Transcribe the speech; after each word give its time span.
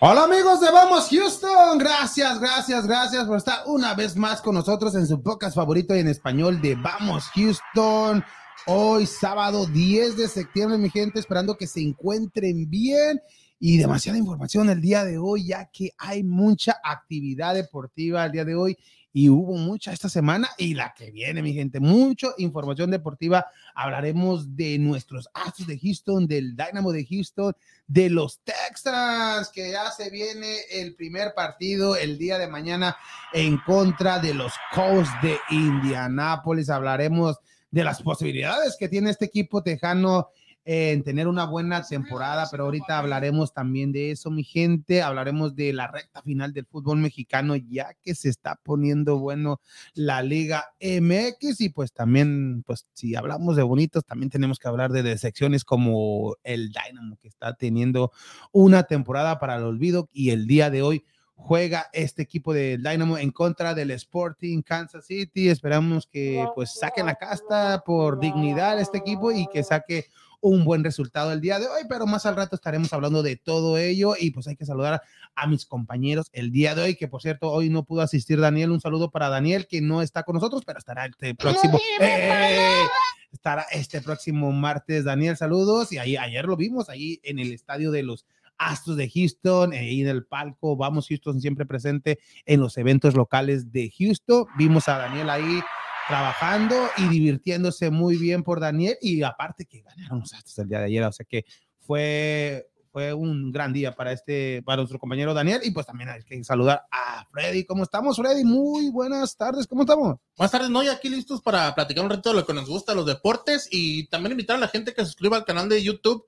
Hola 0.00 0.24
amigos 0.24 0.60
de 0.60 0.70
Vamos 0.70 1.08
Houston, 1.10 1.76
gracias, 1.76 2.38
gracias, 2.38 2.86
gracias 2.86 3.24
por 3.24 3.36
estar 3.36 3.64
una 3.66 3.94
vez 3.94 4.14
más 4.14 4.40
con 4.40 4.54
nosotros 4.54 4.94
en 4.94 5.08
su 5.08 5.20
podcast 5.20 5.56
favorito 5.56 5.92
en 5.92 6.06
español 6.06 6.60
de 6.60 6.76
Vamos 6.76 7.24
Houston. 7.34 8.24
Hoy 8.66 9.06
sábado 9.06 9.66
10 9.66 10.16
de 10.16 10.28
septiembre, 10.28 10.78
mi 10.78 10.88
gente, 10.88 11.18
esperando 11.18 11.56
que 11.56 11.66
se 11.66 11.80
encuentren 11.80 12.70
bien 12.70 13.20
y 13.58 13.76
demasiada 13.78 14.16
información 14.16 14.70
el 14.70 14.80
día 14.80 15.02
de 15.02 15.18
hoy, 15.18 15.48
ya 15.48 15.68
que 15.68 15.90
hay 15.98 16.22
mucha 16.22 16.76
actividad 16.84 17.54
deportiva 17.54 18.24
el 18.24 18.30
día 18.30 18.44
de 18.44 18.54
hoy 18.54 18.78
y 19.12 19.30
hubo 19.30 19.56
mucha 19.56 19.92
esta 19.92 20.08
semana 20.08 20.50
y 20.58 20.74
la 20.74 20.94
que 20.94 21.10
viene, 21.10 21.42
mi 21.42 21.52
gente. 21.52 21.80
Mucha 21.80 22.28
información 22.38 22.90
deportiva. 22.90 23.46
Hablaremos 23.74 24.54
de 24.54 24.78
nuestros 24.78 25.28
Astros 25.32 25.66
de 25.66 25.78
Houston, 25.78 26.26
del 26.26 26.56
Dynamo 26.56 26.92
de 26.92 27.06
Houston, 27.06 27.54
de 27.86 28.10
los 28.10 28.40
Texans, 28.40 29.48
que 29.48 29.72
ya 29.72 29.90
se 29.90 30.10
viene 30.10 30.58
el 30.70 30.94
primer 30.94 31.34
partido 31.34 31.96
el 31.96 32.18
día 32.18 32.38
de 32.38 32.48
mañana 32.48 32.96
en 33.32 33.58
contra 33.58 34.18
de 34.18 34.34
los 34.34 34.52
Colts 34.74 35.10
de 35.22 35.38
Indianápolis. 35.50 36.68
Hablaremos 36.68 37.36
de 37.70 37.84
las 37.84 38.02
posibilidades 38.02 38.76
que 38.78 38.88
tiene 38.88 39.10
este 39.10 39.26
equipo 39.26 39.62
tejano 39.62 40.30
en 40.70 41.02
tener 41.02 41.28
una 41.28 41.46
buena 41.46 41.82
temporada, 41.82 42.46
pero 42.50 42.64
ahorita 42.64 42.98
hablaremos 42.98 43.54
también 43.54 43.90
de 43.90 44.10
eso, 44.10 44.30
mi 44.30 44.44
gente. 44.44 45.00
Hablaremos 45.00 45.56
de 45.56 45.72
la 45.72 45.86
recta 45.86 46.20
final 46.20 46.52
del 46.52 46.66
fútbol 46.66 46.98
mexicano, 46.98 47.56
ya 47.56 47.94
que 48.02 48.14
se 48.14 48.28
está 48.28 48.60
poniendo 48.62 49.18
bueno 49.18 49.62
la 49.94 50.22
Liga 50.22 50.66
MX. 50.78 51.62
Y 51.62 51.70
pues 51.70 51.94
también, 51.94 52.64
pues 52.66 52.86
si 52.92 53.16
hablamos 53.16 53.56
de 53.56 53.62
bonitos, 53.62 54.04
también 54.04 54.28
tenemos 54.28 54.58
que 54.58 54.68
hablar 54.68 54.92
de, 54.92 55.16
secciones 55.16 55.64
como 55.64 56.36
el 56.44 56.68
Dynamo, 56.70 57.16
que 57.16 57.28
está 57.28 57.54
teniendo 57.54 58.12
una 58.52 58.82
temporada 58.82 59.38
para 59.38 59.56
el 59.56 59.62
olvido. 59.62 60.10
Y 60.12 60.32
el 60.32 60.46
día 60.46 60.68
de 60.68 60.82
hoy 60.82 61.02
juega 61.32 61.86
este 61.94 62.20
equipo 62.20 62.52
del 62.52 62.82
Dynamo 62.82 63.16
en 63.16 63.30
contra 63.30 63.72
del 63.72 63.90
Sporting 63.92 64.60
Kansas 64.60 65.06
City. 65.06 65.48
Esperamos 65.48 66.06
que 66.06 66.46
pues 66.54 66.74
saquen 66.74 67.06
la 67.06 67.14
casta 67.14 67.82
por 67.86 68.20
dignidad 68.20 68.78
este 68.78 68.98
equipo 68.98 69.32
y 69.32 69.46
que 69.46 69.64
saque 69.64 70.08
un 70.40 70.64
buen 70.64 70.84
resultado 70.84 71.32
el 71.32 71.40
día 71.40 71.58
de 71.58 71.66
hoy, 71.66 71.82
pero 71.88 72.06
más 72.06 72.26
al 72.26 72.36
rato 72.36 72.56
estaremos 72.56 72.92
hablando 72.92 73.22
de 73.22 73.36
todo 73.36 73.78
ello 73.78 74.14
y 74.18 74.30
pues 74.30 74.46
hay 74.48 74.56
que 74.56 74.66
saludar 74.66 75.02
a 75.34 75.46
mis 75.46 75.66
compañeros 75.66 76.28
el 76.32 76.50
día 76.52 76.74
de 76.74 76.82
hoy, 76.82 76.94
que 76.96 77.08
por 77.08 77.22
cierto 77.22 77.50
hoy 77.50 77.70
no 77.70 77.84
pudo 77.84 78.02
asistir 78.02 78.40
Daniel, 78.40 78.70
un 78.70 78.80
saludo 78.80 79.10
para 79.10 79.28
Daniel 79.28 79.66
que 79.66 79.80
no 79.80 80.02
está 80.02 80.22
con 80.22 80.34
nosotros, 80.34 80.62
pero 80.64 80.78
estará 80.78 81.06
este 81.06 81.34
próximo... 81.34 81.78
¡Eh! 82.00 82.84
Estará 83.30 83.66
este 83.70 84.00
próximo 84.00 84.50
martes, 84.52 85.04
Daniel, 85.04 85.36
saludos. 85.36 85.92
Y 85.92 85.98
ahí 85.98 86.16
ayer 86.16 86.46
lo 86.46 86.56
vimos 86.56 86.88
ahí 86.88 87.20
en 87.22 87.38
el 87.38 87.52
estadio 87.52 87.90
de 87.90 88.02
los 88.02 88.24
Astros 88.56 88.96
de 88.96 89.08
Houston, 89.08 89.72
ahí 89.72 90.00
en 90.00 90.08
el 90.08 90.24
palco, 90.24 90.76
vamos 90.76 91.06
Houston 91.08 91.40
siempre 91.40 91.64
presente 91.64 92.18
en 92.44 92.60
los 92.60 92.76
eventos 92.76 93.14
locales 93.14 93.70
de 93.70 93.92
Houston. 93.96 94.46
Vimos 94.56 94.88
a 94.88 94.98
Daniel 94.98 95.30
ahí 95.30 95.60
trabajando 96.08 96.74
y 96.96 97.08
divirtiéndose 97.08 97.90
muy 97.90 98.16
bien 98.16 98.42
por 98.42 98.60
Daniel 98.60 98.96
y 99.00 99.22
aparte 99.22 99.66
que 99.66 99.82
ganaron 99.82 100.20
los 100.20 100.32
Astros 100.32 100.58
el 100.58 100.68
día 100.68 100.78
de 100.80 100.86
ayer, 100.86 101.04
o 101.04 101.12
sea 101.12 101.26
que 101.28 101.44
fue 101.80 102.66
fue 102.90 103.12
un 103.12 103.52
gran 103.52 103.72
día 103.72 103.94
para 103.94 104.12
este 104.12 104.62
para 104.62 104.78
nuestro 104.78 104.98
compañero 104.98 105.34
Daniel 105.34 105.60
y 105.62 105.70
pues 105.70 105.86
también 105.86 106.08
hay 106.08 106.22
que 106.22 106.42
saludar 106.42 106.86
a 106.90 107.26
Freddy. 107.30 107.64
¿Cómo 107.64 107.82
estamos, 107.82 108.16
Freddy? 108.16 108.44
Muy 108.44 108.90
buenas 108.90 109.36
tardes, 109.36 109.66
¿cómo 109.66 109.82
estamos? 109.82 110.16
Buenas 110.36 110.50
tardes, 110.50 110.70
no, 110.70 110.82
y 110.82 110.88
aquí 110.88 111.08
listos 111.10 111.42
para 111.42 111.74
platicar 111.74 112.02
un 112.02 112.10
rato 112.10 112.30
de 112.30 112.36
lo 112.36 112.46
que 112.46 112.54
nos 112.54 112.68
gusta, 112.68 112.94
los 112.94 113.06
deportes 113.06 113.68
y 113.70 114.08
también 114.08 114.32
invitar 114.32 114.56
a 114.56 114.60
la 114.60 114.68
gente 114.68 114.94
que 114.94 115.02
se 115.02 115.08
suscriba 115.08 115.36
al 115.36 115.44
canal 115.44 115.68
de 115.68 115.82
YouTube, 115.82 116.26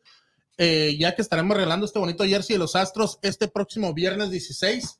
eh, 0.58 0.96
ya 0.98 1.14
que 1.14 1.22
estaremos 1.22 1.56
regalando 1.56 1.86
este 1.86 1.98
bonito 1.98 2.24
jersey 2.24 2.54
de 2.54 2.60
los 2.60 2.76
Astros 2.76 3.18
este 3.22 3.48
próximo 3.48 3.94
viernes 3.94 4.30
16 4.30 4.99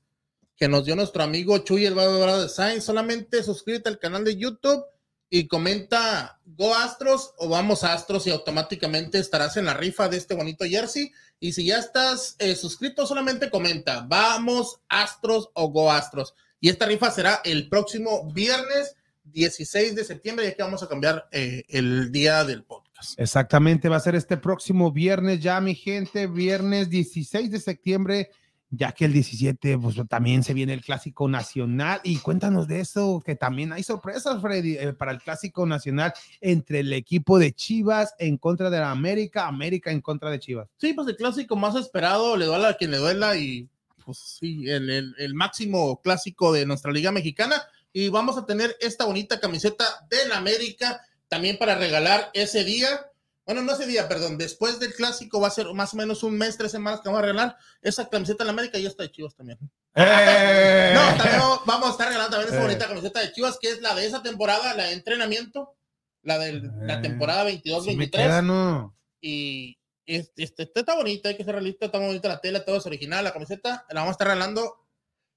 que 0.61 0.69
nos 0.69 0.85
dio 0.85 0.95
nuestro 0.95 1.23
amigo 1.23 1.57
Chuy 1.57 1.87
el 1.87 1.95
de 1.95 2.43
Design. 2.43 2.83
Solamente 2.83 3.43
suscríbete 3.43 3.89
al 3.89 3.99
canal 3.99 4.25
de 4.25 4.37
YouTube 4.37 4.85
y 5.31 5.49
comenta 5.49 6.39
Go 6.45 6.75
Astros 6.75 7.33
o 7.39 7.49
Vamos 7.49 7.83
Astros 7.83 8.27
y 8.27 8.31
automáticamente 8.31 9.19
estarás 9.19 9.57
en 9.57 9.65
la 9.65 9.73
rifa 9.73 10.11
de 10.11 10.19
este 10.19 10.35
bonito 10.35 10.67
jersey. 10.67 11.13
Y 11.39 11.55
si 11.55 11.65
ya 11.65 11.79
estás 11.79 12.37
eh, 12.39 12.55
suscrito, 12.57 13.07
solamente 13.07 13.49
comenta 13.49 14.05
Vamos 14.07 14.83
Astros 14.91 15.49
o 15.55 15.69
Go 15.71 15.91
Astros. 15.91 16.35
Y 16.61 16.69
esta 16.69 16.85
rifa 16.85 17.11
será 17.11 17.41
el 17.43 17.71
próximo 17.71 18.31
viernes 18.31 18.97
16 19.25 19.95
de 19.95 20.05
septiembre, 20.05 20.45
ya 20.45 20.55
que 20.55 20.63
vamos 20.63 20.83
a 20.83 20.89
cambiar 20.89 21.27
eh, 21.33 21.65
el 21.71 22.13
día 22.13 22.45
del 22.45 22.65
podcast. 22.65 23.19
Exactamente, 23.19 23.89
va 23.89 23.97
a 23.97 24.01
ser 24.01 24.15
este 24.15 24.37
próximo 24.37 24.93
viernes 24.93 25.41
ya, 25.41 25.59
mi 25.63 25.75
gente, 25.75 26.27
viernes 26.27 26.91
16 26.91 27.51
de 27.51 27.61
septiembre 27.61 28.31
ya 28.71 28.93
que 28.93 29.05
el 29.05 29.13
17 29.13 29.79
pues, 29.79 29.97
también 30.09 30.45
se 30.45 30.55
viene 30.55 30.73
el 30.73 30.83
Clásico 30.83 31.29
Nacional. 31.29 32.01
Y 32.05 32.19
cuéntanos 32.19 32.69
de 32.69 32.81
eso, 32.81 33.21
que 33.25 33.35
también 33.35 33.73
hay 33.73 33.83
sorpresas, 33.83 34.41
Freddy, 34.41 34.77
eh, 34.77 34.93
para 34.93 35.13
el 35.13 35.19
Clásico 35.19 35.67
Nacional 35.67 36.13
entre 36.41 36.81
el 36.81 36.93
equipo 36.93 37.39
de 37.39 37.53
Chivas 37.53 38.15
en 38.19 38.37
contra 38.39 38.71
de 38.71 38.79
la 38.79 38.91
América, 38.91 39.49
América 39.49 39.91
en 39.91 40.01
contra 40.01 40.31
de 40.31 40.39
Chivas. 40.39 40.69
Sí, 40.79 40.93
pues 40.93 41.09
el 41.09 41.17
clásico 41.17 41.57
más 41.57 41.75
esperado, 41.75 42.37
le 42.37 42.47
duela 42.47 42.69
a 42.69 42.75
quien 42.75 42.93
le 42.93 42.99
duela 42.99 43.37
y 43.37 43.69
pues 44.05 44.19
sí, 44.41 44.69
el, 44.69 45.35
máximo 45.35 46.01
clásico 46.03 46.53
de 46.53 46.65
nuestra 46.65 46.93
Liga 46.93 47.13
Mexicana. 47.13 47.63
Y 47.93 48.09
vamos 48.09 48.39
a 48.39 48.47
tener 48.47 48.77
esta 48.81 49.05
bonita 49.05 49.41
camiseta 49.41 49.85
del 50.09 50.31
América 50.33 51.01
también 51.29 51.59
para 51.59 51.75
regalar 51.75 52.31
ese 52.35 52.65
día 52.65 53.10
bueno, 53.47 53.63
no 53.63 53.73
ese 53.73 53.87
día, 53.87 54.09
perdón, 54.09 54.39
después 54.39 54.79
del 54.79 54.95
clásico 54.95 55.41
va 55.41 55.49
a 55.49 55.53
ser 55.53 55.67
más 55.75 55.95
o 55.95 55.97
menos 55.97 56.23
un 56.23 56.37
mes, 56.37 56.57
tres 56.57 56.73
semanas 56.73 57.01
que 57.01 57.09
vamos 57.09 57.21
a 57.21 57.27
regalar 57.27 57.57
esa 57.83 58.09
camiseta 58.09 58.45
de 58.45 58.47
la 58.47 58.53
América 58.53 58.79
y 58.79 58.87
esta 58.87 59.03
de 59.03 59.11
Chivas 59.11 59.35
también. 59.35 59.59
¡Eh! 59.95 60.93
No, 60.95 61.17
también 61.17 61.43
vamos 61.67 61.89
a 61.89 61.91
estar 61.93 62.09
regalando 62.09 62.37
también 62.37 62.55
esa 62.55 62.63
bonita 62.63 62.89
camiseta 62.89 63.21
de 63.21 63.33
Chivas, 63.33 63.59
que 63.61 63.71
es 63.71 63.81
la 63.81 63.95
de 63.95 64.07
esa 64.07 64.23
temporada, 64.23 64.75
la 64.75 64.85
de 64.85 64.93
entrenamiento, 64.93 65.75
la 66.23 66.39
de 66.39 66.61
la 66.83 66.95
eh, 66.95 67.03
temporada 67.03 67.49
22-23. 67.51 68.93
Y 69.21 69.79
este, 70.07 70.45
este, 70.45 70.71
está 70.75 70.95
bonita, 70.95 71.29
hay 71.29 71.37
que 71.37 71.45
ser 71.45 71.55
realista, 71.55 71.87
está 71.87 71.99
bonita 71.99 72.29
la 72.29 72.41
tela, 72.41 72.65
todo 72.65 72.77
es 72.77 72.87
original, 72.87 73.25
la 73.25 73.33
camiseta, 73.33 73.85
la 73.91 74.01
vamos 74.01 74.11
a 74.11 74.13
estar 74.13 74.29
regalando 74.29 74.81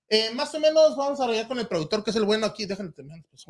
eh, 0.09 0.29
más 0.35 0.53
o 0.53 0.59
menos 0.59 0.95
vamos 0.95 1.19
a 1.19 1.25
regalar 1.25 1.47
con 1.47 1.59
el 1.59 1.67
productor, 1.67 2.03
que 2.03 2.11
es 2.11 2.15
el 2.15 2.25
bueno 2.25 2.45
aquí. 2.45 2.65
Déjenme 2.65 2.91
terminar. 2.91 3.23
Pues, 3.31 3.45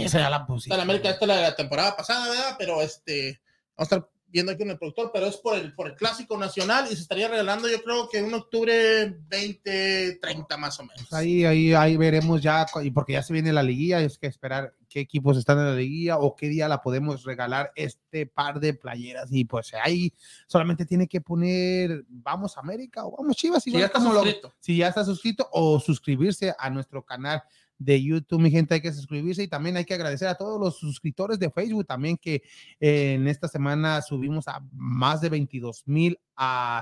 esa 0.00 0.20
ya 0.20 0.30
la 0.30 0.46
pusiste. 0.46 0.76
La 0.76 0.84
América, 0.84 1.10
esta 1.10 1.24
es 1.24 1.28
la 1.28 1.36
de 1.36 1.42
la 1.42 1.56
temporada 1.56 1.96
pasada, 1.96 2.28
¿verdad? 2.28 2.54
Pero 2.58 2.80
este, 2.80 3.40
a 3.76 3.82
estar 3.82 4.08
viendo 4.28 4.52
aquí 4.52 4.58
con 4.58 4.70
el 4.70 4.78
productor, 4.78 5.10
pero 5.12 5.26
es 5.26 5.36
por 5.36 5.56
el, 5.56 5.74
por 5.74 5.86
el 5.86 5.94
clásico 5.94 6.36
nacional 6.36 6.86
y 6.90 6.94
se 6.94 7.02
estaría 7.02 7.28
regalando 7.28 7.68
yo 7.68 7.82
creo 7.82 8.08
que 8.08 8.18
en 8.18 8.34
octubre 8.34 9.16
20, 9.28 10.18
30 10.20 10.56
más 10.56 10.78
o 10.80 10.84
menos. 10.84 11.12
Ahí, 11.12 11.44
ahí, 11.44 11.72
ahí 11.72 11.96
veremos 11.96 12.42
ya, 12.42 12.66
y 12.82 12.90
porque 12.90 13.14
ya 13.14 13.22
se 13.22 13.32
viene 13.32 13.52
la 13.52 13.62
liguilla, 13.62 14.00
es 14.00 14.18
que 14.18 14.26
esperar 14.26 14.74
qué 14.88 15.00
equipos 15.00 15.36
están 15.36 15.58
en 15.58 15.66
la 15.66 15.74
liguilla 15.74 16.18
o 16.18 16.34
qué 16.34 16.48
día 16.48 16.68
la 16.68 16.82
podemos 16.82 17.24
regalar 17.24 17.72
este 17.76 18.26
par 18.26 18.60
de 18.60 18.74
playeras 18.74 19.28
y 19.32 19.44
pues 19.44 19.72
ahí 19.74 20.12
solamente 20.46 20.84
tiene 20.84 21.06
que 21.08 21.20
poner 21.20 22.04
vamos 22.08 22.56
América 22.58 23.04
o 23.04 23.16
vamos 23.16 23.36
Chivas 23.36 23.62
si 23.62 23.72
ya 23.72 23.86
está 23.86 24.00
suscrito. 24.00 24.54
si 24.60 24.76
ya 24.76 24.88
está 24.88 25.04
suscrito 25.04 25.48
o 25.52 25.80
suscribirse 25.80 26.54
a 26.58 26.70
nuestro 26.70 27.04
canal 27.04 27.42
de 27.78 28.02
YouTube, 28.02 28.40
mi 28.40 28.50
gente, 28.50 28.74
hay 28.74 28.80
que 28.80 28.92
suscribirse 28.92 29.42
y 29.42 29.48
también 29.48 29.76
hay 29.76 29.84
que 29.84 29.94
agradecer 29.94 30.28
a 30.28 30.34
todos 30.34 30.58
los 30.60 30.78
suscriptores 30.78 31.38
de 31.38 31.50
Facebook 31.50 31.86
también 31.86 32.16
que 32.16 32.42
eh, 32.80 33.14
en 33.14 33.28
esta 33.28 33.48
semana 33.48 34.00
subimos 34.02 34.48
a 34.48 34.62
más 34.72 35.20
de 35.20 35.28
22 35.28 35.82
mil 35.86 36.18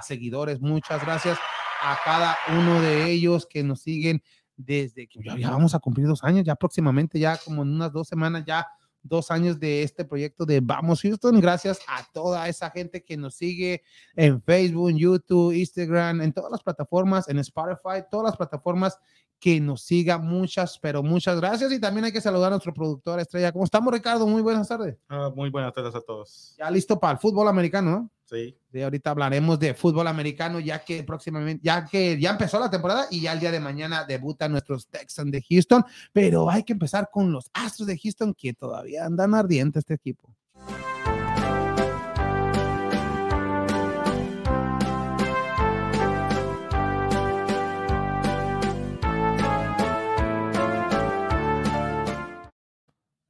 seguidores. 0.02 0.60
Muchas 0.60 1.02
gracias 1.02 1.38
a 1.82 1.98
cada 2.04 2.36
uno 2.58 2.80
de 2.80 3.10
ellos 3.10 3.46
que 3.46 3.62
nos 3.62 3.82
siguen 3.82 4.22
desde 4.56 5.08
que 5.08 5.20
ya, 5.38 5.50
vamos 5.50 5.74
a 5.74 5.80
cumplir 5.80 6.06
dos 6.06 6.22
años, 6.22 6.44
ya 6.44 6.54
próximamente, 6.54 7.18
ya 7.18 7.36
como 7.38 7.62
en 7.62 7.70
unas 7.70 7.92
dos 7.92 8.06
semanas, 8.06 8.44
ya 8.46 8.66
dos 9.02 9.30
años 9.30 9.60
de 9.60 9.82
este 9.82 10.04
proyecto 10.04 10.46
de 10.46 10.60
Vamos 10.60 11.02
Houston. 11.02 11.40
Gracias 11.40 11.78
a 11.86 12.04
toda 12.12 12.48
esa 12.48 12.70
gente 12.70 13.04
que 13.04 13.16
nos 13.16 13.34
sigue 13.34 13.82
en 14.16 14.42
Facebook, 14.42 14.92
YouTube, 14.96 15.52
Instagram, 15.52 16.22
en 16.22 16.32
todas 16.32 16.50
las 16.50 16.62
plataformas, 16.62 17.28
en 17.28 17.38
Spotify, 17.38 18.04
todas 18.10 18.30
las 18.30 18.36
plataformas 18.36 18.98
que 19.44 19.60
nos 19.60 19.82
siga. 19.82 20.16
Muchas, 20.16 20.78
pero 20.78 21.02
muchas 21.02 21.38
gracias. 21.38 21.70
Y 21.70 21.78
también 21.78 22.06
hay 22.06 22.12
que 22.12 22.20
saludar 22.22 22.46
a 22.46 22.50
nuestro 22.52 22.72
productor 22.72 23.20
estrella. 23.20 23.52
¿Cómo 23.52 23.66
estamos, 23.66 23.92
Ricardo? 23.92 24.26
Muy 24.26 24.40
buenas 24.40 24.66
tardes. 24.66 24.96
Ah, 25.06 25.30
muy 25.36 25.50
buenas 25.50 25.74
tardes 25.74 25.94
a 25.94 26.00
todos. 26.00 26.54
Ya 26.56 26.70
listo 26.70 26.98
para 26.98 27.12
el 27.12 27.18
fútbol 27.18 27.46
americano, 27.46 27.90
¿no? 27.90 28.10
Sí. 28.24 28.56
sí. 28.72 28.80
ahorita 28.80 29.10
hablaremos 29.10 29.58
de 29.58 29.74
fútbol 29.74 30.06
americano, 30.06 30.60
ya 30.60 30.82
que 30.82 31.02
próximamente, 31.02 31.62
ya 31.62 31.84
que 31.84 32.18
ya 32.18 32.30
empezó 32.30 32.58
la 32.58 32.70
temporada 32.70 33.06
y 33.10 33.20
ya 33.20 33.34
el 33.34 33.40
día 33.40 33.52
de 33.52 33.60
mañana 33.60 34.04
debutan 34.04 34.50
nuestros 34.50 34.88
Texans 34.88 35.30
de 35.30 35.44
Houston. 35.46 35.84
Pero 36.14 36.48
hay 36.48 36.62
que 36.62 36.72
empezar 36.72 37.10
con 37.12 37.30
los 37.30 37.50
Astros 37.52 37.86
de 37.86 37.98
Houston, 37.98 38.32
que 38.32 38.54
todavía 38.54 39.04
andan 39.04 39.34
ardientes 39.34 39.80
este 39.80 39.92
equipo. 39.92 40.33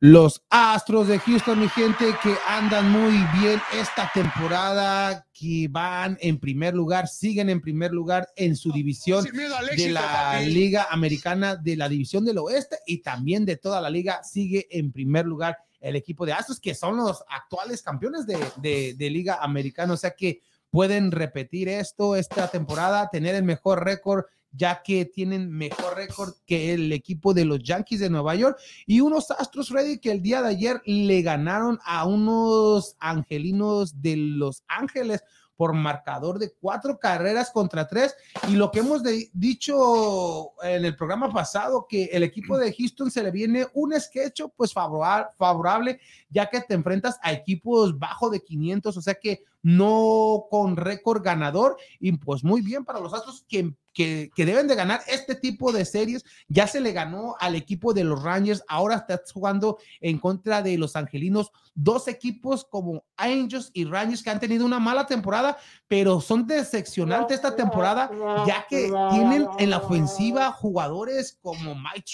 Los 0.07 0.43
Astros 0.51 1.09
de 1.09 1.19
Houston, 1.19 1.61
mi 1.61 1.69
gente, 1.71 2.05
que 2.23 2.35
andan 2.47 2.91
muy 2.91 3.15
bien 3.41 3.59
esta 3.73 4.11
temporada, 4.13 5.27
que 5.33 5.67
van 5.71 6.19
en 6.21 6.39
primer 6.39 6.75
lugar, 6.75 7.09
siguen 7.09 7.49
en 7.49 7.63
primer 7.63 7.91
lugar 7.91 8.29
en 8.37 8.55
su 8.55 8.71
división 8.71 9.25
de 9.25 9.89
la 9.89 10.43
Liga 10.43 10.89
Americana 10.91 11.57
de 11.57 11.79
la 11.79 11.89
División 11.89 12.23
del 12.27 12.37
Oeste 12.37 12.77
y 12.87 12.99
también 12.99 13.47
de 13.47 13.57
toda 13.57 13.81
la 13.81 13.89
liga, 13.89 14.23
sigue 14.23 14.67
en 14.71 14.93
primer 14.93 15.25
lugar 15.25 15.57
el 15.81 15.97
equipo 15.97 16.27
de 16.27 16.35
Astros, 16.35 16.61
que 16.61 16.75
son 16.75 16.99
los 16.99 17.25
actuales 17.27 17.83
campeones 17.83 18.27
de, 18.27 18.37
de, 18.57 18.93
de 18.99 19.09
Liga 19.09 19.39
Americana. 19.41 19.95
O 19.95 19.97
sea 19.97 20.11
que 20.11 20.43
pueden 20.69 21.13
repetir 21.13 21.71
esto 21.71 22.15
esta 22.15 22.49
temporada, 22.49 23.09
tener 23.11 23.37
el 23.37 23.45
mejor 23.45 23.83
récord 23.83 24.27
ya 24.57 24.83
que 24.83 25.05
tienen 25.05 25.51
mejor 25.51 25.97
récord 25.97 26.35
que 26.47 26.75
el 26.75 26.93
equipo 26.93 27.35
de 27.35 27.45
los 27.45 27.61
Yankees 27.63 28.01
de 28.01 28.11
Nueva 28.11 28.35
York 28.35 28.59
y 28.87 29.01
unos 29.01 29.31
Astros 29.31 29.71
Ready 29.71 29.99
que 29.99 30.11
el 30.11 30.23
día 30.23 30.43
de 30.43 30.49
ayer 30.49 30.83
le 30.87 31.23
ganaron 31.23 31.79
a 31.85 32.07
unos 32.07 32.97
angelinos 33.01 34.01
de 34.01 34.17
Los 34.17 34.63
Ángeles 34.69 35.23
por 35.57 35.73
marcador 35.73 36.39
de 36.39 36.53
cuatro 36.53 36.99
carreras 36.99 37.51
contra 37.51 37.87
tres. 37.87 38.15
Y 38.49 38.57
lo 38.57 38.71
que 38.71 38.81
hemos 38.81 39.03
dicho 39.33 40.53
en 40.63 40.85
el 40.85 40.97
programa 40.97 41.33
pasado, 41.33 41.87
que 41.89 42.07
el 42.07 42.23
equipo 42.23 42.59
de 42.59 42.73
Houston 42.73 43.11
se 43.11 43.23
le 43.23 43.31
viene 43.31 43.67
un 43.75 43.99
sketch 44.01 44.43
pues 44.57 44.73
favorable, 44.73 46.01
ya 46.29 46.49
que 46.49 46.61
te 46.61 46.75
enfrentas 46.75 47.19
a 47.23 47.33
equipos 47.33 47.99
bajo 47.99 48.31
de 48.31 48.41
500, 48.41 48.97
o 48.97 49.03
sea 49.03 49.15
que 49.15 49.45
no 49.65 50.47
con 50.49 50.77
récord 50.77 51.25
ganador. 51.25 51.77
Y 51.99 52.13
pues 52.13 52.45
muy 52.45 52.61
bien 52.61 52.85
para 52.85 53.01
los 53.01 53.13
Astros 53.13 53.45
que 53.49 53.75
que, 53.95 54.31
deben 54.37 54.67
de 54.67 54.75
ganar 54.75 55.01
este 55.07 55.35
tipo 55.35 55.73
de 55.73 55.85
series. 55.85 56.25
Ya 56.49 56.67
se 56.67 56.81
le 56.81 56.93
ganó 56.93 57.37
al 57.41 57.55
equipo 57.55 57.95
de 57.95 58.05
los 58.05 58.23
Rangers, 58.23 58.63
ahora 58.69 58.97
está 58.97 59.23
jugando 59.33 59.79
en 60.01 60.19
contra 60.19 60.61
de 60.61 60.77
los 60.77 60.97
Angelinos, 60.97 61.51
dos 61.75 62.09
equipos 62.09 62.65
como 62.65 63.05
Angels 63.17 63.71
y 63.73 63.85
Rangers 63.85 64.23
que 64.23 64.31
han 64.31 64.41
tenido 64.41 64.67
una 64.67 64.81
mala 64.81 65.07
temporada, 65.07 65.57
pero 65.89 66.21
son 66.21 66.47
decepcionantes 66.47 67.37
esta 67.37 67.57
temporada, 67.57 68.11
ya 68.47 68.67
que 68.69 68.93
tienen 69.11 69.47
en 69.59 69.71
la 69.71 69.79
ofensiva 69.79 70.53
jugadores 70.53 71.39
como 71.41 71.75
Mike 71.75 72.05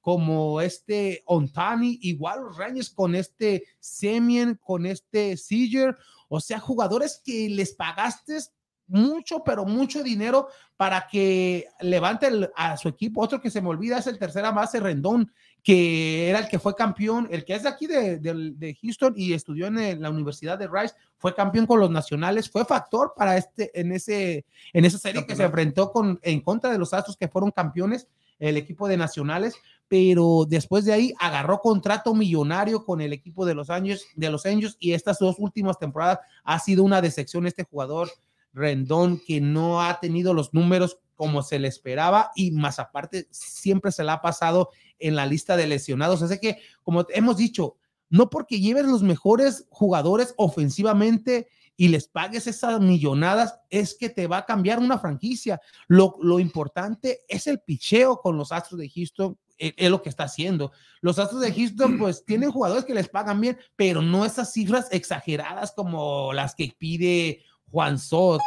como 0.00 0.60
este 0.60 1.22
Ontani, 1.26 1.98
igual 2.02 2.42
los 2.42 2.56
Rangers 2.56 2.90
con 2.90 3.14
este 3.14 3.64
Semien, 3.78 4.58
con 4.60 4.84
este 4.84 5.36
Seager, 5.36 5.96
o 6.34 6.40
sea, 6.40 6.58
jugadores 6.58 7.20
que 7.22 7.50
les 7.50 7.74
pagaste 7.74 8.38
mucho, 8.86 9.44
pero 9.44 9.66
mucho 9.66 10.02
dinero 10.02 10.48
para 10.78 11.06
que 11.06 11.66
levante 11.80 12.26
a 12.56 12.78
su 12.78 12.88
equipo. 12.88 13.20
Otro 13.20 13.38
que 13.38 13.50
se 13.50 13.60
me 13.60 13.68
olvida 13.68 13.98
es 13.98 14.06
el 14.06 14.18
tercera 14.18 14.50
base 14.50 14.80
Rendón, 14.80 15.30
que 15.62 16.30
era 16.30 16.38
el 16.38 16.48
que 16.48 16.58
fue 16.58 16.74
campeón, 16.74 17.28
el 17.30 17.44
que 17.44 17.54
es 17.54 17.64
de 17.64 17.68
aquí 17.68 17.86
de, 17.86 18.78
Houston 18.80 19.12
y 19.14 19.34
estudió 19.34 19.66
en 19.66 20.00
la 20.00 20.08
Universidad 20.08 20.58
de 20.58 20.68
Rice, 20.68 20.94
fue 21.18 21.34
campeón 21.34 21.66
con 21.66 21.80
los 21.80 21.90
nacionales, 21.90 22.48
fue 22.48 22.64
factor 22.64 23.12
para 23.14 23.36
este, 23.36 23.78
en, 23.78 23.92
ese, 23.92 24.46
en 24.72 24.86
esa 24.86 24.96
serie 24.96 25.26
que 25.26 25.36
se 25.36 25.44
enfrentó 25.44 25.92
con, 25.92 26.18
en 26.22 26.40
contra 26.40 26.72
de 26.72 26.78
los 26.78 26.94
Astros 26.94 27.18
que 27.18 27.28
fueron 27.28 27.50
campeones, 27.50 28.08
el 28.38 28.56
equipo 28.56 28.88
de 28.88 28.96
nacionales, 28.96 29.54
pero 29.92 30.46
después 30.48 30.86
de 30.86 30.94
ahí 30.94 31.12
agarró 31.18 31.60
contrato 31.60 32.14
millonario 32.14 32.86
con 32.86 33.02
el 33.02 33.12
equipo 33.12 33.44
de 33.44 33.52
los 33.52 33.68
años 33.68 34.06
de 34.16 34.30
los 34.30 34.46
Angels 34.46 34.78
y 34.80 34.94
estas 34.94 35.18
dos 35.18 35.36
últimas 35.38 35.78
temporadas 35.78 36.20
ha 36.44 36.58
sido 36.60 36.82
una 36.82 37.02
decepción 37.02 37.46
este 37.46 37.64
jugador 37.64 38.10
Rendón 38.54 39.20
que 39.26 39.42
no 39.42 39.82
ha 39.82 40.00
tenido 40.00 40.32
los 40.32 40.54
números 40.54 40.96
como 41.14 41.42
se 41.42 41.58
le 41.58 41.68
esperaba 41.68 42.30
y 42.34 42.52
más 42.52 42.78
aparte 42.78 43.28
siempre 43.32 43.92
se 43.92 44.02
le 44.02 44.12
ha 44.12 44.22
pasado 44.22 44.70
en 44.98 45.14
la 45.14 45.26
lista 45.26 45.58
de 45.58 45.66
lesionados. 45.66 46.22
Así 46.22 46.38
que, 46.38 46.56
como 46.82 47.04
hemos 47.10 47.36
dicho, 47.36 47.76
no 48.08 48.30
porque 48.30 48.60
lleves 48.60 48.86
los 48.86 49.02
mejores 49.02 49.66
jugadores 49.68 50.32
ofensivamente 50.38 51.48
y 51.76 51.88
les 51.88 52.08
pagues 52.08 52.46
esas 52.46 52.80
millonadas, 52.80 53.60
es 53.68 53.94
que 53.94 54.08
te 54.08 54.26
va 54.26 54.38
a 54.38 54.46
cambiar 54.46 54.78
una 54.78 54.98
franquicia. 54.98 55.60
Lo, 55.86 56.16
lo 56.22 56.40
importante 56.40 57.20
es 57.28 57.46
el 57.46 57.60
picheo 57.60 58.22
con 58.22 58.38
los 58.38 58.52
Astros 58.52 58.80
de 58.80 58.88
Houston, 58.88 59.36
es 59.62 59.90
lo 59.90 60.02
que 60.02 60.08
está 60.08 60.24
haciendo. 60.24 60.72
Los 61.00 61.18
Astros 61.18 61.40
de 61.40 61.52
Houston, 61.52 61.98
pues 61.98 62.24
tienen 62.24 62.50
jugadores 62.50 62.84
que 62.84 62.94
les 62.94 63.08
pagan 63.08 63.40
bien, 63.40 63.58
pero 63.76 64.02
no 64.02 64.24
esas 64.24 64.52
cifras 64.52 64.88
exageradas 64.90 65.72
como 65.72 66.32
las 66.32 66.54
que 66.54 66.74
pide 66.76 67.44
Juan 67.72 67.98
Soto 67.98 68.40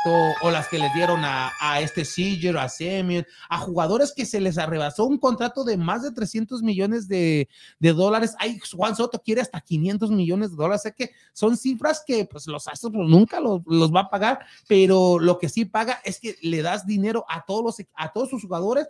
o 0.43 0.51
las 0.51 0.67
que 0.67 0.77
le 0.77 0.87
dieron 0.93 1.21
a, 1.23 1.51
este 1.81 2.05
Seager, 2.05 2.57
a 2.57 2.69
Semien, 2.69 3.25
a 3.49 3.57
jugadores 3.57 4.13
que 4.15 4.25
se 4.25 4.39
les 4.39 4.59
arrebasó 4.59 5.05
un 5.05 5.17
contrato 5.17 5.63
de 5.63 5.77
más 5.77 6.03
de 6.03 6.11
300 6.11 6.61
millones 6.61 7.07
de, 7.07 7.49
dólares. 7.79 8.35
Ay, 8.37 8.59
Juan 8.71 8.95
Soto 8.95 9.21
quiere 9.23 9.41
hasta 9.41 9.59
500 9.59 10.11
millones 10.11 10.51
de 10.51 10.57
dólares. 10.57 10.83
Sé 10.83 10.93
que 10.93 11.11
son 11.33 11.57
cifras 11.57 12.03
que 12.05 12.25
pues 12.25 12.45
los 12.45 12.67
Astros 12.67 12.93
pues, 12.93 13.09
nunca 13.09 13.39
los, 13.39 13.61
va 13.65 14.01
a 14.01 14.09
pagar, 14.09 14.45
pero 14.67 15.17
lo 15.17 15.39
que 15.39 15.49
sí 15.49 15.65
paga 15.65 15.99
es 16.05 16.19
que 16.19 16.35
le 16.43 16.61
das 16.61 16.85
dinero 16.85 17.25
a 17.27 17.43
todos, 17.45 17.63
los, 17.63 17.87
a 17.95 18.13
todos 18.13 18.29
sus 18.29 18.43
jugadores 18.43 18.87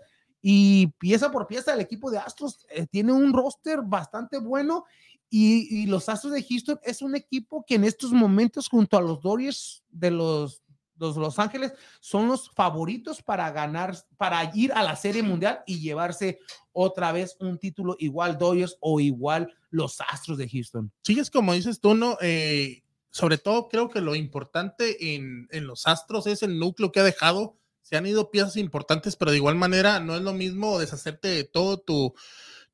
y 0.48 0.94
pieza 1.00 1.32
por 1.32 1.48
pieza 1.48 1.74
el 1.74 1.82
equipo 1.82 2.12
de 2.12 2.20
Astros 2.20 2.68
eh, 2.70 2.86
tiene 2.86 3.12
un 3.12 3.34
roster 3.34 3.82
bastante 3.82 4.38
bueno 4.38 4.86
y, 5.28 5.88
los 5.88 6.08
Astros 6.08 6.34
de 6.34 6.44
Houston 6.44 6.80
es 6.84 7.02
un 7.02 7.16
equipo 7.16 7.66
que 7.66 7.74
en 7.74 7.84
estos 7.84 8.12
momentos, 8.12 8.70
junto 8.70 8.96
a 8.96 9.02
los 9.02 9.24
Dodgers 9.24 9.84
de 9.90 10.12
los, 10.12 10.62
los 10.98 11.40
Ángeles, 11.40 11.74
son 12.00 12.28
los 12.28 12.52
favoritos 12.52 13.24
para 13.24 13.50
ganar, 13.50 13.98
para 14.18 14.52
ir 14.54 14.72
a 14.74 14.84
la 14.84 14.96
Serie 14.96 15.24
Mundial 15.24 15.64
y 15.66 15.80
llevarse 15.80 16.38
otra 16.74 17.12
vez 17.12 17.36
un 17.40 17.58
título 17.58 17.96
igual 17.98 18.38
Dodgers 18.38 18.78
o 18.82 19.00
igual 19.00 19.52
los 19.72 20.00
Astros 20.00 20.38
de 20.38 20.48
Houston. 20.48 20.92
Sí, 21.02 21.18
es 21.18 21.32
como 21.32 21.54
dices 21.54 21.82
tú, 21.82 21.96
¿no? 21.96 22.20
Eh, 22.22 22.84
sobre 23.10 23.40
todo 23.40 23.68
creo 23.68 23.90
que 23.90 24.00
lo 24.00 24.14
importante 24.14 25.16
en, 25.16 25.48
en 25.50 25.66
los 25.66 25.88
Astros 25.88 26.28
es 26.28 26.44
el 26.44 26.60
núcleo 26.60 26.92
que 26.92 27.00
ha 27.00 27.04
dejado. 27.04 27.58
Se 27.86 27.96
han 27.96 28.08
ido 28.08 28.32
piezas 28.32 28.58
importantes, 28.58 29.16
pero 29.16 29.30
de 29.30 29.38
igual 29.38 29.56
manera 29.56 30.00
no 30.00 30.16
es 30.16 30.24
lo 30.24 30.34
mismo 30.34 30.80
deshacerte 30.80 31.28
de 31.28 31.44
todo 31.44 31.78
tu 31.78 32.16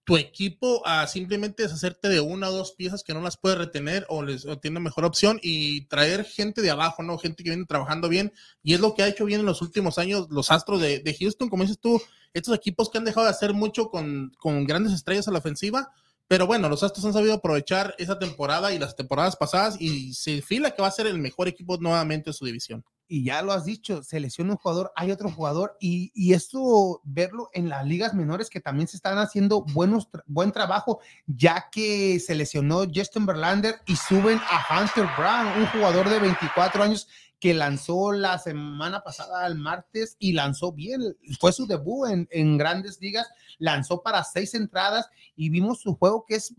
tu 0.04 0.18
equipo 0.18 0.82
a 0.86 1.06
simplemente 1.06 1.64
deshacerte 1.64 2.10
de 2.10 2.20
una 2.20 2.50
o 2.50 2.52
dos 2.52 2.72
piezas 2.72 3.04
que 3.04 3.14
no 3.14 3.22
las 3.22 3.38
puede 3.38 3.56
retener 3.56 4.06
o 4.10 4.24
les 4.24 4.48
tiene 4.60 4.80
mejor 4.80 5.06
opción 5.06 5.40
y 5.44 5.82
traer 5.86 6.26
gente 6.26 6.62
de 6.62 6.72
abajo, 6.72 7.04
¿no? 7.04 7.18
Gente 7.18 7.44
que 7.44 7.52
viene 7.52 7.66
trabajando 7.66 8.10
bien 8.10 8.34
y 8.64 8.74
es 8.74 8.80
lo 8.80 8.96
que 8.96 9.04
ha 9.04 9.08
hecho 9.08 9.26
bien 9.26 9.42
en 9.42 9.46
los 9.46 9.62
últimos 9.62 10.00
años 10.00 10.28
los 10.32 10.50
Astros 10.52 10.82
de, 10.82 11.00
de 11.00 11.14
Houston, 11.14 11.50
como 11.50 11.64
dices 11.64 11.80
tú, 11.80 12.02
estos 12.34 12.56
equipos 12.56 12.90
que 12.90 12.98
han 12.98 13.06
dejado 13.06 13.26
de 13.26 13.32
hacer 13.32 13.54
mucho 13.54 13.90
con, 13.90 14.32
con 14.40 14.66
grandes 14.66 14.94
estrellas 14.94 15.28
a 15.28 15.32
la 15.32 15.40
ofensiva, 15.40 15.94
pero 16.32 16.48
bueno, 16.48 16.70
los 16.70 16.82
Astros 16.82 17.04
han 17.04 17.12
sabido 17.12 17.34
aprovechar 17.34 17.94
esa 17.98 18.18
temporada 18.18 18.72
y 18.72 18.80
las 18.80 18.96
temporadas 18.96 19.36
pasadas 19.36 19.76
y 19.82 20.14
se 20.14 20.42
fila 20.42 20.72
que 20.72 20.82
va 20.82 20.88
a 20.88 20.92
ser 20.92 21.06
el 21.06 21.20
mejor 21.20 21.50
equipo 21.50 21.76
nuevamente 21.76 22.30
de 22.30 22.34
su 22.34 22.46
división. 22.46 22.86
Y 23.06 23.26
ya 23.26 23.42
lo 23.42 23.52
has 23.52 23.66
dicho, 23.66 24.02
se 24.02 24.18
lesiona 24.22 24.52
un 24.52 24.58
jugador, 24.58 24.94
hay 24.96 25.12
otro 25.12 25.30
jugador, 25.30 25.76
y, 25.82 26.10
y 26.16 26.32
esto 26.32 27.02
verlo 27.04 27.50
en 27.52 27.68
las 27.68 27.86
ligas 27.86 28.14
menores 28.14 28.50
que 28.50 28.62
también 28.62 28.88
se 28.88 28.96
están 28.96 29.18
haciendo 29.18 29.66
buenos, 29.74 30.08
buen 30.26 30.54
trabajo, 30.54 31.02
ya 31.28 31.68
que 31.70 32.18
se 32.22 32.34
lesionó 32.34 32.86
Justin 32.86 33.26
Verlander 33.26 33.82
y 33.86 33.98
suben 33.98 34.40
a 34.50 34.80
Hunter 34.80 35.08
Brown, 35.18 35.48
un 35.60 35.68
jugador 35.68 36.10
de 36.10 36.20
24 36.20 36.82
años 36.82 37.10
que 37.42 37.56
lanzó 37.56 38.12
la 38.12 38.38
semana 38.38 39.02
pasada 39.02 39.44
al 39.44 39.56
martes 39.56 40.16
y 40.20 40.34
lanzó 40.34 40.72
bien, 40.72 41.02
fue 41.40 41.52
su 41.52 41.66
debut 41.66 42.08
en, 42.08 42.28
en 42.32 42.56
grandes 42.56 43.02
ligas, 43.02 43.28
lanzó 43.58 44.04
para 44.04 44.24
seis 44.24 44.54
entradas 44.54 45.10
y 45.36 45.50
vimos 45.50 45.82
su 45.82 45.96
juego 45.96 46.24
que 46.28 46.36
es 46.36 46.54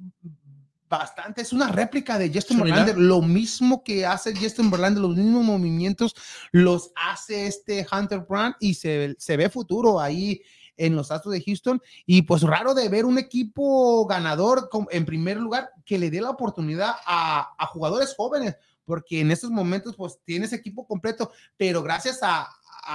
bastante. 0.88 1.40
Es 1.40 1.52
una 1.52 1.68
réplica 1.68 2.18
de 2.18 2.32
Justin 2.34 2.60
Verlander. 2.60 2.98
Lo 2.98 3.22
mismo 3.22 3.84
que 3.84 4.04
hace 4.04 4.34
Justin 4.36 4.72
Verlander, 4.72 5.00
los 5.00 5.16
mismos 5.16 5.44
movimientos 5.44 6.16
los 6.50 6.90
hace 6.96 7.46
este 7.46 7.86
Hunter 7.90 8.26
Brown 8.28 8.54
y 8.58 8.74
se, 8.74 9.14
se 9.18 9.36
ve 9.36 9.48
futuro 9.48 10.00
ahí 10.00 10.42
en 10.76 10.96
los 10.96 11.12
Astros 11.12 11.32
de 11.32 11.42
Houston. 11.42 11.80
Y 12.06 12.22
pues 12.22 12.42
raro 12.42 12.74
de 12.74 12.88
ver 12.88 13.04
un 13.04 13.18
equipo 13.18 14.04
ganador 14.06 14.68
en 14.90 15.04
primer 15.06 15.36
lugar 15.36 15.70
que 15.84 15.98
le 15.98 16.10
dé 16.10 16.20
la 16.20 16.30
oportunidad 16.30 16.94
a, 17.06 17.54
a 17.56 17.66
jugadores 17.68 18.14
jóvenes, 18.16 18.56
porque 18.84 19.20
en 19.20 19.30
estos 19.30 19.50
momentos 19.50 19.96
pues 19.96 20.18
tienes 20.24 20.52
equipo 20.52 20.86
completo, 20.86 21.32
pero 21.56 21.82
gracias 21.82 22.20
a, 22.22 22.48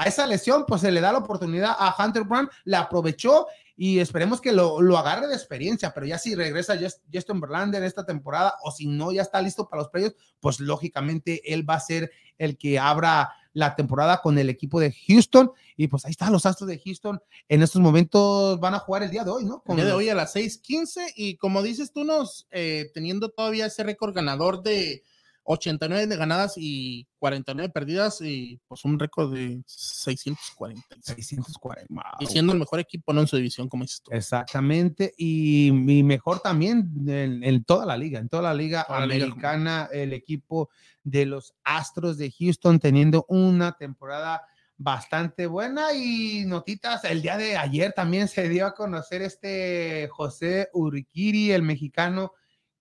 esa 0.06 0.27
lesión, 0.27 0.65
pues 0.67 0.82
se 0.82 0.91
le 0.91 1.00
da 1.00 1.13
la 1.13 1.20
oportunidad 1.20 1.74
a 1.77 1.96
Hunter 1.98 2.25
Brown, 2.25 2.50
la 2.65 2.82
aprovechó 2.82 3.48
y 3.77 4.00
esperemos 4.00 4.41
que 4.41 4.51
lo, 4.51 4.82
lo 4.82 4.98
agarre 4.98 5.27
de 5.27 5.34
experiencia, 5.34 5.94
pero 5.94 6.06
ya 6.06 6.17
si 6.17 6.36
regresa 6.36 6.77
Justin 7.13 7.39
Verlander 7.39 7.82
esta 7.84 8.06
temporada 8.06 8.56
o 8.63 8.72
si 8.72 8.86
no 8.86 9.13
ya 9.13 9.22
está 9.22 9.41
listo 9.41 9.70
para 9.70 9.84
los 9.84 9.89
premios, 9.89 10.13
pues 10.41 10.60
lógicamente 10.60 11.53
él 11.53 11.67
va 11.67 11.75
a 11.75 11.79
ser 11.79 12.12
el 12.38 12.58
que 12.58 12.79
abra 12.79 13.32
la 13.58 13.75
temporada 13.75 14.22
con 14.22 14.38
el 14.38 14.51
equipo 14.51 14.79
de 14.79 14.94
Houston 15.08 15.51
y 15.75 15.88
pues 15.88 16.06
ahí 16.06 16.12
están 16.12 16.32
los 16.32 16.46
Astros 16.46 16.70
de 16.70 16.79
Houston 16.79 17.20
en 17.50 17.63
estos 17.63 17.82
momentos 17.82 18.60
van 18.60 18.75
a 18.75 18.79
jugar 18.79 19.01
el 19.01 19.10
día 19.10 19.24
de 19.24 19.32
hoy, 19.32 19.46
¿no? 19.46 19.63
el 19.65 19.75
día 19.77 19.86
de 19.86 19.94
hoy 19.94 20.10
a 20.10 20.15
las 20.15 20.36
6:15 20.36 21.13
y 21.15 21.38
como 21.38 21.63
dices 21.63 21.91
tú 21.91 22.03
nos 22.03 22.48
eh, 22.51 22.91
teniendo 22.94 23.29
todavía 23.29 23.65
ese 23.65 23.84
récord 23.84 24.13
ganador 24.13 24.62
de 24.62 25.01
89 25.50 26.08
de 26.08 26.18
ganadas 26.18 26.56
y 26.58 27.08
49 27.20 27.72
perdidas 27.72 28.20
y 28.22 28.60
pues 28.68 28.84
un 28.84 29.00
récord 29.00 29.34
de 29.34 29.62
640. 29.66 30.84
640. 31.01 32.18
Y 32.20 32.25
siendo 32.25 32.51
el 32.51 32.60
mejor 32.60 32.80
equipo 32.80 33.13
no 33.13 33.22
en 33.22 33.27
su 33.27 33.38
división, 33.38 33.70
como 33.70 33.86
dices 33.86 34.01
tú. 34.04 34.12
Exactamente. 34.12 35.13
Y, 35.18 35.72
mejor 35.72 36.42
también 36.42 36.92
en, 37.08 37.63
toda 37.63 37.86
la 37.86 37.98
liga, 37.98 38.20
en 38.20 38.27
toda 38.27 38.44
la 38.44 38.54
liga 38.54 38.86
americana, 38.89 39.88
el 39.92 40.12
equipo 40.12 40.70
de 41.04 41.25
los 41.25 41.54
Astros 41.63 42.18
de 42.18 42.30
Houston 42.30 42.80
teniendo 42.80 43.25
una 43.30 43.72
temporada 43.77 44.44
bastante 44.77 45.48
buena 45.48 45.94
y 45.94 46.44
notitas, 46.46 47.06
el 47.06 47.22
día 47.22 47.38
de 47.38 47.58
ayer 47.58 47.94
también 47.94 48.27
se 48.27 48.50
dio 48.50 48.68
a 48.68 48.75
conocer 48.75 49.22
este 49.22 50.10
José 50.12 50.70
Urquiri, 50.74 51.51
el 51.51 51.63
mexicano, 51.63 52.34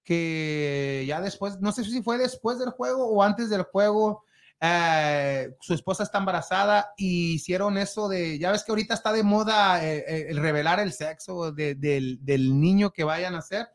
que 0.06 1.04
ya 1.06 1.20
después, 1.20 1.60
no 1.60 1.72
sé 1.72 1.84
si 1.84 2.00
fue 2.00 2.16
después 2.16 2.60
del 2.60 2.70
juego 2.70 3.08
o 3.08 3.25
antes 3.25 3.50
del 3.50 3.64
juego, 3.64 4.25
eh, 4.60 5.52
su 5.60 5.75
esposa 5.75 6.04
está 6.04 6.18
embarazada 6.18 6.94
y 6.96 7.34
hicieron 7.34 7.76
eso 7.76 8.08
de, 8.08 8.38
ya 8.38 8.52
ves 8.52 8.62
que 8.62 8.70
ahorita 8.70 8.94
está 8.94 9.12
de 9.12 9.25
moda 9.25 9.84
eh, 9.84 10.04
eh, 10.06 10.26
el 10.30 10.38
revelar 10.38 10.78
el 10.78 10.92
sexo 10.92 11.50
del, 11.50 12.18
del, 12.25 12.60
niño 12.60 12.92
que 12.92 13.02
vayan 13.02 13.34
a 13.34 13.40
hacer 13.40 13.66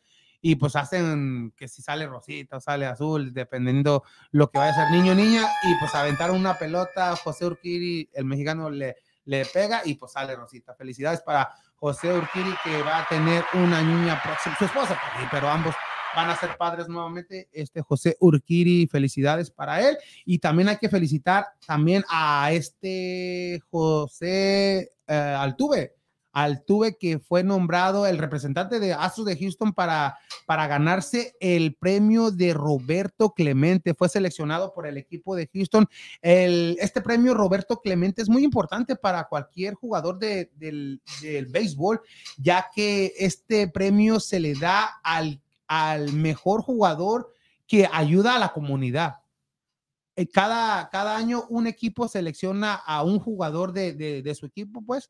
y 0.41 0.55
pues 0.55 0.77
hacen 0.77 1.53
que 1.57 1.67
si 1.67 1.81
sale 1.81 2.07
rosita 2.07 2.57
o 2.57 2.61
sale 2.61 2.85
azul, 2.85 3.33
dependiendo 3.33 4.03
lo 4.31 4.50
que 4.50 4.57
vaya 4.57 4.71
a 4.71 4.75
ser 4.75 4.91
niño 4.91 5.11
o 5.11 5.15
niña, 5.15 5.47
y 5.63 5.79
pues 5.79 5.93
aventaron 5.93 6.38
una 6.38 6.57
pelota, 6.57 7.15
José 7.17 7.45
Urquiri, 7.45 8.09
el 8.13 8.25
mexicano, 8.25 8.71
le, 8.71 8.95
le 9.25 9.45
pega 9.45 9.81
y 9.85 9.95
pues 9.95 10.13
sale 10.13 10.35
rosita. 10.35 10.73
Felicidades 10.73 11.21
para 11.21 11.53
José 11.75 12.11
Urquiri 12.11 12.55
que 12.63 12.81
va 12.81 13.01
a 13.01 13.07
tener 13.07 13.43
una 13.53 13.83
niña 13.83 14.19
próxima, 14.23 14.55
su 14.57 14.65
esposa, 14.65 15.00
pero 15.29 15.47
ambos 15.47 15.75
van 16.15 16.30
a 16.30 16.36
ser 16.36 16.58
padres 16.58 16.88
nuevamente. 16.88 17.50
Este 17.51 17.82
José 17.82 18.18
Urquiri, 18.20 18.88
felicidades 18.88 19.51
para 19.51 19.88
él. 19.88 19.98
Y 20.25 20.39
también 20.39 20.70
hay 20.70 20.77
que 20.77 20.89
felicitar 20.89 21.46
también 21.65 22.03
a 22.10 22.51
este 22.51 23.62
José 23.70 24.91
eh, 25.08 25.13
Altuve, 25.13 25.96
Altuve 26.34 26.98
que 26.98 27.20
fue 27.20 27.44
nombrado 27.44 28.08
el 28.08 28.18
representante 28.18 28.80
de 28.80 28.94
Astros 28.94 29.25
de 29.25 29.38
Houston 29.38 29.74
para, 29.74 30.18
para 30.46 30.68
ganarse 30.68 31.36
el 31.39 31.75
premio 31.75 32.32
de 32.32 32.53
Roberto 32.53 33.32
Clemente. 33.32 33.94
Fue 33.94 34.08
seleccionado 34.08 34.74
por 34.74 34.88
el 34.88 34.98
equipo 34.98 35.36
de 35.36 35.50
Houston. 35.53 35.88
El, 36.22 36.77
este 36.80 37.01
premio 37.01 37.34
Roberto 37.34 37.82
Clemente 37.82 38.22
es 38.22 38.30
muy 38.30 38.44
importante 38.44 38.96
para 38.96 39.27
cualquier 39.27 39.74
jugador 39.74 40.20
de, 40.20 40.51
del, 40.56 41.01
del 41.22 41.48
béisbol, 41.48 42.01
ya 42.38 42.70
que 42.74 43.13
este 43.18 43.68
premio 43.68 44.20
se 44.20 44.39
le 44.39 44.53
da 44.53 45.00
al 45.03 45.41
al 45.72 46.12
mejor 46.12 46.62
jugador 46.63 47.34
que 47.66 47.88
ayuda 47.94 48.36
a 48.36 48.40
la 48.40 48.51
comunidad. 48.51 49.20
Eh, 50.18 50.28
cada, 50.28 50.90
cada 50.90 51.16
año 51.16 51.46
un 51.48 51.66
equipo 51.66 52.10
selecciona 52.10 52.74
a 52.74 53.04
un 53.04 53.20
jugador 53.20 53.72
de, 53.72 53.94
de, 53.94 54.36
su 54.36 54.46
equipo, 54.46 54.84
pues, 54.86 55.10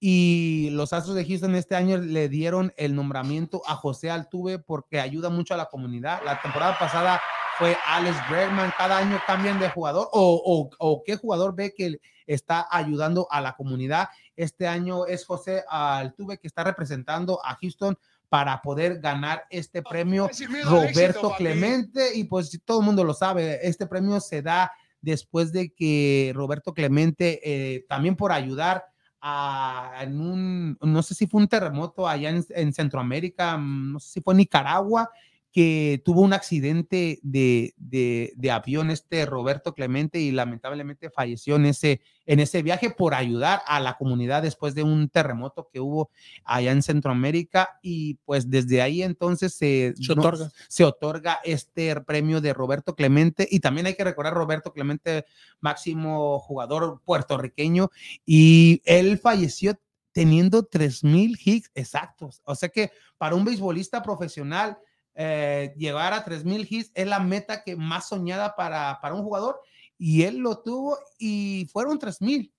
y 0.00 0.70
los 0.72 0.92
Astros 0.92 1.14
de 1.14 1.24
Houston 1.24 1.54
este 1.54 1.76
año 1.76 1.96
le 1.98 2.28
dieron 2.28 2.72
el 2.76 2.96
nombramiento 2.96 3.62
a 3.68 3.76
José 3.76 4.10
Altuve 4.10 4.58
porque 4.58 4.98
ayuda 4.98 5.30
mucho 5.30 5.54
a 5.54 5.56
la 5.56 5.66
comunidad. 5.66 6.20
La 6.24 6.42
temporada 6.42 6.76
pasada 6.76 7.20
fue 7.56 7.76
Alex 7.86 8.16
Bregman, 8.28 8.72
cada 8.76 8.98
año 8.98 9.20
cambian 9.28 9.60
de 9.60 9.70
jugador 9.70 10.08
o, 10.10 10.42
o, 10.44 10.70
o, 10.76 11.04
qué 11.04 11.14
jugador 11.14 11.54
ve 11.54 11.72
que 11.72 12.00
está 12.26 12.66
ayudando 12.68 13.28
a 13.30 13.40
la 13.40 13.54
comunidad. 13.54 14.08
Este 14.34 14.66
año 14.66 15.06
es 15.06 15.24
José 15.24 15.62
Altuve 15.68 16.38
que 16.38 16.48
está 16.48 16.64
representando 16.64 17.38
a 17.44 17.54
Houston 17.54 17.96
para 18.30 18.62
poder 18.62 19.00
ganar 19.00 19.44
este 19.50 19.82
premio 19.82 20.30
Roberto 20.64 21.34
Clemente. 21.36 22.14
Y 22.14 22.24
pues 22.24 22.58
todo 22.64 22.80
el 22.80 22.86
mundo 22.86 23.04
lo 23.04 23.12
sabe, 23.12 23.58
este 23.66 23.86
premio 23.86 24.20
se 24.20 24.40
da 24.40 24.72
después 25.02 25.52
de 25.52 25.74
que 25.74 26.32
Roberto 26.34 26.72
Clemente, 26.72 27.40
eh, 27.42 27.84
también 27.88 28.16
por 28.16 28.32
ayudar 28.32 28.84
a, 29.20 29.98
en 30.00 30.20
un, 30.20 30.78
no 30.80 31.02
sé 31.02 31.14
si 31.14 31.26
fue 31.26 31.42
un 31.42 31.48
terremoto 31.48 32.08
allá 32.08 32.30
en, 32.30 32.44
en 32.50 32.72
Centroamérica, 32.72 33.58
no 33.58 33.98
sé 33.98 34.12
si 34.12 34.20
fue 34.20 34.34
Nicaragua, 34.34 35.10
que 35.52 36.00
tuvo 36.04 36.20
un 36.20 36.32
accidente 36.32 37.18
de, 37.22 37.74
de, 37.76 38.50
avión 38.50 38.90
este 38.90 39.26
Roberto 39.26 39.74
Clemente 39.74 40.20
y 40.20 40.30
lamentablemente 40.30 41.10
falleció 41.10 41.56
en 41.56 41.66
ese, 41.66 42.00
en 42.26 42.38
ese 42.38 42.62
viaje 42.62 42.90
por 42.90 43.14
ayudar 43.14 43.60
a 43.66 43.80
la 43.80 43.96
comunidad 43.96 44.42
después 44.42 44.74
de 44.74 44.84
un 44.84 45.08
terremoto 45.08 45.68
que 45.72 45.80
hubo 45.80 46.10
allá 46.44 46.70
en 46.70 46.82
Centroamérica 46.82 47.80
y 47.82 48.14
pues 48.24 48.48
desde 48.48 48.80
ahí 48.80 49.02
entonces 49.02 49.54
se, 49.54 49.94
otorga. 50.08 50.50
se 50.68 50.84
otorga 50.84 51.40
este 51.42 52.00
premio 52.02 52.40
de 52.40 52.54
Roberto 52.54 52.94
Clemente 52.94 53.48
y 53.50 53.58
también 53.58 53.86
hay 53.86 53.94
que 53.94 54.04
recordar 54.04 54.34
Roberto 54.34 54.72
Clemente, 54.72 55.24
máximo 55.60 56.38
jugador 56.38 57.00
puertorriqueño 57.04 57.90
y 58.24 58.82
él 58.84 59.18
falleció 59.18 59.76
teniendo 60.12 60.68
3.000 60.68 61.38
hits 61.44 61.70
exactos. 61.74 62.40
O 62.44 62.54
sea 62.54 62.68
que 62.68 62.90
para 63.18 63.34
un 63.34 63.44
beisbolista 63.44 64.02
profesional, 64.02 64.78
eh, 65.14 65.74
llegar 65.76 66.12
a 66.12 66.24
3000 66.24 66.66
hits 66.68 66.90
es 66.94 67.06
la 67.06 67.20
meta 67.20 67.62
que 67.62 67.76
más 67.76 68.08
soñada 68.08 68.54
para, 68.56 68.98
para 69.00 69.14
un 69.14 69.22
jugador 69.22 69.60
y 69.98 70.22
él 70.22 70.38
lo 70.38 70.58
tuvo 70.62 70.98
y 71.18 71.68
fueron 71.72 71.98
3000. 71.98 72.52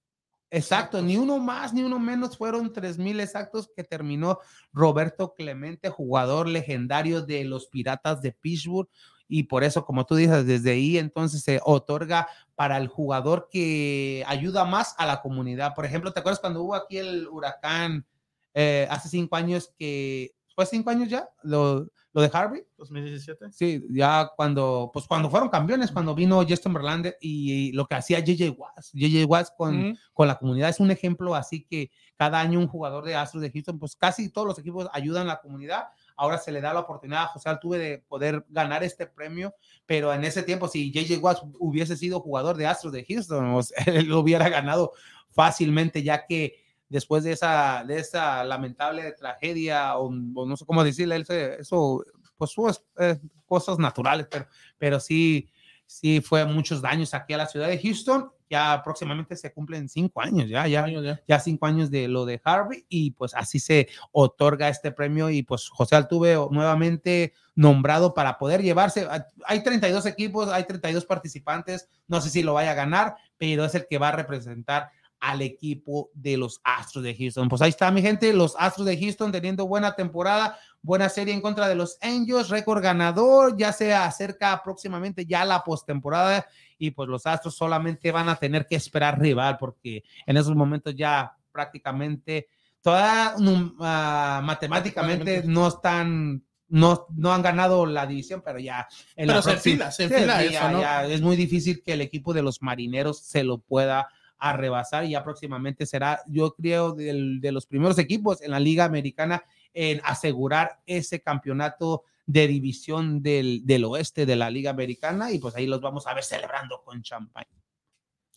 Exacto, 0.53 1.01
ni 1.01 1.15
uno 1.15 1.39
más 1.39 1.73
ni 1.73 1.81
uno 1.81 1.97
menos 1.97 2.37
fueron 2.37 2.73
3000 2.73 3.21
exactos 3.21 3.69
que 3.73 3.85
terminó 3.85 4.37
Roberto 4.73 5.33
Clemente, 5.33 5.89
jugador 5.89 6.47
legendario 6.47 7.21
de 7.21 7.45
los 7.45 7.67
Piratas 7.67 8.21
de 8.21 8.33
Pittsburgh. 8.33 8.89
Y 9.29 9.43
por 9.43 9.63
eso, 9.63 9.85
como 9.85 10.05
tú 10.05 10.15
dices, 10.15 10.45
desde 10.45 10.71
ahí 10.71 10.97
entonces 10.97 11.41
se 11.41 11.61
otorga 11.63 12.27
para 12.53 12.75
el 12.75 12.89
jugador 12.89 13.47
que 13.49 14.25
ayuda 14.27 14.65
más 14.65 14.93
a 14.97 15.05
la 15.05 15.21
comunidad. 15.21 15.73
Por 15.73 15.85
ejemplo, 15.85 16.11
¿te 16.11 16.19
acuerdas 16.19 16.41
cuando 16.41 16.61
hubo 16.61 16.75
aquí 16.75 16.97
el 16.97 17.29
huracán 17.29 18.05
eh, 18.53 18.87
hace 18.91 19.07
cinco 19.07 19.37
años 19.37 19.73
que 19.79 20.35
fue 20.53 20.65
cinco 20.65 20.89
años 20.89 21.07
ya? 21.07 21.29
Lo, 21.43 21.87
lo 22.13 22.21
de 22.21 22.29
Harvey. 22.31 22.63
2017. 22.77 23.51
Sí, 23.51 23.83
ya 23.89 24.29
cuando, 24.35 24.89
pues 24.93 25.07
cuando 25.07 25.29
fueron 25.29 25.49
campeones, 25.49 25.91
cuando 25.91 26.13
vino 26.13 26.45
Justin 26.47 26.73
Verlander 26.73 27.17
y, 27.21 27.71
lo 27.71 27.85
que 27.85 27.95
hacía 27.95 28.19
JJ 28.19 28.49
Watts, 28.57 28.91
JJ 28.93 29.25
Watts 29.25 29.51
con, 29.55 29.97
con 30.13 30.27
la 30.27 30.37
comunidad 30.37 30.69
es 30.69 30.79
un 30.79 30.91
ejemplo 30.91 31.35
así 31.35 31.63
que 31.63 31.91
cada 32.21 32.39
año 32.39 32.59
un 32.59 32.67
jugador 32.67 33.03
de 33.03 33.15
Astros 33.15 33.41
de 33.41 33.51
Houston, 33.51 33.79
pues 33.79 33.95
casi 33.95 34.29
todos 34.29 34.47
los 34.47 34.59
equipos 34.59 34.87
ayudan 34.93 35.23
a 35.23 35.33
la 35.33 35.41
comunidad. 35.41 35.85
Ahora 36.15 36.37
se 36.37 36.51
le 36.51 36.61
da 36.61 36.71
la 36.71 36.81
oportunidad 36.81 37.23
a 37.23 37.27
José 37.27 37.49
Altuve 37.49 37.79
de 37.79 37.97
poder 37.97 38.45
ganar 38.49 38.83
este 38.83 39.07
premio, 39.07 39.55
pero 39.87 40.13
en 40.13 40.23
ese 40.23 40.43
tiempo, 40.43 40.67
si 40.67 40.91
JJ 40.91 41.17
Watts 41.17 41.41
hubiese 41.57 41.97
sido 41.97 42.19
jugador 42.19 42.57
de 42.57 42.67
Astros 42.67 42.93
de 42.93 43.05
Houston, 43.05 43.53
pues, 43.53 43.73
él 43.87 44.05
lo 44.05 44.19
hubiera 44.19 44.49
ganado 44.49 44.91
fácilmente, 45.31 46.03
ya 46.03 46.27
que 46.27 46.60
después 46.91 47.23
de 47.23 47.31
esa, 47.31 47.85
de 47.87 47.99
esa 47.99 48.43
lamentable 48.43 49.13
tragedia, 49.13 49.97
o, 49.97 50.11
no 50.11 50.57
sé 50.57 50.65
cómo 50.65 50.83
decirle, 50.83 51.23
eso, 51.57 52.03
pues 52.37 52.53
eh, 52.99 53.17
cosas 53.45 53.79
naturales, 53.79 54.27
pero, 54.29 54.45
pero 54.77 54.99
sí, 54.99 55.49
sí 55.85 56.19
fue 56.19 56.45
muchos 56.45 56.81
daños 56.81 57.13
aquí 57.13 57.33
a 57.33 57.37
la 57.37 57.47
ciudad 57.47 57.69
de 57.69 57.79
Houston. 57.79 58.29
Ya 58.49 58.81
próximamente 58.83 59.37
se 59.37 59.53
cumplen 59.53 59.87
cinco 59.87 60.21
años, 60.21 60.49
ya, 60.49 60.67
ya, 60.67 60.85
ya, 61.25 61.39
cinco 61.39 61.65
años 61.65 61.89
de 61.89 62.09
lo 62.09 62.25
de 62.25 62.41
Harvey 62.43 62.85
y 62.89 63.11
pues 63.11 63.33
así 63.33 63.59
se 63.59 63.87
otorga 64.11 64.67
este 64.67 64.91
premio 64.91 65.29
y 65.29 65.41
pues 65.43 65.69
José 65.69 65.95
Altuve 65.95 66.35
nuevamente 66.51 67.31
nombrado 67.55 68.13
para 68.13 68.37
poder 68.37 68.61
llevarse. 68.61 69.07
Hay 69.45 69.63
32 69.63 70.05
equipos, 70.05 70.49
hay 70.49 70.65
32 70.65 71.05
participantes, 71.05 71.87
no 72.09 72.19
sé 72.19 72.29
si 72.29 72.43
lo 72.43 72.53
vaya 72.53 72.71
a 72.71 72.75
ganar, 72.75 73.15
pero 73.37 73.63
es 73.63 73.73
el 73.75 73.87
que 73.89 73.97
va 73.97 74.09
a 74.09 74.13
representar 74.17 74.89
al 75.21 75.43
equipo 75.43 76.09
de 76.13 76.35
los 76.35 76.59
Astros 76.63 77.03
de 77.03 77.15
Houston. 77.15 77.47
Pues 77.47 77.61
ahí 77.61 77.69
está, 77.69 77.91
mi 77.91 78.01
gente, 78.01 78.33
los 78.33 78.55
Astros 78.57 78.87
de 78.87 78.99
Houston 78.99 79.31
teniendo 79.31 79.67
buena 79.67 79.95
temporada, 79.95 80.57
buena 80.81 81.09
serie 81.09 81.33
en 81.33 81.41
contra 81.41 81.69
de 81.69 81.75
los 81.75 81.97
Angels, 82.01 82.49
récord 82.49 82.81
ganador, 82.81 83.55
ya 83.55 83.71
se 83.71 83.93
acerca 83.93 84.61
próximamente 84.63 85.25
ya 85.25 85.45
la 85.45 85.63
postemporada 85.63 86.47
y 86.77 86.91
pues 86.91 87.07
los 87.07 87.27
Astros 87.27 87.55
solamente 87.55 88.11
van 88.11 88.29
a 88.29 88.35
tener 88.35 88.65
que 88.65 88.75
esperar 88.75 89.19
rival 89.19 89.57
porque 89.59 90.03
en 90.25 90.37
esos 90.37 90.55
momentos 90.55 90.95
ya 90.95 91.37
prácticamente 91.51 92.47
toda 92.81 93.35
uh, 93.37 94.41
matemáticamente 94.43 95.43
no 95.45 95.67
están 95.67 96.43
no, 96.67 97.05
no 97.15 97.33
han 97.33 97.41
ganado 97.41 97.85
la 97.85 98.07
división, 98.07 98.41
pero 98.43 98.57
ya 98.57 98.87
en 99.17 99.27
pero 99.27 99.41
se 99.41 99.51
enfila, 99.51 99.91
se 99.91 100.05
enfila 100.05 100.41
eso, 100.41 100.69
¿no? 100.71 101.01
es 101.01 101.21
muy 101.21 101.35
difícil 101.35 101.83
que 101.83 101.93
el 101.93 102.01
equipo 102.01 102.33
de 102.33 102.41
los 102.41 102.61
marineros 102.61 103.19
se 103.19 103.43
lo 103.43 103.57
pueda 103.59 104.07
a 104.41 104.57
rebasar 104.57 105.05
y 105.05 105.11
ya 105.11 105.23
próximamente 105.23 105.85
será, 105.85 106.19
yo 106.27 106.55
creo, 106.55 106.93
de 106.93 107.51
los 107.51 107.67
primeros 107.67 107.99
equipos 107.99 108.41
en 108.41 108.49
la 108.51 108.59
Liga 108.59 108.83
Americana 108.85 109.43
en 109.71 110.01
asegurar 110.03 110.81
ese 110.87 111.21
campeonato 111.21 112.03
de 112.25 112.47
división 112.47 113.21
del, 113.21 113.61
del 113.65 113.85
oeste 113.85 114.25
de 114.25 114.35
la 114.35 114.49
Liga 114.49 114.71
Americana 114.71 115.31
y 115.31 115.37
pues 115.37 115.55
ahí 115.55 115.67
los 115.67 115.79
vamos 115.79 116.07
a 116.07 116.15
ver 116.15 116.23
celebrando 116.23 116.81
con 116.83 117.03
champán. 117.03 117.45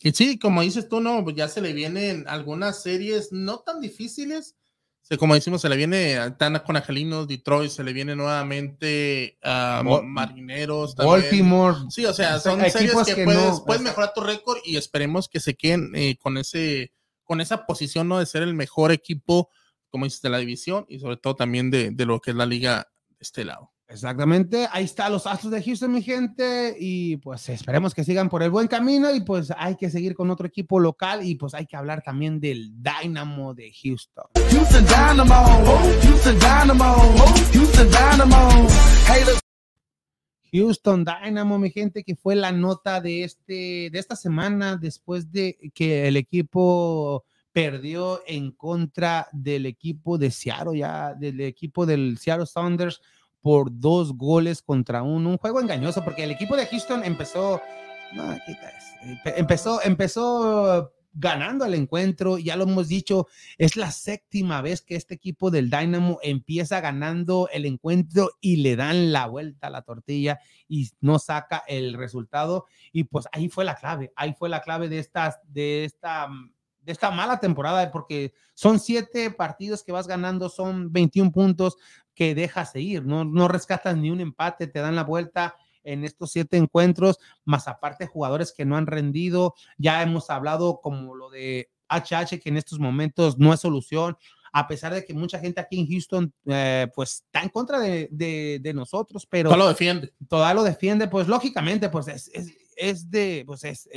Y 0.01 0.11
sí, 0.11 0.37
como 0.37 0.61
dices 0.61 0.87
tú, 0.87 1.01
no, 1.01 1.23
pues 1.23 1.35
ya 1.35 1.47
se 1.47 1.61
le 1.61 1.73
vienen 1.73 2.25
algunas 2.27 2.83
series 2.83 3.31
no 3.31 3.59
tan 3.61 3.81
difíciles, 3.81 4.55
como 5.19 5.35
decimos, 5.35 5.61
se 5.61 5.69
le 5.69 5.77
viene 5.77 6.17
a 6.17 6.35
Tana 6.35 6.63
con 6.63 6.75
Angelinos, 6.75 7.27
Detroit, 7.27 7.69
se 7.69 7.83
le 7.83 7.93
viene 7.93 8.15
nuevamente 8.15 9.37
a 9.43 9.83
Marineros. 9.83 10.95
Baltimore. 10.95 11.77
Sí, 11.89 12.05
o 12.05 12.13
sea, 12.13 12.39
son 12.39 12.59
series 12.71 12.95
que, 13.13 13.23
puedes, 13.23 13.81
mejorar 13.81 14.13
tu 14.15 14.21
récord 14.21 14.57
y 14.65 14.77
esperemos 14.77 15.29
que 15.29 15.39
se 15.39 15.55
queden 15.55 15.91
eh, 15.95 16.17
con 16.17 16.37
ese 16.37 16.91
con 17.23 17.41
esa 17.41 17.65
posición 17.65 18.07
¿no? 18.07 18.19
de 18.19 18.25
ser 18.25 18.43
el 18.43 18.53
mejor 18.53 18.91
equipo, 18.91 19.49
como 19.89 20.05
dices, 20.05 20.21
de 20.21 20.29
la 20.29 20.37
división 20.37 20.85
y 20.87 20.99
sobre 20.99 21.17
todo 21.17 21.35
también 21.35 21.71
de, 21.71 21.91
de 21.91 22.05
lo 22.05 22.19
que 22.19 22.31
es 22.31 22.37
la 22.37 22.45
liga 22.45 22.87
de 23.09 23.17
este 23.19 23.45
lado. 23.45 23.74
Exactamente, 23.87 24.67
ahí 24.71 24.83
están 24.83 25.11
los 25.11 25.27
Astros 25.27 25.51
de 25.51 25.61
Houston, 25.61 25.91
mi 25.91 26.01
gente, 26.01 26.75
y 26.79 27.17
pues 27.17 27.47
esperemos 27.49 27.93
que 27.93 28.03
sigan 28.03 28.29
por 28.29 28.41
el 28.41 28.49
buen 28.49 28.67
camino 28.67 29.13
y 29.13 29.21
pues 29.21 29.53
hay 29.55 29.75
que 29.75 29.91
seguir 29.91 30.15
con 30.15 30.31
otro 30.31 30.47
equipo 30.47 30.79
local 30.79 31.23
y 31.23 31.35
pues 31.35 31.53
hay 31.53 31.67
que 31.67 31.77
hablar 31.77 32.01
también 32.01 32.39
del 32.39 32.71
Dynamo 32.81 33.53
de 33.53 33.71
Houston. 33.71 34.25
Houston 34.33 34.85
Dynamo, 34.85 35.45
Houston 36.01 36.39
Dynamo, 36.39 36.95
Houston 37.53 37.89
Dynamo. 37.91 38.67
Houston 40.51 41.05
Dynamo, 41.05 41.59
mi 41.59 41.69
gente, 41.69 42.03
que 42.03 42.15
fue 42.15 42.35
la 42.35 42.51
nota 42.51 43.01
de 43.01 43.23
este 43.23 43.89
de 43.91 43.99
esta 43.99 44.15
semana 44.15 44.77
después 44.77 45.31
de 45.31 45.57
que 45.75 46.07
el 46.07 46.17
equipo 46.17 47.23
perdió 47.51 48.21
en 48.25 48.51
contra 48.51 49.27
del 49.31 49.65
equipo 49.65 50.17
de 50.17 50.31
Seattle, 50.31 50.79
ya 50.79 51.13
del 51.13 51.39
equipo 51.41 51.85
del 51.85 52.17
Seattle 52.17 52.45
Sounders 52.47 53.01
por 53.45 53.69
dos 53.79 54.17
goles 54.17 54.63
contra 54.63 55.03
uno. 55.03 55.29
Un 55.29 55.37
juego 55.37 55.61
engañoso 55.61 56.03
porque 56.03 56.23
el 56.23 56.31
equipo 56.31 56.57
de 56.57 56.65
Houston 56.65 57.03
empezó, 57.03 57.61
empezó, 59.23 59.83
empezó 59.83 60.91
ganando 61.13 61.63
el 61.63 61.75
encuentro, 61.75 62.39
ya 62.39 62.55
lo 62.55 62.63
hemos 62.63 62.87
dicho, 62.87 63.27
es 63.59 63.75
la 63.75 63.91
séptima 63.91 64.63
vez 64.63 64.81
que 64.81 64.95
este 64.95 65.13
equipo 65.13 65.51
del 65.51 65.69
Dynamo 65.69 66.17
empieza 66.23 66.81
ganando 66.81 67.47
el 67.53 67.67
encuentro 67.67 68.31
y 68.41 68.55
le 68.55 68.75
dan 68.75 69.13
la 69.13 69.27
vuelta 69.27 69.67
a 69.67 69.69
la 69.69 69.83
tortilla 69.83 70.39
y 70.67 70.89
no 70.99 71.19
saca 71.19 71.63
el 71.67 71.93
resultado 71.93 72.65
y 72.91 73.03
pues 73.03 73.27
ahí 73.31 73.47
fue 73.47 73.63
la 73.63 73.75
clave, 73.75 74.11
ahí 74.15 74.33
fue 74.33 74.49
la 74.49 74.63
clave 74.63 74.89
de 74.89 74.97
estas 74.97 75.39
de 75.43 75.85
esta 75.85 76.29
de 76.85 76.91
esta 76.91 77.11
mala 77.11 77.39
temporada 77.39 77.91
porque 77.91 78.33
son 78.53 78.79
siete 78.79 79.31
partidos 79.31 79.83
que 79.83 79.91
vas 79.91 80.07
ganando, 80.07 80.49
son 80.49 80.93
21 80.93 81.31
puntos, 81.31 81.77
que 82.15 82.33
dejas 82.33 82.73
de 82.73 82.81
ir, 82.81 83.05
no, 83.05 83.25
no 83.25 83.47
rescatas 83.47 83.97
ni 83.97 84.09
un 84.09 84.21
empate, 84.21 84.67
te 84.67 84.79
dan 84.79 84.95
la 84.95 85.03
vuelta 85.03 85.55
en 85.83 86.03
estos 86.03 86.31
siete 86.31 86.57
encuentros, 86.57 87.19
más 87.43 87.67
aparte 87.67 88.07
jugadores 88.07 88.51
que 88.51 88.65
no 88.65 88.75
han 88.75 88.87
rendido, 88.87 89.53
ya 89.77 90.01
hemos 90.01 90.29
hablado 90.29 90.81
como 90.81 91.15
lo 91.15 91.29
de 91.29 91.69
HH, 91.89 92.39
que 92.41 92.49
en 92.49 92.57
estos 92.57 92.79
momentos 92.79 93.37
no 93.37 93.53
es 93.53 93.59
solución, 93.59 94.17
a 94.51 94.67
pesar 94.67 94.93
de 94.93 95.05
que 95.05 95.13
mucha 95.13 95.37
gente 95.37 95.59
aquí 95.59 95.79
en 95.79 95.87
Houston, 95.87 96.33
eh, 96.45 96.87
pues 96.95 97.25
está 97.25 97.43
en 97.43 97.49
contra 97.49 97.77
de, 97.77 98.07
de, 98.09 98.73
nosotros, 98.73 99.27
pero... 99.29 99.49
Todo 99.49 99.59
lo 99.59 99.67
defiende. 99.67 100.13
Todo 100.29 100.53
lo 100.53 100.63
defiende, 100.63 101.07
pues 101.07 101.27
lógicamente, 101.27 101.89
pues 101.89 102.07
es, 102.07 102.31
es, 102.33 102.53
es 102.77 103.11
de, 103.11 103.43
pues 103.45 103.65
es, 103.65 103.89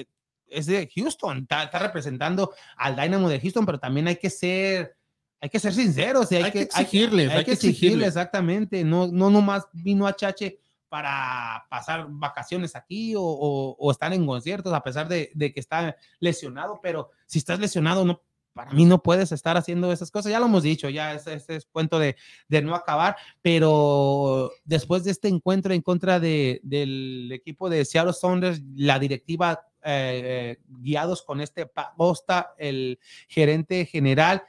es 0.49 0.67
de 0.67 0.91
Houston, 0.95 1.39
está, 1.39 1.65
está, 1.65 1.79
representando 1.79 2.53
al 2.77 2.97
Dynamo 2.97 3.29
de 3.29 3.41
Houston, 3.41 3.65
pero 3.65 3.79
también 3.79 4.09
hay 4.09 4.17
que 4.17 4.31
ser 4.31 4.98
hay 5.41 5.49
que 5.49 5.61
ser 5.61 5.73
sinceros, 5.73 6.31
y 6.33 6.37
hay, 6.37 6.51
que, 6.51 6.63
exigirles, 6.63 7.31
hay, 7.31 7.45
que 7.45 7.53
exigirles, 7.53 8.09
exactamente, 8.09 8.83
no, 8.85 9.07
no 9.07 9.31
nomás 9.31 9.67
vino 9.73 10.07
a 10.07 10.17
Chache 10.17 10.59
para 10.89 11.67
pasar 11.69 12.07
vacaciones 12.09 12.75
aquí 12.75 13.15
o, 13.15 13.23
o, 13.23 13.91
estar 13.91 14.13
en 14.13 14.27
conciertos 14.27 14.73
a 14.73 14.83
pesar 14.83 15.07
de, 15.07 15.31
de, 15.35 15.53
que 15.53 15.61
está 15.61 15.97
lesionado, 16.19 16.81
pero 16.83 17.11
si 17.27 17.39
estás 17.39 17.61
lesionado, 17.61 18.05
no, 18.05 18.23
para 18.59 18.73
mí 18.73 18.85
no 18.85 19.01
puedes 19.01 19.31
estar 19.31 19.57
haciendo 19.57 19.93
esas 19.93 20.11
cosas, 20.11 20.33
ya 20.33 20.41
lo 20.41 20.47
hemos 20.47 20.65
dicho, 20.65 20.89
ya 20.89 21.15
este, 21.15 21.55
es 21.55 21.67
cuento 21.67 22.01
de, 22.01 22.17
de, 22.49 22.61
no 22.61 22.75
acabar, 22.75 23.17
pero 23.41 24.51
después 24.65 25.05
de 25.05 25.13
este 25.13 25.29
encuentro 25.29 25.73
en 25.73 25.83
contra 25.83 26.19
de, 26.19 26.61
del 26.65 27.31
equipo 27.33 27.71
de 27.71 27.85
Seattle 27.85 28.13
Sounders, 28.13 28.61
la 28.75 28.99
directiva, 28.99 29.65
eh, 29.85 30.23
eh, 30.25 30.61
guiados 30.67 31.23
con 31.23 31.41
este 31.41 31.71
Posta, 31.97 32.55
el 32.59 32.99
gerente 33.29 33.87
general, 33.87 34.43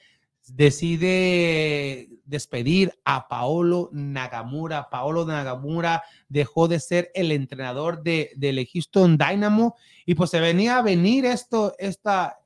decide 0.56 2.10
despedir 2.26 2.94
a 3.06 3.28
Paolo 3.28 3.90
Nagamura. 3.92 4.90
Paolo 4.90 5.26
Nagamura 5.26 6.04
dejó 6.28 6.68
de 6.68 6.80
ser 6.80 7.12
el 7.16 7.32
entrenador 7.32 8.04
de, 8.04 8.32
del 8.36 8.68
Houston 8.72 9.18
Dynamo 9.18 9.76
y 10.06 10.16
pues 10.16 10.30
se 10.30 10.40
venía 10.40 10.78
a 10.78 10.82
venir 10.82 11.26
esto, 11.26 11.74
esta, 11.80 12.40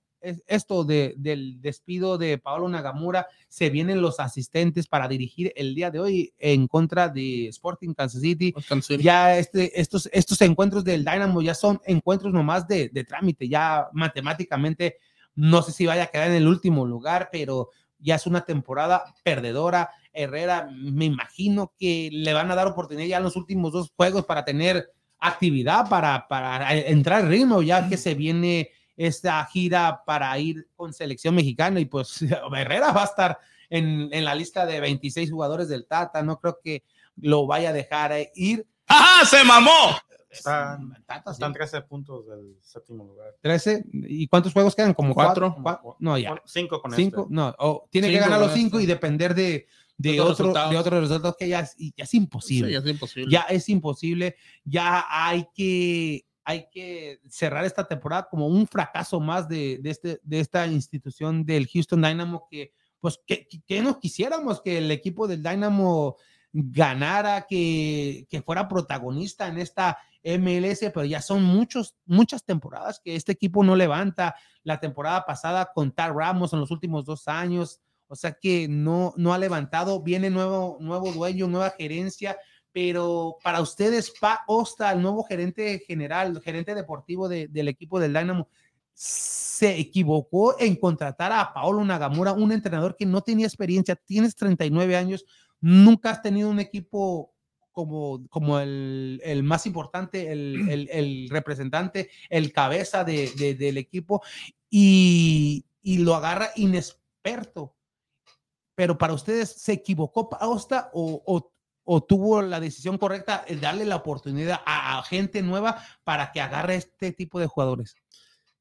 esto 0.48 0.86
de, 0.86 1.14
del 1.18 1.62
despido 1.62 2.18
de 2.18 2.38
Paolo 2.38 2.70
Nagamura, 2.70 3.28
se 3.50 3.70
vienen 3.70 4.02
los 4.02 4.20
asistentes 4.20 4.88
para 4.88 5.08
dirigir 5.08 5.52
el 5.56 5.76
día 5.76 5.92
de 5.92 6.00
hoy 6.00 6.34
en 6.40 6.68
contra 6.68 7.10
de 7.10 7.48
Sporting 7.48 7.94
Kansas 7.94 8.22
City. 8.22 8.54
Ya 9.04 9.38
este, 9.38 9.80
estos, 9.80 10.10
estos 10.14 10.42
encuentros 10.42 10.84
del 10.84 11.04
Dynamo 11.04 11.42
ya 11.42 11.54
son 11.54 11.82
encuentros 11.86 12.34
nomás 12.34 12.68
de, 12.68 12.90
de 12.90 13.04
trámite, 13.04 13.50
ya 13.50 13.90
matemáticamente 13.92 14.98
no 15.36 15.62
sé 15.62 15.72
si 15.72 15.86
vaya 15.86 16.04
a 16.04 16.08
quedar 16.08 16.30
en 16.30 16.36
el 16.36 16.48
último 16.48 16.86
lugar, 16.86 17.30
pero 17.32 17.70
ya 18.04 18.16
es 18.16 18.28
una 18.28 18.46
temporada 18.46 19.04
perdedora. 19.24 19.90
Herrera, 20.12 20.70
me 20.72 21.06
imagino 21.06 21.74
que 21.80 22.10
le 22.12 22.34
van 22.34 22.52
a 22.52 22.56
dar 22.56 22.68
oportunidad 22.68 23.08
ya 23.08 23.18
en 23.18 23.24
los 23.24 23.36
últimos 23.36 23.72
dos 23.72 23.92
juegos 23.96 24.26
para 24.26 24.46
tener 24.46 24.92
actividad, 25.20 25.90
para, 25.90 26.28
para 26.28 26.76
entrar 26.76 27.22
en 27.22 27.30
ritmo, 27.30 27.62
ya 27.62 27.88
que 27.88 27.98
se 27.98 28.14
viene 28.14 28.70
esta 28.96 29.44
gira 29.46 30.04
para 30.06 30.38
ir 30.38 30.68
con 30.76 30.94
selección 30.94 31.34
mexicana 31.34 31.80
y 31.80 31.86
pues 31.86 32.22
Herrera 32.56 32.92
va 32.92 33.04
a 33.04 33.06
estar 33.06 33.40
en, 33.70 34.10
en 34.12 34.26
la 34.26 34.36
lista 34.36 34.66
de 34.66 34.80
26 34.80 35.32
jugadores 35.32 35.70
del 35.70 35.88
Tata, 35.88 36.22
no 36.22 36.40
creo 36.40 36.60
que 36.64 36.84
lo 37.16 37.48
vaya 37.48 37.70
a 37.70 37.74
dejar 37.74 38.14
ir. 38.36 38.68
¡Ajá! 38.88 39.26
¡Se 39.26 39.44
mamó! 39.44 39.98
Están, 40.34 40.98
están 41.32 41.54
13 41.54 41.82
puntos 41.84 42.28
del 42.28 42.58
séptimo 42.62 43.04
lugar. 43.04 43.36
13. 43.42 43.86
¿Y 43.94 44.28
cuántos 44.28 44.52
juegos 44.52 44.76
quedan? 44.76 44.94
¿Como 44.94 45.14
cuatro? 45.14 45.56
No, 46.00 46.18
ya. 46.18 46.42
Cinco 46.46 46.82
con 46.82 46.92
cinco, 46.92 47.22
este. 47.24 47.34
No, 47.34 47.56
tiene 47.90 48.10
que 48.10 48.20
ganar 48.20 48.40
los 48.40 48.54
cinco 48.54 48.80
y 48.80 48.86
depender 48.86 49.36
de, 49.36 49.68
de, 49.98 50.20
otro, 50.20 50.52
de 50.52 50.78
otros 50.78 51.02
resultados 51.02 51.36
que 51.38 51.48
ya 51.48 51.62
es, 51.62 51.76
ya 51.78 52.04
es 52.04 52.14
imposible. 52.14 52.72
ya 52.72 52.80
es 52.80 52.88
imposible. 52.88 53.32
Ya 53.32 53.42
es 53.42 53.70
imposible. 53.70 54.36
Ya 54.66 55.06
hay 55.08 55.48
que, 55.54 56.26
hay 56.44 56.68
que 56.72 57.22
cerrar 57.30 57.66
esta 57.66 57.88
temporada 57.88 58.28
como 58.30 58.48
un 58.48 58.68
fracaso 58.68 59.20
más 59.20 59.48
de, 59.48 59.78
de, 59.82 59.90
este, 59.92 60.20
de 60.24 60.40
esta 60.40 60.66
institución 60.68 61.46
del 61.46 61.68
Houston 61.68 62.02
Dynamo 62.02 62.48
que, 62.50 62.74
pues, 63.00 63.20
que, 63.26 63.48
que 63.68 63.82
nos 63.82 63.98
quisiéramos 63.98 64.62
que 64.62 64.80
el 64.80 64.90
equipo 64.90 65.28
del 65.28 65.44
Dynamo 65.44 66.18
ganara, 66.54 67.46
que, 67.50 68.28
que 68.30 68.42
fuera 68.42 68.70
protagonista 68.70 69.48
en 69.48 69.58
esta 69.58 69.98
MLS, 70.24 70.80
pero 70.94 71.04
ya 71.04 71.22
son 71.22 71.44
muchos, 71.44 71.96
muchas 72.06 72.46
temporadas 72.46 73.02
que 73.04 73.16
este 73.16 73.34
equipo 73.34 73.64
no 73.64 73.76
levanta. 73.76 74.36
La 74.64 74.80
temporada 74.80 75.26
pasada 75.26 75.72
con 75.74 75.92
Tar 75.92 76.16
Ramos 76.16 76.54
en 76.54 76.60
los 76.60 76.72
últimos 76.72 77.04
dos 77.06 77.28
años, 77.28 77.82
o 78.08 78.16
sea 78.16 78.34
que 78.34 78.68
no, 78.70 79.14
no 79.18 79.34
ha 79.34 79.38
levantado. 79.38 80.02
Viene 80.02 80.30
nuevo, 80.30 80.78
nuevo 80.80 81.12
dueño, 81.12 81.48
nueva 81.48 81.72
gerencia, 81.72 82.38
pero 82.72 83.38
para 83.44 83.60
ustedes, 83.60 84.14
Pa 84.20 84.44
Osta, 84.48 84.92
el 84.92 85.02
nuevo 85.02 85.24
gerente 85.24 85.80
general, 85.86 86.42
gerente 86.42 86.74
deportivo 86.74 87.28
del 87.28 87.68
equipo 87.68 88.00
del 88.00 88.14
Dynamo, 88.14 88.48
se 88.94 89.78
equivocó 89.78 90.60
en 90.60 90.76
contratar 90.76 91.32
a 91.32 91.54
Paolo 91.54 91.84
Nagamura, 91.84 92.34
un 92.34 92.52
entrenador 92.52 92.96
que 92.96 93.06
no 93.06 93.22
tenía 93.22 93.48
experiencia, 93.48 93.96
tienes 93.96 94.36
39 94.36 94.96
años, 94.96 95.26
nunca 95.64 96.10
has 96.10 96.22
tenido 96.22 96.50
un 96.50 96.60
equipo 96.60 97.34
como, 97.72 98.28
como 98.30 98.60
el, 98.60 99.22
el 99.24 99.44
más 99.44 99.66
importante, 99.66 100.32
el, 100.32 100.68
el, 100.70 100.90
el, 100.92 101.30
representante, 101.30 102.10
el 102.30 102.52
cabeza 102.52 103.04
de, 103.04 103.32
de, 103.32 103.56
del 103.56 103.78
equipo 103.78 104.22
y, 104.70 105.66
y, 105.82 106.00
lo 106.00 106.16
agarra 106.16 106.52
inexperto. 106.58 107.76
Pero 108.76 108.98
para 108.98 109.14
ustedes, 109.14 109.50
¿se 109.52 109.72
equivocó 109.72 110.30
Pausta 110.30 110.90
o, 110.94 111.24
o, 111.26 111.52
o, 111.86 112.04
tuvo 112.04 112.42
la 112.42 112.60
decisión 112.60 112.98
correcta 112.98 113.46
el 113.48 113.62
darle 113.62 113.86
la 113.86 113.98
oportunidad 113.98 114.62
a, 114.66 114.98
a, 114.98 115.04
gente 115.04 115.42
nueva 115.42 115.82
para 116.04 116.32
que 116.32 116.42
agarre 116.42 116.76
este 116.76 117.14
tipo 117.14 117.40
de 117.40 117.48
jugadores? 117.48 117.96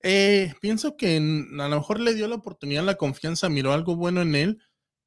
Eh, 0.04 0.54
pienso 0.60 0.96
que 0.96 1.16
a 1.16 1.68
lo 1.68 1.76
mejor 1.76 1.98
le 1.98 2.14
dio 2.14 2.28
la 2.28 2.36
oportunidad, 2.36 2.84
la 2.84 2.96
confianza, 2.96 3.48
miró 3.48 3.72
algo 3.72 3.96
bueno 3.96 4.22
en 4.22 4.34
él 4.36 4.62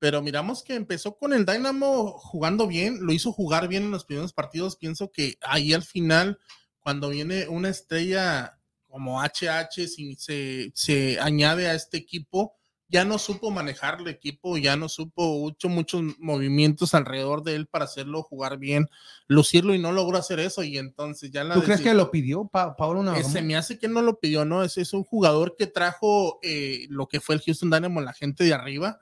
pero 0.06 0.22
miramos 0.22 0.62
que 0.62 0.76
empezó 0.76 1.18
con 1.18 1.34
el 1.34 1.48
Dynamo 1.48 2.12
jugando 2.20 2.68
bien, 2.68 3.00
lo 3.02 3.12
hizo 3.12 3.32
jugar 3.32 3.68
bien 3.68 3.86
en 3.86 3.90
los 3.90 4.06
primeros 4.06 4.34
partidos. 4.34 4.76
Pienso 4.76 5.12
que 5.12 5.40
ahí 5.42 5.74
al 5.74 5.82
final, 5.82 6.38
cuando 6.80 7.10
viene 7.10 7.48
una 7.48 7.70
estrella 7.70 8.60
como 8.88 9.20
HH, 9.20 9.88
si 9.88 10.16
se, 10.16 10.72
se 10.76 11.20
añade 11.20 11.68
a 11.68 11.74
este 11.74 11.98
equipo, 11.98 12.54
ya 12.88 13.04
no 13.04 13.18
supo 13.18 13.50
manejar 13.50 14.00
el 14.00 14.08
equipo, 14.08 14.60
ya 14.60 14.76
no 14.76 14.90
supo 14.90 15.50
hecho 15.50 15.70
muchos 15.70 16.04
movimientos 16.20 16.94
alrededor 16.94 17.42
de 17.42 17.56
él 17.56 17.66
para 17.66 17.86
hacerlo 17.86 18.22
jugar 18.22 18.60
bien, 18.60 18.88
lucirlo 19.26 19.74
y 19.74 19.80
no 19.80 19.92
logró 19.92 20.20
hacer 20.20 20.40
eso 20.40 20.62
y 20.62 20.78
entonces 20.78 21.32
ya 21.32 21.44
la 21.44 21.56
¿Tú 21.56 21.64
crees 21.64 21.82
que 21.82 21.96
lo 21.96 22.12
pidió 22.12 22.48
pa 22.48 22.76
Pablo 22.76 23.04
Se 23.24 23.42
me 23.42 23.56
hace 23.56 23.80
que 23.80 23.88
no 23.88 24.04
lo 24.04 24.20
pidió, 24.20 24.46
¿no? 24.46 24.64
Es, 24.64 24.78
es 24.78 24.94
un 24.94 25.04
jugador 25.04 25.56
que 25.58 25.66
trajo 25.66 26.38
eh, 26.44 26.86
lo 26.90 27.08
que 27.08 27.20
fue 27.20 27.34
el 27.34 27.42
Houston 27.42 27.72
Dynamo, 27.72 28.02
la 28.02 28.14
gente 28.14 28.44
de 28.44 28.54
arriba, 28.54 29.02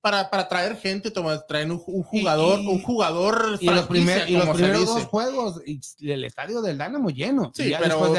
para, 0.00 0.30
para 0.30 0.48
traer 0.48 0.76
gente, 0.76 1.10
traer 1.48 1.70
un, 1.70 1.78
jugador, 1.78 2.60
un 2.60 2.80
jugador 2.80 3.58
y 3.60 3.66
los, 3.66 3.86
primer, 3.86 4.28
y 4.30 4.36
los 4.36 4.48
primeros 4.50 4.86
dos 4.86 5.04
juegos, 5.04 5.60
el 6.00 6.24
estadio 6.24 6.62
del 6.62 6.78
Dynamo 6.78 7.10
lleno. 7.10 7.50
Sí, 7.54 7.72
pero, 7.78 8.14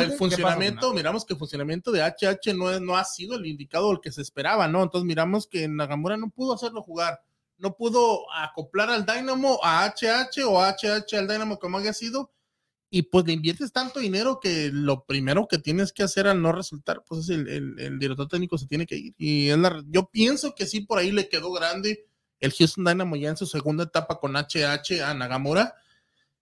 el 0.00 0.12
funcionamiento, 0.12 0.92
miramos 0.92 1.24
que 1.24 1.34
el 1.34 1.38
funcionamiento 1.38 1.92
de 1.92 2.02
HH 2.02 2.54
no, 2.54 2.80
no 2.80 2.96
ha 2.96 3.04
sido 3.04 3.36
el 3.36 3.46
indicado 3.46 3.92
el 3.92 4.00
que 4.00 4.10
se 4.10 4.22
esperaba, 4.22 4.66
¿no? 4.66 4.82
Entonces 4.82 5.06
miramos 5.06 5.46
que 5.46 5.68
Nagamura 5.68 6.16
no 6.16 6.30
pudo 6.30 6.54
hacerlo 6.54 6.82
jugar, 6.82 7.20
no 7.58 7.76
pudo 7.76 8.24
acoplar 8.32 8.90
al 8.90 9.06
Dynamo 9.06 9.60
a 9.62 9.84
HH 9.86 10.44
o 10.44 10.60
HH 10.60 11.16
al 11.16 11.28
Dynamo 11.28 11.58
como 11.58 11.78
haya 11.78 11.92
sido 11.92 12.32
y 12.90 13.02
pues 13.02 13.24
le 13.24 13.32
inviertes 13.32 13.72
tanto 13.72 14.00
dinero 14.00 14.40
que 14.40 14.70
lo 14.72 15.04
primero 15.04 15.46
que 15.46 15.58
tienes 15.58 15.92
que 15.92 16.02
hacer 16.02 16.26
al 16.26 16.42
no 16.42 16.50
resultar, 16.50 17.04
pues 17.06 17.22
es 17.22 17.28
el, 17.30 17.78
el, 17.78 17.98
director 18.00 18.26
técnico 18.26 18.58
se 18.58 18.66
tiene 18.66 18.84
que 18.84 18.96
ir. 18.96 19.14
Y 19.16 19.48
es 19.48 19.58
la, 19.58 19.82
yo 19.88 20.10
pienso 20.10 20.56
que 20.56 20.66
sí, 20.66 20.80
por 20.80 20.98
ahí 20.98 21.12
le 21.12 21.28
quedó 21.28 21.52
grande 21.52 22.04
el 22.40 22.52
Houston 22.52 22.84
Dynamo 22.84 23.14
ya 23.14 23.28
en 23.28 23.36
su 23.36 23.46
segunda 23.46 23.84
etapa 23.84 24.18
con 24.18 24.34
HH 24.34 25.02
a 25.04 25.14
Nagamura. 25.14 25.74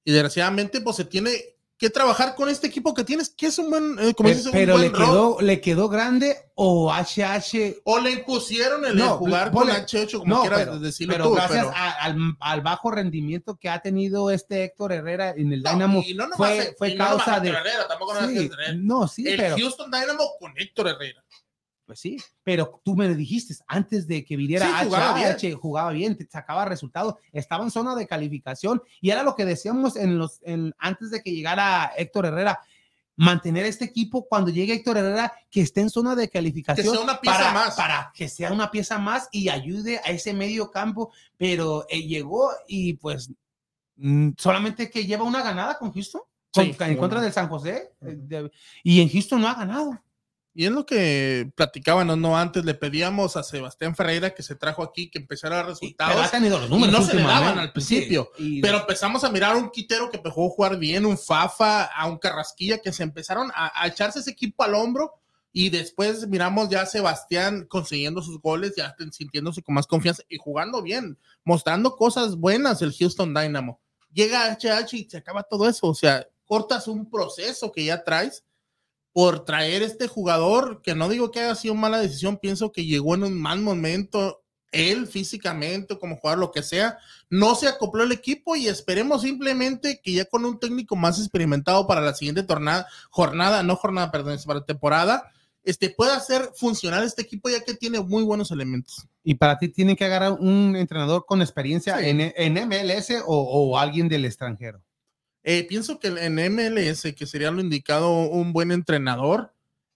Y 0.05 0.13
desgraciadamente, 0.13 0.81
pues 0.81 0.97
se 0.97 1.05
tiene 1.05 1.58
que 1.79 1.91
trabajar 1.91 2.35
con 2.35 2.49
este 2.49 2.67
equipo 2.67 2.93
que 2.93 3.05
tienes, 3.05 3.31
que 3.31 3.47
es 3.47 3.59
un 3.59 3.71
buen, 3.71 3.97
eh, 4.01 4.13
como 4.13 4.29
pero, 4.51 4.77
le 4.77 4.91
quedó, 4.91 5.41
le 5.41 5.61
quedó 5.61 5.89
grande 5.89 6.37
o 6.57 6.93
HH 6.93 7.83
o 7.85 8.01
le 8.01 8.11
impusieron 8.11 8.85
el 8.85 9.01
jugar 9.01 9.53
con 9.53 9.69
HH 9.69 10.19
como 10.19 10.41
quieras 10.41 10.81
decirlo 10.81 11.15
pero 11.15 11.31
gracias 11.31 11.69
al, 12.41 12.61
bajo 12.63 12.91
rendimiento 12.91 13.57
que 13.57 13.69
ha 13.69 13.79
tenido 13.81 14.33
este 14.33 14.65
Héctor 14.65 14.93
Herrera 14.93 15.31
en 15.31 15.53
el 15.53 15.63
Dynamo 15.63 16.03
fue, 16.37 16.75
fue 16.77 16.97
causa 16.97 17.39
de 17.39 17.51
Herrera, 17.51 17.87
tampoco 17.87 18.17
sí, 18.27 18.51
no, 18.79 19.07
sí, 19.07 19.29
el 19.29 19.55
Houston 19.57 19.89
Dynamo 19.89 20.33
con 20.41 20.53
Héctor 20.57 20.89
Herrera 20.89 21.25
pues 21.89 22.01
sí, 22.01 22.19
pero 22.45 22.83
tú 22.85 22.95
me 22.95 23.15
dijiste 23.15 23.55
antes 23.67 24.07
de 24.07 24.23
que 24.23 24.37
viniera 24.37 24.85
jugaba, 24.85 25.15
bien. 25.15 25.57
jugaba 25.57 25.91
bien, 25.91 26.19
te 26.19 26.29
sacaba 26.29 26.67
resultados, 26.67 27.15
estaba 27.33 27.65
en 27.65 27.71
zona 27.71 27.97
de 27.97 28.07
calificación 28.07 28.83
y 29.01 29.09
era 29.09 29.23
lo 29.23 29.35
que 29.35 29.47
decíamos 29.47 29.97
en 29.97 30.19
los, 30.19 30.39
en, 30.43 30.75
antes 30.79 31.11
de 31.11 31.23
que 31.23 31.33
llegara 31.33 31.91
Héctor 31.97 32.27
Herrera, 32.27 32.61
mantener 33.17 33.65
este 33.65 33.87
equipo 33.87 34.29
cuando 34.29 34.51
llegue 34.51 34.75
Héctor 34.75 34.99
Herrera 34.99 35.33
que 35.51 35.63
esté 35.63 35.81
en 35.81 35.89
zona 35.89 36.15
de 36.15 36.29
calificación 36.29 36.95
que 36.95 37.03
una 37.03 37.19
pieza 37.23 37.39
para, 37.39 37.53
más. 37.55 37.75
para 37.75 38.13
que 38.15 38.29
sea 38.29 38.53
una 38.53 38.71
pieza 38.71 38.99
más 38.99 39.31
y 39.33 39.49
ayude 39.49 39.99
a 40.05 40.11
ese 40.11 40.35
medio 40.35 40.71
campo, 40.71 41.11
pero 41.39 41.87
eh, 41.89 42.03
llegó 42.03 42.51
y 42.67 42.99
pues 42.99 43.31
mm, 43.97 44.33
solamente 44.37 44.91
que 44.91 45.07
lleva 45.07 45.25
una 45.25 45.43
ganada 45.43 45.79
con 45.79 45.91
Houston. 45.91 46.21
en 46.55 46.97
contra 46.99 47.23
del 47.23 47.33
San 47.33 47.49
José 47.49 47.95
y 48.83 49.01
en 49.01 49.09
Houston 49.09 49.41
no 49.41 49.49
ha 49.49 49.55
ganado. 49.55 49.99
Y 50.55 50.65
es 50.65 50.73
lo 50.73 50.87
que 50.87 51.53
platicaban, 51.55 52.21
¿no? 52.21 52.37
Antes 52.37 52.65
le 52.65 52.75
pedíamos 52.75 53.37
a 53.37 53.43
Sebastián 53.43 53.95
Ferreira 53.95 54.35
que 54.35 54.43
se 54.43 54.57
trajo 54.57 54.83
aquí, 54.83 55.11
que 55.11 55.19
empezara 55.19 55.61
a 55.61 55.63
resultados. 55.63 56.15
Pero 56.15 56.27
ha 56.27 56.31
tenido 56.31 56.59
los 56.59 56.69
números 56.69 56.95
y 56.95 56.99
no 56.99 57.07
se 57.07 57.15
le 57.15 57.23
daban 57.23 57.59
al 57.59 57.73
principio. 57.73 58.31
pero 58.61 58.79
empezamos 58.79 59.23
a 59.25 59.31
mirar 59.31 59.53
a 59.53 59.57
un 59.57 59.71
quitero 59.71 60.11
que 60.11 60.17
empezó 60.17 60.45
a 60.45 60.51
jugar 60.51 60.79
bien, 60.79 61.07
un 61.07 61.17
Fafa, 61.17 61.85
a 61.85 62.07
un 62.07 62.19
Carrasquilla, 62.19 62.79
que 62.79 62.93
se 62.93 63.03
empezaron 63.05 63.53
a, 63.55 63.87
echarse 63.87 64.21
ese 64.21 64.31
equipo 64.31 64.65
al 64.65 64.75
hombro. 64.75 65.13
Y 65.53 65.71
después 65.71 66.27
miramos 66.29 66.69
ya 66.69 66.83
a 66.83 66.87
Sebastián 66.87 67.67
consiguiendo 67.69 68.21
sus 68.21 68.41
goles, 68.41 68.75
ya 68.77 68.95
sintiéndose 69.11 69.63
con 69.63 69.75
más 69.75 69.87
confianza 69.87 70.23
y 70.29 70.39
jugando 70.39 70.83
bien, 70.83 71.19
mostrando 71.45 71.97
cosas 71.97 72.37
buenas 72.37 72.83
el 72.83 72.93
Houston 72.93 73.33
Dynamo. 73.33 73.81
Llega 74.13 74.51
HH 74.51 74.93
y 74.95 75.09
se 75.09 75.19
acaba 75.19 75.43
todo 75.43 75.69
eso. 75.69 75.87
O 75.87 75.95
sea, 75.95 76.27
cortas 76.45 76.89
un 76.89 77.09
proceso 77.09 77.71
que 77.71 77.85
ya 77.85 78.03
traes 78.03 78.45
por 79.19 79.45
traer 79.45 79.83
este 79.83 80.07
jugador, 80.07 80.81
que 80.81 80.95
no 80.95 81.09
digo 81.09 81.33
que 81.33 81.41
haya 81.41 81.57
sido 81.57 81.75
mala 81.75 81.99
decisión, 81.99 82.37
pienso 82.37 82.71
que 82.71 82.85
llegó 82.85 83.17
en 83.17 83.25
un 83.25 83.35
mal 83.37 83.61
momento, 83.61 84.45
él 84.71 85.09
físicamente, 85.09 85.99
como 85.99 86.19
jugador, 86.19 86.39
lo 86.39 86.53
que 86.53 86.63
sea, 86.63 86.99
no 87.29 87.57
se 87.57 87.67
acopló 87.67 88.05
el 88.05 88.13
equipo 88.13 88.55
y 88.55 88.69
esperemos 88.69 89.23
simplemente 89.23 90.01
que 90.05 90.13
ya 90.13 90.25
con 90.25 90.45
un 90.45 90.61
técnico 90.61 90.95
más 90.95 91.19
experimentado 91.19 91.85
para 91.89 92.01
la 92.01 92.15
siguiente 92.15 92.45
tornada, 92.45 92.87
jornada, 93.11 93.65
no 93.65 93.75
jornada, 93.75 94.13
perdón, 94.13 94.39
para 94.47 94.65
temporada, 94.65 95.33
este, 95.65 95.91
pueda 95.91 96.15
hacer 96.15 96.53
funcionar 96.55 97.03
este 97.03 97.23
equipo 97.23 97.49
ya 97.49 97.65
que 97.65 97.75
tiene 97.75 97.99
muy 97.99 98.23
buenos 98.23 98.53
elementos. 98.53 99.09
Y 99.25 99.35
para 99.35 99.59
ti 99.59 99.69
tiene 99.69 99.97
que 99.97 100.05
agarrar 100.05 100.35
un 100.35 100.77
entrenador 100.77 101.27
con 101.27 101.43
experiencia 101.43 102.01
en, 102.07 102.21
en, 102.21 102.69
MLS 102.69 103.15
o 103.27 103.77
alguien 103.77 104.09
del 104.09 104.27
extranjero. 104.27 104.81
Eh, 105.51 105.65
pienso 105.67 105.99
que 105.99 106.09
en 106.09 106.35
MLS, 106.35 107.15
que 107.17 107.25
sería 107.25 107.51
lo 107.51 107.63
indicado 107.63 108.11
un 108.11 108.53
buen 108.53 108.71
entrenador 108.71 109.55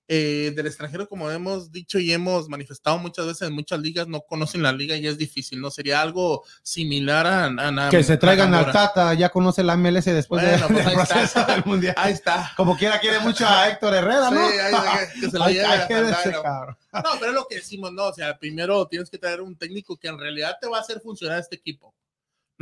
eh, 0.09 0.51
del 0.57 0.67
extranjero, 0.67 1.07
como 1.07 1.31
hemos 1.31 1.71
dicho 1.71 1.99
y 1.99 2.11
hemos 2.11 2.49
manifestado 2.49 2.97
muchas 2.97 3.27
veces 3.27 3.49
en 3.49 3.55
muchas 3.55 3.79
ligas, 3.79 4.09
no 4.09 4.23
conocen 4.23 4.62
la 4.62 4.73
liga 4.73 4.97
y 4.97 5.07
es 5.07 5.19
difícil, 5.19 5.61
¿no? 5.61 5.71
Sería 5.71 6.01
algo 6.01 6.43
similar 6.62 7.27
a... 7.27 7.45
a, 7.49 7.91
que 7.91 8.03
se 8.03 8.17
traigan 8.17 8.55
al 8.55 8.73
Tata, 8.73 9.12
ya 9.12 9.29
conoce 9.29 9.62
la 9.62 9.77
MLS 9.77 10.07
después 10.07 10.43
de, 10.43 10.57
pues 10.69 10.87
del 10.87 10.95
proceso 10.95 11.45
del 11.45 11.62
Mundial. 11.67 11.95
Ahí 11.99 12.15
está. 12.15 12.51
Como 12.57 12.75
quiera 12.75 12.99
quiere 12.99 13.21
mucho 13.21 13.47
a 13.47 13.69
Héctor 13.69 13.93
Herrera, 13.93 14.31
¿no? 14.31 14.49
Sí, 14.49 15.21
que 15.21 15.31
se 15.31 15.38
lo 15.38 15.49
lleve 15.49 15.67
No, 16.95 17.11
pero 17.21 17.27
es 17.27 17.35
lo 17.35 17.47
que 17.47 17.57
decimos, 17.57 17.93
¿no? 17.93 18.07
O 18.07 18.15
sea, 18.15 18.38
primero 18.38 18.87
tienes 18.87 19.11
que 19.11 19.19
traer 19.19 19.43
un 19.43 19.55
técnico 19.55 19.99
que 19.99 20.09
en 20.09 20.19
realidad 20.19 20.57
te 20.59 20.67
va 20.67 20.79
a 20.79 20.81
hacer 20.81 21.03
funcionar 21.03 21.41
este 21.41 21.57
equipo 21.57 21.95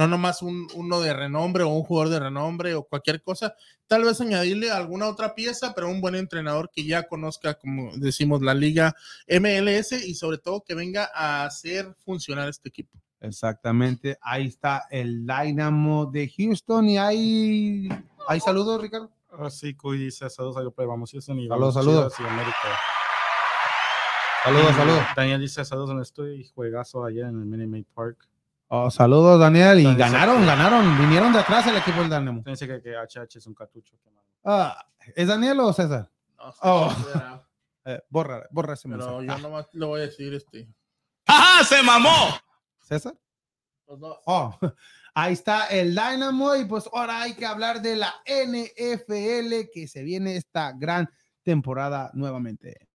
no 0.01 0.09
nomás 0.09 0.41
un, 0.41 0.67
uno 0.75 0.99
de 1.01 1.13
renombre 1.13 1.63
o 1.63 1.69
un 1.69 1.83
jugador 1.83 2.09
de 2.09 2.21
renombre 2.21 2.75
o 2.75 2.85
cualquier 2.85 3.23
cosa, 3.23 3.55
tal 3.87 4.03
vez 4.03 4.19
añadirle 4.23 4.71
alguna 4.71 5.07
otra 5.07 5.35
pieza, 5.35 5.75
pero 5.75 5.91
un 5.91 6.01
buen 6.01 6.15
entrenador 6.15 6.71
que 6.75 6.87
ya 6.87 7.07
conozca, 7.07 7.59
como 7.59 7.95
decimos, 7.99 8.41
la 8.41 8.55
liga 8.55 8.97
MLS 9.29 9.93
y 9.93 10.15
sobre 10.15 10.39
todo 10.39 10.63
que 10.63 10.75
venga 10.75 11.11
a 11.15 11.45
hacer 11.45 11.95
funcionar 12.03 12.49
este 12.49 12.71
equipo. 12.71 12.99
Exactamente, 13.21 14.17
ahí 14.23 14.47
está 14.47 14.87
el 14.91 15.27
Dynamo 15.27 16.07
de 16.07 16.33
Houston 16.35 16.89
y 16.89 16.97
hay, 16.97 17.89
hay 18.27 18.41
saludos, 18.41 18.81
Ricardo. 18.81 19.11
Ah, 19.33 19.51
sí, 19.51 19.75
Cuy 19.75 19.99
dice 19.99 20.31
saludos 20.31 20.57
a 20.57 20.85
vamos 20.87 21.11
Houston 21.11 21.39
y 21.41 21.47
saludos, 21.47 21.75
saludos. 21.75 22.15
Saludos, 24.43 24.75
saludos. 24.75 25.03
Daniel 25.15 25.43
dice 25.43 25.63
saludos 25.63 25.91
en 25.91 25.97
el 25.97 26.03
estudio 26.03 26.33
y 26.33 26.45
juegazo 26.45 27.05
ayer 27.05 27.27
en 27.27 27.39
el 27.39 27.45
Minute 27.45 27.91
Park. 27.95 28.30
Oh, 28.73 28.89
saludos, 28.89 29.41
Daniel. 29.41 29.81
Y 29.81 29.95
ganaron, 29.97 30.47
ganaron. 30.47 30.97
Vinieron 30.97 31.33
de 31.33 31.41
atrás 31.41 31.67
el 31.67 31.77
equipo 31.77 32.03
del 32.03 32.09
Dynamo. 32.09 32.43
Dice 32.47 32.69
que, 32.69 32.81
que 32.81 32.95
HH 32.95 33.39
es 33.39 33.47
un 33.49 33.53
cartucho. 33.53 33.97
Ah, 34.45 34.87
¿Es 35.17 35.27
Daniel 35.27 35.59
o 35.59 35.73
César? 35.73 36.09
No, 36.39 36.55
oh. 36.63 36.95
eh, 37.85 38.01
borra, 38.09 38.47
borra 38.53 38.75
ese 38.75 38.87
mensaje. 38.87 39.11
Pero 39.11 39.23
yo 39.23 39.39
nomás 39.39 39.67
le 39.73 39.87
voy 39.87 40.01
a 40.01 40.03
decir 40.05 40.33
este. 40.35 40.69
¡Ajá! 41.27 41.65
¡Se 41.65 41.83
mamó! 41.83 42.29
¿César? 42.79 43.15
Oh, 43.87 44.57
ahí 45.15 45.33
está 45.33 45.67
el 45.67 45.93
Dynamo 45.93 46.55
y 46.55 46.65
pues 46.65 46.89
ahora 46.93 47.23
hay 47.23 47.35
que 47.35 47.47
hablar 47.47 47.83
de 47.83 47.97
la 47.97 48.15
NFL 48.25 49.69
que 49.73 49.89
se 49.89 50.05
viene 50.05 50.37
esta 50.37 50.71
gran 50.79 51.11
temporada 51.43 52.13
nuevamente. 52.15 52.89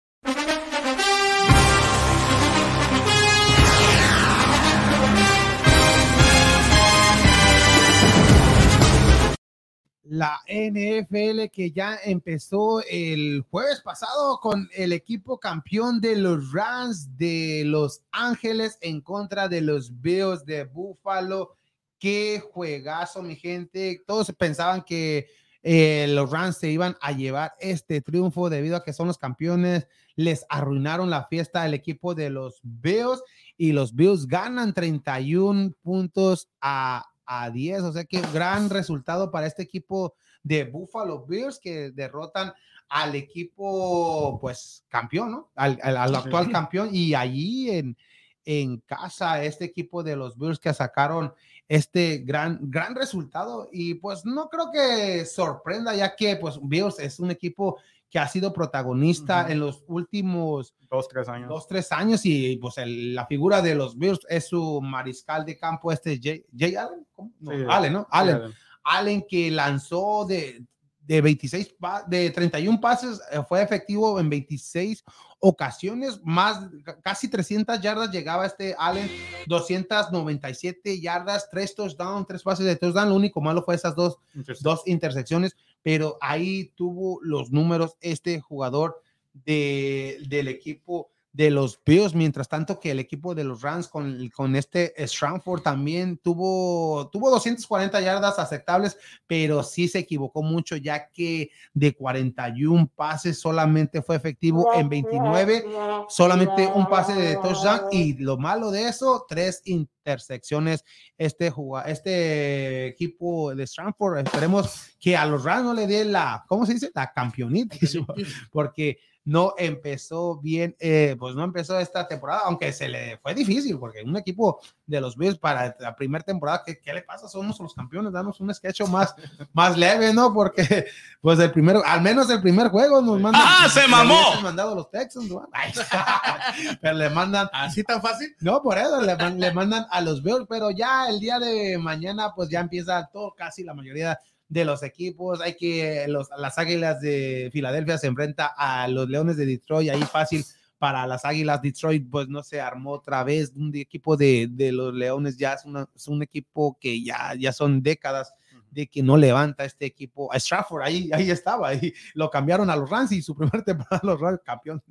La 10.15 10.39
NFL 10.47 11.49
que 11.51 11.71
ya 11.71 11.99
empezó 12.01 12.82
el 12.89 13.45
jueves 13.51 13.82
pasado 13.82 14.39
con 14.39 14.69
el 14.73 14.93
equipo 14.93 15.41
campeón 15.41 15.99
de 15.99 16.15
los 16.15 16.54
Rams 16.54 17.17
de 17.17 17.63
Los 17.65 18.01
Ángeles 18.13 18.78
en 18.80 19.01
contra 19.01 19.49
de 19.49 19.60
los 19.60 20.01
Bills 20.01 20.45
de 20.45 20.63
Buffalo. 20.63 21.58
Qué 21.99 22.41
juegazo, 22.54 23.23
mi 23.23 23.36
gente. 23.36 24.04
Todos 24.08 24.32
pensaban 24.38 24.84
que 24.84 25.28
eh, 25.63 26.06
los 26.08 26.32
Rams 26.32 26.60
se 26.60 26.69
iban 26.69 26.95
a 27.01 27.12
llevar 27.12 27.54
este 27.60 27.99
triunfo 27.99 28.49
debido 28.49 28.78
a 28.78 28.86
que 28.86 28.93
son 28.93 29.08
los 29.08 29.17
campeones. 29.17 29.86
Les 30.15 30.45
arruinaron 30.47 31.10
la 31.10 31.25
fiesta 31.25 31.63
al 31.63 31.73
equipo 31.73 32.15
de 32.15 32.30
los 32.30 32.62
Bills 32.63 33.21
y 33.58 33.73
los 33.73 33.93
Bills 33.93 34.28
ganan 34.28 34.73
31 34.73 35.73
puntos 35.82 36.47
a 36.62 37.04
a 37.25 37.49
10. 37.49 37.81
O 37.83 37.93
sea 37.93 38.05
que 38.05 38.21
gran 38.33 38.69
resultado 38.69 39.31
para 39.31 39.47
este 39.47 39.63
equipo 39.63 40.15
de 40.43 40.63
Buffalo 40.63 41.25
Bills 41.25 41.59
que 41.59 41.91
derrotan 41.91 42.53
al 42.88 43.15
equipo, 43.15 44.38
pues, 44.39 44.85
campeón, 44.88 45.31
¿no? 45.31 45.49
Al, 45.55 46.15
actual 46.15 46.51
campeón. 46.51 46.89
Y 46.91 47.15
allí 47.15 47.71
en, 47.71 47.97
en 48.45 48.77
casa, 48.81 49.43
este 49.43 49.65
equipo 49.65 50.03
de 50.03 50.15
los 50.15 50.38
Bills 50.38 50.59
que 50.59 50.73
sacaron 50.73 51.33
este 51.67 52.19
gran, 52.19 52.59
gran 52.61 52.95
resultado. 52.95 53.69
Y 53.71 53.95
pues 53.95 54.25
no 54.25 54.49
creo 54.49 54.71
que 54.71 55.25
sorprenda, 55.25 55.95
ya 55.95 56.15
que, 56.15 56.35
pues, 56.35 56.59
Bills 56.61 56.99
es 56.99 57.19
un 57.19 57.31
equipo 57.31 57.79
que 58.15 58.19
ha 58.19 58.30
sido 58.30 58.54
protagonista 58.54 59.51
en 59.51 59.60
los 59.60 59.84
últimos 59.88 60.73
dos, 60.89 61.10
tres 61.10 61.28
años. 61.28 61.49
Dos, 61.49 61.67
tres 61.67 61.91
años 61.91 62.21
y 62.23 62.56
pues 62.56 62.75
la 62.86 63.25
figura 63.25 63.62
de 63.62 63.75
los 63.75 63.97
Bills 63.97 64.21
es 64.30 64.47
su 64.47 64.80
mariscal 64.82 65.43
de 65.43 65.58
campo, 65.58 65.91
este 65.91 66.17
Jay, 66.23 66.75
Allen, 66.78 67.06
¿cómo? 67.13 67.34
No, 67.41 67.69
Allen, 67.69 67.91
¿no? 67.91 68.08
Allen. 68.10 68.54
Allen. 68.86 69.25
que 69.28 69.51
lanzó 69.51 70.23
de, 70.25 70.63
de 71.01 71.19
26, 71.19 71.75
de 72.08 72.30
31 72.30 72.80
pases, 72.80 73.19
eh, 73.34 73.41
fue 73.49 73.62
efectivo 73.62 74.17
en 74.17 74.30
26 74.30 75.04
ocasiones, 75.39 76.21
más 76.23 76.69
casi 77.04 77.28
300 77.28 77.82
yardas 77.82 78.12
llegaba 78.12 78.45
este 78.45 78.78
Allen, 78.80 79.12
297 79.47 81.01
yardas, 81.01 81.49
tres 81.51 81.75
touchdowns, 81.75 82.25
tres 82.28 82.43
pases 82.43 82.65
de 82.65 82.78
touchdown. 82.78 83.10
Lo 83.10 83.15
único 83.15 83.41
malo 83.41 83.62
fue 83.62 83.75
esas 83.75 83.93
dos, 83.93 84.17
dos 84.62 84.84
intersecciones, 84.86 85.54
pero 85.86 86.17
ahí 86.19 86.71
tuvo 86.74 87.19
los 87.21 87.52
números 87.52 87.95
este 88.02 88.41
jugador 88.41 89.04
de, 89.34 90.17
del 90.28 90.48
equipo 90.48 91.12
de 91.36 91.52
los 91.52 91.78
Bills, 91.86 92.15
mientras 92.15 92.48
tanto 92.48 92.80
que 92.80 92.91
el 92.91 93.00
equipo 93.00 93.36
de 93.36 93.43
los 93.43 93.62
Rams 93.62 93.89
con, 93.89 94.30
con 94.30 94.56
este 94.56 94.93
Stratford 95.06 95.62
también 95.62 96.17
tuvo, 96.17 97.10
tuvo 97.12 97.30
240 97.30 98.00
yardas 98.00 98.39
aceptables, 98.39 98.98
pero 99.28 99.62
sí 99.62 99.89
se 99.89 100.00
equivocó 100.00 100.43
mucho 100.43 100.78
ya 100.78 101.10
que 101.10 101.52
de 101.74 101.93
41 101.93 102.89
pases 102.95 103.38
solamente 103.38 104.02
fue 104.02 104.15
efectivo 104.15 104.74
en 104.76 104.88
29, 104.88 105.65
solamente 106.08 106.67
un 106.74 106.88
pase 106.88 107.13
de 107.13 107.36
touchdown 107.36 107.82
y 107.91 108.13
lo 108.13 108.38
malo 108.38 108.71
de 108.71 108.88
eso, 108.88 109.26
tres 109.28 109.62
intersecciones 109.65 110.86
este, 111.17 111.54
este 111.88 112.88
equipo 112.88 113.54
de 113.54 113.67
Stratford. 113.67 114.19
Esperemos 114.19 114.95
que 115.02 115.17
a 115.17 115.26
los 115.26 115.43
Rams 115.43 115.65
no 115.65 115.74
le 115.74 115.86
dé 115.86 116.06
la, 116.06 116.45
¿cómo 116.48 116.65
se 116.65 116.76
dice? 116.76 116.91
La 116.95 117.12
campeonitis, 117.12 117.98
porque 118.52 119.00
no 119.25 119.55
empezó 119.57 120.38
bien, 120.38 120.75
eh, 120.79 121.15
pues 121.19 121.35
no 121.35 121.43
empezó 121.43 121.79
esta 121.79 122.07
temporada, 122.07 122.43
aunque 122.45 122.71
se 122.71 122.88
le 122.88 123.17
fue 123.17 123.33
difícil, 123.33 123.79
porque 123.79 124.03
un 124.03 124.15
equipo 124.15 124.61
de 124.85 125.01
los 125.01 125.17
Bills 125.17 125.39
para 125.39 125.75
la 125.79 125.95
primera 125.95 126.23
temporada, 126.23 126.61
¿qué, 126.63 126.79
¿qué, 126.79 126.93
le 126.93 127.01
pasa? 127.01 127.27
Somos 127.27 127.59
los 127.59 127.73
campeones, 127.73 128.13
danos 128.13 128.39
un 128.39 128.53
sketch 128.53 128.81
más, 128.81 129.15
más 129.53 129.75
leve, 129.75 130.13
¿no? 130.13 130.31
Porque, 130.31 130.85
pues 131.21 131.39
el 131.39 131.51
primero, 131.51 131.81
al 131.83 132.03
menos 132.03 132.29
el 132.29 132.39
primer 132.39 132.69
juego 132.69 133.01
nos 133.01 133.19
mandan. 133.19 133.41
¡Ah, 133.43 133.67
se 133.67 133.88
mamó! 133.88 134.39
mandado 134.43 134.75
los 134.75 134.91
Texans, 134.91 135.27
¿no? 135.27 135.49
pero 136.81 136.93
le 136.93 137.09
mandan. 137.09 137.49
¿Así 137.51 137.83
tan 137.83 138.01
fácil? 138.03 138.35
No, 138.41 138.61
por 138.61 138.77
eso 138.77 139.01
le, 139.01 139.15
le 139.15 139.53
mandan 139.53 139.88
a 139.89 140.01
los 140.01 140.21
Bills, 140.21 140.45
pero 140.47 140.69
ya 140.69 141.09
el 141.09 141.19
día 141.19 141.39
de 141.39 141.79
mañana, 141.79 142.31
pues 142.35 142.49
ya 142.49 142.59
empieza 142.59 143.09
todo, 143.11 143.33
casi 143.33 143.63
la 143.63 143.73
mayoría 143.73 144.09
de 144.09 144.17
los 144.49 144.84
equipos. 144.84 145.41
Hay 145.41 145.55
que 145.55 146.05
los, 146.08 146.29
las 146.38 146.58
Águilas 146.58 147.01
de 147.01 147.49
Filadelfia 147.51 147.97
se 147.97 148.08
enfrenta 148.08 148.53
a 148.58 148.88
los 148.88 149.10
Leones 149.10 149.38
de 149.38 149.45
Detroit, 149.45 149.89
ahí 149.89 150.01
fácil 150.03 150.43
para 150.77 151.08
las 151.08 151.25
Águilas 151.25 151.62
Detroit, 151.62 152.08
pues 152.10 152.27
no 152.27 152.43
se 152.43 152.62
armó 152.62 152.91
otra 152.91 153.23
vez 153.23 153.53
un 153.55 153.75
equipo 153.75 154.17
de, 154.17 154.47
de 154.51 154.71
los 154.71 154.93
Leones, 154.93 155.38
ya 155.38 155.53
es, 155.53 155.63
es, 155.95 156.08
un 156.08 156.21
equipo 156.21 156.77
que 156.79 157.03
ya, 157.03 157.34
ya 157.39 157.53
son 157.53 157.81
décadas 157.81 158.34
de 158.71 158.88
que 158.88 159.01
no 159.01 159.15
levanta 159.15 159.63
este 159.63 159.86
equipo. 159.86 160.31
A 160.34 160.38
Stratford, 160.38 160.84
ahí, 160.84 161.10
ahí 161.13 161.31
estaba, 161.31 161.69
ahí 161.69 161.93
lo 162.13 162.29
cambiaron 162.29 162.69
a 162.69 162.75
los 162.75 162.89
Rams 162.89 163.13
y 163.13 163.21
su 163.21 163.36
primer 163.36 163.63
temporada 163.63 164.01
los 164.03 164.19
Rams 164.19 164.41
campeón. 164.43 164.84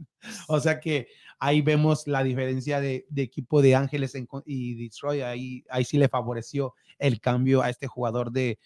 O 0.48 0.58
sea 0.58 0.80
que 0.80 1.08
ahí 1.38 1.60
vemos 1.60 2.06
la 2.06 2.24
diferencia 2.24 2.80
de, 2.80 3.06
de 3.10 3.22
equipo 3.22 3.60
de 3.60 3.74
Ángeles 3.74 4.14
en, 4.14 4.26
y 4.46 4.74
Detroit, 4.74 5.22
ahí, 5.22 5.64
ahí 5.68 5.84
sí 5.84 5.98
le 5.98 6.08
favoreció 6.08 6.74
el 6.98 7.20
cambio 7.20 7.60
a 7.60 7.68
este 7.68 7.86
jugador 7.86 8.32
de, 8.32 8.58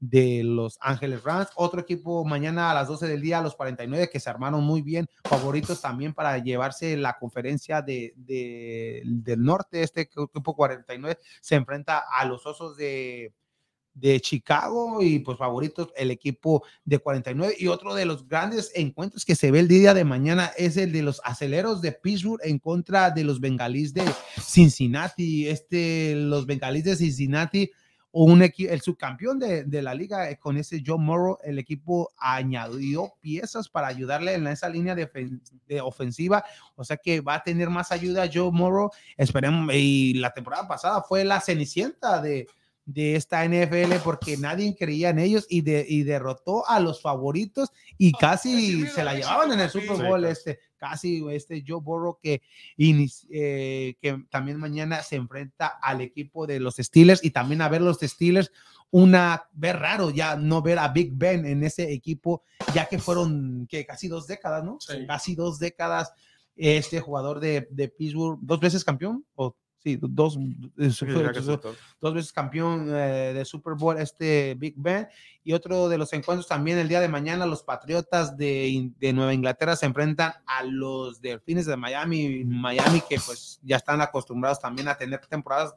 de 0.00 0.42
Los 0.44 0.78
Ángeles 0.80 1.22
Rams. 1.22 1.48
Otro 1.54 1.80
equipo 1.80 2.24
mañana 2.24 2.70
a 2.70 2.74
las 2.74 2.88
12 2.88 3.06
del 3.06 3.20
día, 3.20 3.40
los 3.40 3.56
49, 3.56 4.10
que 4.10 4.20
se 4.20 4.30
armaron 4.30 4.64
muy 4.64 4.82
bien, 4.82 5.06
favoritos 5.24 5.80
también 5.80 6.14
para 6.14 6.38
llevarse 6.38 6.96
la 6.96 7.18
conferencia 7.18 7.82
de, 7.82 8.12
del 8.16 9.42
norte. 9.42 9.82
Este 9.82 10.02
equipo 10.02 10.54
49 10.54 11.18
se 11.40 11.54
enfrenta 11.54 12.04
a 12.10 12.24
los 12.24 12.46
Osos 12.46 12.76
de, 12.76 13.32
de 13.96 14.20
Chicago 14.20 14.98
y 15.00 15.20
pues 15.20 15.38
favoritos 15.38 15.90
el 15.96 16.10
equipo 16.10 16.62
de 16.84 16.98
49 16.98 17.54
y 17.58 17.66
otro 17.68 17.94
de 17.94 18.04
los 18.04 18.28
grandes 18.28 18.70
encuentros 18.74 19.24
que 19.24 19.34
se 19.34 19.50
ve 19.50 19.60
el 19.60 19.68
día 19.68 19.94
de 19.94 20.04
mañana 20.04 20.52
es 20.58 20.76
el 20.76 20.92
de 20.92 21.02
los 21.02 21.20
aceleros 21.24 21.80
de 21.80 21.92
Pittsburgh 21.92 22.40
en 22.44 22.58
contra 22.58 23.10
de 23.10 23.24
los 23.24 23.40
bengalíes 23.40 23.94
de 23.94 24.04
Cincinnati 24.38 25.48
este 25.48 26.14
los 26.14 26.44
bengalíes 26.44 26.84
de 26.84 26.96
Cincinnati 26.96 27.70
un 28.24 28.42
el 28.42 28.80
subcampeón 28.80 29.38
de, 29.38 29.64
de, 29.64 29.82
la 29.82 29.94
liga 29.94 30.30
eh, 30.30 30.38
con 30.38 30.56
ese 30.56 30.82
Joe 30.84 30.98
Morrow, 30.98 31.38
el 31.44 31.58
equipo 31.58 32.12
añadió 32.16 33.12
piezas 33.20 33.68
para 33.68 33.88
ayudarle 33.88 34.34
en 34.34 34.46
esa 34.46 34.68
línea 34.68 34.94
de, 34.94 35.10
de, 35.68 35.80
ofensiva, 35.80 36.44
o 36.76 36.84
sea 36.84 36.96
que 36.96 37.20
va 37.20 37.34
a 37.34 37.42
tener 37.42 37.68
más 37.68 37.92
ayuda 37.92 38.30
Joe 38.32 38.50
Morrow, 38.50 38.90
esperemos, 39.16 39.74
y 39.74 40.14
la 40.14 40.32
temporada 40.32 40.66
pasada 40.66 41.02
fue 41.02 41.24
la 41.24 41.40
cenicienta 41.40 42.22
de, 42.22 42.46
de 42.86 43.16
esta 43.16 43.44
NFL 43.44 43.96
porque 44.04 44.36
nadie 44.36 44.76
creía 44.78 45.10
en 45.10 45.18
ellos 45.18 45.44
y, 45.50 45.62
de, 45.62 45.84
y 45.88 46.04
derrotó 46.04 46.66
a 46.68 46.78
los 46.78 47.02
favoritos 47.02 47.72
y 47.98 48.12
casi 48.12 48.86
se 48.86 49.02
la 49.02 49.14
llevaban 49.14 49.50
en 49.52 49.60
el 49.60 49.70
Super 49.70 50.06
Bowl 50.06 50.24
este 50.24 50.60
casi 50.76 51.24
este 51.32 51.64
Joe 51.66 51.80
Burrow 51.82 52.18
que, 52.22 52.42
eh, 52.78 53.96
que 54.00 54.24
también 54.30 54.58
mañana 54.58 55.02
se 55.02 55.16
enfrenta 55.16 55.66
al 55.82 56.00
equipo 56.00 56.46
de 56.46 56.60
los 56.60 56.76
Steelers 56.76 57.24
y 57.24 57.32
también 57.32 57.60
a 57.60 57.68
ver 57.68 57.82
los 57.82 57.98
Steelers 57.98 58.52
una 58.90 59.48
ver 59.52 59.80
raro 59.80 60.10
ya 60.10 60.36
no 60.36 60.62
ver 60.62 60.78
a 60.78 60.86
Big 60.88 61.10
Ben 61.12 61.44
en 61.44 61.64
ese 61.64 61.92
equipo 61.92 62.44
ya 62.72 62.86
que 62.86 63.00
fueron 63.00 63.66
que 63.68 63.84
casi 63.84 64.06
dos 64.06 64.28
décadas 64.28 64.62
no 64.62 64.78
casi 65.08 65.34
dos 65.34 65.58
décadas 65.58 66.12
este 66.54 67.00
jugador 67.00 67.40
de, 67.40 67.66
de 67.68 67.88
Pittsburgh 67.88 68.38
dos 68.42 68.60
veces 68.60 68.84
campeón 68.84 69.26
o 69.34 69.56
sí, 69.86 69.98
dos, 70.00 70.36
dos, 72.00 72.14
veces 72.14 72.32
campeón 72.32 72.88
eh, 72.90 73.32
de 73.34 73.44
Super 73.44 73.74
Bowl, 73.74 73.96
este 73.98 74.56
Big 74.56 74.74
Ben. 74.76 75.06
Y 75.44 75.52
otro 75.52 75.88
de 75.88 75.96
los 75.96 76.12
encuentros 76.12 76.48
también 76.48 76.78
el 76.78 76.88
día 76.88 77.00
de 77.00 77.06
mañana, 77.06 77.46
los 77.46 77.62
Patriotas 77.62 78.36
de, 78.36 78.90
de 78.98 79.12
Nueva 79.12 79.32
Inglaterra 79.32 79.76
se 79.76 79.86
enfrentan 79.86 80.32
a 80.44 80.64
los 80.64 81.20
Delfines 81.20 81.66
de 81.66 81.76
Miami, 81.76 82.44
Miami 82.44 83.00
que 83.08 83.20
pues 83.24 83.60
ya 83.62 83.76
están 83.76 84.00
acostumbrados 84.00 84.58
también 84.58 84.88
a 84.88 84.96
tener 84.96 85.20
temporadas 85.26 85.76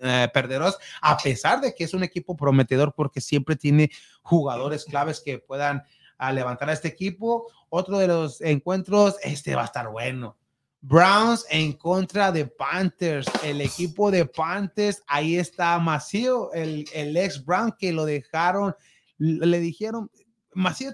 eh, 0.00 0.28
perderos, 0.32 0.78
a 1.02 1.16
pesar 1.16 1.60
de 1.60 1.74
que 1.74 1.82
es 1.82 1.94
un 1.94 2.04
equipo 2.04 2.36
prometedor 2.36 2.94
porque 2.94 3.20
siempre 3.20 3.56
tiene 3.56 3.90
jugadores 4.22 4.84
claves 4.84 5.20
que 5.20 5.40
puedan 5.40 5.82
a 6.16 6.32
levantar 6.32 6.70
a 6.70 6.74
este 6.74 6.86
equipo. 6.86 7.50
Otro 7.70 7.98
de 7.98 8.06
los 8.06 8.40
encuentros, 8.40 9.16
este 9.22 9.56
va 9.56 9.62
a 9.62 9.66
estar 9.66 9.88
bueno. 9.88 10.36
Browns 10.80 11.44
en 11.50 11.72
contra 11.72 12.30
de 12.32 12.46
Panthers. 12.46 13.26
El 13.42 13.60
equipo 13.60 14.10
de 14.10 14.24
Panthers, 14.24 15.02
ahí 15.06 15.36
está 15.36 15.78
Macío, 15.78 16.52
el, 16.52 16.86
el 16.94 17.16
ex 17.16 17.44
Brown 17.44 17.74
que 17.78 17.92
lo 17.92 18.04
dejaron, 18.04 18.74
le 19.18 19.60
dijeron, 19.60 20.10
Macío 20.54 20.92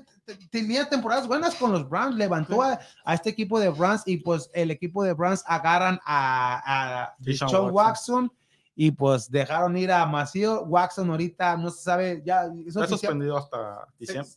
tenía 0.50 0.88
temporadas 0.88 1.26
buenas 1.26 1.54
con 1.54 1.72
los 1.72 1.88
Browns, 1.88 2.16
levantó 2.16 2.62
a, 2.62 2.78
a, 3.04 3.14
este 3.14 3.30
equipo 3.30 3.58
de 3.58 3.68
Browns 3.68 4.02
y 4.06 4.18
pues 4.18 4.50
el 4.54 4.70
equipo 4.70 5.02
de 5.04 5.12
Browns 5.12 5.44
agarran 5.46 5.98
a, 6.04 7.04
a 7.04 7.16
Watson. 7.26 7.70
Watson. 7.72 8.32
y 8.74 8.90
pues 8.90 9.30
dejaron 9.30 9.76
ir 9.76 9.92
a 9.92 10.04
Macío. 10.06 10.64
Watson 10.64 11.10
ahorita 11.10 11.56
no 11.56 11.70
se 11.70 11.82
sabe, 11.82 12.22
ya. 12.24 12.44
Está 12.66 12.86
suspendido 12.86 13.36
hasta 13.36 13.86
diciembre. 13.98 14.32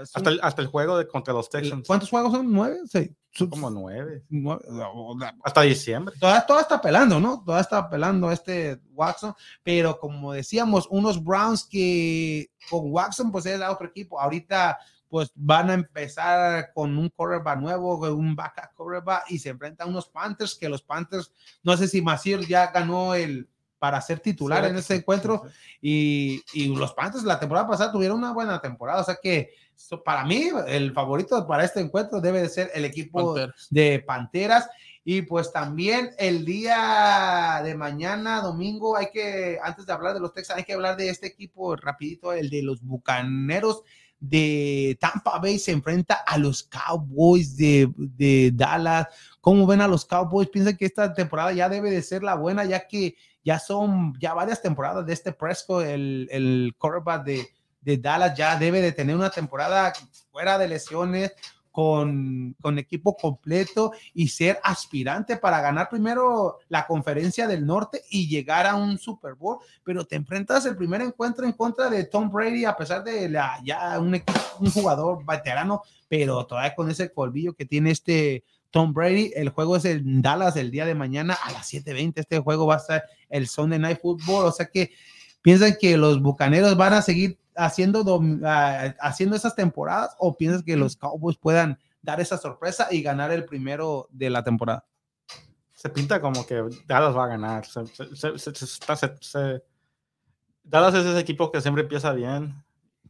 Hasta 0.00 0.30
el, 0.30 0.40
hasta 0.42 0.62
el, 0.62 0.68
juego 0.68 0.96
de 0.96 1.06
contra 1.06 1.34
los 1.34 1.50
Texans. 1.50 1.86
¿Cuántos 1.86 2.10
juegos 2.10 2.32
son? 2.32 2.52
¿Nueve? 2.52 2.78
Sí. 2.90 3.14
Como 3.48 3.70
nueve. 3.70 4.24
nueve. 4.28 4.64
Hasta 5.44 5.62
diciembre. 5.62 6.14
Toda, 6.18 6.44
toda 6.46 6.62
está 6.62 6.80
pelando, 6.80 7.20
¿no? 7.20 7.42
Toda 7.44 7.60
está 7.60 7.88
pelando 7.88 8.30
este 8.30 8.80
Watson. 8.92 9.34
Pero 9.62 9.98
como 9.98 10.32
decíamos, 10.32 10.86
unos 10.90 11.22
Browns 11.22 11.64
que 11.64 12.50
con 12.70 12.92
Watson, 12.92 13.30
pues 13.30 13.46
es 13.46 13.54
el 13.54 13.62
otro 13.62 13.86
equipo. 13.86 14.20
Ahorita, 14.20 14.78
pues 15.08 15.30
van 15.34 15.70
a 15.70 15.74
empezar 15.74 16.72
con 16.74 16.96
un 16.98 17.08
quarterback 17.08 17.58
nuevo, 17.58 17.98
un 18.14 18.36
backup 18.36 18.74
quarterback, 18.74 19.24
y 19.30 19.38
se 19.38 19.50
enfrentan 19.50 19.88
a 19.88 19.90
unos 19.90 20.08
Panthers, 20.08 20.54
que 20.54 20.68
los 20.68 20.82
Panthers, 20.82 21.32
no 21.62 21.76
sé 21.76 21.88
si 21.88 22.02
Masir 22.02 22.46
ya 22.46 22.70
ganó 22.70 23.14
el 23.14 23.48
para 23.78 24.00
ser 24.00 24.20
titular 24.20 24.64
sí, 24.64 24.70
en 24.70 24.76
ese 24.76 24.94
encuentro. 24.96 25.44
Y, 25.80 26.42
y, 26.52 26.74
los 26.74 26.92
Panthers 26.92 27.24
la 27.24 27.38
temporada 27.38 27.68
pasada 27.68 27.92
tuvieron 27.92 28.18
una 28.18 28.32
buena 28.32 28.60
temporada. 28.60 29.00
O 29.00 29.04
sea 29.04 29.18
que 29.22 29.50
para 30.04 30.24
mí, 30.24 30.50
el 30.66 30.92
favorito 30.92 31.46
para 31.46 31.64
este 31.64 31.80
encuentro 31.80 32.20
debe 32.20 32.42
de 32.42 32.48
ser 32.48 32.70
el 32.74 32.84
equipo 32.84 33.34
Panteras. 33.34 33.66
de 33.70 34.04
Panteras. 34.06 34.68
Y 35.04 35.22
pues 35.22 35.52
también 35.52 36.10
el 36.18 36.44
día 36.44 37.62
de 37.64 37.74
mañana, 37.74 38.42
domingo, 38.42 38.96
hay 38.96 39.06
que, 39.10 39.58
antes 39.62 39.86
de 39.86 39.92
hablar 39.92 40.12
de 40.12 40.20
los 40.20 40.34
Texans, 40.34 40.58
hay 40.58 40.64
que 40.64 40.74
hablar 40.74 40.96
de 40.96 41.08
este 41.08 41.28
equipo 41.28 41.76
rapidito, 41.76 42.32
el 42.32 42.50
de 42.50 42.62
los 42.62 42.82
Bucaneros 42.82 43.84
de 44.20 44.98
Tampa 45.00 45.38
Bay 45.38 45.58
se 45.58 45.72
enfrenta 45.72 46.14
a 46.26 46.36
los 46.38 46.64
Cowboys 46.64 47.56
de, 47.56 47.90
de 47.96 48.50
Dallas. 48.52 49.06
¿Cómo 49.40 49.66
ven 49.66 49.80
a 49.80 49.88
los 49.88 50.04
Cowboys? 50.04 50.48
Piensan 50.48 50.76
que 50.76 50.86
esta 50.86 51.14
temporada 51.14 51.52
ya 51.52 51.68
debe 51.68 51.90
de 51.90 52.02
ser 52.02 52.22
la 52.22 52.34
buena, 52.34 52.64
ya 52.64 52.86
que 52.86 53.16
ya 53.48 53.58
son 53.58 54.12
ya 54.20 54.34
varias 54.34 54.60
temporadas 54.60 55.06
de 55.06 55.14
este 55.14 55.32
Presco, 55.32 55.80
el, 55.80 56.28
el 56.30 56.74
de, 57.24 57.48
de 57.80 57.96
Dallas, 57.96 58.36
ya 58.36 58.58
debe 58.58 58.82
de 58.82 58.92
tener 58.92 59.16
una 59.16 59.30
temporada 59.30 59.90
fuera 60.30 60.58
de 60.58 60.68
lesiones, 60.68 61.32
con, 61.70 62.54
con 62.60 62.78
equipo 62.78 63.16
completo 63.16 63.92
y 64.12 64.28
ser 64.28 64.60
aspirante 64.62 65.38
para 65.38 65.62
ganar 65.62 65.88
primero 65.88 66.58
la 66.68 66.86
conferencia 66.86 67.46
del 67.46 67.64
norte 67.64 68.02
y 68.10 68.28
llegar 68.28 68.66
a 68.66 68.74
un 68.74 68.98
Super 68.98 69.32
Bowl, 69.34 69.60
pero 69.82 70.04
te 70.04 70.16
enfrentas 70.16 70.66
el 70.66 70.76
primer 70.76 71.00
encuentro 71.00 71.46
en 71.46 71.52
contra 71.52 71.88
de 71.88 72.04
Tom 72.04 72.30
Brady 72.30 72.66
a 72.66 72.76
pesar 72.76 73.02
de 73.02 73.30
la, 73.30 73.58
ya 73.64 73.98
un, 73.98 74.22
un 74.60 74.70
jugador 74.72 75.24
veterano, 75.24 75.80
pero 76.06 76.44
todavía 76.44 76.74
con 76.74 76.90
ese 76.90 77.10
colvillo 77.12 77.54
que 77.54 77.64
tiene 77.64 77.92
este 77.92 78.44
Tom 78.70 78.92
Brady. 78.92 79.32
El 79.34 79.50
juego 79.50 79.76
es 79.76 79.84
en 79.84 80.22
Dallas 80.22 80.56
el 80.56 80.70
día 80.70 80.86
de 80.86 80.94
mañana 80.94 81.34
a 81.34 81.52
las 81.52 81.66
7:20. 81.72 82.20
Este 82.20 82.38
juego 82.38 82.66
va 82.66 82.76
a 82.76 82.80
ser 82.80 83.02
el 83.28 83.48
Sunday 83.48 83.78
Night 83.78 84.00
Football. 84.00 84.46
O 84.46 84.52
sea 84.52 84.66
que 84.66 84.90
piensan 85.42 85.76
que 85.80 85.96
los 85.96 86.20
bucaneros 86.20 86.76
van 86.76 86.94
a 86.94 87.02
seguir 87.02 87.38
haciendo, 87.56 88.02
uh, 88.02 88.40
haciendo 89.00 89.36
esas 89.36 89.54
temporadas 89.54 90.14
o 90.18 90.36
piensas 90.36 90.62
que 90.62 90.76
los 90.76 90.96
Cowboys 90.96 91.36
puedan 91.36 91.78
dar 92.02 92.20
esa 92.20 92.38
sorpresa 92.38 92.88
y 92.90 93.02
ganar 93.02 93.30
el 93.32 93.44
primero 93.44 94.08
de 94.10 94.30
la 94.30 94.42
temporada? 94.42 94.84
Se 95.74 95.88
pinta 95.90 96.20
como 96.20 96.46
que 96.46 96.62
Dallas 96.86 97.16
va 97.16 97.24
a 97.24 97.28
ganar. 97.28 97.66
Se, 97.66 97.86
se, 97.86 99.62
Dallas 100.64 100.94
es 100.94 101.06
ese 101.06 101.20
equipo 101.20 101.52
que 101.52 101.60
siempre 101.60 101.82
empieza 101.82 102.12
bien 102.12 102.54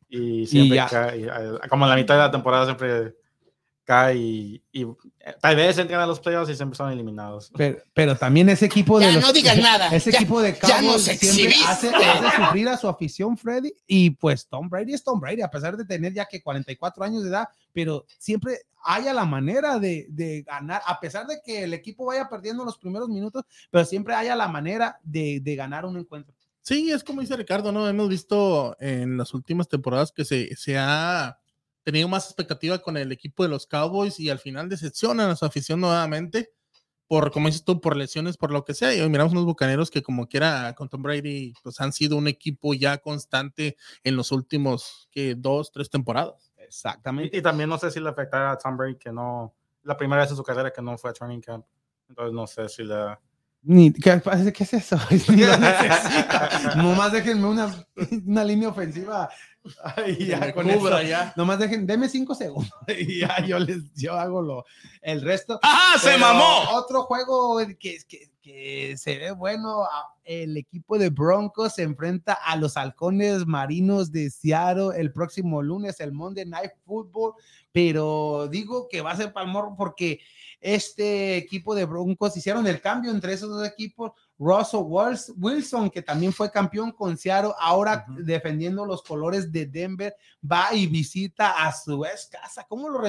y 0.08 0.46
siempre 0.46 0.78
cae, 0.88 1.28
como 1.68 1.84
en 1.84 1.90
la 1.90 1.96
mitad 1.96 2.14
de 2.14 2.20
la 2.20 2.30
temporada 2.30 2.66
siempre 2.66 3.16
y, 4.14 4.62
y, 4.70 4.82
eh, 4.82 5.34
tal 5.40 5.56
vez 5.56 5.78
entran 5.78 6.00
a 6.00 6.06
los 6.06 6.20
playoffs 6.20 6.50
y 6.50 6.54
siempre 6.54 6.76
son 6.76 6.92
eliminados. 6.92 7.50
Pero, 7.56 7.78
pero 7.94 8.16
también 8.16 8.48
ese 8.50 8.66
equipo 8.66 8.98
de 8.98 9.12
ya, 9.12 9.20
no 9.20 9.32
digan 9.32 9.60
nada. 9.60 9.88
Ese 9.88 10.10
equipo 10.10 10.42
de 10.42 10.58
Cowboys 10.58 11.02
siempre 11.02 11.54
hace, 11.66 11.88
hace, 11.88 12.36
sufrir 12.36 12.68
a 12.68 12.76
su 12.76 12.86
afición 12.86 13.36
Freddy 13.38 13.72
y 13.86 14.10
pues 14.10 14.46
Tom 14.46 14.68
Brady 14.68 14.92
es 14.92 15.02
Tom 15.02 15.18
Brady 15.18 15.40
a 15.40 15.50
pesar 15.50 15.76
de 15.76 15.86
tener 15.86 16.12
ya 16.12 16.26
que 16.26 16.42
44 16.42 17.02
años 17.02 17.22
de 17.22 17.30
edad, 17.30 17.48
pero 17.72 18.04
siempre 18.18 18.58
haya 18.84 19.14
la 19.14 19.24
manera 19.24 19.78
de, 19.78 20.06
de 20.10 20.42
ganar 20.42 20.82
a 20.86 21.00
pesar 21.00 21.26
de 21.26 21.40
que 21.42 21.64
el 21.64 21.72
equipo 21.72 22.04
vaya 22.04 22.28
perdiendo 22.28 22.64
los 22.64 22.76
primeros 22.76 23.08
minutos, 23.08 23.44
pero 23.70 23.86
siempre 23.86 24.14
haya 24.14 24.36
la 24.36 24.48
manera 24.48 24.98
de, 25.02 25.40
de 25.40 25.56
ganar 25.56 25.86
un 25.86 25.96
encuentro. 25.96 26.34
Sí, 26.60 26.90
es 26.90 27.02
como 27.02 27.22
dice 27.22 27.36
Ricardo, 27.36 27.72
¿no? 27.72 27.88
Hemos 27.88 28.10
visto 28.10 28.76
en 28.78 29.16
las 29.16 29.32
últimas 29.32 29.66
temporadas 29.66 30.12
que 30.12 30.26
se, 30.26 30.54
se 30.56 30.76
ha 30.76 31.38
tenido 31.92 32.08
más 32.08 32.26
expectativa 32.26 32.78
con 32.78 32.98
el 32.98 33.12
equipo 33.12 33.42
de 33.42 33.48
los 33.48 33.66
Cowboys 33.66 34.20
y 34.20 34.28
al 34.28 34.38
final 34.38 34.68
decepcionan 34.68 35.30
a 35.30 35.36
su 35.36 35.46
afición 35.46 35.80
nuevamente 35.80 36.52
por, 37.06 37.32
como 37.32 37.46
dices 37.46 37.64
tú, 37.64 37.80
por 37.80 37.96
lesiones, 37.96 38.36
por 38.36 38.52
lo 38.52 38.64
que 38.64 38.74
sea. 38.74 38.94
Y 38.94 39.00
hoy 39.00 39.08
miramos 39.08 39.32
unos 39.32 39.46
bucaneros 39.46 39.90
que 39.90 40.02
como 40.02 40.28
quiera 40.28 40.74
con 40.74 40.90
Tom 40.90 41.02
Brady, 41.02 41.54
pues 41.62 41.80
han 41.80 41.92
sido 41.92 42.18
un 42.18 42.28
equipo 42.28 42.74
ya 42.74 42.98
constante 42.98 43.76
en 44.04 44.16
los 44.16 44.30
últimos, 44.30 45.08
que 45.10 45.34
dos, 45.34 45.72
tres 45.72 45.88
temporadas. 45.88 46.52
Exactamente. 46.58 47.34
Y, 47.34 47.40
también 47.40 47.70
no 47.70 47.78
sé 47.78 47.90
si 47.90 47.98
le 47.98 48.10
afectará 48.10 48.52
a 48.52 48.58
Tom 48.58 48.76
Brady 48.76 48.96
que 48.96 49.10
no, 49.10 49.54
la 49.84 49.96
primera 49.96 50.20
vez 50.20 50.30
en 50.30 50.36
su 50.36 50.42
carrera 50.42 50.70
que 50.70 50.82
no 50.82 50.98
fue 50.98 51.08
a 51.08 51.14
training 51.14 51.40
camp. 51.40 51.64
Entonces 52.10 52.34
no 52.34 52.46
sé 52.46 52.68
si 52.68 52.84
le... 52.84 53.16
Ni, 53.70 53.92
¿qué, 53.92 54.22
¿Qué 54.54 54.64
es 54.64 54.72
eso? 54.72 54.96
No 56.76 56.94
más 56.96 57.12
déjenme 57.12 57.46
una, 57.46 57.86
una 58.24 58.42
línea 58.42 58.70
ofensiva 58.70 59.28
y 60.06 60.24
ya, 60.24 60.54
con 60.54 60.70
eso, 60.70 61.02
ya. 61.02 61.34
Nomás 61.36 61.58
dejen, 61.58 61.86
deme 61.86 62.08
cinco 62.08 62.34
segundos 62.34 62.72
y 62.88 63.20
ya 63.20 63.44
yo 63.44 63.58
les 63.58 63.92
yo 63.94 64.14
hago 64.14 64.40
lo, 64.40 64.64
el 65.02 65.20
resto. 65.20 65.60
¡Ajá! 65.62 65.98
¡Se 65.98 66.16
mamó! 66.16 66.62
Otro 66.72 67.02
juego 67.02 67.58
que, 67.78 67.98
que, 68.08 68.30
que 68.40 68.96
se 68.96 69.18
ve 69.18 69.32
bueno. 69.32 69.86
El 70.24 70.56
equipo 70.56 70.98
de 70.98 71.10
Broncos 71.10 71.74
se 71.74 71.82
enfrenta 71.82 72.32
a 72.32 72.56
los 72.56 72.78
halcones 72.78 73.46
marinos 73.46 74.12
de 74.12 74.30
Seattle 74.30 74.90
el 74.96 75.12
próximo 75.12 75.60
lunes, 75.62 76.00
el 76.00 76.12
Monday 76.12 76.46
Night 76.46 76.72
Football. 76.86 77.34
Pero 77.72 78.48
digo 78.50 78.88
que 78.88 79.02
va 79.02 79.10
a 79.10 79.16
ser 79.16 79.32
palmor 79.32 79.74
porque 79.76 80.20
este 80.60 81.36
equipo 81.36 81.74
de 81.74 81.84
Broncos 81.84 82.36
hicieron 82.36 82.66
el 82.66 82.80
cambio 82.80 83.10
entre 83.10 83.32
esos 83.32 83.48
dos 83.48 83.66
equipos. 83.66 84.12
Russell 84.38 84.84
Wilson, 85.36 85.90
que 85.90 86.00
también 86.00 86.32
fue 86.32 86.50
campeón 86.50 86.92
con 86.92 87.16
Seattle, 87.16 87.52
ahora 87.58 88.06
defendiendo 88.08 88.84
los 88.84 89.02
colores 89.02 89.50
de 89.50 89.66
Denver, 89.66 90.14
va 90.40 90.72
y 90.72 90.86
visita 90.86 91.66
a 91.66 91.72
su 91.72 92.04
ex 92.04 92.28
casa. 92.30 92.64
¿Cómo 92.68 92.88
lo 92.88 93.00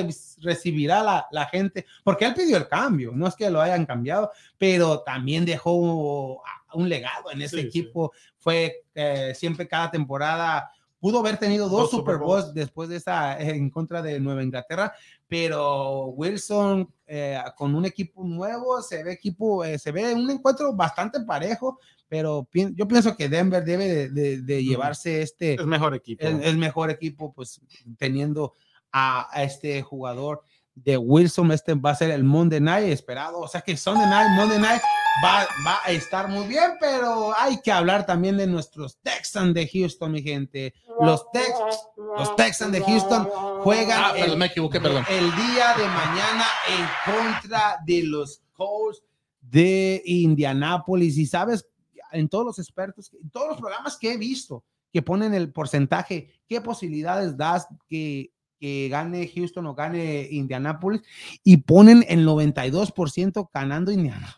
recibirá 0.41 1.03
la, 1.03 1.27
la, 1.31 1.45
gente? 1.45 1.85
Porque 2.03 2.25
él 2.25 2.33
pidió 2.33 2.57
el 2.57 2.67
cambio, 2.67 3.12
no 3.13 3.27
es 3.27 3.35
que 3.35 3.49
lo 3.49 3.62
hayan 3.62 3.85
cambiado, 3.85 4.31
pero 4.57 5.01
también 5.01 5.45
dejó 5.45 6.41
un 6.73 6.89
legado 6.89 7.31
en 7.31 7.43
ese 7.43 7.62
equipo. 7.62 8.12
Fue 8.38 8.85
eh, 8.95 9.33
siempre 9.35 9.67
cada 9.67 9.91
temporada 9.91 10.71
pudo 10.99 11.19
haber 11.19 11.38
tenido 11.38 11.69
dos, 11.69 11.89
Super 11.89 12.17
Bowls 12.17 12.53
después 12.53 12.89
de 12.89 12.97
esa 12.97 13.39
en 13.39 13.69
contra 13.69 14.01
de 14.01 14.19
Nueva 14.19 14.43
Inglaterra, 14.43 14.93
pero 15.27 16.07
Wilson 16.07 16.88
eh, 17.07 17.39
con 17.55 17.73
un 17.73 17.85
equipo 17.85 18.23
nuevo 18.23 18.81
se 18.81 19.03
ve 19.03 19.13
equipo, 19.13 19.63
eh, 19.63 19.79
se 19.79 19.91
ve 19.91 20.13
un 20.13 20.29
encuentro 20.29 20.73
bastante 20.73 21.21
parejo, 21.21 21.79
pero 22.07 22.47
yo 22.53 22.88
pienso 22.88 23.15
que 23.15 23.29
Denver 23.29 23.63
debe 23.63 24.09
de, 24.09 24.63
llevarse 24.63 25.21
este. 25.21 25.53
Es 25.53 25.65
mejor 25.65 25.95
equipo. 25.95 26.25
Es, 26.25 26.55
mejor 26.55 26.89
equipo, 26.89 27.31
pues 27.33 27.62
teniendo 27.97 28.53
a, 28.91 29.29
este 29.43 29.81
jugador 29.81 30.43
de 30.83 30.97
Wilson, 30.97 31.51
este 31.51 31.73
va 31.73 31.91
a 31.91 31.95
ser 31.95 32.11
el 32.11 32.23
Monday 32.23 32.59
Night 32.59 32.87
esperado, 32.87 33.39
o 33.39 33.47
sea 33.47 33.61
que 33.61 33.75
Sunday 33.75 34.07
Night, 34.09 34.29
Monday 34.35 34.59
Night 34.59 34.81
va, 35.23 35.47
va, 35.65 35.79
a 35.83 35.91
estar 35.91 36.27
muy 36.27 36.47
bien, 36.47 36.71
pero 36.79 37.33
hay 37.37 37.59
que 37.61 37.71
hablar 37.71 38.05
también 38.05 38.37
de 38.37 38.47
nuestros 38.47 38.97
Texans 39.01 39.53
de 39.53 39.67
Houston, 39.67 40.11
mi 40.11 40.21
gente. 40.21 40.73
Los, 41.01 41.29
Tex, 41.31 41.53
los 42.17 42.35
Texans 42.35 42.71
de 42.71 42.81
Houston 42.81 43.25
juegan 43.61 44.01
ah, 44.03 44.13
el, 44.17 44.37
me 44.37 44.47
equivoqué, 44.47 44.79
perdón. 44.79 45.05
el 45.09 45.25
día 45.35 45.75
de 45.77 45.85
mañana 45.85 46.45
en 46.67 47.13
contra 47.13 47.77
de 47.85 48.03
los 48.03 48.41
Colts 48.53 49.03
de 49.41 50.01
Indianápolis. 50.05 51.17
Y 51.17 51.25
sabes, 51.25 51.67
en 52.11 52.27
todos 52.29 52.45
los 52.45 52.59
expertos, 52.59 53.11
en 53.21 53.29
todos 53.29 53.49
los 53.49 53.57
programas 53.57 53.97
que 53.97 54.13
he 54.13 54.17
visto 54.17 54.63
que 54.91 55.01
ponen 55.01 55.33
el 55.33 55.51
porcentaje, 55.51 56.29
qué 56.47 56.61
posibilidades 56.61 57.37
das 57.37 57.67
que 57.87 58.33
que 58.60 58.89
gane 58.89 59.32
Houston 59.34 59.65
o 59.67 59.76
gane 59.76 60.28
Indianapolis 60.30 61.02
y 61.43 61.58
ponen 61.58 62.06
el 62.08 62.28
92% 62.28 63.50
ganando 63.54 63.91
Indianapolis. 63.91 64.38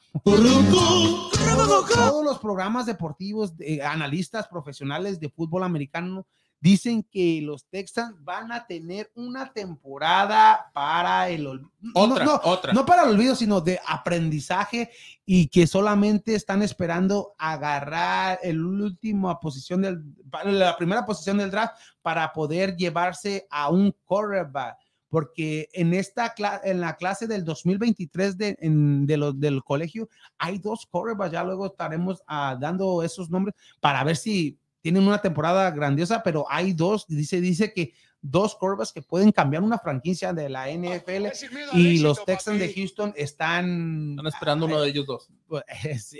Todos 1.94 2.24
los 2.24 2.40
programas 2.40 2.86
deportivos, 2.86 3.58
de 3.58 3.82
analistas 3.82 4.48
profesionales 4.48 5.20
de 5.20 5.30
fútbol 5.30 5.64
americano 5.64 6.28
dicen 6.62 7.04
que 7.04 7.42
los 7.42 7.66
Texans 7.66 8.16
van 8.24 8.52
a 8.52 8.66
tener 8.68 9.12
una 9.16 9.52
temporada 9.52 10.70
para 10.74 11.28
el 11.28 11.48
otra, 11.96 12.24
no, 12.24 12.40
otra. 12.44 12.72
no 12.72 12.86
para 12.86 13.04
el 13.04 13.10
olvido, 13.10 13.36
sino 13.36 13.60
de 13.60 13.80
aprendizaje 13.86 14.92
y 15.26 15.48
que 15.48 15.66
solamente 15.66 16.36
están 16.36 16.62
esperando 16.62 17.34
agarrar 17.38 18.40
el 18.44 18.64
último 18.64 19.38
posición 19.40 19.82
del 19.82 20.04
la 20.46 20.78
primera 20.78 21.06
posición 21.06 21.40
del 21.40 21.52
draft 21.52 21.76
para 22.02 22.32
poder 22.32 22.78
llevarse 22.78 23.48
a 23.50 23.70
un 23.70 23.94
quarterback 24.06 24.78
porque 25.10 25.68
en 25.74 25.94
esta 25.94 26.34
en 26.64 26.80
la 26.80 26.96
clase 26.96 27.28
del 27.28 27.44
2023 27.44 28.38
de, 28.38 28.56
de 28.58 29.18
los, 29.18 29.38
del 29.38 29.62
colegio 29.62 30.08
hay 30.38 30.58
dos 30.58 30.88
quarterbacks, 30.90 31.34
ya 31.34 31.44
luego 31.44 31.66
estaremos 31.66 32.24
ah, 32.28 32.56
dando 32.58 33.04
esos 33.04 33.30
nombres 33.30 33.54
para 33.82 34.06
ver 34.06 34.16
si 34.16 34.58
tienen 34.82 35.08
una 35.08 35.22
temporada 35.22 35.70
grandiosa, 35.72 36.22
pero 36.24 36.46
hay 36.50 36.74
dos, 36.74 37.06
dice, 37.08 37.40
dice 37.40 37.74
que 37.74 37.94
dos 38.22 38.56
curvas 38.56 38.92
que 38.92 39.02
pueden 39.02 39.32
cambiar 39.32 39.64
una 39.64 39.80
franquicia 39.80 40.32
de 40.34 40.50
la 40.50 40.68
NFL 40.70 41.28
y 41.74 42.00
los 42.00 42.24
Texans 42.24 42.60
de 42.60 42.74
Houston 42.74 43.14
están, 43.16 44.12
están 44.12 44.28
esperando 44.28 44.66
uno 44.68 44.82
de 44.82 44.90
ellos 44.90 45.06
dos. 45.08 45.30
Pues, 45.48 45.64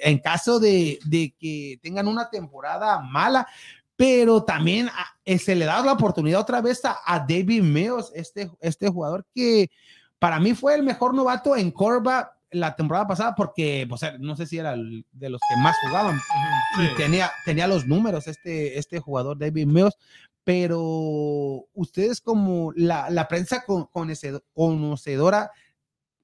en 0.02 0.20
caso 0.20 0.60
de, 0.60 1.00
de 1.06 1.34
que 1.40 1.80
tengan 1.82 2.08
una 2.08 2.30
temporada 2.30 3.00
mala, 3.02 3.48
pero 3.96 4.44
también 4.44 4.90
eh, 5.26 5.38
se 5.38 5.56
le 5.56 5.66
da 5.66 5.86
la 5.86 5.94
oportunidad 5.94 6.42
otra 6.42 6.62
vez 6.62 6.84
a, 6.86 6.98
a 7.06 7.20
David 7.20 7.62
Mills, 7.62 8.12
este, 8.16 8.50
este 8.60 8.90
jugador 8.90 9.26
que 9.34 9.70
para 10.18 10.40
mí 10.40 10.54
fue 10.54 10.76
el 10.76 10.84
mejor 10.84 11.14
novato 11.14 11.56
en 11.56 11.72
curva 11.72 12.36
la 12.52 12.76
temporada 12.76 13.08
pasada 13.08 13.36
porque, 13.36 13.86
pues, 13.88 14.02
no 14.20 14.36
sé 14.36 14.46
si 14.46 14.58
era 14.58 14.76
de 14.76 15.30
los 15.30 15.42
que 15.50 15.62
más 15.62 15.76
jugaban. 15.88 16.20
tenía, 16.98 17.32
tenía 17.46 17.68
los 17.68 17.88
números 17.88 18.28
este, 18.28 18.78
este 18.78 19.00
jugador 19.00 19.38
David 19.38 19.68
Mills, 19.68 19.98
pero 20.44 20.80
ustedes 21.74 22.20
como 22.22 22.74
la, 22.76 23.10
la 23.10 23.28
prensa 23.28 23.64
con, 23.64 23.88
conocedora, 24.54 25.52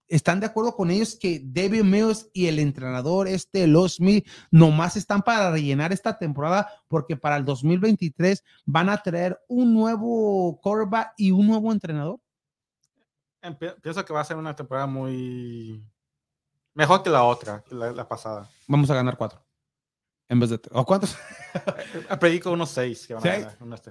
¿están 0.07 0.39
de 0.39 0.47
acuerdo 0.47 0.75
con 0.75 0.91
ellos 0.91 1.17
que 1.19 1.41
David 1.43 1.83
Mills 1.83 2.29
y 2.33 2.47
el 2.47 2.59
entrenador 2.59 3.27
este 3.27 3.67
Los 3.67 3.95
Smith 3.95 4.27
nomás 4.51 4.95
están 4.97 5.21
para 5.21 5.51
rellenar 5.51 5.93
esta 5.93 6.17
temporada 6.17 6.67
porque 6.87 7.15
para 7.15 7.37
el 7.37 7.45
2023 7.45 8.43
van 8.65 8.89
a 8.89 8.97
traer 8.97 9.39
un 9.47 9.73
nuevo 9.73 10.59
quarterback 10.61 11.13
y 11.17 11.31
un 11.31 11.47
nuevo 11.47 11.71
entrenador? 11.71 12.19
Pienso 13.81 14.03
que 14.03 14.13
va 14.13 14.21
a 14.21 14.25
ser 14.25 14.35
una 14.35 14.55
temporada 14.55 14.87
muy 14.87 15.81
Mejor 16.77 17.01
que 17.01 17.09
la 17.09 17.23
otra, 17.23 17.63
que 17.67 17.73
la, 17.73 18.07
pasada. 18.07 18.47
Vamos 18.67 18.87
a 18.91 18.93
ganar 18.93 19.17
cuatro. 19.17 19.43
En 20.29 20.39
vez 20.39 20.51
de 20.51 20.61
¿O 20.73 20.85
cuántos? 20.85 21.17
Predico 22.19 22.51
unos 22.51 22.69
seis. 22.69 23.07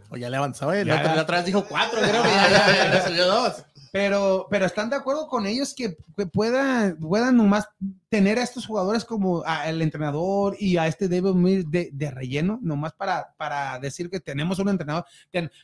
o 0.08 0.16
ya 0.16 0.30
le 0.30 0.36
avanzaba. 0.36 0.76
La, 0.76 1.20
otra 1.20 1.38
vez 1.38 1.46
dijo 1.46 1.64
cuatro, 1.64 1.98
creo 2.00 2.22
que 2.22 2.28
ya, 2.28 2.48
ya, 2.48 2.92
ya 2.92 3.04
subió 3.04 3.26
dos. 3.26 3.64
Pero, 3.92 4.46
pero 4.50 4.66
están 4.66 4.90
de 4.90 4.96
acuerdo 4.96 5.28
con 5.28 5.46
ellos 5.46 5.74
que, 5.74 5.96
puedan, 6.32 6.98
puedan 6.98 7.36
nomás 7.36 7.68
tener 8.08 8.38
a 8.38 8.42
estos 8.42 8.66
jugadores 8.66 9.04
como 9.04 9.44
el 9.64 9.82
entrenador 9.82 10.56
y 10.58 10.76
a 10.76 10.86
este 10.86 11.08
David 11.08 11.34
Mills 11.34 11.70
de, 11.70 11.90
de, 11.92 12.10
relleno, 12.10 12.58
nomás 12.62 12.92
para, 12.92 13.34
para 13.36 13.78
decir 13.78 14.08
que 14.10 14.20
tenemos 14.20 14.58
un 14.58 14.68
entrenador. 14.68 15.04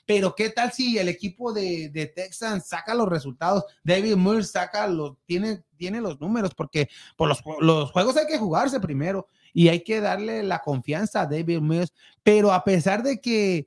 Pero 0.07 0.35
qué 0.35 0.51
tal 0.51 0.73
si 0.73 0.99
el 0.99 1.09
equipo 1.09 1.53
de, 1.53 1.91
de 1.91 2.07
Texans 2.07 2.67
saca 2.67 2.95
los 2.95 3.09
resultados, 3.09 3.65
David 3.83 4.17
Mills 4.17 4.51
saca 4.51 4.87
los, 4.87 5.17
tiene, 5.25 5.63
tiene 5.77 6.01
los 6.01 6.21
números, 6.21 6.53
porque 6.55 6.89
por 7.17 7.29
los, 7.29 7.43
los 7.61 7.91
juegos 7.91 8.17
hay 8.17 8.27
que 8.27 8.39
jugarse 8.39 8.81
primero 8.81 9.29
y 9.53 9.69
hay 9.69 9.83
que 9.85 10.01
darle 10.01 10.43
la 10.43 10.61
confianza 10.61 11.23
a 11.23 11.27
David 11.27 11.61
Mills. 11.61 11.93
Pero 12.23 12.53
a 12.53 12.65
pesar 12.65 13.03
de 13.03 13.21
que, 13.21 13.67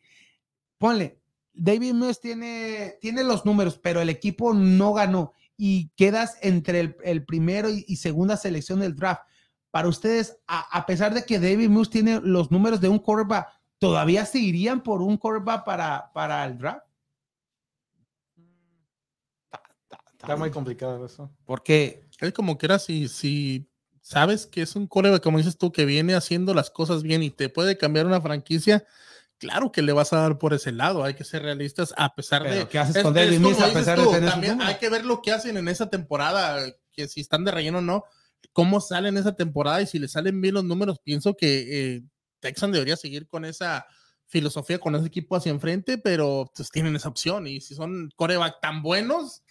ponle, 0.77 1.19
David 1.55 1.93
Mills 1.93 2.19
tiene, 2.19 2.97
tiene 3.01 3.23
los 3.23 3.45
números, 3.45 3.79
pero 3.81 4.01
el 4.01 4.09
equipo 4.09 4.53
no 4.53 4.93
ganó 4.93 5.33
y 5.57 5.89
quedas 5.95 6.37
entre 6.41 6.95
el, 7.03 7.25
primero 7.25 7.69
y, 7.69 7.95
segunda 7.95 8.37
selección 8.37 8.79
del 8.79 8.95
draft. 8.95 9.23
Para 9.71 9.87
ustedes, 9.87 10.37
a, 10.47 10.85
pesar 10.85 11.13
de 11.13 11.25
que 11.25 11.39
David 11.39 11.69
Mills 11.69 11.89
tiene 11.89 12.19
los 12.21 12.51
números 12.51 12.81
de 12.81 12.89
un 12.89 12.99
quarterback, 12.99 13.47
¿todavía 13.77 14.25
seguirían 14.25 14.83
por 14.83 15.01
un 15.01 15.17
quarterback 15.17 15.65
para, 15.65 16.11
para 16.13 16.45
el 16.45 16.57
draft? 16.57 16.85
Está 20.19 20.35
muy 20.35 20.49
complicado 20.49 21.05
eso. 21.05 21.29
Porque 21.45 22.07
es 22.19 22.33
como 22.33 22.57
que 22.57 22.65
era 22.65 22.79
si, 22.79 23.07
si 23.07 23.69
sabes 24.01 24.45
que 24.45 24.61
es 24.61 24.75
un 24.75 24.87
quarterback, 24.87 25.21
como 25.21 25.37
dices 25.37 25.57
tú, 25.57 25.71
que 25.71 25.85
viene 25.85 26.15
haciendo 26.15 26.53
las 26.53 26.69
cosas 26.69 27.03
bien 27.03 27.23
y 27.23 27.29
te 27.29 27.49
puede 27.49 27.77
cambiar 27.77 28.05
una 28.05 28.21
franquicia, 28.21 28.85
claro 29.37 29.71
que 29.71 29.81
le 29.81 29.93
vas 29.93 30.13
a 30.13 30.17
dar 30.17 30.37
por 30.37 30.53
ese 30.53 30.71
lado, 30.71 31.03
hay 31.03 31.13
que 31.13 31.23
ser 31.23 31.43
realistas 31.43 31.93
a 31.97 32.15
pesar 32.15 32.43
de... 32.43 32.67
¿Qué 32.67 32.79
haces 32.79 33.03
con 33.03 33.13
David 33.13 33.39
Mills 33.39 33.61
a 33.61 33.73
pesar 33.73 33.99
de 33.99 34.07
tener 34.07 34.29
También 34.29 34.61
hay 34.61 34.75
que 34.77 34.89
ver 34.89 35.05
lo 35.05 35.21
que 35.21 35.31
hacen 35.31 35.57
en 35.57 35.67
esa 35.67 35.89
temporada, 35.89 36.65
que 36.91 37.07
si 37.07 37.21
están 37.21 37.43
de 37.45 37.51
relleno 37.51 37.79
o 37.79 37.81
no, 37.81 38.03
cómo 38.53 38.79
salen 38.81 39.17
esa 39.17 39.35
temporada 39.35 39.81
y 39.81 39.87
si 39.87 39.99
le 39.99 40.07
salen 40.07 40.39
bien 40.41 40.53
los 40.53 40.63
números, 40.63 40.99
pienso 41.03 41.35
que 41.35 41.95
eh, 41.95 42.03
Texan 42.39 42.71
debería 42.71 42.95
seguir 42.95 43.27
con 43.27 43.45
esa 43.45 43.85
filosofía, 44.27 44.79
con 44.79 44.95
ese 44.95 45.07
equipo 45.07 45.35
hacia 45.35 45.51
enfrente, 45.51 45.97
pero 45.97 46.51
pues 46.55 46.69
tienen 46.69 46.95
esa 46.95 47.09
opción 47.09 47.47
y 47.47 47.61
si 47.61 47.75
son 47.75 48.09
coreback 48.15 48.59
tan 48.61 48.81
buenos, 48.81 49.43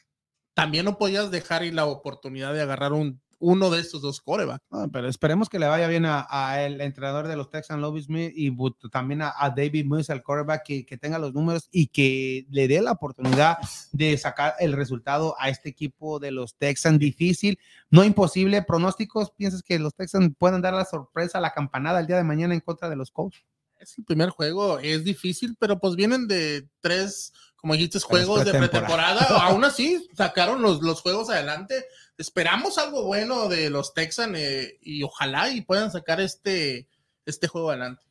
también 0.55 0.85
no 0.85 0.99
podías 0.99 1.30
dejar 1.30 1.64
ir 1.64 1.74
la 1.74 1.87
oportunidad 1.87 2.55
de 2.55 2.62
agarrar 2.62 2.93
un 2.93 3.22
uno 3.45 3.69
de 3.69 3.79
estos 3.79 4.01
dos 4.01 4.23
corebacks. 4.23 4.65
pero 4.91 5.07
esperemos 5.07 5.51
que 5.51 5.59
le 5.59 5.67
vaya 5.67 5.87
bien 5.87 6.05
a, 6.07 6.63
el 6.63 6.81
entrenador 6.81 7.29
de 7.29 7.37
los 7.37 7.51
Texans, 7.51 7.81
Lobby 7.81 8.03
Smith, 8.03 8.33
y 8.35 8.51
también 8.91 9.21
a, 9.23 9.35
David 9.55 9.85
Moose, 9.85 10.13
el 10.13 10.23
coreback, 10.23 10.65
que, 10.65 10.87
que, 10.87 10.97
tenga 10.97 11.19
los 11.19 11.35
números 11.35 11.69
y 11.71 11.89
que 11.89 12.47
le 12.51 12.69
dé 12.69 12.81
la 12.81 12.93
oportunidad 12.93 13.59
de 13.93 14.17
sacar 14.17 14.55
el 14.61 14.73
resultado 14.73 15.37
a 15.39 15.51
este 15.51 15.69
equipo 15.69 16.19
de 16.19 16.31
los 16.31 16.55
Texans. 16.55 16.99
Difícil, 16.99 17.59
no 17.91 18.03
imposible. 18.03 18.63
Pronósticos, 18.63 19.31
¿piensas 19.31 19.63
que 19.63 19.79
los 19.79 19.95
Texans 19.95 20.33
pueden 20.39 20.63
dar 20.63 20.73
la 20.73 20.87
sorpresa, 20.87 21.39
la 21.39 21.53
campanada 21.53 22.01
el 22.01 22.07
día 22.07 22.17
de 22.17 22.25
mañana 22.25 22.55
en 22.55 22.61
contra 22.61 22.89
de 22.89 22.97
los 22.97 23.11
Colts? 23.11 23.45
Es 23.79 23.99
el 23.99 24.05
primer 24.05 24.31
juego, 24.31 24.79
es 24.79 25.05
difícil, 25.05 25.57
pero 25.59 25.79
pues 25.79 25.97
vienen 25.97 26.27
de 26.27 26.67
tres 26.81 27.35
como 27.65 27.73
dijiste, 27.73 27.99
juegos 27.99 28.45
de 28.45 28.53
pretemporada. 28.53 29.25
Aún 29.41 29.65
así, 29.65 30.07
sacaron 30.15 30.61
los, 30.61 30.83
los 30.83 31.01
juegos 31.01 31.31
adelante. 31.31 31.87
Esperamos 32.17 32.79
algo 32.79 33.05
bueno 33.05 33.49
de 33.49 33.71
los 33.71 33.93
Texans 33.93 34.37
eh, 34.39 34.79
y 34.81 35.03
ojalá 35.03 35.51
y 35.51 35.62
puedan 35.62 35.91
sacar 35.91 36.21
este, 36.21 36.89
este 37.27 37.49
juego 37.49 37.71
adelante. 37.71 38.05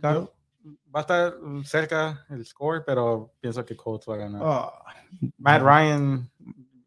Claro. 0.00 0.34
Va 0.94 1.00
a 1.00 1.02
estar 1.02 1.34
cerca 1.64 2.26
el 2.30 2.44
score, 2.44 2.82
pero 2.84 3.32
pienso 3.40 3.64
que 3.64 3.76
Colts 3.76 4.06
va 4.08 4.14
a 4.14 4.18
ganar. 4.18 4.42
Oh. 4.44 4.72
Matt 5.38 5.62
Ryan, 5.62 6.30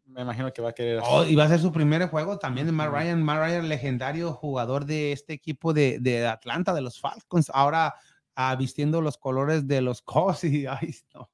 me 0.06 0.22
imagino 0.22 0.52
que 0.52 0.62
va 0.62 0.70
a 0.70 0.74
querer. 0.74 1.00
Oh, 1.04 1.24
y 1.24 1.34
va 1.34 1.44
a 1.44 1.48
ser 1.48 1.58
su 1.58 1.72
primer 1.72 2.06
juego 2.08 2.38
también 2.38 2.66
de 2.66 2.72
Matt 2.72 2.92
Ryan. 2.92 3.22
Matt 3.22 3.38
Ryan, 3.38 3.68
legendario 3.68 4.32
jugador 4.34 4.84
de 4.84 5.12
este 5.12 5.32
equipo 5.32 5.72
de, 5.72 5.98
de 6.00 6.26
Atlanta, 6.26 6.74
de 6.74 6.82
los 6.82 7.00
Falcons. 7.00 7.50
Ahora 7.52 7.94
ah, 8.34 8.54
vistiendo 8.56 9.00
los 9.00 9.16
colores 9.16 9.66
de 9.66 9.80
los 9.80 10.02
Colts. 10.02 10.44
Y, 10.44 10.66
ay, 10.66 10.94
no. 11.14 11.30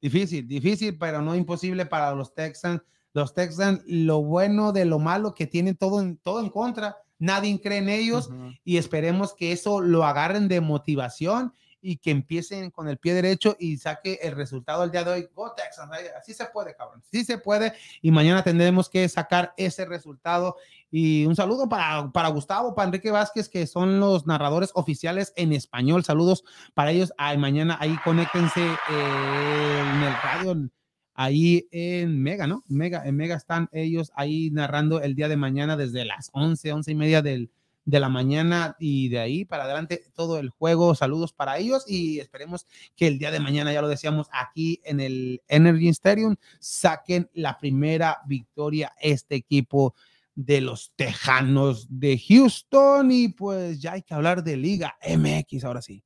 Difícil, 0.00 0.46
difícil, 0.46 0.96
pero 0.96 1.20
no 1.20 1.34
imposible 1.34 1.86
para 1.86 2.14
los 2.14 2.32
Texans. 2.34 2.80
Los 3.18 3.34
Texans, 3.34 3.82
lo 3.86 4.22
bueno 4.22 4.72
de 4.72 4.84
lo 4.84 4.98
malo 4.98 5.34
que 5.34 5.46
tienen 5.46 5.76
todo 5.76 6.00
en, 6.00 6.16
todo 6.18 6.40
en 6.40 6.50
contra, 6.50 6.96
nadie 7.18 7.60
cree 7.60 7.78
en 7.78 7.88
ellos 7.88 8.30
y 8.64 8.76
esperemos 8.76 9.34
que 9.34 9.52
eso 9.52 9.80
lo 9.80 10.04
agarren 10.04 10.48
de 10.48 10.60
motivación 10.60 11.52
y 11.80 11.98
que 11.98 12.10
empiecen 12.10 12.70
con 12.70 12.88
el 12.88 12.98
pie 12.98 13.14
derecho 13.14 13.56
y 13.58 13.76
saque 13.76 14.18
el 14.22 14.34
resultado 14.34 14.82
el 14.84 14.90
día 14.90 15.04
de 15.04 15.12
hoy. 15.12 15.28
Go 15.34 15.52
Texans, 15.52 15.90
así 16.18 16.34
se 16.34 16.46
puede, 16.46 16.74
cabrón, 16.74 17.02
sí 17.10 17.24
se 17.24 17.38
puede 17.38 17.72
y 18.02 18.10
mañana 18.10 18.42
tendremos 18.42 18.88
que 18.88 19.08
sacar 19.08 19.54
ese 19.56 19.84
resultado. 19.84 20.56
Y 20.90 21.26
un 21.26 21.36
saludo 21.36 21.68
para, 21.68 22.10
para 22.10 22.28
Gustavo, 22.28 22.74
para 22.74 22.86
Enrique 22.86 23.10
Vázquez, 23.10 23.48
que 23.48 23.66
son 23.66 24.00
los 24.00 24.26
narradores 24.26 24.70
oficiales 24.74 25.32
en 25.36 25.52
español. 25.52 26.02
Saludos 26.02 26.44
para 26.74 26.90
ellos. 26.92 27.12
Ay, 27.18 27.36
mañana 27.36 27.76
ahí 27.80 27.96
conéctense 28.04 28.64
eh, 28.64 29.82
en 29.94 30.02
el 30.02 30.14
radio, 30.22 30.70
ahí 31.18 31.66
en 31.72 32.22
Mega, 32.22 32.46
¿no? 32.46 32.62
Mega, 32.68 33.02
en 33.04 33.16
Mega 33.16 33.34
están 33.34 33.68
ellos 33.72 34.12
ahí 34.14 34.50
narrando 34.52 35.02
el 35.02 35.16
día 35.16 35.28
de 35.28 35.36
mañana 35.36 35.76
desde 35.76 36.04
las 36.04 36.30
11, 36.32 36.72
11 36.72 36.92
y 36.92 36.94
media 36.94 37.22
del, 37.22 37.50
de 37.84 37.98
la 37.98 38.08
mañana 38.08 38.76
y 38.78 39.08
de 39.08 39.18
ahí 39.18 39.44
para 39.44 39.64
adelante 39.64 40.04
todo 40.14 40.38
el 40.38 40.50
juego. 40.50 40.94
Saludos 40.94 41.32
para 41.32 41.58
ellos 41.58 41.84
y 41.88 42.20
esperemos 42.20 42.68
que 42.94 43.08
el 43.08 43.18
día 43.18 43.32
de 43.32 43.40
mañana, 43.40 43.72
ya 43.72 43.82
lo 43.82 43.88
decíamos, 43.88 44.28
aquí 44.30 44.80
en 44.84 45.00
el 45.00 45.42
Energy 45.48 45.88
Stadium 45.88 46.36
saquen 46.60 47.28
la 47.34 47.58
primera 47.58 48.18
victoria 48.28 48.92
este 49.00 49.34
equipo 49.34 49.96
de 50.36 50.60
los 50.60 50.92
Tejanos 50.94 51.88
de 51.90 52.16
Houston 52.16 53.10
y 53.10 53.30
pues 53.30 53.80
ya 53.80 53.94
hay 53.94 54.02
que 54.02 54.14
hablar 54.14 54.44
de 54.44 54.56
Liga 54.56 54.96
MX 55.02 55.64
ahora 55.64 55.82
sí. 55.82 56.04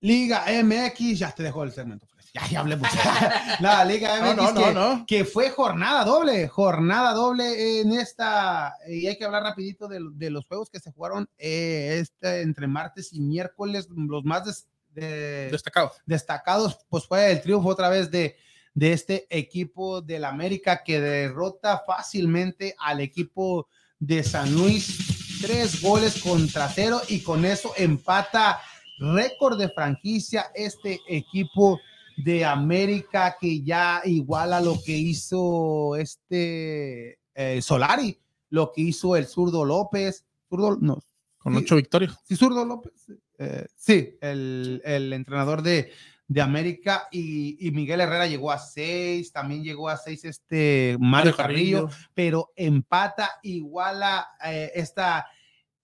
Liga 0.00 0.46
MX, 0.62 1.18
ya 1.18 1.32
te 1.32 1.42
dejo 1.42 1.62
el 1.62 1.72
segmento. 1.72 2.06
Ya, 2.32 2.46
ya 2.46 2.60
hablé 2.60 2.76
mucho. 2.76 2.90
la 3.60 3.84
Liga 3.84 4.34
MX 4.34 5.04
que, 5.06 5.24
fue 5.24 5.50
jornada 5.50 6.04
doble, 6.04 6.46
jornada 6.48 7.12
doble 7.12 7.80
en 7.80 7.92
esta, 7.92 8.74
y 8.88 9.06
hay 9.06 9.18
que 9.18 9.24
hablar 9.24 9.42
rapidito 9.42 9.88
de, 9.88 10.30
los 10.30 10.46
juegos 10.46 10.70
que 10.70 10.78
se 10.78 10.92
jugaron 10.92 11.28
eh, 11.38 11.98
este, 12.00 12.42
entre 12.42 12.66
martes 12.66 13.12
y 13.12 13.20
miércoles, 13.20 13.88
los 13.90 14.24
más 14.24 14.66
destacados. 14.94 16.00
destacados, 16.06 16.78
pues 16.88 17.06
fue 17.06 17.32
el 17.32 17.42
triunfo 17.42 17.68
otra 17.68 17.88
vez 17.88 18.10
de, 18.10 18.36
de 18.74 18.92
este 18.92 19.26
equipo 19.30 20.00
del 20.00 20.24
América 20.24 20.82
que 20.84 21.00
derrota 21.00 21.82
fácilmente 21.86 22.74
al 22.78 23.00
equipo 23.00 23.68
de 23.98 24.22
San 24.22 24.52
Luis, 24.54 25.40
tres 25.40 25.82
goles 25.82 26.22
contra 26.22 26.68
cero 26.68 27.00
y 27.08 27.22
con 27.22 27.44
eso 27.44 27.72
empata 27.76 28.60
récord 29.00 29.58
de 29.58 29.70
franquicia 29.70 30.46
este 30.54 31.00
equipo 31.08 31.80
de 32.16 32.44
América 32.44 33.36
que 33.40 33.62
ya 33.62 34.02
iguala 34.04 34.60
lo 34.60 34.78
que 34.84 34.92
hizo 34.92 35.96
este 35.96 37.18
eh, 37.34 37.62
Solari, 37.62 38.18
lo 38.50 38.72
que 38.72 38.82
hizo 38.82 39.16
el 39.16 39.26
zurdo 39.26 39.64
López, 39.64 40.26
zurdo, 40.48 40.76
no. 40.80 41.02
Con 41.38 41.56
ocho 41.56 41.76
victorias. 41.76 42.18
Sí, 42.24 42.36
zurdo 42.36 42.64
López. 42.64 42.92
Eh, 43.38 43.66
sí, 43.74 44.18
el, 44.20 44.82
entrenador 45.14 45.62
de, 45.62 45.90
América 46.38 47.08
y, 47.10 47.70
Miguel 47.72 48.02
Herrera 48.02 48.26
llegó 48.26 48.52
a 48.52 48.58
seis, 48.58 49.32
también 49.32 49.64
llegó 49.64 49.88
a 49.88 49.96
seis 49.96 50.24
este 50.24 50.96
Mario, 51.00 51.34
Carrillo, 51.34 51.88
pero 52.12 52.52
empata, 52.54 53.30
iguala 53.42 54.28
eh, 54.44 54.70
esta... 54.74 55.26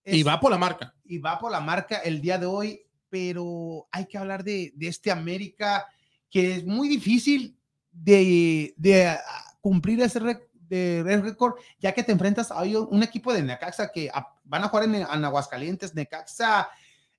y 0.05 0.23
va 0.23 0.39
por 0.39 0.51
la 0.51 0.59
marca. 0.59 0.95
Y 1.05 1.19
va 1.19 1.39
por 1.39 1.51
la 1.51 1.61
marca 1.61 1.97
el 1.99 2.21
día 2.21 2.37
de 2.37 2.47
hoy, 2.47 2.86
pero 3.09 3.87
hay 3.91 4.07
que 4.07 4.19
hablar 4.19 4.45
de, 4.45 4.73
este 4.81 5.11
América 5.11 5.87
que 6.31 6.57
es 6.57 6.65
muy 6.65 6.89
difícil 6.89 7.57
de, 7.93 8.75
de 8.77 9.17
cumplir 9.61 10.01
ese 10.01 10.21
récord, 10.21 11.55
ya 11.79 11.93
que 11.93 12.03
te 12.03 12.13
enfrentas 12.13 12.51
a 12.51 12.63
un 12.63 13.03
equipo 13.03 13.33
de 13.33 13.43
Necaxa 13.43 13.91
que 13.93 14.11
van 14.45 14.65
a 14.65 14.69
jugar 14.69 14.85
en, 14.85 14.95
en, 14.97 15.25
Aguascalientes. 15.25 15.95
Necaxa 15.95 16.69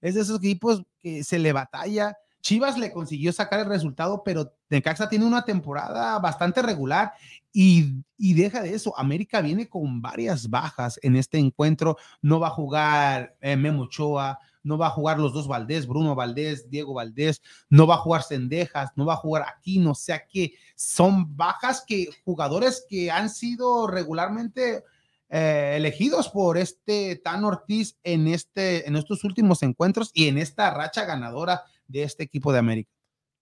es 0.01 0.15
de 0.15 0.21
esos 0.21 0.39
equipos 0.39 0.83
que 0.99 1.23
se 1.23 1.39
le 1.39 1.53
batalla. 1.53 2.17
Chivas 2.41 2.77
le 2.77 2.93
consiguió 2.93 3.33
sacar 3.33 3.59
el 3.59 3.65
resultado, 3.65 4.23
pero 4.23 4.53
Necaxa 4.69 5.09
tiene 5.09 5.25
una 5.25 5.43
temporada 5.43 6.19
bastante 6.19 6.61
regular 6.61 7.13
y, 7.51 8.03
deja 8.17 8.61
de 8.61 8.73
eso. 8.73 8.97
América 8.97 9.41
viene 9.41 9.67
con 9.67 10.01
varias 10.01 10.49
bajas 10.49 10.99
en 11.01 11.15
este 11.15 11.39
encuentro. 11.39 11.97
No 12.21 12.39
va 12.39 12.47
a 12.47 12.51
jugar 12.51 13.35
eh, 13.41 13.55
Memo 13.55 13.83
Ochoa, 13.83 14.39
no 14.63 14.77
va 14.77 14.87
a 14.87 14.91
jugar 14.91 15.19
los 15.19 15.33
dos 15.33 15.47
Valdés, 15.47 15.87
Bruno 15.87 16.15
Valdés, 16.15 16.69
Diego 16.69 16.93
Valdés, 16.93 17.41
no 17.69 17.87
va 17.87 17.95
a 17.95 17.99
jugar 17.99 18.23
Cendejas, 18.23 18.91
no 18.95 19.05
va 19.05 19.13
a 19.13 19.17
jugar 19.17 19.43
Aquino, 19.43 19.91
o 19.91 19.95
sea 19.95 20.25
que 20.25 20.53
son 20.75 21.35
bajas 21.35 21.83
que 21.85 22.09
jugadores 22.23 22.85
que 22.87 23.11
han 23.11 23.29
sido 23.29 23.87
regularmente 23.87 24.83
eh, 25.29 25.73
elegidos 25.75 26.29
por 26.29 26.57
este 26.57 27.17
Tan 27.17 27.43
Ortiz 27.43 27.97
en, 28.03 28.27
este, 28.27 28.87
en 28.87 28.95
estos 28.95 29.23
últimos 29.23 29.61
encuentros 29.61 30.11
y 30.13 30.27
en 30.27 30.37
esta 30.37 30.69
racha 30.71 31.05
ganadora 31.05 31.63
de 31.87 32.03
este 32.03 32.23
equipo 32.23 32.53
de 32.53 32.59
América. 32.59 32.91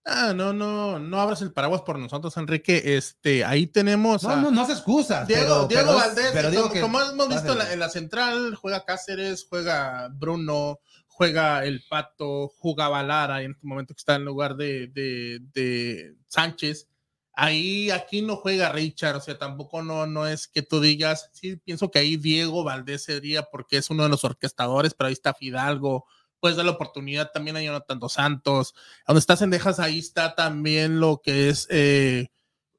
Ah, 0.08 0.32
no, 0.32 0.52
no, 0.52 1.00
no 1.00 1.20
abras 1.20 1.42
el 1.42 1.52
paraguas 1.52 1.82
por 1.82 1.98
nosotros, 1.98 2.36
Enrique. 2.36 2.96
Este, 2.96 3.44
ahí 3.44 3.66
tenemos. 3.66 4.22
No, 4.22 4.36
no, 4.36 4.50
no 4.52 4.64
se 4.64 4.72
excusa. 4.72 5.24
Diego, 5.24 5.66
Diego 5.66 5.94
Valdés, 5.94 6.30
pero 6.32 6.50
como, 6.80 7.00
hemos 7.00 7.28
visto 7.28 7.52
en 7.52 7.58
la, 7.58 7.72
en 7.72 7.80
la, 7.80 7.88
central, 7.88 8.54
juega 8.54 8.84
Cáceres, 8.84 9.46
juega 9.48 10.08
Bruno, 10.12 10.78
juega 11.16 11.64
el 11.64 11.82
Pato, 11.88 12.48
jugaba 12.58 13.02
Lara 13.02 13.42
en 13.42 13.52
este 13.52 13.66
momento 13.66 13.94
que 13.94 14.00
está 14.00 14.16
en 14.16 14.26
lugar 14.26 14.54
de, 14.56 14.88
de, 14.88 16.14
Sánchez. 16.28 16.88
Ahí, 17.32 17.90
aquí 17.90 18.20
no 18.20 18.36
juega 18.36 18.70
Richard, 18.70 19.16
o 19.16 19.20
sea, 19.20 19.38
tampoco 19.38 19.82
no, 19.82 20.06
no 20.06 20.26
es 20.26 20.46
que 20.46 20.60
tú 20.62 20.80
digas, 20.80 21.30
sí, 21.32 21.56
pienso 21.56 21.90
que 21.90 22.00
ahí 22.00 22.16
Diego 22.18 22.64
Valdés 22.64 23.04
sería 23.04 23.44
porque 23.44 23.78
es 23.78 23.88
uno 23.88 24.02
de 24.02 24.08
los 24.10 24.24
orquestadores, 24.24 24.92
pero 24.92 25.08
ahí 25.08 25.14
está 25.14 25.32
Fidalgo, 25.32 26.06
puedes 26.38 26.58
dar 26.58 26.66
la 26.66 26.72
oportunidad 26.72 27.30
también 27.32 27.56
a 27.56 27.62
Jonathan 27.62 27.98
Dos 27.98 28.12
Santos. 28.14 28.74
Donde 29.06 29.20
estás 29.20 29.40
en 29.40 29.50
Dejas, 29.50 29.80
ahí 29.80 29.98
está 29.98 30.34
también 30.34 31.00
lo 31.00 31.22
que 31.22 31.48
es. 31.48 31.66
Eh, 31.70 32.28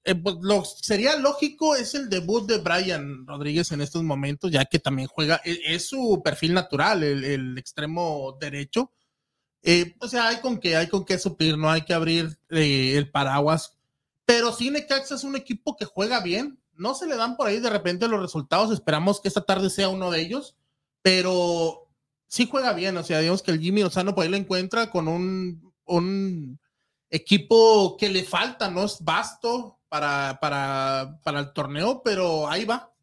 eh, 0.07 0.15
pues, 0.15 0.37
lo 0.41 0.63
sería 0.63 1.17
lógico 1.17 1.75
es 1.75 1.93
el 1.93 2.09
debut 2.09 2.47
de 2.47 2.59
Brian 2.59 3.27
Rodríguez 3.27 3.73
en 3.73 3.81
estos 3.81 4.03
momentos, 4.03 4.49
ya 4.49 4.63
que 4.63 4.79
también 4.79 5.09
juega, 5.09 5.41
e, 5.43 5.59
es, 5.65 5.89
su 5.89 6.21
perfil 6.23 6.53
natural, 6.53 7.03
el, 7.03 7.57
extremo 7.57 8.37
derecho. 8.39 8.93
Eh, 9.63 9.97
o 9.99 10.07
sea, 10.07 10.29
hay 10.29 10.37
con 10.37 10.59
qué, 10.59 10.77
hay 10.77 10.87
con 10.87 11.03
qué 11.03 11.19
suplir, 11.19 11.57
no 11.57 11.69
hay 11.69 11.81
que 11.81 11.93
abrir 11.93 12.39
el 12.47 13.11
paraguas. 13.11 13.77
Pero 14.25 14.53
sí, 14.53 14.71
Necaxa 14.71 15.15
es 15.15 15.25
un 15.25 15.35
equipo 15.35 15.75
que 15.75 15.83
juega 15.83 16.21
bien. 16.21 16.57
No 16.73 16.95
se 16.95 17.05
le 17.05 17.17
dan 17.17 17.35
por 17.35 17.47
ahí 17.47 17.59
de 17.59 17.69
repente 17.69 18.07
los 18.07 18.21
resultados. 18.21 18.71
Esperamos 18.71 19.19
que 19.19 19.27
esta 19.27 19.45
tarde 19.45 19.69
sea 19.69 19.89
uno 19.89 20.09
de 20.09 20.21
ellos. 20.21 20.55
Pero 21.01 21.89
sí 22.27 22.47
juega 22.49 22.71
bien, 22.73 22.95
o 22.95 23.03
sea, 23.03 23.19
digamos 23.19 23.41
que 23.43 23.51
el 23.51 23.59
Jimmy 23.59 23.81
Lozano 23.81 24.15
por 24.15 24.23
ahí 24.23 24.29
lo 24.29 24.37
encuentra 24.37 24.89
con 24.89 25.09
un, 25.09 25.73
un 25.85 26.59
equipo 27.09 27.97
que 27.97 28.09
le 28.09 28.23
falta, 28.23 28.69
no 28.69 28.85
es 28.85 28.99
vasto 29.01 29.76
para, 29.89 30.37
para, 30.41 31.19
para 31.23 31.39
el 31.39 31.53
torneo, 31.53 32.01
pero 32.03 32.49
ahí 32.49 32.65
va. 32.65 32.93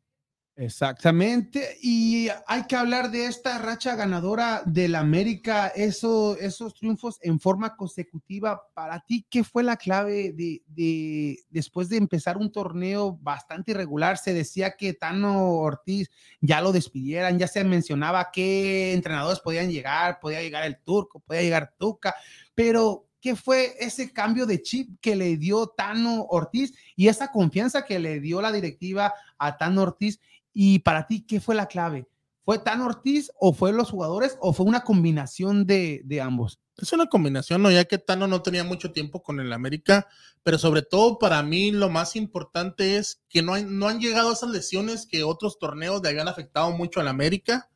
Exactamente, 0.56 1.78
y 1.82 2.28
hay 2.46 2.62
que 2.68 2.76
hablar 2.76 3.10
de 3.10 3.26
esta 3.26 3.58
racha 3.58 3.96
ganadora 3.96 4.62
del 4.64 4.94
América, 4.94 5.66
eso, 5.74 6.38
esos 6.38 6.74
triunfos 6.74 7.18
en 7.22 7.40
forma 7.40 7.74
consecutiva. 7.74 8.62
Para 8.72 9.00
ti, 9.00 9.26
¿qué 9.28 9.42
fue 9.42 9.64
la 9.64 9.76
clave 9.76 10.32
de, 10.32 10.62
de, 10.68 11.40
después 11.48 11.88
de 11.88 11.96
empezar 11.96 12.36
un 12.36 12.52
torneo 12.52 13.18
bastante 13.20 13.72
irregular? 13.72 14.16
Se 14.16 14.32
decía 14.32 14.76
que 14.76 14.94
Tano 14.94 15.54
Ortiz 15.54 16.08
ya 16.40 16.60
lo 16.60 16.70
despidieran, 16.70 17.36
ya 17.36 17.48
se 17.48 17.64
mencionaba 17.64 18.30
qué 18.32 18.94
entrenadores 18.94 19.40
podían 19.40 19.72
llegar, 19.72 20.20
podía 20.20 20.40
llegar 20.40 20.62
el 20.62 20.78
Turco, 20.84 21.18
podía 21.18 21.42
llegar 21.42 21.74
Tuca, 21.76 22.14
pero 22.54 23.08
¿qué 23.24 23.36
fue 23.36 23.74
ese 23.80 24.12
cambio 24.12 24.44
de 24.44 24.60
chip 24.60 25.00
que 25.00 25.16
le 25.16 25.38
dio 25.38 25.68
Tano 25.68 26.26
Ortiz 26.28 26.74
y 26.94 27.08
esa 27.08 27.32
confianza 27.32 27.86
que 27.86 27.98
le 27.98 28.20
dio 28.20 28.42
la 28.42 28.52
directiva 28.52 29.14
a 29.38 29.56
Tano 29.56 29.80
Ortiz? 29.80 30.20
Y 30.52 30.80
para 30.80 31.06
ti, 31.06 31.24
¿qué 31.26 31.40
fue 31.40 31.54
la 31.54 31.66
clave? 31.66 32.06
¿Fue 32.44 32.58
Tan 32.58 32.82
Ortiz 32.82 33.32
o 33.40 33.54
fue 33.54 33.72
los 33.72 33.90
jugadores 33.90 34.36
o 34.42 34.52
fue 34.52 34.66
una 34.66 34.84
combinación 34.84 35.66
de, 35.66 36.20
ambos? 36.22 36.60
Es 36.76 36.92
una 36.92 37.06
combinación, 37.06 37.62
¿no? 37.62 37.70
Ya 37.70 37.86
que 37.86 37.96
Tano 37.96 38.26
no 38.26 38.42
tenía 38.42 38.62
mucho 38.62 38.92
tiempo 38.92 39.22
con 39.22 39.40
el 39.40 39.54
América, 39.54 40.06
pero 40.42 40.58
sobre 40.58 40.82
todo 40.82 41.18
para 41.18 41.42
mí 41.42 41.70
lo 41.70 41.88
más 41.88 42.16
importante 42.16 42.98
es 42.98 43.22
que 43.30 43.40
no 43.40 43.54
han 43.54 44.00
llegado 44.00 44.34
esas 44.34 44.50
lesiones 44.50 45.06
que 45.06 45.24
otros 45.24 45.58
torneos 45.58 46.02
le 46.02 46.10
habían 46.10 46.28
afectado 46.28 46.72
mucho 46.72 47.00
al 47.00 47.08
América. 47.08 47.70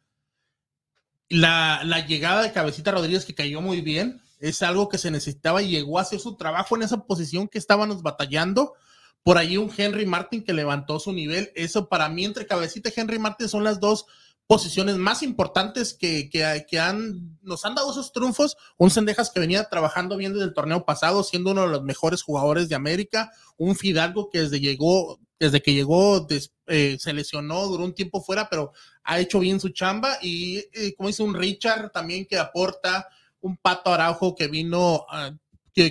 La, 1.30 1.80
la 1.84 2.06
llegada 2.06 2.42
de 2.42 2.52
Cabecita 2.52 2.90
Rodríguez 2.90 3.24
que 3.24 3.34
cayó 3.34 3.62
muy 3.62 3.80
bien, 3.80 4.20
es 4.38 4.62
algo 4.62 4.88
que 4.88 4.98
se 4.98 5.10
necesitaba 5.10 5.62
y 5.62 5.70
llegó 5.70 5.98
a 5.98 6.02
hacer 6.02 6.20
su 6.20 6.36
trabajo 6.36 6.76
en 6.76 6.82
esa 6.82 7.04
posición 7.04 7.48
que 7.48 7.58
estábamos 7.58 8.02
batallando 8.02 8.74
por 9.22 9.36
ahí 9.36 9.56
un 9.56 9.70
Henry 9.76 10.06
Martin 10.06 10.42
que 10.42 10.52
levantó 10.52 10.98
su 10.98 11.12
nivel. 11.12 11.52
Eso 11.54 11.88
para 11.88 12.08
mí, 12.08 12.24
entre 12.24 12.46
Cabecita 12.46 12.88
y 12.88 12.98
Henry 12.98 13.18
Martin, 13.18 13.48
son 13.48 13.64
las 13.64 13.80
dos 13.80 14.06
posiciones 14.46 14.96
más 14.96 15.22
importantes 15.22 15.92
que, 15.92 16.30
que, 16.30 16.78
han, 16.80 17.38
nos 17.42 17.66
han 17.66 17.74
dado 17.74 17.90
esos 17.90 18.12
triunfos. 18.12 18.56
Un 18.78 18.90
Sendejas 18.90 19.30
que 19.30 19.40
venía 19.40 19.64
trabajando 19.64 20.16
bien 20.16 20.32
desde 20.32 20.46
el 20.46 20.54
torneo 20.54 20.86
pasado, 20.86 21.22
siendo 21.22 21.50
uno 21.50 21.62
de 21.62 21.68
los 21.68 21.82
mejores 21.82 22.22
jugadores 22.22 22.70
de 22.70 22.74
América. 22.74 23.30
Un 23.58 23.76
Fidalgo 23.76 24.30
que 24.30 24.40
desde, 24.40 24.60
llegó, 24.60 25.20
desde 25.38 25.60
que 25.60 25.74
llegó 25.74 26.26
eh, 26.66 26.96
se 26.98 27.12
lesionó, 27.12 27.66
duró 27.66 27.84
un 27.84 27.94
tiempo 27.94 28.22
fuera, 28.22 28.48
pero 28.48 28.72
ha 29.04 29.20
hecho 29.20 29.40
bien 29.40 29.60
su 29.60 29.68
chamba. 29.68 30.16
Y 30.22 30.64
eh, 30.72 30.94
como 30.96 31.08
dice 31.08 31.22
un 31.22 31.34
Richard 31.34 31.90
también 31.90 32.24
que 32.24 32.38
aporta. 32.38 33.06
Un 33.40 33.56
Pato 33.56 33.92
Araujo 33.92 34.34
que 34.34 34.48
vino 34.48 35.06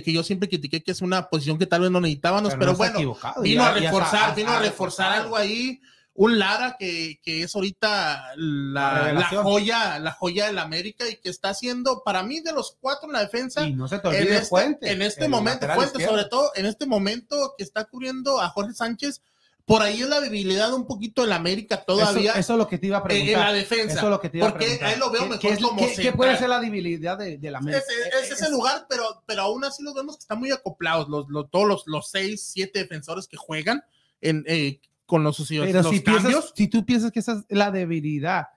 que, 0.02 0.12
yo 0.12 0.22
siempre 0.22 0.48
critiqué 0.48 0.82
que 0.82 0.92
es 0.92 1.00
una 1.00 1.28
posición 1.28 1.58
que 1.58 1.66
tal 1.66 1.82
vez 1.82 1.90
no 1.90 2.00
necesitábamos, 2.00 2.54
pero, 2.58 2.74
bueno, 2.74 3.16
vino 3.42 3.64
a 3.64 3.72
reforzar, 3.72 4.34
vino 4.34 4.50
a 4.50 4.60
reforzar 4.60 5.12
algo 5.12 5.36
ahí. 5.36 5.80
Un 6.14 6.36
Lara 6.36 6.74
que, 6.76 7.20
que 7.22 7.44
es 7.44 7.54
ahorita 7.54 8.32
la, 8.34 9.12
la, 9.12 9.24
joya, 9.24 10.00
la 10.00 10.10
joya 10.10 10.46
del 10.46 10.58
América 10.58 11.08
y 11.08 11.14
que 11.14 11.28
está 11.28 11.50
haciendo 11.50 12.02
para 12.04 12.24
mí 12.24 12.40
de 12.40 12.52
los 12.52 12.76
cuatro 12.80 13.06
en 13.08 13.12
la 13.12 13.20
defensa. 13.20 13.64
Y 13.64 13.74
no 13.74 13.86
se 13.86 14.00
te 14.00 14.08
olvide 14.08 14.22
en 14.22 14.32
este, 14.32 14.46
Fuente, 14.46 14.90
en 14.90 15.02
este 15.02 15.28
momento, 15.28 15.68
Fuente, 15.68 16.04
sobre 16.04 16.24
todo 16.24 16.50
en 16.56 16.66
este 16.66 16.86
momento 16.86 17.54
que 17.56 17.62
está 17.62 17.84
cubriendo 17.84 18.40
a 18.40 18.48
Jorge 18.48 18.74
Sánchez, 18.74 19.22
por 19.68 19.82
ahí 19.82 20.00
es 20.00 20.08
la 20.08 20.22
debilidad 20.22 20.72
un 20.72 20.86
poquito 20.86 21.24
en 21.24 21.28
la 21.28 21.36
América 21.36 21.84
todavía. 21.84 22.32
Eso, 22.32 22.54
es 22.54 22.58
lo 22.58 22.66
que 22.66 22.78
te 22.78 22.86
iba 22.86 22.96
a 22.96 23.02
preguntar. 23.02 23.34
En 23.34 23.40
la 23.40 23.52
defensa. 23.52 23.96
Eso 23.96 24.06
es 24.06 24.10
lo 24.10 24.18
que 24.18 24.30
te 24.30 24.38
iba 24.38 24.48
porque 24.48 24.64
a 24.64 24.68
preguntar. 24.68 24.88
ahí 24.88 24.98
lo 24.98 25.10
veo 25.10 25.22
mejor 25.26 25.38
¿Qué, 25.40 25.58
como 25.58 25.76
¿qué, 25.78 25.94
¿Qué 25.94 26.12
puede 26.12 26.38
ser 26.38 26.48
la 26.48 26.58
debilidad 26.58 27.18
de, 27.18 27.36
de 27.36 27.50
la 27.50 27.58
América? 27.58 27.84
Es, 28.18 28.30
es, 28.30 28.40
ese 28.40 28.50
lugar, 28.50 28.86
pero, 28.88 29.22
pero 29.26 29.42
aún 29.42 29.62
así 29.66 29.82
los 29.82 29.92
vemos 29.92 30.16
que 30.16 30.22
están 30.22 30.38
muy 30.38 30.50
acoplados. 30.50 31.10
Los, 31.10 31.28
los, 31.28 31.50
todos 31.50 31.68
los, 31.68 31.82
los 31.86 32.08
seis, 32.08 32.48
siete 32.50 32.78
defensores 32.78 33.28
que 33.28 33.36
juegan 33.36 33.84
en, 34.22 34.42
eh, 34.46 34.80
con 35.04 35.22
los, 35.22 35.36
pero 35.46 35.82
los 35.82 35.90
si 35.90 36.02
cambios. 36.02 36.22
Piensas, 36.24 36.52
si 36.56 36.68
tú 36.68 36.86
piensas 36.86 37.12
que 37.12 37.20
esa 37.20 37.44
es 37.46 37.56
la 37.56 37.70
debilidad. 37.70 38.48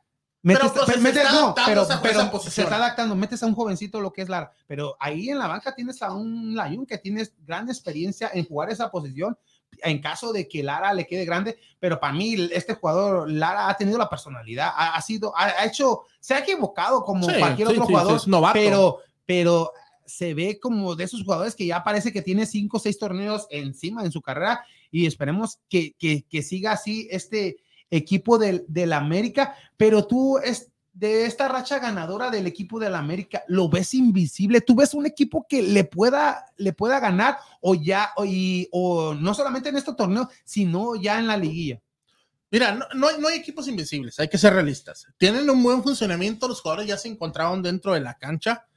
Metes, 0.43 0.71
pero, 0.71 0.85
pues, 0.85 0.95
se, 0.95 1.01
metes, 1.01 1.23
está 1.23 1.33
no, 1.33 1.53
pero, 1.53 1.87
pero 2.01 2.39
se 2.39 2.63
está 2.63 2.77
adaptando, 2.77 3.15
metes 3.15 3.43
a 3.43 3.45
un 3.45 3.53
jovencito 3.53 4.01
lo 4.01 4.11
que 4.11 4.23
es 4.23 4.29
Lara, 4.29 4.51
pero 4.65 4.97
ahí 4.99 5.29
en 5.29 5.37
la 5.37 5.47
banca 5.47 5.75
tienes 5.75 6.01
a 6.01 6.13
un 6.13 6.55
Layun 6.55 6.87
que 6.87 6.97
tiene 6.97 7.27
gran 7.45 7.69
experiencia 7.69 8.31
en 8.33 8.45
jugar 8.45 8.71
esa 8.71 8.89
posición 8.89 9.37
en 9.83 9.99
caso 9.99 10.31
de 10.33 10.47
que 10.47 10.63
Lara 10.63 10.93
le 10.93 11.07
quede 11.07 11.25
grande, 11.25 11.57
pero 11.79 11.99
para 11.99 12.13
mí 12.13 12.35
este 12.51 12.75
jugador, 12.75 13.29
Lara, 13.29 13.69
ha 13.69 13.77
tenido 13.77 13.97
la 13.97 14.09
personalidad, 14.09 14.71
ha, 14.75 14.95
ha 14.95 15.01
sido, 15.01 15.35
ha, 15.35 15.45
ha, 15.45 15.65
hecho, 15.65 16.01
se 16.19 16.33
ha 16.33 16.39
equivocado 16.39 17.03
como 17.03 17.27
Sí, 17.29 17.39
cualquier 17.39 17.67
sí, 17.69 17.73
otro 17.73 17.85
sí, 17.85 17.91
jugador, 17.91 18.27
novato. 18.27 18.53
pero, 18.53 18.97
pero 19.25 19.71
se 20.05 20.33
ve 20.33 20.59
como 20.59 20.95
de 20.95 21.05
esos 21.05 21.23
jugadores 21.23 21.55
que 21.55 21.65
ya 21.65 21.83
parece 21.83 22.11
que 22.11 22.21
tiene 22.21 22.45
cinco 22.45 22.77
o 22.77 22.79
seis 22.79 22.99
torneos 22.99 23.47
encima 23.49 24.03
en 24.03 24.11
su 24.11 24.21
carrera 24.21 24.65
y 24.91 25.05
esperemos 25.05 25.59
que, 25.69 25.93
que, 25.97 26.23
que 26.29 26.43
siga 26.43 26.73
así 26.73 27.07
este 27.11 27.57
equipo 27.89 28.37
del, 28.37 28.65
del 28.67 28.93
América, 28.93 29.55
pero 29.77 30.07
tú 30.07 30.37
es, 30.37 30.70
de 30.93 31.25
esta 31.25 31.47
racha 31.47 31.79
ganadora 31.79 32.29
del 32.29 32.47
equipo 32.47 32.79
del 32.79 32.95
América, 32.95 33.43
¿lo 33.47 33.69
ves 33.69 33.93
invisible? 33.93 34.61
¿Tú 34.61 34.75
ves 34.75 34.93
un 34.93 35.05
equipo 35.05 35.45
que 35.47 35.61
le 35.61 35.83
pueda, 35.83 36.45
le 36.57 36.73
pueda 36.73 36.99
ganar 36.99 37.37
o 37.61 37.75
ya, 37.75 38.11
o, 38.15 39.13
no 39.13 39.33
solamente 39.33 39.69
en 39.69 39.77
este 39.77 39.93
torneo, 39.93 40.29
sino 40.43 40.95
ya 40.95 41.19
en 41.19 41.27
la 41.27 41.37
liguilla? 41.37 41.81
Mira, 42.49 42.77
no, 42.93 43.07
hay, 43.07 43.37
equipos 43.37 43.69
invencibles, 43.69 44.19
hay 44.19 44.27
que 44.27 44.37
ser 44.37 44.53
realistas. 44.53 45.07
Tienen 45.17 45.49
un 45.49 45.63
buen 45.63 45.81
funcionamiento, 45.81 46.49
los 46.49 46.59
jugadores 46.59 46.87
ya 46.87 46.97
se 46.97 47.07
encontraron 47.07 47.63
dentro 47.63 47.93
de 47.93 48.01
la 48.01 48.17
cancha. 48.17 48.67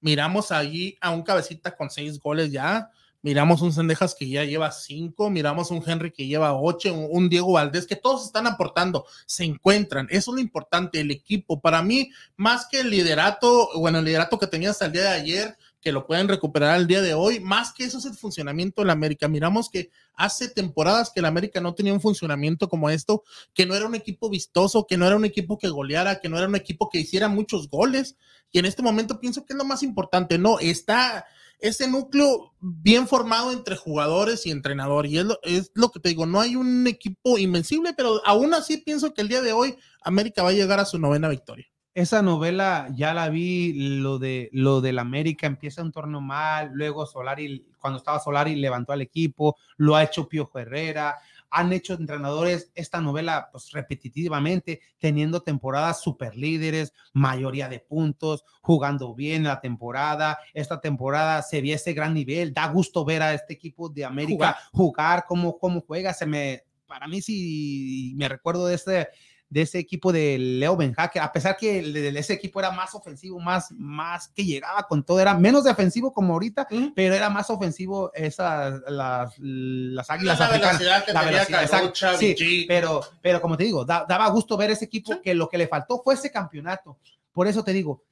Miramos 0.00 0.52
allí 0.52 0.96
a 1.00 1.10
un 1.10 1.22
cabecita 1.22 1.74
con 1.74 1.90
seis 1.90 2.20
goles 2.20 2.52
ya. 2.52 2.90
Miramos 3.24 3.62
un 3.62 3.72
Sendejas 3.72 4.14
que 4.14 4.28
ya 4.28 4.44
lleva 4.44 4.70
cinco, 4.70 5.30
miramos 5.30 5.70
un 5.70 5.82
Henry 5.84 6.12
que 6.12 6.26
lleva 6.26 6.52
ocho, 6.52 6.92
un, 6.92 7.30
Diego 7.30 7.52
Valdés, 7.52 7.86
que 7.86 7.96
todos 7.96 8.26
están 8.26 8.46
aportando, 8.46 9.06
se 9.24 9.44
encuentran. 9.44 10.06
Eso 10.10 10.30
es 10.30 10.34
lo 10.34 10.40
importante, 10.42 11.00
el 11.00 11.10
equipo. 11.10 11.58
Para 11.58 11.82
mí, 11.82 12.10
más 12.36 12.66
que 12.66 12.80
el 12.80 12.90
liderato, 12.90 13.70
bueno, 13.76 14.00
el 14.00 14.04
liderato 14.04 14.38
que 14.38 14.46
tenía 14.46 14.68
hasta 14.68 14.84
el 14.84 14.92
día 14.92 15.04
de 15.04 15.08
ayer, 15.08 15.56
que 15.80 15.90
lo 15.90 16.06
pueden 16.06 16.28
recuperar 16.28 16.78
el 16.78 16.86
día 16.86 17.00
de 17.00 17.14
hoy, 17.14 17.40
más 17.40 17.72
que 17.72 17.84
eso 17.84 17.96
es 17.96 18.04
el 18.04 18.12
funcionamiento 18.12 18.82
de 18.82 18.88
la 18.88 18.92
América. 18.92 19.26
Miramos 19.26 19.70
que 19.70 19.88
hace 20.12 20.50
temporadas 20.50 21.10
que 21.10 21.22
la 21.22 21.28
América 21.28 21.62
no 21.62 21.74
tenía 21.74 21.94
un 21.94 22.02
funcionamiento 22.02 22.68
como 22.68 22.90
esto, 22.90 23.22
que 23.54 23.64
no 23.64 23.74
era 23.74 23.86
un 23.86 23.94
equipo 23.94 24.28
vistoso, 24.28 24.86
que 24.86 24.98
no 24.98 25.06
era 25.06 25.16
un 25.16 25.24
equipo 25.24 25.56
que 25.56 25.70
goleara, 25.70 26.20
que 26.20 26.28
no 26.28 26.36
era 26.36 26.46
un 26.46 26.56
equipo 26.56 26.90
que 26.90 26.98
hiciera 26.98 27.28
muchos 27.28 27.70
goles. 27.70 28.18
Y 28.52 28.58
en 28.58 28.66
este 28.66 28.82
momento 28.82 29.18
pienso 29.18 29.46
que 29.46 29.54
es 29.54 29.56
lo 29.56 29.64
más 29.64 29.82
importante, 29.82 30.36
no, 30.36 30.58
está 30.58 31.24
ese 31.58 31.88
núcleo 31.88 32.52
bien 32.60 33.06
formado 33.08 33.52
entre 33.52 33.76
jugadores 33.76 34.46
y 34.46 34.50
entrenador. 34.50 35.06
Y 35.06 35.18
es 35.18 35.24
lo, 35.24 35.38
es 35.42 35.70
lo, 35.74 35.90
que 35.90 36.00
te 36.00 36.10
digo, 36.10 36.26
no 36.26 36.40
hay 36.40 36.56
un 36.56 36.86
equipo 36.86 37.38
invencible, 37.38 37.94
pero 37.96 38.20
aún 38.24 38.54
así 38.54 38.78
pienso 38.78 39.14
que 39.14 39.22
el 39.22 39.28
día 39.28 39.42
de 39.42 39.52
hoy 39.52 39.76
América 40.02 40.42
va 40.42 40.50
a 40.50 40.54
llegar 40.54 40.80
a 40.80 40.84
su 40.84 40.98
novena 40.98 41.28
victoria. 41.28 41.66
esa 41.94 42.22
novela 42.22 42.88
ya 42.94 43.14
la 43.14 43.28
vi, 43.28 43.98
lo 44.00 44.18
de 44.18 44.50
lo 44.52 44.80
del 44.80 44.98
América 44.98 45.46
empieza 45.46 45.82
un 45.82 45.92
torneo 45.92 46.20
mal, 46.20 46.70
luego 46.74 47.06
Solari, 47.06 47.66
cuando 47.78 47.98
estaba 47.98 48.18
Solari, 48.18 48.56
levantó 48.56 48.92
al 48.92 49.00
equipo, 49.00 49.56
lo 49.76 49.94
ha 49.94 50.02
hecho 50.02 50.28
Piojo 50.28 50.58
Herrera, 50.58 51.16
han 51.54 51.72
hecho 51.72 51.94
entrenadores 51.94 52.72
esta 52.74 53.00
novela 53.00 53.48
pues 53.52 53.70
repetitivamente, 53.70 54.80
teniendo 54.98 55.42
temporadas 55.42 56.02
super 56.02 56.36
líderes, 56.36 56.92
mayoría 57.12 57.68
de 57.68 57.78
puntos, 57.78 58.44
jugando 58.60 59.14
bien 59.14 59.44
la 59.44 59.60
temporada. 59.60 60.36
Esta 60.52 60.80
temporada 60.80 61.42
se 61.42 61.60
vio 61.60 61.76
ese 61.76 61.92
gran 61.92 62.12
nivel, 62.12 62.52
da 62.52 62.66
gusto 62.66 63.04
ver 63.04 63.22
a 63.22 63.34
este 63.34 63.54
equipo 63.54 63.88
de 63.88 64.04
América 64.04 64.58
jugar, 64.72 65.24
cómo, 65.28 65.56
cómo 65.56 65.80
juega. 65.80 66.12
Se 66.12 66.26
me, 66.26 66.64
para 66.86 67.06
mí 67.06 67.22
sí 67.22 68.14
me 68.16 68.28
recuerdo 68.28 68.66
de 68.66 68.74
este 68.74 69.08
de 69.54 69.62
ese 69.62 69.78
equipo 69.78 70.12
de 70.12 70.36
Leo 70.36 70.76
Benjaque, 70.76 71.20
a 71.20 71.30
pesar 71.30 71.56
que 71.56 71.78
ese 72.18 72.32
equipo 72.32 72.58
era 72.58 72.72
más 72.72 72.92
ofensivo, 72.92 73.38
más, 73.38 73.70
más 73.70 74.26
que 74.26 74.44
llegaba 74.44 74.82
con 74.88 75.04
todo, 75.04 75.20
era 75.20 75.38
menos 75.38 75.62
defensivo 75.62 76.12
como 76.12 76.32
ahorita, 76.32 76.66
pero 76.96 77.14
era 77.14 77.30
más 77.30 77.48
ofensivo 77.50 78.12
esas, 78.14 78.82
las, 78.88 79.32
las 79.38 80.10
águilas 80.10 80.40
la 80.40 80.48
Velocidad 80.48 81.04
que 81.04 81.12
la 81.12 81.22
velocidad, 81.22 82.16
sí, 82.18 82.64
pero, 82.66 83.00
pero 83.22 83.40
como 83.40 83.56
te 83.56 83.62
digo, 83.62 83.84
daba 83.84 84.28
gusto 84.30 84.56
ver 84.56 84.72
ese 84.72 84.86
equipo 84.86 85.22
que 85.22 85.34
lo 85.34 85.48
que 85.48 85.58
le 85.58 85.68
faltó 85.68 86.02
fue 86.02 86.14
ese 86.14 86.32
campeonato. 86.32 86.98
Por 87.30 87.46
eso 87.46 87.62
te 87.62 87.72
digo, 87.72 88.02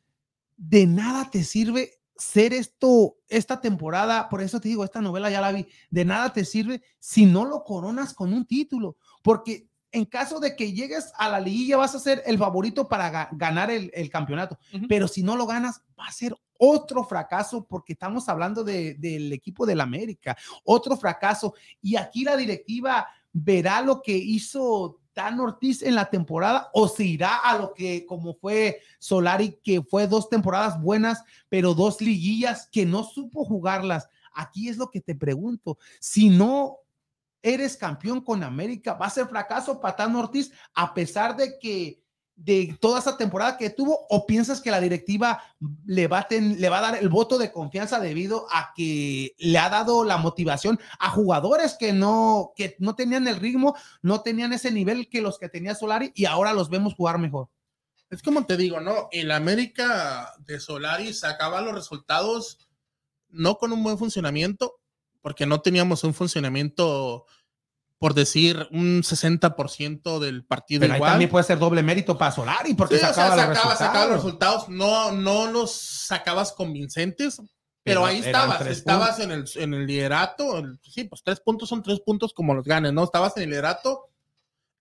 de 0.57 0.87
nada 0.87 1.29
te 1.29 1.43
sirve 1.43 1.99
ser 2.17 2.53
esto, 2.53 3.17
esta 3.29 3.61
temporada, 3.61 4.29
por 4.29 4.43
eso 4.43 4.61
te 4.61 4.69
digo, 4.69 4.85
esta 4.85 5.01
novela 5.01 5.29
ya 5.29 5.41
la 5.41 5.51
vi, 5.51 5.67
de 5.91 6.05
nada 6.05 6.33
te 6.33 6.45
sirve 6.45 6.83
si 7.01 7.27
no 7.27 7.45
lo 7.45 7.65
coronas 7.65 8.15
con 8.15 8.33
un 8.33 8.47
título, 8.47 8.97
porque 9.25 9.72
en 9.93 10.07
caso 10.07 10.41
de 10.41 10.57
que 10.57 10.73
llegues 10.73 11.13
a 11.17 11.29
la 11.29 11.39
liguilla, 11.39 11.77
vas 11.77 11.95
a 11.95 12.01
ser 12.01 12.23
el 12.27 12.39
favorito 12.39 12.89
para 12.89 13.29
ganar 13.33 13.71
el, 13.71 14.11
campeonato. 14.11 14.59
Pero 14.89 15.07
si 15.07 15.23
no 15.23 15.37
lo 15.37 15.47
ganas, 15.47 15.83
va 15.99 16.07
a 16.07 16.13
ser 16.13 16.35
otro 16.59 17.05
fracaso 17.05 17.65
porque 17.65 17.93
estamos 17.93 18.29
hablando 18.29 18.65
del 18.65 19.33
equipo 19.33 19.67
del 19.67 19.81
América, 19.81 20.37
otro 20.65 20.97
fracaso. 20.97 21.55
Y 21.83 21.97
aquí 21.97 22.25
la 22.25 22.37
directiva 22.37 23.07
verá 23.33 23.83
lo 23.83 24.01
que 24.01 24.17
hizo 24.17 24.99
Dan 25.15 25.41
Ortiz 25.41 25.83
en 25.83 25.95
la 25.95 26.09
temporada 26.09 26.71
o 26.73 26.89
se 26.89 27.05
irá 27.05 27.37
a 27.37 27.59
lo 27.59 27.75
que 27.75 28.07
como 28.07 28.35
fue 28.35 28.81
Solari, 28.99 29.59
que 29.63 29.83
fue 29.83 30.07
dos 30.07 30.29
temporadas 30.29 30.81
buenas, 30.81 31.23
pero 31.49 31.75
dos 31.75 32.01
liguillas 32.01 32.67
que 32.73 32.87
no 32.87 33.05
supo 33.05 33.45
jugarlas. 33.45 34.09
Aquí 34.35 34.69
es 34.69 34.79
lo 34.79 34.91
que 34.91 35.01
te 35.01 35.15
pregunto. 35.15 35.79
Si 36.01 36.31
no 36.31 36.79
eres 37.43 37.77
campeón 37.77 38.21
con 38.21 38.43
América, 38.43 38.95
va 38.95 39.07
a 39.07 39.11
ser 39.11 39.27
fracaso 39.27 39.81
Patán 39.81 40.15
Ortiz 40.17 40.53
a 40.75 40.95
pesar 40.95 41.37
de 41.37 41.59
que 41.59 42.03
de 42.35 42.77
toda 42.81 42.99
esa 42.99 43.17
temporada 43.17 43.57
que 43.57 43.71
tuvo 43.71 44.07
o 44.09 44.27
piensas 44.27 44.61
que 44.61 44.71
la 44.71 44.81
directiva 44.81 45.43
le 45.85 46.09
va, 46.09 46.21
a 46.21 46.27
le 46.31 46.69
va 46.69 46.79
a 46.79 46.93
dar 46.93 46.97
el 46.97 47.09
voto 47.09 47.39
de 47.39 47.53
confianza 47.53 48.01
debido 48.01 48.47
a 48.51 48.73
que 48.75 49.35
le 49.39 49.59
ha 49.59 49.69
dado 49.69 50.03
la 50.05 50.17
motivación 50.17 50.81
a 50.99 51.11
jugadores 51.11 51.77
que 51.79 51.93
no 51.93 52.53
que 52.57 52.77
no 52.79 52.95
tenían 52.95 53.29
el 53.29 53.37
ritmo, 53.37 53.77
no 54.01 54.23
tenían 54.23 54.53
ese 54.53 54.71
nivel 54.71 55.09
que 55.09 55.21
los 55.21 55.39
que 55.39 55.49
tenía 55.49 55.75
Solari 55.75 56.11
y 56.15 56.25
ahora 56.25 56.53
los 56.53 56.71
vemos 56.71 56.95
jugar 56.95 57.19
mejor. 57.19 57.49
Es 58.11 58.23
como 58.23 58.45
te 58.45 58.57
digo, 58.57 58.81
¿no? 58.81 59.09
El 59.11 59.31
América 59.31 60.35
de 60.41 60.59
Solari 60.59 61.15
sacaba 61.15 61.61
los 61.61 61.75
resultados 61.75 62.59
no 63.29 63.57
con 63.57 63.73
un 63.73 63.83
buen 63.83 63.99
funcionamiento, 63.99 64.82
porque 65.23 65.47
no 65.47 65.61
teníamos 65.63 66.05
un 66.05 66.13
funcionamiento, 66.13 67.27
por 67.99 68.13
decir, 68.13 68.69
un 68.73 69.03
60% 69.03 70.19
del 70.19 70.45
partido 70.45 70.81
Pero 70.81 70.97
igual. 70.97 71.09
Ahí 71.09 71.13
también 71.15 71.31
puede 71.31 71.45
ser 71.45 71.59
doble 71.59 71.83
mérito 71.83 72.19
para 72.19 72.33
Solari, 72.33 72.75
porque 72.75 72.99
sacaba, 72.99 73.37
los 73.37 73.47
resultados. 73.49 74.09
los 74.09 74.17
resultados. 74.17 74.69
No, 74.69 75.13
no 75.13 75.47
los 75.47 75.73
sacabas 75.73 76.53
convincentes, 76.53 77.41
pero, 77.85 78.05
ahí 78.05 78.19
estabas, 78.19 78.65
estabas 78.67 79.19
en 79.19 79.31
el, 79.33 79.45
en 79.57 79.75
el 79.75 79.87
liderato. 79.87 80.63
sí, 80.83 81.05
pues 81.05 81.23
tres 81.25 81.41
puntos 81.41 81.69
son 81.69 81.83
tres 81.83 82.01
puntos 82.01 82.33
como 82.33 82.55
los 82.55 82.65
ganes, 82.65 82.93
¿no? 82.93 83.05
Estabas 83.05 83.37
en 83.37 83.45
el 83.45 83.51
liderato 83.51 84.09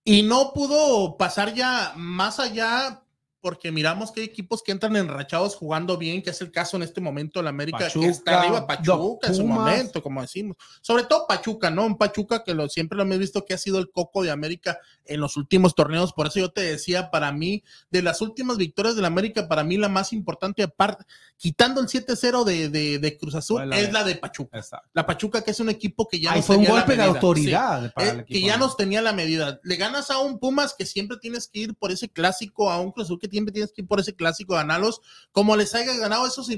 y 0.03 0.23
no 0.23 0.51
pudo 0.53 1.17
pasar 1.17 1.53
ya 1.53 1.93
más 1.95 2.39
allá 2.39 3.00
porque 3.41 3.71
miramos 3.71 4.11
que 4.11 4.21
hay 4.21 4.27
equipos 4.27 4.61
que 4.61 4.71
entran 4.71 4.95
enrachados 4.95 5.55
jugando 5.55 5.97
bien, 5.97 6.21
que 6.21 6.29
es 6.29 6.41
el 6.41 6.51
caso 6.51 6.77
en 6.77 6.83
este 6.83 7.01
momento 7.01 7.39
de 7.39 7.43
la 7.43 7.49
América, 7.49 7.89
que 7.91 8.07
está 8.07 8.39
arriba 8.39 8.67
Pachuca 8.67 9.27
en 9.27 9.35
su 9.35 9.45
momento, 9.45 10.01
como 10.03 10.21
decimos. 10.21 10.57
Sobre 10.81 11.03
todo 11.03 11.25
Pachuca, 11.27 11.71
¿no? 11.71 11.85
Un 11.85 11.97
Pachuca 11.97 12.43
que 12.43 12.53
lo, 12.53 12.69
siempre 12.69 12.95
lo 12.95 13.03
hemos 13.03 13.17
visto 13.17 13.43
que 13.43 13.55
ha 13.55 13.57
sido 13.57 13.79
el 13.79 13.89
coco 13.89 14.23
de 14.23 14.31
América 14.31 14.79
en 15.05 15.19
los 15.19 15.37
últimos 15.37 15.73
torneos. 15.73 16.13
Por 16.13 16.27
eso 16.27 16.39
yo 16.39 16.51
te 16.51 16.61
decía, 16.61 17.09
para 17.09 17.31
mí, 17.31 17.63
de 17.89 18.01
las 18.03 18.21
últimas 18.21 18.57
victorias 18.57 18.95
de 18.95 19.01
la 19.01 19.07
América, 19.07 19.47
para 19.47 19.63
mí 19.63 19.77
la 19.77 19.89
más 19.89 20.13
importante, 20.13 20.63
aparte, 20.63 21.05
quitando 21.35 21.81
el 21.81 21.87
7-0 21.87 22.43
de, 22.43 22.99
de, 22.99 23.17
Cruz 23.17 23.33
Azul, 23.33 23.73
es 23.73 23.91
la 23.91 24.03
de 24.03 24.15
Pachuca. 24.15 24.63
La 24.93 25.05
Pachuca, 25.05 25.43
que 25.43 25.51
es 25.51 25.59
un 25.59 25.69
equipo 25.69 26.07
que 26.07 26.19
ya 26.19 26.35
nos 26.35 26.45
fue 26.45 26.57
un 26.57 26.65
golpe 26.65 26.95
de 26.95 27.03
autoridad. 27.03 27.91
Eh, 27.97 28.23
que 28.27 28.41
ya 28.41 28.57
nos 28.57 28.77
tenía 28.77 29.01
la 29.01 29.13
medida. 29.13 29.59
Le 29.63 29.75
ganas 29.75 30.11
a 30.11 30.19
un 30.19 30.37
Pumas 30.37 30.75
que 30.77 30.85
siempre 30.85 31.17
tienes 31.17 31.47
que 31.47 31.59
ir 31.59 31.75
por 31.75 31.91
ese 31.91 32.09
clásico, 32.09 32.69
a 32.69 32.79
un 32.79 32.91
Cruz 32.91 33.07
Azul 33.07 33.19
que 33.19 33.27
siempre 33.31 33.51
tienes 33.51 33.71
que 33.71 33.81
ir 33.81 33.87
por 33.87 33.99
ese 33.99 34.15
clásico, 34.15 34.53
ganarlos. 34.53 35.01
Como 35.31 35.55
les 35.55 35.73
haya 35.75 35.95
ganado 35.97 36.27
esos 36.27 36.49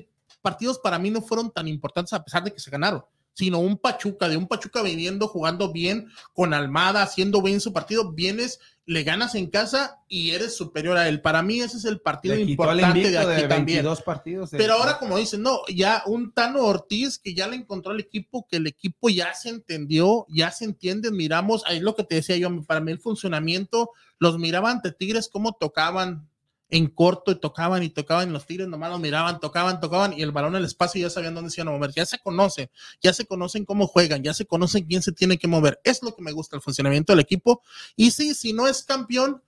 partidos, 0.42 0.80
para 0.80 1.00
mí 1.00 1.10
no 1.10 1.22
fueron 1.22 1.52
tan 1.52 1.68
importantes 1.68 2.14
a 2.14 2.24
pesar 2.24 2.44
de 2.44 2.52
que 2.52 2.60
se 2.60 2.72
ganaron 2.72 3.04
sino 3.34 3.60
un 3.60 3.78
Pachuca, 3.78 4.30
de 4.30 4.38
un 4.38 4.48
Pachuca 4.48 4.82
viniendo, 4.82 5.28
jugando 5.28 5.72
bien 5.72 6.08
con 6.34 6.54
Almada, 6.54 7.02
haciendo 7.02 7.42
bien 7.42 7.60
su 7.60 7.74
partido, 7.74 8.12
vienes, 8.12 8.60
le 8.86 9.04
ganas 9.04 9.34
en 9.36 9.48
casa 9.48 10.02
y 10.08 10.32
eres 10.32 10.56
superior 10.56 10.98
a 10.98 11.08
él. 11.08 11.22
Para 11.22 11.42
mí 11.42 11.62
ese 11.62 11.78
es 11.78 11.86
el 11.86 12.00
partido 12.00 12.36
importante 12.36 13.10
de 13.10 13.18
aquí 13.18 13.48
también. 13.48 13.86
Partidos 14.06 14.50
Pero 14.52 14.74
ahora, 14.74 15.00
como 15.00 15.18
dicen, 15.18 15.42
no, 15.42 15.62
ya 15.74 16.04
un 16.06 16.32
Tano 16.32 16.64
Ortiz 16.64 17.18
que 17.18 17.34
ya 17.34 17.48
le 17.48 17.56
encontró 17.56 17.92
al 17.92 18.00
equipo, 18.00 18.46
que 18.48 18.58
el 18.58 18.68
equipo 18.68 19.10
ya 19.10 19.34
se 19.34 19.50
entendió, 19.50 20.26
ya 20.30 20.52
se 20.52 20.66
entiende, 20.66 21.12
miramos, 21.12 21.64
ahí 21.66 21.80
lo 21.80 21.96
que 21.96 22.04
te 22.04 22.16
decía 22.16 22.38
yo, 22.38 22.50
para 22.64 22.82
mí 22.82 22.92
el 22.92 23.00
funcionamiento, 23.00 23.92
los 24.20 24.38
miraban 24.38 24.78
ante 24.78 24.92
Tigres, 24.92 25.30
cómo 25.32 25.54
tocaban, 25.54 26.30
en 26.74 26.88
corto 26.88 27.32
y 27.32 27.36
tocaban 27.36 27.84
y 27.84 27.92
tocaban 27.92 28.34
los 28.34 28.48
tigres 28.48 28.68
nomás 28.68 28.90
los 28.90 29.00
miraban, 29.00 29.40
tocaban, 29.40 29.80
tocaban 29.80 30.14
y 30.14 30.24
el 30.24 30.32
balón 30.32 30.56
el 30.56 30.66
espacio 30.66 31.00
ya 31.00 31.10
sabían 31.12 31.36
dónde 31.36 31.52
se 31.52 31.62
iban 31.62 31.68
a 31.68 31.78
mover. 31.78 31.92
Ya 31.92 32.04
se 32.04 32.18
conocen, 32.18 32.68
ya 33.00 33.14
se 33.14 33.26
conocen 33.26 33.64
cómo 33.64 33.86
juegan, 33.86 34.24
ya 34.24 34.34
se 34.34 34.46
conocen 34.48 34.86
quién 34.86 35.04
se 35.04 35.12
tiene 35.12 35.38
que 35.38 35.48
mover. 35.48 35.80
Es 35.84 36.02
lo 36.02 36.16
que 36.16 36.24
me 36.24 36.32
gusta 36.32 36.56
el 36.56 36.64
funcionamiento 36.64 37.14
del 37.14 37.20
equipo. 37.20 37.62
Y 37.96 38.10
sí, 38.10 38.34
si 38.34 38.54
no 38.54 38.68
es 38.68 38.84
campeón, 38.84 39.44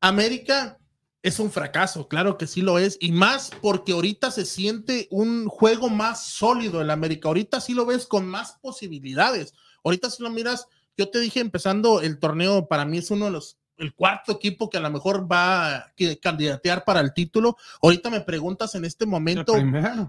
América 0.00 0.78
es 1.22 1.40
un 1.40 1.50
fracaso, 1.50 2.06
claro 2.06 2.38
que 2.38 2.46
sí 2.46 2.62
lo 2.62 2.78
es. 2.78 2.96
Y 3.00 3.10
más 3.10 3.50
porque 3.60 3.90
ahorita 3.90 4.30
se 4.30 4.44
siente 4.44 5.08
un 5.10 5.48
juego 5.48 5.88
más 5.88 6.24
sólido 6.24 6.80
en 6.80 6.90
América. 6.90 7.26
Ahorita 7.26 7.60
sí 7.60 7.74
lo 7.74 7.84
ves 7.84 8.06
con 8.06 8.28
más 8.28 8.58
posibilidades. 8.62 9.54
Ahorita 9.82 10.08
si 10.08 10.22
lo 10.22 10.30
miras, 10.30 10.68
yo 10.96 11.10
te 11.10 11.18
dije 11.18 11.40
empezando 11.40 12.00
el 12.00 12.20
torneo, 12.20 12.68
para 12.68 12.84
mí 12.84 12.98
es 12.98 13.10
uno 13.10 13.24
de 13.24 13.32
los 13.32 13.59
el 13.80 13.94
cuarto 13.94 14.32
equipo 14.32 14.68
que 14.68 14.76
a 14.76 14.80
lo 14.80 14.90
mejor 14.90 15.30
va 15.30 15.74
a 15.74 15.94
candidatear 16.20 16.84
para 16.84 17.00
el 17.00 17.14
título. 17.14 17.56
Ahorita 17.82 18.10
me 18.10 18.20
preguntas 18.20 18.74
en 18.74 18.84
este 18.84 19.06
momento 19.06 19.54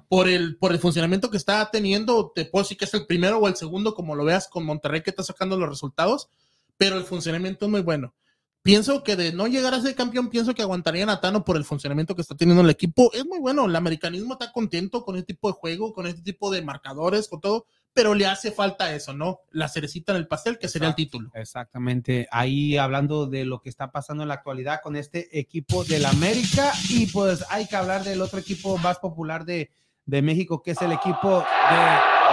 por 0.09 0.27
el, 0.27 0.57
por 0.57 0.73
el 0.73 0.79
funcionamiento 0.79 1.31
que 1.31 1.37
está 1.37 1.69
teniendo, 1.71 2.31
te 2.35 2.45
puedo 2.45 2.63
decir 2.63 2.77
que 2.77 2.85
es 2.85 2.93
el 2.93 3.07
primero 3.07 3.39
o 3.39 3.47
el 3.47 3.55
segundo, 3.55 3.95
como 3.95 4.15
lo 4.15 4.25
veas 4.25 4.47
con 4.49 4.65
Monterrey 4.65 5.01
que 5.01 5.09
está 5.09 5.23
sacando 5.23 5.57
los 5.57 5.69
resultados, 5.69 6.29
pero 6.77 6.97
el 6.97 7.05
funcionamiento 7.05 7.65
es 7.65 7.71
muy 7.71 7.81
bueno. 7.81 8.13
Pienso 8.61 9.03
que 9.03 9.15
de 9.15 9.31
no 9.31 9.47
llegar 9.47 9.73
a 9.73 9.81
ser 9.81 9.95
campeón, 9.95 10.29
pienso 10.29 10.53
que 10.53 10.61
aguantarían 10.61 11.09
a 11.09 11.19
Tano 11.19 11.43
por 11.43 11.57
el 11.57 11.65
funcionamiento 11.65 12.13
que 12.13 12.21
está 12.21 12.35
teniendo 12.35 12.61
el 12.61 12.69
equipo. 12.69 13.09
Es 13.13 13.25
muy 13.25 13.39
bueno, 13.39 13.65
el 13.65 13.75
americanismo 13.75 14.33
está 14.33 14.51
contento 14.51 15.03
con 15.03 15.15
este 15.15 15.33
tipo 15.33 15.47
de 15.47 15.53
juego, 15.53 15.93
con 15.93 16.05
este 16.05 16.21
tipo 16.21 16.51
de 16.51 16.61
marcadores, 16.61 17.27
con 17.27 17.41
todo 17.41 17.65
pero 17.93 18.13
le 18.13 18.25
hace 18.25 18.51
falta 18.51 18.93
eso, 18.93 19.13
¿no? 19.13 19.41
La 19.51 19.67
cerecita 19.67 20.13
en 20.13 20.19
el 20.19 20.27
pastel, 20.27 20.57
que 20.57 20.67
sería 20.67 20.89
el 20.89 20.95
título. 20.95 21.29
Exactamente. 21.33 22.27
Ahí 22.31 22.77
hablando 22.77 23.27
de 23.27 23.45
lo 23.45 23.61
que 23.61 23.69
está 23.69 23.91
pasando 23.91 24.23
en 24.23 24.29
la 24.29 24.35
actualidad 24.35 24.81
con 24.81 24.95
este 24.95 25.37
equipo 25.39 25.83
del 25.83 26.05
América, 26.05 26.71
y 26.89 27.07
pues 27.07 27.43
hay 27.49 27.67
que 27.67 27.75
hablar 27.75 28.03
del 28.03 28.21
otro 28.21 28.39
equipo 28.39 28.77
más 28.77 28.99
popular 28.99 29.45
de, 29.45 29.71
México, 30.05 30.61
que 30.61 30.71
es 30.71 30.81
el 30.81 30.91
equipo 30.91 31.39
de 31.39 31.77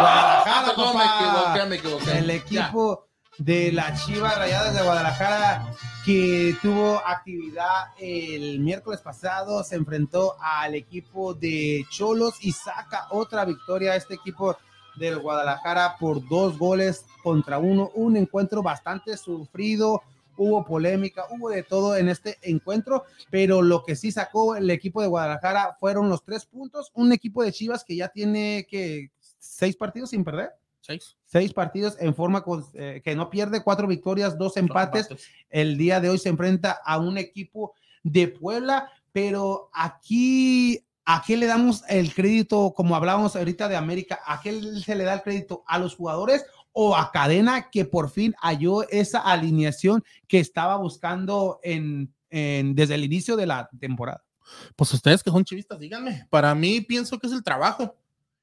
Guadalajara. 0.00 0.72
No, 0.76 0.94
me 0.94 1.04
equivoqué, 1.04 1.68
me 1.68 1.76
equivoqué. 1.76 2.18
El 2.18 2.30
equipo 2.30 3.08
de 3.38 3.70
la 3.70 3.94
Chivas 3.94 4.36
Rayadas 4.36 4.74
de 4.74 4.82
Guadalajara 4.82 5.72
que 6.04 6.56
tuvo 6.60 7.00
actividad 7.06 7.88
el 8.00 8.60
miércoles 8.60 9.00
pasado, 9.00 9.62
se 9.62 9.76
enfrentó 9.76 10.36
al 10.40 10.74
equipo 10.74 11.34
de 11.34 11.84
Cholos 11.90 12.36
y 12.40 12.52
saca 12.52 13.06
otra 13.10 13.44
victoria 13.44 13.92
a 13.92 13.96
este 13.96 14.14
equipo 14.14 14.56
del 14.98 15.18
Guadalajara 15.18 15.96
por 15.98 16.26
dos 16.28 16.58
goles 16.58 17.04
contra 17.22 17.58
uno. 17.58 17.90
Un 17.94 18.16
encuentro 18.16 18.62
bastante 18.62 19.16
sufrido, 19.16 20.02
hubo 20.36 20.64
polémica, 20.64 21.24
hubo 21.30 21.50
de 21.50 21.62
todo 21.62 21.96
en 21.96 22.08
este 22.08 22.38
encuentro, 22.42 23.04
pero 23.30 23.60
lo 23.62 23.84
que 23.84 23.96
sí 23.96 24.12
sacó 24.12 24.56
el 24.56 24.70
equipo 24.70 25.02
de 25.02 25.08
Guadalajara 25.08 25.76
fueron 25.78 26.08
los 26.08 26.24
tres 26.24 26.46
puntos. 26.46 26.90
Un 26.94 27.12
equipo 27.12 27.42
de 27.42 27.52
Chivas 27.52 27.84
que 27.84 27.96
ya 27.96 28.08
tiene 28.08 28.66
que 28.68 29.10
seis 29.38 29.76
partidos 29.76 30.10
sin 30.10 30.24
perder. 30.24 30.50
Seis. 30.80 31.16
Seis 31.26 31.52
partidos 31.52 31.96
en 32.00 32.14
forma 32.14 32.42
eh, 32.74 33.02
que 33.04 33.14
no 33.14 33.28
pierde, 33.28 33.62
cuatro 33.62 33.86
victorias, 33.86 34.38
dos 34.38 34.56
empates. 34.56 35.08
El 35.50 35.76
día 35.76 36.00
de 36.00 36.08
hoy 36.08 36.18
se 36.18 36.30
enfrenta 36.30 36.80
a 36.84 36.98
un 36.98 37.18
equipo 37.18 37.74
de 38.02 38.28
Puebla, 38.28 38.90
pero 39.12 39.68
aquí, 39.74 40.82
¿a 41.10 41.22
qué 41.26 41.38
le 41.38 41.46
damos 41.46 41.84
el 41.88 42.12
crédito, 42.12 42.74
como 42.76 42.94
hablábamos 42.94 43.34
ahorita 43.34 43.66
de 43.66 43.76
América, 43.76 44.20
a 44.26 44.42
qué 44.42 44.60
se 44.84 44.94
le 44.94 45.04
da 45.04 45.14
el 45.14 45.22
crédito? 45.22 45.64
¿A 45.66 45.78
los 45.78 45.96
jugadores 45.96 46.44
o 46.72 46.94
a 46.94 47.10
Cadena 47.10 47.70
que 47.70 47.86
por 47.86 48.10
fin 48.10 48.34
halló 48.42 48.86
esa 48.90 49.20
alineación 49.20 50.04
que 50.26 50.38
estaba 50.38 50.76
buscando 50.76 51.60
en, 51.62 52.12
desde 52.28 52.94
el 52.94 53.04
inicio 53.04 53.36
de 53.36 53.46
la 53.46 53.70
temporada? 53.80 54.22
Pues 54.76 54.92
ustedes 54.92 55.22
que 55.22 55.30
son 55.30 55.46
chivistas, 55.46 55.78
díganme. 55.78 56.26
Para 56.28 56.54
mí 56.54 56.82
pienso 56.82 57.18
que 57.18 57.26
es 57.26 57.32
el 57.32 57.42
trabajo. 57.42 57.96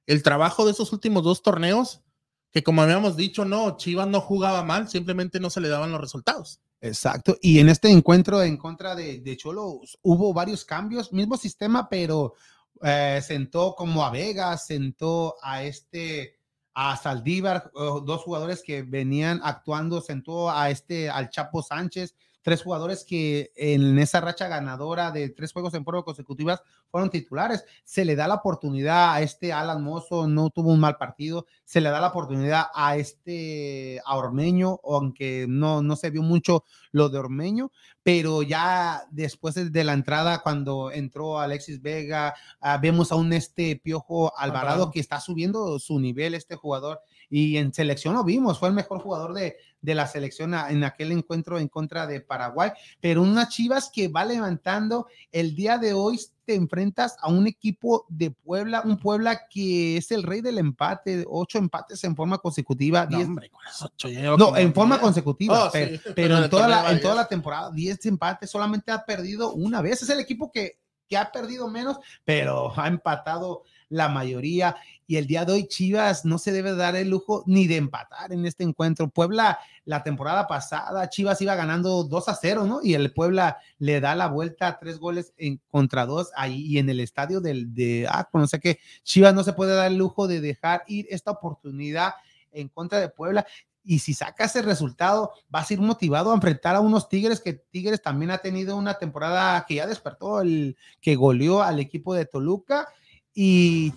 El 0.07 0.24
trabajo 0.24 0.66
de 0.66 0.72
esos 0.72 0.91
últimos 0.91 1.24
dos 1.24 1.43
torneos, 1.43 2.01
que 2.49 2.63
como 2.63 2.82
habíamos 2.82 3.16
dicho, 3.16 3.45
no, 3.45 3.78
Chivas 3.78 4.07
no 4.07 4.22
jugaba 4.22 4.63
mal, 4.63 4.89
simplemente 4.89 5.39
no 5.39 5.51
se 5.51 5.61
le 5.61 5.70
daban 5.70 5.91
los 5.91 6.01
resultados. 6.01 6.61
Exacto. 6.82 7.38
Y 7.41 7.59
en 7.59 7.70
este 7.70 7.91
encuentro 7.91 8.41
en 8.41 8.57
contra 8.57 8.95
de, 8.95 9.20
de 9.20 9.38
Cholo 9.38 9.82
hubo 10.01 10.34
varios 10.34 10.66
cambios, 10.66 11.13
mismo 11.13 11.38
sistema, 11.38 11.88
pero 11.89 12.34
eh, 12.82 13.21
sentó 13.23 13.76
como 13.76 14.03
a 14.03 14.09
Vega, 14.11 14.57
sentó 14.57 15.36
a 15.41 15.63
este, 15.63 16.38
a 16.73 16.95
Saldívar, 16.97 17.71
dos 17.73 18.21
jugadores 18.23 18.63
que 18.63 18.84
venían 18.84 19.39
actuando, 19.43 20.01
sentó 20.01 20.51
a 20.51 20.69
este, 20.69 21.09
al 21.09 21.30
Chapo 21.30 21.61
Sánchez, 21.61 22.15
tres 22.45 22.61
jugadores 22.61 23.03
que 23.03 23.51
en 23.55 23.97
esa 23.97 24.21
racha 24.21 24.47
ganadora 24.47 25.09
de 25.09 25.29
tres 25.29 25.51
juegos 25.51 25.73
en 25.73 25.83
forma 25.83 26.03
consecutivas 26.03 26.61
fueron 26.91 27.09
titulares. 27.09 27.65
Se 27.83 28.05
le 28.05 28.15
da 28.15 28.27
la 28.27 28.35
oportunidad 28.35 29.15
a 29.15 29.23
este 29.23 29.51
Alan 29.51 29.83
Mozo, 29.83 30.27
no 30.27 30.51
tuvo 30.51 30.71
un 30.71 30.79
mal 30.79 30.95
partido. 30.97 31.47
Se 31.63 31.81
le 31.81 31.89
da 31.89 31.99
la 31.99 32.09
oportunidad 32.09 32.65
a 32.75 32.97
este 32.97 33.99
a 34.05 34.15
Ormeño, 34.15 34.79
aunque 34.83 35.47
no, 35.49 35.81
no 35.81 35.95
se 35.95 36.11
vio 36.11 36.21
mucho 36.21 36.63
lo 36.91 37.09
de 37.09 37.17
Ormeño, 37.17 37.71
pero 38.03 38.43
ya 38.43 39.07
después 39.09 39.55
de 39.55 39.83
la 39.83 39.93
entrada, 39.93 40.43
cuando 40.43 40.91
entró 40.91 41.39
Alexis 41.39 41.81
Vega, 41.81 42.35
ah, 42.61 42.77
vemos 42.77 43.11
a 43.11 43.15
un 43.15 43.33
este 43.33 43.81
Piojo 43.83 44.37
Alvarado 44.37 44.91
que 44.91 44.99
está 44.99 45.19
subiendo 45.19 45.79
su 45.79 45.99
nivel, 45.99 46.35
este 46.35 46.55
jugador 46.55 47.01
y 47.30 47.57
en 47.57 47.73
selección 47.73 48.15
lo 48.15 48.23
vimos, 48.23 48.59
fue 48.59 48.69
el 48.69 48.76
mejor 48.76 48.99
jugador 48.99 49.34
de, 49.34 49.57
de 49.82 49.95
la 49.95 50.07
selección 50.07 50.53
en 50.53 50.84
aquel 50.84 51.11
encuentro 51.11 51.59
en 51.59 51.67
contra 51.67 52.07
de 52.07 52.21
Paraguay, 52.21 52.71
pero 52.99 53.21
unas 53.21 53.49
Chivas 53.49 53.89
que 53.93 54.07
va 54.07 54.26
levantando 54.26 55.07
el 55.32 55.55
día 55.55 55.78
de 55.78 55.93
hoy 55.93 56.19
te 56.45 56.55
enfrentas 56.55 57.17
a 57.21 57.30
un 57.30 57.47
equipo 57.47 58.05
de 58.09 58.32
Puebla, 58.32 58.82
un 58.86 58.97
Puebla 58.97 59.47
que 59.49 59.97
es 59.97 60.11
el 60.11 60.23
rey 60.23 60.41
del 60.41 60.57
empate, 60.57 61.26
ocho 61.28 61.57
empates 61.57 62.03
en 62.03 62.15
forma 62.15 62.38
consecutiva. 62.38 63.07
No, 63.07 64.38
no 64.38 64.57
en 64.57 64.73
forma 64.73 64.99
consecutiva, 64.99 65.67
oh, 65.67 65.71
pero, 65.71 66.38
en, 66.43 66.49
toda 66.49 66.67
la, 66.67 66.91
en 66.91 67.01
toda 67.01 67.15
la 67.15 67.28
temporada, 67.28 67.71
diez 67.71 68.05
empates, 68.05 68.49
solamente 68.49 68.91
ha 68.91 69.05
perdido 69.05 69.53
una 69.53 69.82
vez. 69.82 70.03
Es 70.03 70.09
el 70.09 70.19
equipo 70.19 70.51
que, 70.51 70.80
que 71.07 71.17
ha 71.17 71.32
perdido 71.32 71.67
menos, 71.67 71.97
pero 72.23 72.71
ha 72.80 72.88
empatado 72.88 73.63
la 73.95 74.09
mayoría. 74.09 74.75
Y 75.07 75.17
el 75.17 75.27
día 75.27 75.45
de 75.45 75.53
hoy 75.53 75.67
Chivas 75.67 76.25
no 76.25 76.37
se 76.37 76.51
debe 76.51 76.75
dar 76.75 76.95
el 76.95 77.09
lujo 77.09 77.43
ni 77.45 77.67
de 77.67 77.77
empatar 77.77 78.33
en 78.33 78.45
este 78.45 78.63
encuentro. 78.63 79.09
Puebla, 79.09 79.59
la 79.85 80.03
temporada 80.03 80.47
pasada, 80.47 81.09
Chivas 81.09 81.41
iba 81.41 81.55
ganando 81.55 82.03
2 82.03 82.29
a 82.29 82.35
0, 82.35 82.65
¿no? 82.65 82.79
Y 82.83 82.95
el 82.95 83.13
Puebla 83.13 83.57
le 83.77 83.99
da 84.01 84.15
la 84.15 84.27
vuelta 84.27 84.77
tres 84.79 84.97
goles 84.97 85.33
en 85.37 85.61
contra 85.69 86.05
dos 86.05 86.31
ahí 86.35 86.65
y 86.65 86.79
en 86.79 86.89
el 86.89 86.99
estadio 86.99 87.39
del, 87.39 87.73
de 87.73 88.07
ah, 88.09 88.27
no 88.33 88.47
sé 88.47 88.59
qué, 88.59 88.79
Chivas 89.03 89.33
no 89.33 89.43
se 89.43 89.53
puede 89.53 89.75
dar 89.75 89.91
el 89.91 89.97
lujo 89.97 90.27
de 90.27 90.41
dejar 90.41 90.83
ir 90.87 91.07
esta 91.09 91.31
oportunidad 91.31 92.13
en 92.51 92.69
contra 92.69 92.99
de 92.99 93.09
Puebla 93.09 93.45
y 93.85 93.99
si 93.99 94.13
saca 94.13 94.45
ese 94.45 94.63
resultado, 94.63 95.31
vas 95.47 95.69
a 95.69 95.73
ir 95.73 95.79
motivado 95.79 96.31
a 96.31 96.35
enfrentar 96.35 96.75
a 96.75 96.79
unos 96.79 97.07
Tigres 97.07 97.39
que 97.39 97.53
Tigres 97.53 98.01
también 98.01 98.31
ha 98.31 98.39
tenido 98.39 98.75
una 98.75 98.95
temporada 98.95 99.63
que 99.67 99.75
ya 99.75 99.85
despertó, 99.85 100.41
el 100.41 100.75
que 100.99 101.15
goleó 101.15 101.61
al 101.61 101.79
equipo 101.79 102.15
de 102.15 102.25
Toluca 102.25 102.87
y 103.36 103.93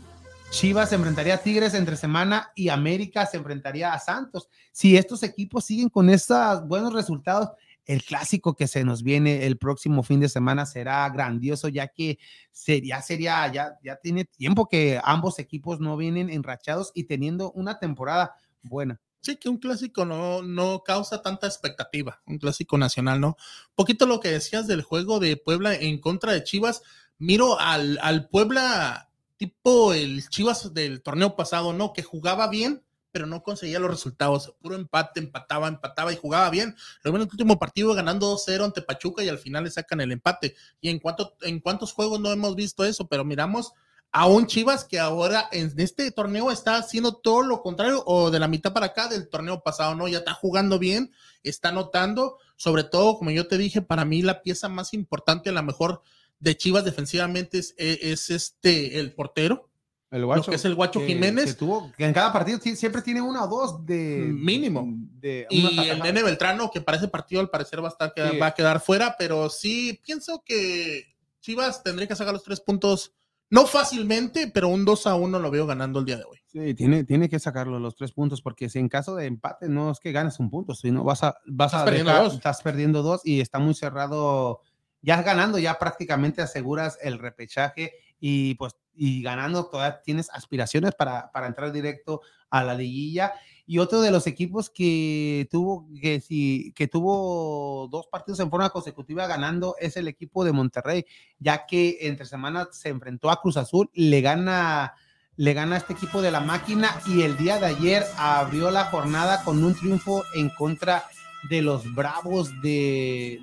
Chivas 0.51 0.89
se 0.89 0.97
enfrentaría 0.97 1.35
a 1.35 1.39
Tigres 1.39 1.75
entre 1.75 1.97
semana 1.97 2.51
y 2.55 2.71
América 2.71 3.25
se 3.27 3.37
enfrentaría 3.37 3.93
a 3.93 3.99
Santos. 3.99 4.49
Si 4.73 4.97
estos 4.97 5.23
equipos 5.23 5.65
siguen 5.65 5.89
con 5.89 6.11
estos 6.11 6.67
buenos 6.67 6.93
resultados, 6.93 7.51
el 7.85 8.03
clásico 8.03 8.55
que 8.55 8.67
se 8.67 8.85
nos 8.85 9.03
viene 9.03 9.47
el 9.47 9.57
próximo 9.57 10.03
fin 10.03 10.21
de 10.21 10.29
semana 10.29 10.67
será 10.67 11.09
grandioso, 11.09 11.69
ya 11.69 11.89
que 11.89 12.19
sería, 12.51 13.01
sería, 13.01 13.51
ya, 13.53 13.79
ya 13.83 13.97
tiene 13.97 14.25
tiempo 14.25 14.69
que 14.69 15.01
ambos 15.03 15.39
equipos 15.39 15.81
no 15.81 15.97
vienen 15.97 16.29
enrachados 16.29 16.93
y 16.95 17.05
teniendo 17.05 17.53
una 17.53 17.79
temporada 17.79 18.35
buena. 18.63 19.01
Sí, 19.21 19.37
que 19.37 19.49
un 19.49 19.59
clásico 19.59 20.05
no, 20.05 20.43
no 20.43 20.83
causa 20.83 21.23
tanta 21.23 21.47
expectativa, 21.47 22.21
un 22.27 22.39
clásico 22.39 22.79
nacional, 22.79 23.21
¿no? 23.21 23.37
Poquito 23.75 24.07
lo 24.07 24.21
que 24.21 24.31
decías 24.31 24.67
del 24.67 24.83
juego 24.83 25.19
de 25.19 25.37
Puebla 25.37 25.75
en 25.75 26.01
contra 26.01 26.33
de 26.33 26.45
Chivas, 26.45 26.83
miro 27.19 27.59
al, 27.59 27.99
al 28.03 28.29
Puebla 28.29 29.08
tipo 29.39 29.95
el 29.95 30.29
Chivas 30.29 30.75
del 30.75 31.03
torneo 31.03 31.37
pasado, 31.37 31.73
¿no? 31.73 31.95
Que 31.95 32.03
jugaba 32.03 32.49
bien, 32.49 32.85
pero 33.11 33.27
no 33.27 33.43
conseguía 33.43 33.79
los 33.79 33.91
resultados. 33.91 34.55
Puro 34.61 34.75
empate, 34.75 35.21
empataba, 35.21 35.69
empataba 35.69 36.13
y 36.13 36.17
jugaba 36.17 36.51
bien. 36.51 36.77
Luego 37.03 37.17
en 37.17 37.23
el 37.23 37.29
último 37.31 37.59
partido 37.59 37.95
ganando 37.95 38.37
2-0 38.37 38.65
ante 38.65 38.83
Pachuca 38.83 39.25
y 39.25 39.29
al 39.29 39.39
final 39.39 39.65
le 39.65 39.71
sacan 39.71 40.01
el 40.01 40.13
empate. 40.13 40.55
Y 40.81 40.91
en, 40.91 40.99
cuanto, 40.99 41.37
en 41.41 41.61
cuántos 41.61 41.93
juegos 41.93 42.21
no 42.21 42.31
hemos 42.31 42.55
visto 42.55 42.85
eso, 42.85 43.07
pero 43.07 43.25
miramos 43.25 43.73
a 44.11 44.27
un 44.27 44.47
Chivas 44.47 44.85
que 44.85 44.99
ahora 44.99 45.49
en 45.53 45.73
este 45.77 46.11
torneo 46.11 46.51
está 46.51 46.77
haciendo 46.77 47.15
todo 47.15 47.43
lo 47.43 47.63
contrario 47.63 48.03
o 48.07 48.31
de 48.31 48.39
la 48.39 48.49
mitad 48.49 48.73
para 48.73 48.87
acá 48.87 49.09
del 49.09 49.29
torneo 49.29 49.63
pasado, 49.63 49.95
¿no? 49.95 50.09
Ya 50.09 50.19
está 50.19 50.33
jugando 50.33 50.79
bien, 50.79 51.13
está 51.43 51.69
anotando, 51.69 52.39
sobre 52.57 52.85
todo, 52.85 53.19
como 53.19 53.31
yo 53.31 53.47
te 53.47 53.59
dije, 53.59 53.83
para 53.83 54.05
mí 54.05 54.23
la 54.23 54.43
pieza 54.43 54.69
más 54.69 54.95
importante, 54.95 55.51
a 55.51 55.53
la 55.53 55.63
mejor 55.63 56.03
de 56.41 56.57
Chivas 56.57 56.85
defensivamente 56.85 57.59
es, 57.59 57.75
es 57.77 58.31
este 58.31 58.99
el 58.99 59.13
portero. 59.15 59.69
El 60.11 60.25
guacho, 60.25 60.41
lo 60.41 60.47
que 60.47 60.57
es 60.57 60.65
el 60.65 60.75
guacho 60.75 61.01
Jiménez. 61.01 61.47
Que 61.47 61.55
tuvo, 61.55 61.93
que 61.97 62.07
en 62.07 62.15
cada 62.15 62.33
partido 62.33 62.59
siempre 62.61 63.03
tiene 63.03 63.21
una 63.21 63.45
o 63.45 63.49
dos 63.49 63.85
de 63.85 64.31
mínimo. 64.33 64.87
De 64.89 65.47
y 65.51 65.89
el 65.89 66.01
Nene 66.01 66.23
Beltrano, 66.23 66.71
que 66.71 66.81
para 66.81 66.97
ese 66.97 67.09
partido 67.09 67.43
al 67.43 67.51
parecer 67.51 67.83
va 67.83 67.89
a, 67.89 67.91
estar, 67.91 68.13
va 68.41 68.47
a 68.47 68.55
quedar 68.55 68.81
fuera, 68.81 69.17
pero 69.19 69.51
sí 69.51 70.01
pienso 70.05 70.43
que 70.45 71.15
Chivas 71.41 71.83
tendría 71.83 72.09
que 72.09 72.17
sacar 72.17 72.33
los 72.33 72.43
tres 72.43 72.61
puntos, 72.61 73.13
no 73.51 73.67
fácilmente, 73.67 74.51
pero 74.53 74.69
un 74.69 74.87
2 74.87 75.07
a 75.07 75.15
1 75.15 75.39
lo 75.39 75.51
veo 75.51 75.67
ganando 75.67 75.99
el 75.99 76.07
día 76.07 76.17
de 76.17 76.25
hoy. 76.25 76.39
Sí, 76.47 76.73
tiene, 76.73 77.05
tiene 77.05 77.29
que 77.29 77.39
sacarlo 77.39 77.79
los 77.79 77.95
tres 77.95 78.13
puntos, 78.13 78.41
porque 78.41 78.71
si 78.71 78.79
en 78.79 78.89
caso 78.89 79.15
de 79.15 79.27
empate 79.27 79.69
no 79.69 79.91
es 79.91 80.01
que 80.01 80.13
ganes 80.13 80.39
un 80.39 80.49
punto, 80.49 80.75
sino 80.75 81.05
vas 81.05 81.23
a, 81.23 81.37
vas 81.47 81.73
estás 81.73 81.83
a 81.83 81.85
perdiendo 81.85 82.13
dos. 82.15 82.35
estás 82.35 82.63
perdiendo 82.63 83.03
dos 83.03 83.21
y 83.25 83.41
está 83.41 83.59
muy 83.59 83.75
cerrado 83.75 84.63
ya 85.03 85.23
ganando, 85.23 85.59
ya 85.59 85.79
prácticamente 85.79 86.43
aseguras 86.43 86.99
el 87.03 87.19
repechaje 87.19 87.93
y 88.21 88.55
pues 88.55 88.77
y 88.99 89.23
ganando 89.23 89.67
todavía 89.67 90.03
tienes 90.03 90.29
aspiraciones 90.31 90.93
para, 90.95 91.31
para 91.31 91.47
entrar 91.47 91.71
directo 91.73 92.21
a 92.51 92.65
la 92.65 92.75
liguilla. 92.75 93.33
Y 93.65 93.79
otro 93.79 94.01
de 94.01 94.11
los 94.11 94.27
equipos 94.27 94.71
que 94.71 95.47
tuvo, 95.51 95.89
que, 96.01 96.21
sí, 96.21 96.73
que 96.75 96.89
tuvo 96.89 97.87
dos 97.91 98.09
partidos 98.09 98.41
en 98.41 98.51
forma 98.51 98.71
consecutiva 98.71 99.27
ganando 99.27 99.77
es 99.79 99.97
el 99.97 100.09
equipo 100.09 100.45
de 100.45 100.53
Monterrey, 100.53 101.07
ya 101.39 101.65
que 101.67 101.99
entre 102.01 102.27
semanas 102.27 102.69
se 102.73 102.89
enfrentó 102.89 103.31
a 103.31 103.41
Cruz 103.41 103.57
Azul, 103.57 103.89
le 103.93 104.21
gana, 104.21 104.95
le 105.37 105.55
gana 105.55 105.77
este 105.77 105.93
equipo 105.93 106.21
de 106.21 106.33
la 106.33 106.41
máquina 106.41 106.91
y 107.07 107.23
el 107.23 107.37
día 107.37 107.61
de 107.61 107.67
ayer 107.67 108.05
abrió 108.17 108.71
la 108.73 108.87
jornada 108.87 109.45
con 109.45 109.63
un 109.63 109.75
triunfo 109.75 110.25
en 110.35 110.49
contra 110.51 110.97
de 110.97 111.18
los 111.51 111.95
Bravos 111.95 112.51
de, 112.63 113.41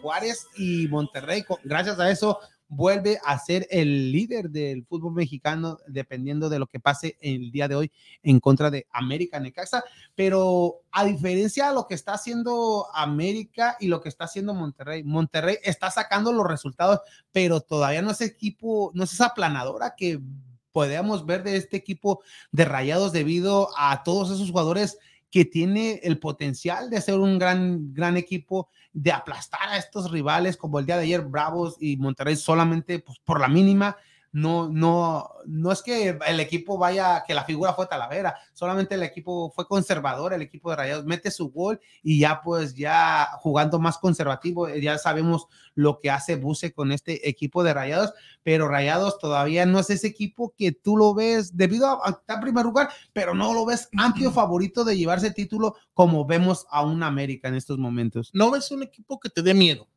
Juárez? 0.00 0.46
y 0.56 0.88
Monterrey. 0.88 1.44
Gracias 1.64 1.98
a 1.98 2.10
eso 2.10 2.38
vuelve 2.68 3.18
a 3.24 3.38
ser 3.38 3.66
el 3.70 4.12
líder 4.12 4.50
del 4.50 4.84
fútbol 4.84 5.14
mexicano, 5.14 5.78
dependiendo 5.86 6.48
de 6.48 6.58
lo 6.58 6.66
que 6.66 6.80
pase 6.80 7.16
el 7.20 7.50
día 7.50 7.66
de 7.66 7.74
hoy 7.74 7.92
en 8.22 8.40
contra 8.40 8.70
de 8.70 8.86
América 8.90 9.40
Necaxa. 9.40 9.82
Pero 10.14 10.82
a 10.92 11.04
diferencia 11.04 11.68
de 11.68 11.74
lo 11.74 11.86
que 11.86 11.94
está 11.94 12.12
haciendo 12.12 12.86
América 12.94 13.76
y 13.80 13.88
lo 13.88 14.00
que 14.00 14.10
está 14.10 14.24
haciendo 14.24 14.54
Monterrey, 14.54 15.02
Monterrey 15.02 15.56
está 15.62 15.90
sacando 15.90 16.32
los 16.32 16.46
resultados, 16.46 17.00
pero 17.32 17.60
todavía 17.60 18.02
no 18.02 18.10
es 18.10 18.20
equipo, 18.20 18.90
no 18.94 19.04
es 19.04 19.12
esa 19.12 19.34
planadora 19.34 19.94
que 19.96 20.20
podemos 20.72 21.24
ver 21.24 21.42
de 21.42 21.56
este 21.56 21.76
equipo 21.76 22.22
de 22.52 22.66
rayados 22.66 23.12
debido 23.12 23.70
a 23.76 24.02
todos 24.02 24.30
esos 24.30 24.50
jugadores 24.50 24.98
que 25.30 25.44
tiene 25.44 26.00
el 26.02 26.18
potencial 26.18 26.90
de 26.90 27.00
ser 27.00 27.18
un 27.18 27.38
gran, 27.38 27.92
gran 27.92 28.16
equipo, 28.16 28.68
de 28.92 29.12
aplastar 29.12 29.68
a 29.68 29.76
estos 29.76 30.10
rivales 30.10 30.56
como 30.56 30.78
el 30.78 30.86
día 30.86 30.96
de 30.96 31.04
ayer, 31.04 31.22
Bravos 31.22 31.76
y 31.80 31.96
Monterrey, 31.96 32.36
solamente 32.36 32.98
pues, 32.98 33.18
por 33.24 33.40
la 33.40 33.48
mínima 33.48 33.96
no, 34.38 34.68
no, 34.68 35.30
no 35.46 35.72
es 35.72 35.82
que 35.82 36.16
el 36.26 36.40
equipo 36.40 36.78
vaya, 36.78 37.24
que 37.26 37.34
la 37.34 37.44
figura 37.44 37.72
fue 37.72 37.86
Talavera, 37.86 38.38
solamente 38.52 38.94
el 38.94 39.02
equipo 39.02 39.50
fue 39.50 39.66
conservador, 39.66 40.32
el 40.32 40.42
equipo 40.42 40.70
de 40.70 40.76
Rayados 40.76 41.04
mete 41.04 41.30
su 41.30 41.50
gol 41.50 41.80
y 42.02 42.20
ya 42.20 42.40
pues 42.42 42.74
ya 42.74 43.28
jugando 43.40 43.78
más 43.78 43.98
conservativo, 43.98 44.68
eh, 44.68 44.80
ya 44.80 44.96
sabemos 44.98 45.48
lo 45.74 45.98
que 46.00 46.10
hace 46.10 46.36
Buse 46.36 46.72
con 46.72 46.92
este 46.92 47.28
equipo 47.28 47.64
de 47.64 47.74
Rayados, 47.74 48.12
pero 48.42 48.68
Rayados 48.68 49.18
todavía 49.18 49.66
no 49.66 49.80
es 49.80 49.90
ese 49.90 50.06
equipo 50.06 50.54
que 50.56 50.72
tú 50.72 50.96
lo 50.96 51.14
ves 51.14 51.56
debido 51.56 52.04
a 52.04 52.10
estar 52.10 52.36
en 52.36 52.42
primer 52.42 52.64
lugar, 52.64 52.90
pero 53.12 53.34
no 53.34 53.52
lo 53.52 53.66
ves 53.66 53.88
amplio 53.96 54.30
favorito 54.30 54.84
de 54.84 54.96
llevarse 54.96 55.32
título 55.32 55.76
como 55.94 56.24
vemos 56.26 56.66
a 56.70 56.84
un 56.84 57.02
América 57.02 57.48
en 57.48 57.54
estos 57.54 57.78
momentos. 57.78 58.30
No 58.32 58.50
ves 58.50 58.70
un 58.70 58.82
equipo 58.82 59.18
que 59.18 59.30
te 59.30 59.42
dé 59.42 59.54
miedo 59.54 59.88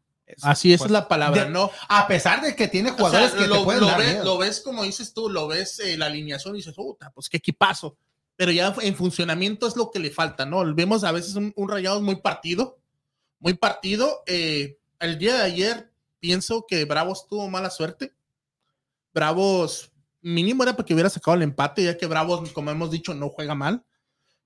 Así 0.41 0.73
es 0.73 0.89
la 0.89 1.07
palabra, 1.07 1.45
¿no? 1.45 1.71
A 1.87 2.07
pesar 2.07 2.41
de 2.41 2.55
que 2.55 2.67
tiene 2.67 2.91
jugadores 2.91 3.31
que 3.31 3.47
lo, 3.47 3.59
te 3.59 3.63
pueden 3.63 3.81
lo 3.81 3.87
dar 3.87 3.99
ves, 3.99 4.23
lo 4.23 4.37
ves 4.37 4.59
como 4.61 4.83
dices 4.83 5.13
tú, 5.13 5.29
lo 5.29 5.47
ves 5.47 5.79
eh, 5.79 5.97
la 5.97 6.07
alineación 6.07 6.55
y 6.55 6.59
dices, 6.59 6.73
puta, 6.73 7.11
pues 7.11 7.29
qué 7.29 7.37
equipazo. 7.37 7.97
Pero 8.35 8.51
ya 8.51 8.73
en 8.81 8.95
funcionamiento 8.95 9.67
es 9.67 9.75
lo 9.75 9.91
que 9.91 9.99
le 9.99 10.11
falta, 10.11 10.45
¿no? 10.45 10.63
Vemos 10.73 11.03
a 11.03 11.11
veces 11.11 11.35
un, 11.35 11.53
un 11.55 11.69
Rayados 11.69 12.01
muy 12.01 12.15
partido, 12.15 12.79
muy 13.39 13.53
partido. 13.53 14.23
Eh, 14.25 14.79
el 14.99 15.17
día 15.17 15.35
de 15.35 15.43
ayer 15.43 15.91
pienso 16.19 16.65
que 16.67 16.85
Bravos 16.85 17.27
tuvo 17.27 17.49
mala 17.49 17.69
suerte. 17.69 18.13
Bravos, 19.13 19.91
mínimo 20.21 20.63
era 20.63 20.75
porque 20.75 20.93
hubiera 20.93 21.09
sacado 21.09 21.35
el 21.35 21.43
empate, 21.43 21.83
ya 21.83 21.97
que 21.97 22.05
Bravos, 22.05 22.51
como 22.51 22.71
hemos 22.71 22.91
dicho, 22.91 23.13
no 23.13 23.29
juega 23.29 23.55
mal. 23.55 23.83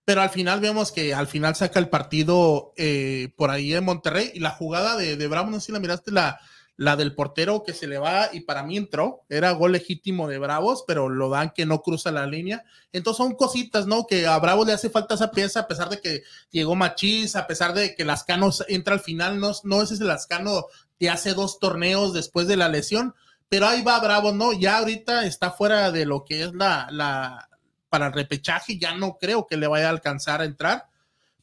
Pero 0.05 0.21
al 0.21 0.29
final 0.29 0.59
vemos 0.61 0.91
que 0.91 1.13
al 1.13 1.27
final 1.27 1.55
saca 1.55 1.79
el 1.79 1.89
partido 1.89 2.73
eh, 2.77 3.33
por 3.35 3.49
ahí 3.49 3.73
en 3.73 3.83
Monterrey 3.83 4.31
y 4.33 4.39
la 4.39 4.51
jugada 4.51 4.95
de, 4.95 5.17
de 5.17 5.27
Bravos, 5.27 5.51
no 5.51 5.59
sé 5.59 5.67
si 5.67 5.71
la 5.71 5.79
miraste, 5.79 6.11
la, 6.11 6.39
la 6.77 6.95
del 6.95 7.15
portero 7.15 7.63
que 7.63 7.73
se 7.73 7.87
le 7.87 7.97
va 7.97 8.29
y 8.33 8.41
para 8.41 8.63
mí 8.63 8.77
entró, 8.77 9.23
era 9.29 9.51
gol 9.51 9.71
legítimo 9.71 10.27
de 10.27 10.37
Bravos, 10.37 10.83
pero 10.85 11.09
lo 11.09 11.29
dan 11.29 11.51
que 11.55 11.65
no 11.65 11.81
cruza 11.81 12.11
la 12.11 12.27
línea. 12.27 12.65
Entonces 12.91 13.17
son 13.17 13.35
cositas, 13.35 13.87
¿no? 13.87 14.05
Que 14.07 14.27
a 14.27 14.37
Bravos 14.39 14.67
le 14.67 14.73
hace 14.73 14.89
falta 14.89 15.15
esa 15.15 15.31
pieza, 15.31 15.61
a 15.61 15.67
pesar 15.67 15.89
de 15.89 16.01
que 16.01 16.23
llegó 16.51 16.75
Machís, 16.75 17.35
a 17.35 17.47
pesar 17.47 17.73
de 17.73 17.95
que 17.95 18.03
Lascano 18.03 18.49
entra 18.67 18.93
al 18.93 18.99
final, 18.99 19.39
no, 19.39 19.51
no 19.63 19.81
es 19.81 19.91
ese 19.91 20.03
Lascano 20.03 20.65
de 20.99 21.09
hace 21.09 21.33
dos 21.33 21.59
torneos 21.59 22.13
después 22.13 22.47
de 22.47 22.57
la 22.57 22.69
lesión, 22.69 23.15
pero 23.47 23.67
ahí 23.67 23.81
va 23.81 23.99
Bravos, 23.99 24.33
¿no? 24.33 24.51
Ya 24.51 24.77
ahorita 24.79 25.25
está 25.25 25.51
fuera 25.51 25.91
de 25.91 26.05
lo 26.05 26.25
que 26.25 26.43
es 26.43 26.53
la, 26.53 26.87
la 26.91 27.49
para 27.95 28.07
el 28.07 28.13
repechaje, 28.13 28.77
ya 28.77 28.93
no 28.93 29.17
creo 29.17 29.47
que 29.47 29.55
le 29.55 29.67
vaya 29.67 29.87
a 29.87 29.91
alcanzar 29.91 30.41
a 30.41 30.45
entrar 30.45 30.89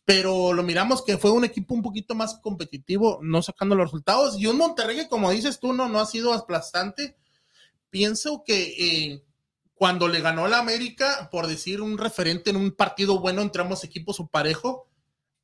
pero 0.04 0.52
lo 0.52 0.62
miramos 0.62 1.02
que 1.02 1.16
fue 1.16 1.30
un 1.30 1.44
equipo 1.44 1.74
un 1.74 1.82
poquito 1.82 2.14
más 2.14 2.34
competitivo, 2.42 3.20
no 3.22 3.40
sacando 3.40 3.74
los 3.74 3.86
resultados, 3.86 4.38
y 4.38 4.46
un 4.46 4.58
Monterrey 4.58 4.96
que, 4.96 5.08
como 5.08 5.30
dices 5.30 5.60
tú, 5.60 5.72
no, 5.72 5.88
no 5.88 6.00
ha 6.00 6.06
sido 6.06 6.32
aplastante. 6.32 7.16
Pienso 7.88 8.42
que 8.44 8.74
eh, 8.78 9.24
cuando 9.74 10.08
le 10.08 10.20
ganó 10.20 10.48
la 10.48 10.58
América, 10.58 11.28
por 11.30 11.46
decir 11.46 11.80
un 11.80 11.98
referente 11.98 12.50
en 12.50 12.56
un 12.56 12.72
partido 12.72 13.20
bueno 13.20 13.42
entre 13.42 13.62
ambos 13.62 13.84
equipos 13.84 14.18
o 14.18 14.26
parejo, 14.26 14.88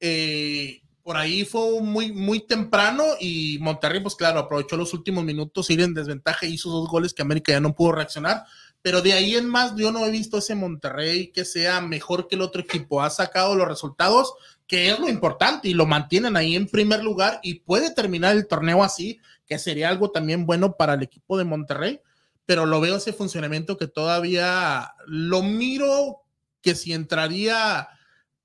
eh, 0.00 0.82
por 1.02 1.16
ahí 1.16 1.44
fue 1.44 1.80
muy, 1.80 2.12
muy 2.12 2.40
temprano 2.40 3.04
y 3.20 3.59
Monterrey, 3.61 4.00
pues 4.00 4.16
claro, 4.16 4.40
aprovechó 4.40 4.76
los 4.76 4.92
últimos 4.92 5.24
minutos, 5.24 5.70
ir 5.70 5.80
en 5.80 5.94
desventaja 5.94 6.46
hizo 6.46 6.68
dos 6.68 6.88
goles 6.88 7.14
que 7.14 7.22
América 7.22 7.52
ya 7.52 7.61
no 7.61 7.74
pudo 7.74 7.92
reaccionar. 7.92 8.44
Pero 8.83 9.03
de 9.03 9.12
ahí 9.12 9.35
en 9.35 9.49
más, 9.49 9.74
yo 9.76 9.93
no 9.93 10.07
he 10.07 10.11
visto 10.11 10.39
ese 10.39 10.55
Monterrey 10.55 11.33
que 11.33 11.45
sea 11.45 11.81
mejor 11.81 12.29
que 12.29 12.37
el 12.37 12.43
otro 12.43 12.62
equipo. 12.62 13.03
Ha 13.03 13.11
sacado 13.11 13.55
los 13.55 13.68
resultados, 13.68 14.35
que 14.66 14.91
es 14.91 14.99
lo 14.99 15.09
importante, 15.09 15.68
y 15.68 15.74
lo 15.74 15.87
mantienen 15.87 16.37
ahí 16.37 16.55
en 16.55 16.68
primer 16.68 17.03
lugar 17.03 17.41
y 17.43 17.61
puede 17.61 17.93
terminar 17.93 18.37
el 18.37 18.47
torneo 18.47 18.83
así, 18.83 19.20
que 19.47 19.59
sería 19.59 19.89
algo 19.89 20.11
también 20.11 20.47
bueno 20.47 20.76
para 20.76 20.95
el 20.95 21.03
equipo 21.03 21.37
de 21.37 21.45
Monterrey. 21.45 22.01
Pero 22.47 22.64
lo 22.64 22.81
veo 22.81 22.97
ese 22.97 23.12
funcionamiento 23.12 23.76
que 23.76 23.89
todavía 23.89 24.95
lo 25.07 25.43
miro 25.43 26.22
que 26.62 26.74
si 26.74 26.93
entraría, 26.93 27.89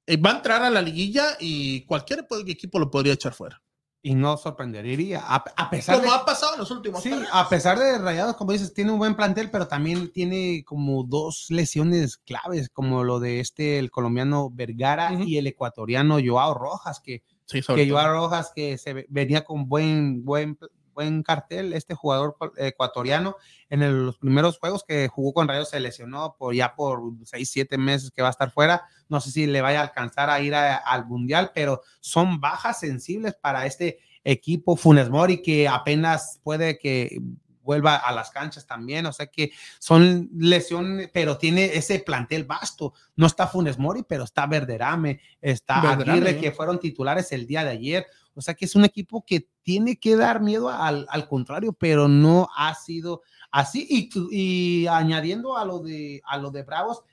eh, 0.06 0.18
va 0.18 0.32
a 0.32 0.36
entrar 0.38 0.64
a 0.64 0.70
la 0.70 0.82
liguilla 0.82 1.38
y 1.40 1.86
cualquier 1.86 2.28
equipo 2.48 2.80
lo 2.80 2.92
podría 2.92 3.14
echar 3.14 3.34
fuera. 3.34 3.63
Y 4.06 4.16
no 4.16 4.36
sorprendería, 4.36 5.22
a, 5.26 5.44
a 5.56 5.70
pesar 5.70 5.96
Como 6.02 6.12
de... 6.12 6.18
ha 6.20 6.26
pasado 6.26 6.54
en 6.56 6.60
los 6.60 6.70
últimos 6.72 7.02
Sí, 7.02 7.14
a 7.32 7.48
pesar 7.48 7.80
de 7.80 7.98
Rayados, 7.98 8.36
como 8.36 8.52
dices, 8.52 8.74
tiene 8.74 8.92
un 8.92 9.00
buen 9.00 9.16
plantel, 9.16 9.50
pero 9.50 9.68
también 9.70 10.12
tiene 10.12 10.66
como 10.66 11.06
dos 11.06 11.46
lesiones 11.50 12.18
claves, 12.18 12.68
como 12.68 13.06
lo 13.06 13.22
de 13.22 13.40
este, 13.40 13.80
el 13.80 13.92
colombiano 13.92 14.50
Vergara 14.52 15.14
y 15.14 15.38
el 15.38 15.48
ecuatoriano 15.48 16.18
Joao 16.24 16.54
Rojas, 16.54 17.00
que, 17.00 17.24
Sí, 17.46 17.62
que. 17.62 17.90
Joao 17.90 18.12
Rojas 18.12 18.52
que 18.54 18.78
se 18.78 18.94
ve- 18.94 19.06
venía 19.10 19.46
con 19.46 19.70
buen, 19.70 20.26
buen, 20.26 20.58
buen 20.94 21.24
cartel, 21.24 21.74
este 21.74 21.96
jugador 21.96 22.36
ecuatoriano, 22.58 23.36
en 23.70 23.82
el- 23.82 24.06
los 24.06 24.18
primeros 24.18 24.60
juegos 24.60 24.84
que 24.84 25.08
jugó 25.08 25.34
con 25.34 25.48
Rayados 25.48 25.70
se 25.70 25.80
lesionó 25.80 26.36
por 26.38 26.54
ya 26.54 26.76
por 26.76 27.02
seis, 27.26 27.50
siete 27.52 27.78
meses 27.78 28.12
que 28.12 28.22
va 28.22 28.30
a 28.30 28.32
estar 28.32 28.52
fuera. 28.52 28.84
No 29.10 29.20
sé 29.20 29.32
si 29.32 29.48
le 29.48 29.62
vaya 29.62 29.80
a 29.80 29.84
alcanzar 29.84 30.30
a 30.30 30.40
ir 30.40 30.56
a- 30.56 30.78
al 30.78 31.06
Mundial, 31.06 31.52
pero 31.54 31.82
son 32.00 32.40
bajas 32.40 32.80
sensibles 32.80 33.36
para 33.36 33.66
este 33.66 34.00
equipo 34.24 34.76
Funes 34.78 35.10
Mori 35.10 35.42
que 35.42 35.68
apenas 35.68 36.40
puede 36.44 36.78
que 36.80 37.20
vuelva 37.62 37.96
a 37.96 38.12
las 38.12 38.30
canchas 38.30 38.68
también, 38.68 39.06
o 39.06 39.14
sea 39.14 39.28
que 39.28 39.52
son 39.80 40.30
lesiones, 40.38 41.10
pero 41.14 41.38
tiene 41.38 41.66
ese 41.78 42.00
plantel 42.00 42.44
vasto. 42.44 42.94
No 43.16 43.26
está 43.26 43.48
Funes 43.48 43.80
Mori, 43.80 44.04
pero 44.06 44.26
está 44.26 44.46
Verderame, 44.48 45.22
está 45.42 45.80
Verderame, 45.82 46.12
Aguirre, 46.12 46.30
¿eh? 46.32 46.42
que 46.42 46.52
fueron 46.52 46.78
titulares 46.80 47.32
el 47.32 47.48
día 47.48 47.64
de 47.64 47.70
ayer. 47.70 48.08
O 48.36 48.42
sea 48.42 48.54
que 48.54 48.66
es 48.66 48.76
un 48.76 48.86
equipo 48.86 49.24
que 49.26 49.50
tiene 49.62 49.98
que 49.98 50.16
dar 50.16 50.42
miedo 50.42 50.70
al, 50.70 51.06
al 51.10 51.28
contrario, 51.28 51.74
pero 51.74 52.08
no 52.08 52.50
ha 52.56 52.74
sido 52.76 53.22
así. 53.52 53.88
Y, 53.90 54.10
y 54.32 54.88
añadiendo 54.88 55.58
a 55.58 55.66
lo 55.66 55.80
de, 55.80 56.22
a 56.26 56.38
lo 56.38 56.52
de 56.52 56.64
Bravos, 56.64 57.04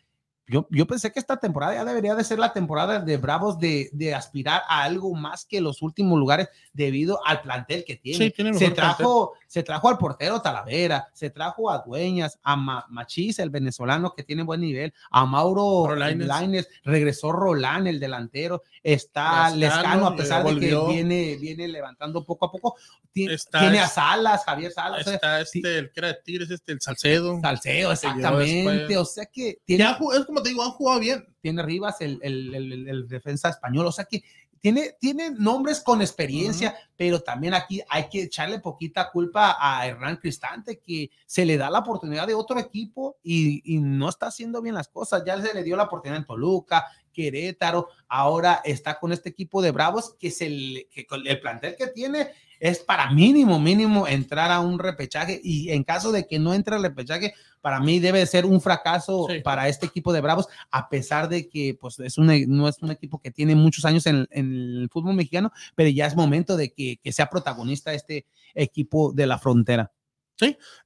yo, 0.50 0.66
yo 0.70 0.86
pensé 0.86 1.12
que 1.12 1.20
esta 1.20 1.36
temporada 1.36 1.74
ya 1.74 1.84
debería 1.84 2.14
de 2.14 2.24
ser 2.24 2.38
la 2.38 2.52
temporada 2.52 2.98
de 3.00 3.16
Bravos 3.16 3.58
de, 3.58 3.88
de 3.92 4.14
aspirar 4.14 4.62
a 4.68 4.82
algo 4.82 5.14
más 5.14 5.44
que 5.44 5.60
los 5.60 5.80
últimos 5.82 6.18
lugares 6.18 6.48
debido 6.72 7.24
al 7.26 7.40
plantel 7.40 7.84
que 7.86 7.96
tiene. 7.96 8.26
Sí, 8.26 8.30
tiene 8.32 8.52
se, 8.54 8.70
trajo, 8.70 9.32
se 9.46 9.62
trajo 9.62 9.88
al 9.88 9.98
portero 9.98 10.40
Talavera, 10.42 11.08
se 11.12 11.30
trajo 11.30 11.70
a 11.70 11.78
Dueñas, 11.78 12.38
a 12.42 12.56
Ma- 12.56 12.86
Machís, 12.90 13.38
el 13.38 13.50
venezolano 13.50 14.12
que 14.14 14.24
tiene 14.24 14.42
buen 14.42 14.60
nivel, 14.60 14.92
a 15.10 15.24
Mauro 15.24 15.86
Rolaines. 15.88 16.26
Lainez, 16.26 16.68
regresó 16.84 17.32
Rolán, 17.32 17.86
el 17.86 18.00
delantero, 18.00 18.62
está 18.82 19.50
Lescano, 19.56 20.06
a 20.06 20.16
pesar 20.16 20.42
de 20.44 20.50
que 20.54 20.66
viene, 20.88 21.36
viene 21.40 21.68
levantando 21.68 22.24
poco 22.24 22.46
a 22.46 22.50
poco, 22.52 22.76
Ti- 23.12 23.26
Está 23.30 23.60
tiene 23.60 23.80
a 23.80 23.88
Salas, 23.88 24.44
Javier 24.44 24.72
Salas, 24.72 25.00
o 25.00 25.04
sea, 25.04 25.14
Está 25.14 25.40
este, 25.40 25.78
el 25.78 25.90
que 25.92 26.00
era 26.00 26.08
de 26.08 26.18
Tigres, 26.24 26.50
este, 26.50 26.72
el 26.72 26.80
Salcedo. 26.80 27.40
Llevó 27.82 27.92
exactamente, 27.92 28.96
o 28.96 29.04
sea 29.04 29.26
que 29.26 29.58
tiene 29.64 29.84
Ya 29.84 29.98
es 30.16 30.24
como 30.26 30.39
te 30.42 30.50
digo, 30.50 30.62
han 30.62 30.70
jugado 30.72 31.00
bien. 31.00 31.26
tiene 31.40 31.62
Rivas, 31.62 32.00
el, 32.00 32.18
el, 32.22 32.54
el- 32.54 32.72
el- 32.72 32.88
el 32.88 33.08
defensa 33.08 33.48
español, 33.48 33.86
o 33.86 33.92
sea 33.92 34.04
que 34.04 34.22
tiene, 34.60 34.94
tiene 35.00 35.30
nombres 35.30 35.80
con 35.80 36.02
experiencia, 36.02 36.76
pero 36.94 37.20
también 37.20 37.54
aquí 37.54 37.80
hay 37.88 38.10
que 38.10 38.24
echarle 38.24 38.58
poquita 38.60 39.10
culpa 39.10 39.56
a 39.58 39.86
Hernán 39.86 40.16
Cristante, 40.18 40.78
que 40.80 41.10
se 41.24 41.46
le 41.46 41.56
da 41.56 41.70
la 41.70 41.78
oportunidad 41.78 42.26
de 42.26 42.34
otro 42.34 42.58
equipo 42.58 43.16
y, 43.22 43.62
y 43.74 43.78
no 43.80 44.10
está 44.10 44.26
haciendo 44.26 44.60
bien 44.60 44.74
las 44.74 44.88
cosas. 44.88 45.22
Ya 45.24 45.40
se 45.40 45.54
le 45.54 45.62
dio 45.62 45.76
la 45.76 45.84
oportunidad 45.84 46.18
en 46.20 46.26
Toluca, 46.26 46.84
Querétaro, 47.10 47.88
ahora 48.06 48.60
está 48.62 48.98
con 49.00 49.12
este 49.12 49.30
equipo 49.30 49.62
de 49.62 49.70
Bravos, 49.70 50.14
que, 50.20 50.30
se 50.30 50.50
le- 50.50 50.88
que 50.88 51.06
con 51.06 51.26
el 51.26 51.40
plantel 51.40 51.74
que 51.76 51.86
tiene 51.86 52.28
es 52.60 52.78
para 52.78 53.10
mínimo, 53.10 53.58
mínimo 53.58 54.06
entrar 54.06 54.52
a 54.52 54.60
un 54.60 54.78
repechaje 54.78 55.40
y 55.42 55.70
en 55.70 55.82
caso 55.82 56.12
de 56.12 56.26
que 56.26 56.38
no 56.38 56.54
entre 56.54 56.76
al 56.76 56.82
repechaje, 56.82 57.34
para 57.60 57.80
mí 57.80 57.98
debe 57.98 58.24
ser 58.26 58.46
un 58.46 58.60
fracaso 58.60 59.26
Sí. 59.28 59.40
para 59.40 59.68
este 59.68 59.86
equipo 59.86 60.12
de 60.12 60.20
Bravos, 60.20 60.46
a 60.70 60.88
pesar 60.88 61.28
de 61.28 61.48
que 61.48 61.76
pues, 61.80 61.98
es 61.98 62.16
un, 62.18 62.26
no 62.46 62.68
es 62.68 62.76
un 62.80 62.90
equipo 62.92 63.20
que 63.20 63.30
tiene 63.32 63.54
muchos 63.56 63.84
años 63.84 64.06
en, 64.06 64.28
en 64.30 64.52
el 64.82 64.88
fútbol 64.90 65.14
mexicano, 65.14 65.50
pero 65.74 65.88
ya 65.90 66.06
es 66.06 66.14
momento 66.14 66.56
de 66.56 66.72
que, 66.72 66.98
que 67.02 67.12
sea 67.12 67.28
protagonista 67.28 67.92
este 67.92 68.26
equipo 68.54 69.12
de 69.12 69.26
la 69.26 69.38
frontera. 69.38 69.92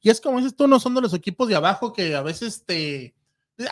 Y 0.01 0.11
es 0.11 0.21
como 0.21 0.39
dices 0.39 0.57
tú, 0.57 0.67
no 0.67 0.81
son 0.81 0.95
de 0.95 1.01
los 1.01 1.15
equipos 1.15 1.49
de 1.49 1.55
abajo 1.55 1.93
que 1.93 2.15
a 2.15 2.23
veces 2.23 2.65
te. 2.65 3.15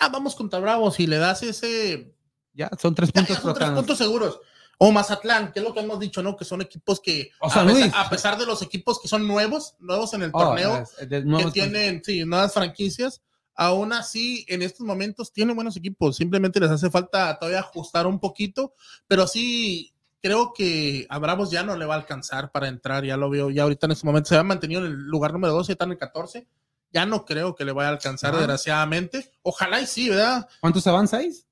Ah, 0.00 0.09
vamos 0.09 0.34
contra 0.36 0.61
Bravos 0.61 1.00
y 1.00 1.07
le 1.07 1.16
das 1.18 1.42
ese. 1.42 2.14
Ya 2.55 2.70
son 2.80 2.94
tres 2.94 3.11
puntos 3.11 3.36
ya 3.36 3.42
son 3.42 3.55
tres 3.55 3.70
puntos 3.70 3.98
seguros. 3.98 4.40
O 4.79 4.91
Mazatlán, 4.91 5.53
que 5.53 5.61
es 5.61 5.64
lo 5.64 5.73
que 5.73 5.81
hemos 5.81 6.01
dicho, 6.01 6.23
¿no? 6.23 6.37
Que 6.37 6.45
son 6.45 6.61
equipos 6.61 7.01
que, 7.01 7.31
O 7.41 7.47
a, 7.47 7.49
pesar, 7.49 7.66
Luis. 7.66 7.93
a 7.95 8.11
pesar 8.11 8.39
de 8.39 8.47
los 8.47 8.62
equipos 8.62 9.01
que 9.01 9.07
son 9.09 9.27
nuevos, 9.29 9.75
nuevos 9.79 10.12
en 10.14 10.23
el 10.23 10.31
Oh, 10.33 10.39
torneo, 10.41 10.85
de 11.09 11.25
que 11.45 11.51
tienen, 11.53 12.03
sí, 12.05 12.25
nuevas 12.25 12.53
franquicias, 12.53 13.23
aún 13.55 13.93
así, 13.93 14.45
en 14.49 14.62
estos 14.62 14.85
momentos 14.87 15.33
tienen 15.33 15.55
buenos 15.55 15.77
equipos. 15.77 16.16
Simplemente 16.16 16.59
les 16.59 16.70
hace 16.70 16.91
falta 16.91 17.39
todavía 17.39 17.61
ajustar 17.61 18.07
un 18.09 18.18
poquito, 18.18 18.75
pero 19.07 19.27
sí 19.29 19.93
creo 20.20 20.53
que 20.53 21.07
a 21.11 21.18
Bravos 21.18 21.51
ya 21.51 21.62
no 21.62 21.77
le 21.77 21.85
va 21.85 21.95
a 21.95 21.99
alcanzar 21.99 22.51
para 22.51 22.66
entrar. 22.68 23.05
Ya 23.05 23.16
lo 23.16 23.29
veo, 23.31 23.51
ya 23.51 23.62
ahorita 23.64 23.87
en 23.87 23.93
este 23.93 24.07
momento 24.07 24.31
se 24.31 24.37
ha 24.37 24.43
mantenido 24.43 24.81
en 24.81 24.87
el 24.87 24.93
lugar 24.95 25.33
número 25.33 25.53
12, 25.53 25.73
está 25.73 25.85
en 25.85 25.93
el 25.93 25.99
14. 25.99 26.47
Ya 26.93 27.07
no 27.07 27.25
creo 27.25 27.55
que 27.55 27.64
le 27.64 27.73
vaya 27.73 27.89
a 27.89 27.93
alcanzar, 27.93 28.35
Ah. 28.35 28.39
desgraciadamente. 28.39 29.33
Ojalá 29.43 29.81
y 29.81 29.87
sí, 29.87 30.09
¿verdad? 30.09 30.49
¿Cuántos 30.61 30.83
se 30.83 30.91
van? 30.91 31.07
¿Seis? 31.09 31.47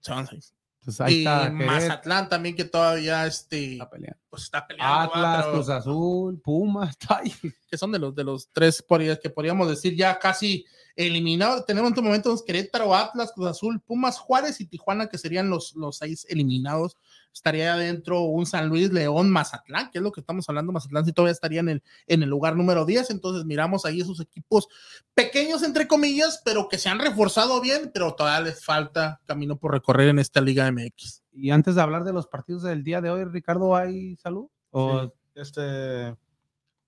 Se 0.00 0.12
van 0.12 0.26
seis. 0.26 0.53
Ahí 1.00 1.14
y 1.14 1.18
está. 1.18 1.50
Mazatlán 1.50 2.28
también, 2.28 2.54
que 2.56 2.64
todavía 2.64 3.26
este, 3.26 3.72
está 3.72 3.90
peleando. 3.90 4.18
pues 4.30 4.42
está 4.44 4.66
peleando. 4.66 4.94
¿va? 4.96 5.04
Atlas, 5.04 5.42
Pero- 5.44 5.52
Cruz 5.54 5.68
Azul, 5.68 6.40
Pumas, 6.40 6.90
está 6.98 7.18
ahí. 7.18 7.32
que 7.68 7.78
son 7.78 7.92
de 7.92 7.98
los, 7.98 8.14
de 8.14 8.24
los 8.24 8.48
tres 8.52 8.84
que 9.22 9.30
podríamos 9.30 9.68
decir 9.68 9.96
ya 9.96 10.18
casi 10.18 10.64
eliminados. 10.96 11.66
Tenemos 11.66 11.88
en 11.88 11.92
estos 11.92 12.04
momentos 12.04 12.42
Querétaro, 12.44 12.94
Atlas, 12.94 13.32
Cruz 13.34 13.48
Azul, 13.48 13.80
Pumas, 13.80 14.18
Juárez 14.18 14.60
y 14.60 14.66
Tijuana, 14.66 15.08
que 15.08 15.18
serían 15.18 15.50
los, 15.50 15.74
los 15.74 15.98
seis 15.98 16.26
eliminados. 16.28 16.96
Estaría 17.34 17.74
adentro 17.74 18.20
un 18.20 18.46
San 18.46 18.68
Luis, 18.68 18.92
León, 18.92 19.30
Mazatlán, 19.30 19.90
que 19.90 19.98
es 19.98 20.02
lo 20.02 20.12
que 20.12 20.20
estamos 20.20 20.48
hablando. 20.48 20.72
Mazatlán 20.72 21.04
sí 21.04 21.12
todavía 21.12 21.32
estaría 21.32 21.60
en 21.60 21.68
el, 21.68 21.82
en 22.06 22.22
el 22.22 22.30
lugar 22.30 22.56
número 22.56 22.86
10. 22.86 23.10
Entonces 23.10 23.44
miramos 23.44 23.84
ahí 23.84 24.00
esos 24.00 24.20
equipos 24.20 24.68
pequeños, 25.14 25.62
entre 25.62 25.86
comillas, 25.86 26.40
pero 26.44 26.68
que 26.68 26.78
se 26.78 26.88
han 26.88 27.00
reforzado 27.00 27.60
bien, 27.60 27.90
pero 27.92 28.14
todavía 28.14 28.48
les 28.48 28.64
falta 28.64 29.20
camino 29.26 29.56
por 29.58 29.72
recorrer 29.72 30.08
en 30.08 30.20
esta 30.20 30.40
Liga 30.40 30.70
MX. 30.70 31.24
Y 31.32 31.50
antes 31.50 31.74
de 31.74 31.82
hablar 31.82 32.04
de 32.04 32.12
los 32.12 32.28
partidos 32.28 32.62
del 32.62 32.84
día 32.84 33.00
de 33.00 33.10
hoy, 33.10 33.24
Ricardo, 33.24 33.76
¿hay 33.76 34.16
salud? 34.16 34.48
¿O 34.70 35.02
Sí, 35.02 35.40
este, 35.40 36.16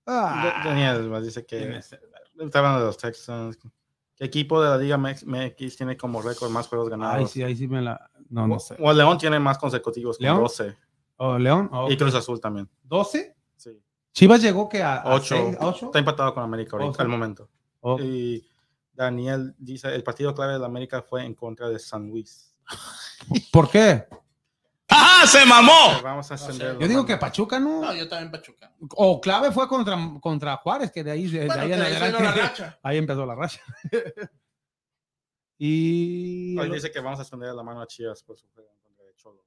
Ah, 0.09 0.63
Daniel 0.63 1.21
dice 1.21 1.45
que 1.45 1.77
está 1.77 2.59
hablando 2.59 2.79
de 2.79 2.85
los 2.85 2.97
Texans. 2.97 3.59
¿Qué 4.17 4.25
equipo 4.25 4.59
de 4.59 4.69
la 4.69 4.77
Liga 4.77 4.97
MX 4.97 5.77
tiene 5.77 5.95
como 5.95 6.23
récord 6.23 6.49
más 6.49 6.67
juegos 6.67 6.89
ganados? 6.89 7.17
Ay, 7.17 7.27
sí, 7.27 7.43
ahí 7.43 7.55
sí 7.55 7.67
me 7.67 7.83
la. 7.83 8.09
No, 8.29 8.47
no 8.47 8.59
sé. 8.59 8.75
O 8.79 8.91
León 8.91 9.19
tiene 9.19 9.39
más 9.39 9.59
consecutivos, 9.59 10.19
¿León? 10.19 10.39
12. 10.39 10.75
¿O 11.17 11.37
León? 11.37 11.69
Y 11.87 11.95
Cruz 11.97 12.15
Azul 12.15 12.41
también. 12.41 12.67
¿12? 12.89 13.35
Sí. 13.55 13.79
Chivas 14.11 14.41
llegó 14.41 14.67
que 14.67 14.81
a 14.81 15.03
8. 15.05 15.57
8. 15.59 15.85
Está 15.85 15.99
empatado 15.99 16.33
con 16.33 16.43
América 16.43 16.77
ahorita, 16.77 16.89
Ocho. 16.89 17.01
al 17.03 17.07
momento. 17.07 17.49
Oh. 17.81 17.99
Y 17.99 18.43
Daniel 18.91 19.53
dice: 19.59 19.93
el 19.93 20.01
partido 20.01 20.33
clave 20.33 20.53
de 20.53 20.59
la 20.59 20.65
América 20.65 21.03
fue 21.03 21.23
en 21.23 21.35
contra 21.35 21.69
de 21.69 21.77
San 21.77 22.07
Luis. 22.07 22.57
¿Por 23.51 23.69
qué? 23.69 24.07
¡Ajá! 24.89 25.27
¡Se 25.27 25.45
mamó! 25.45 26.01
Vamos 26.01 26.31
a 26.31 26.35
ascender. 26.35 26.77
Yo 26.79 26.87
digo 26.87 27.05
que 27.05 27.17
Pachuca 27.17 27.59
no. 27.59 27.81
No, 27.81 27.93
yo 27.93 28.07
también 28.07 28.31
Pachuca. 28.31 28.73
O 28.95 29.19
clave 29.19 29.51
fue 29.51 29.67
contra, 29.67 29.97
contra 30.21 30.55
Juárez, 30.57 30.91
que 30.91 31.03
de 31.03 31.11
ahí, 31.11 31.27
de, 31.27 31.39
de 31.41 31.45
Bueno, 31.47 31.61
ahí 31.63 31.73
en 31.73 31.81
ahí 31.81 31.91
adelante. 31.93 32.23
la 32.23 32.31
racha. 32.31 32.79
Ahí 32.83 32.97
empezó 32.97 33.25
la 33.25 33.35
racha. 33.35 33.61
y 35.57 36.57
Hoy 36.57 36.69
dice 36.71 36.91
que 36.91 36.99
vamos 36.99 37.19
a 37.19 37.23
extender 37.23 37.53
la 37.53 37.63
mano 37.63 37.81
a 37.81 37.87
Chivas 37.87 38.21
por 38.23 38.37
su 38.37 38.47
juego 38.53 38.69
en 38.71 38.79
contra 38.81 39.05
de 39.05 39.15
Cholos. 39.15 39.41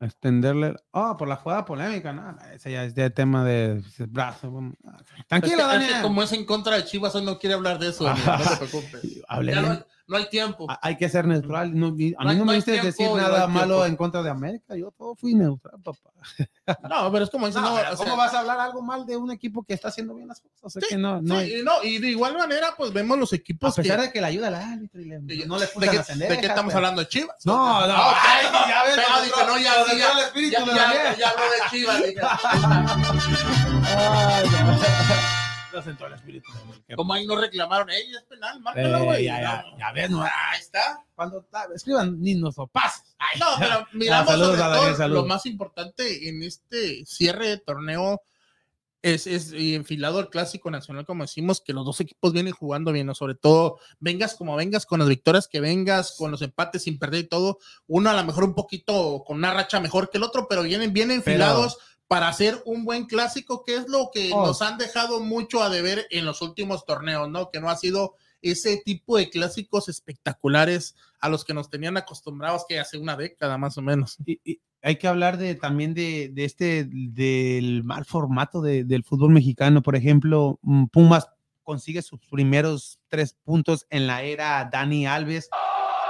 extenderle. 0.00 0.74
Ah, 0.92 1.16
por 1.16 1.28
la 1.28 1.36
jugada 1.36 1.64
polémica, 1.64 2.12
no, 2.12 2.36
ese 2.52 2.72
ya 2.72 2.84
es 2.84 2.94
de 2.94 3.10
tema 3.10 3.44
de 3.44 3.82
brazo. 4.08 4.50
vamos. 4.50 4.74
Tranquilo, 5.28 5.62
Es 5.62 5.68
que- 5.68 5.76
es 5.76 5.80
que 5.80 5.86
Daniel. 5.86 6.02
como 6.02 6.22
es 6.22 6.32
en 6.32 6.44
contra 6.44 6.76
de 6.76 6.84
Chivas, 6.84 7.14
hoy 7.14 7.24
no 7.24 7.38
quiere 7.38 7.54
hablar 7.54 7.78
de 7.78 7.88
eso. 7.90 8.04
Daniel, 8.04 8.26
no 8.26 8.38
te 8.38 8.56
preocupes. 8.70 9.22
Hable 9.28 9.54
Ya 9.54 9.86
no, 10.10 10.16
no 10.16 10.16
hay 10.24 10.28
tiempo. 10.28 10.66
Ah, 10.68 10.78
Hay 10.82 10.96
que 10.96 11.08
ser 11.08 11.26
neutral. 11.26 11.78
No, 11.78 11.94
y 11.96 12.14
a 12.18 12.24
No 12.24 12.30
mí 12.30 12.36
no 12.36 12.44
no 12.44 12.44
me 12.46 12.54
viste 12.56 12.72
tiempo, 12.72 12.86
decir 12.86 13.06
no 13.08 13.16
nada 13.16 13.46
malo 13.46 13.66
tiempo. 13.76 13.86
en 13.86 13.96
contra 13.96 14.22
de 14.22 14.30
América. 14.30 14.76
Yo 14.76 14.90
todo 14.90 15.14
fui 15.14 15.34
neutral, 15.34 15.80
papá. 15.82 16.10
No, 16.88 17.10
pero 17.10 17.24
es 17.24 17.30
como 17.30 17.46
dicen, 17.46 17.62
No, 17.62 17.70
no, 17.70 17.76
pero 17.76 17.92
o 17.92 17.96
sea, 17.96 18.04
¿Cómo 18.06 18.16
vas 18.16 18.34
a 18.34 18.40
hablar 18.40 18.60
algo 18.60 18.82
mal 18.82 19.06
de 19.06 19.16
un 19.16 19.30
equipo 19.32 19.62
que 19.64 19.74
está 19.74 19.88
haciendo 19.88 20.14
bien 20.14 20.28
las 20.28 20.40
cosas? 20.40 20.58
O 20.62 20.70
sea, 20.70 20.82
que 20.88 20.96
no, 20.96 21.20
no 21.22 21.34
sí, 21.36 21.40
hay- 21.40 21.60
y 21.60 21.62
no, 21.62 21.82
y 21.82 21.98
de 21.98 22.08
igual 22.08 22.36
manera, 22.36 22.74
pues 22.76 22.92
vemos 22.92 23.18
los 23.18 23.32
a 23.32 23.36
equipos 23.36 23.74
pesar 23.74 23.96
que, 23.98 24.02
de 24.06 24.12
que 24.12 24.20
le 24.20 24.26
ayuda 24.26 24.48
al 24.48 24.54
árbitro 24.56 25.00
y 25.00 25.04
le- 25.06 25.26
que- 25.26 25.46
no 25.46 25.58
le 25.58 25.66
¿de, 25.66 25.88
qué, 25.88 25.96
las 25.96 26.18
de 26.18 26.28
qué 26.40 26.46
estamos 26.46 26.74
hablando 26.74 27.00
de 27.00 27.08
Chivas? 27.08 27.36
No, 27.44 27.54
no, 27.86 27.92
Ah, 27.94 28.10
ok. 28.10 28.16
ay, 28.20 28.46
ya 28.68 28.82
ves, 28.84 28.94
Pero 28.96 29.08
entró- 29.24 29.46
no, 29.46 29.58
ya, 29.58 29.72
sí, 29.72 29.78
entró 29.92 29.98
ya, 29.98 30.12
el 30.12 30.18
espíritu 30.26 30.52
ya, 30.52 30.64
de 30.64 30.66
ya, 30.74 30.82
Daniel. 30.82 31.16
ya 31.18 31.28
habló 31.30 31.44
de 31.44 31.58
Chivas. 31.70 31.98
dije, 32.06 32.20
Ay, 33.92 34.44
no. 34.50 35.39
Espíritu. 36.14 36.50
Como 36.96 37.12
ahí 37.14 37.26
no 37.26 37.36
reclamaron, 37.36 37.90
ey, 37.90 38.10
es 38.10 38.22
penal, 38.24 38.56
Eh, 38.58 38.60
márcalo, 38.60 39.04
güey. 39.04 39.24
ya, 39.24 39.40
ya, 39.40 39.62
No, 39.70 39.78
ya 39.78 39.92
ves, 39.92 40.10
no, 40.10 40.22
Ahí 40.22 40.30
está. 40.60 41.04
cuando 41.14 41.42
ta- 41.44 41.68
escriban 41.74 42.20
ni 42.20 42.34
nos 42.34 42.56
pases. 42.72 43.14
No, 43.38 43.46
pero 43.58 43.86
miramos 43.92 44.28
saludos 44.30 44.50
sobre 44.50 44.62
a 44.62 44.68
Daniel, 44.68 44.86
todo 44.88 44.96
saludos. 44.96 45.22
lo 45.22 45.28
más 45.28 45.46
importante 45.46 46.28
en 46.28 46.42
este 46.42 47.04
cierre 47.06 47.48
de 47.48 47.58
torneo 47.58 48.20
es, 49.02 49.26
es 49.26 49.52
y 49.54 49.74
enfilado 49.76 50.20
el 50.20 50.28
clásico 50.28 50.70
nacional, 50.70 51.06
como 51.06 51.24
decimos, 51.24 51.62
que 51.64 51.72
los 51.72 51.86
dos 51.86 52.00
equipos 52.00 52.34
vienen 52.34 52.52
jugando 52.52 52.92
bien, 52.92 53.06
¿no? 53.06 53.14
sobre 53.14 53.34
todo 53.34 53.78
vengas 53.98 54.34
como 54.34 54.56
vengas, 54.56 54.84
con 54.84 54.98
las 54.98 55.08
victorias 55.08 55.48
que 55.48 55.60
vengas, 55.60 56.14
con 56.18 56.30
los 56.30 56.42
empates 56.42 56.82
sin 56.82 56.98
perder 56.98 57.20
y 57.24 57.28
todo, 57.28 57.58
uno 57.86 58.10
a 58.10 58.12
lo 58.14 58.22
mejor 58.24 58.44
un 58.44 58.54
poquito 58.54 59.22
con 59.26 59.38
una 59.38 59.54
racha 59.54 59.80
mejor 59.80 60.10
que 60.10 60.18
el 60.18 60.24
otro, 60.24 60.46
pero 60.48 60.62
vienen 60.64 60.92
bien 60.92 61.10
enfilados 61.10 61.78
para 62.10 62.26
hacer 62.26 62.60
un 62.64 62.84
buen 62.84 63.04
clásico, 63.06 63.62
que 63.64 63.76
es 63.76 63.88
lo 63.88 64.10
que 64.12 64.32
Oh. 64.34 64.44
nos 64.44 64.62
han 64.62 64.78
dejado 64.78 65.20
mucho 65.20 65.62
a 65.62 65.68
deber 65.70 66.08
en 66.10 66.24
los 66.24 66.42
últimos 66.42 66.84
torneos, 66.84 67.30
¿no? 67.30 67.50
Que 67.52 67.60
no 67.60 67.70
ha 67.70 67.76
sido 67.76 68.16
ese 68.42 68.78
tipo 68.84 69.16
de 69.16 69.30
clásicos 69.30 69.88
espectaculares 69.88 70.96
a 71.20 71.28
los 71.28 71.44
que 71.44 71.54
nos 71.54 71.70
tenían 71.70 71.96
acostumbrados 71.96 72.64
que 72.68 72.80
hace 72.80 72.98
una 72.98 73.16
década 73.16 73.58
más 73.58 73.78
o 73.78 73.82
menos. 73.82 74.16
Y- 74.26 74.40
y 74.44 74.60
hay 74.82 74.96
que 74.96 75.06
hablar 75.06 75.36
de 75.38 75.54
también 75.54 75.94
de, 75.94 76.30
de 76.32 76.44
este 76.46 76.84
del 76.90 77.84
mal 77.84 78.04
formato 78.04 78.60
de- 78.60 78.82
del 78.82 79.04
fútbol 79.04 79.30
mexicano. 79.30 79.80
Por 79.80 79.94
ejemplo, 79.94 80.58
mm, 80.62 80.86
Pumas 80.86 81.28
consigue 81.62 82.02
sus 82.02 82.18
primeros 82.28 82.98
tres 83.08 83.36
puntos 83.44 83.86
en 83.88 84.08
la 84.08 84.22
era 84.24 84.68
Dani 84.72 85.06
Alves 85.06 85.48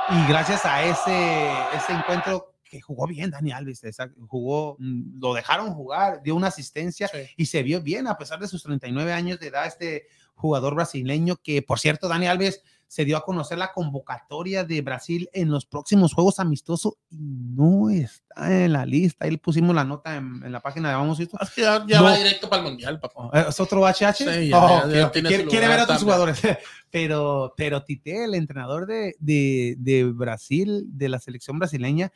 y 0.08 0.28
gracias 0.28 0.64
a 0.64 0.82
ese, 0.82 1.50
ese 1.76 1.92
encuentro 1.92 2.54
que 2.70 2.80
jugó 2.80 3.06
bien 3.08 3.30
Dani 3.32 3.50
Alves, 3.50 3.82
jugó, 4.28 4.76
mm, 4.78 5.20
lo 5.20 5.34
dejaron 5.34 5.74
jugar, 5.74 6.22
dio 6.22 6.36
una 6.36 6.46
asistencia 6.46 7.08
Sí. 7.08 7.18
y 7.36 7.46
se 7.46 7.62
vio 7.64 7.82
bien 7.82 8.06
a 8.06 8.16
pesar 8.16 8.38
de 8.38 8.46
sus 8.48 8.62
39 8.62 9.12
años 9.12 9.40
de 9.40 9.48
edad 9.48 9.66
este 9.66 10.06
jugador 10.34 10.74
brasileño 10.76 11.36
que 11.42 11.60
por 11.62 11.78
cierto 11.80 12.08
Dani 12.08 12.26
Alves 12.28 12.62
se 12.86 13.04
dio 13.04 13.16
a 13.16 13.24
conocer 13.24 13.56
la 13.56 13.72
convocatoria 13.72 14.64
de 14.64 14.80
Brasil 14.82 15.28
en 15.32 15.48
los 15.48 15.64
próximos 15.64 16.12
juegos 16.12 16.40
amistosos 16.40 16.94
y 17.08 17.18
no 17.20 17.88
está 17.88 18.64
en 18.64 18.72
la 18.72 18.84
lista. 18.84 19.24
Ahí 19.26 19.30
le 19.30 19.38
pusimos 19.38 19.76
la 19.76 19.84
nota 19.84 20.16
en, 20.16 20.42
en 20.44 20.50
la 20.50 20.58
página 20.58 20.88
de 20.88 20.96
Vamos 20.96 21.18
Houston. 21.18 21.38
Es 21.40 21.50
que 21.50 21.60
ya, 21.60 21.84
ya 21.86 21.98
No. 21.98 22.04
va 22.06 22.16
directo 22.16 22.48
para 22.50 22.62
el 22.62 22.68
mundial, 22.68 22.98
papá. 22.98 23.30
Eh, 23.32 23.44
¿Es 23.48 23.60
otro 23.60 23.86
HH? 23.86 24.12
Sí, 24.16 24.48
ya- 24.48 24.58
Oh, 24.58 24.88
ya- 24.88 24.92
ya 24.92 25.06
ok, 25.06 25.12
tiene 25.12 25.28
quiere, 25.28 25.44
quiere 25.46 25.68
ver 25.68 25.78
a 25.78 25.82
otros 25.84 25.98
también. 25.98 26.16
jugadores. 26.18 26.40
Pero, 26.90 27.54
pero 27.56 27.84
Tite, 27.84 28.24
el 28.24 28.34
entrenador 28.34 28.84
de, 28.84 29.14
de, 29.20 29.76
de 29.78 30.02
Brasil, 30.06 30.86
de 30.88 31.08
la 31.08 31.20
selección 31.20 31.56
brasileña, 31.60 32.10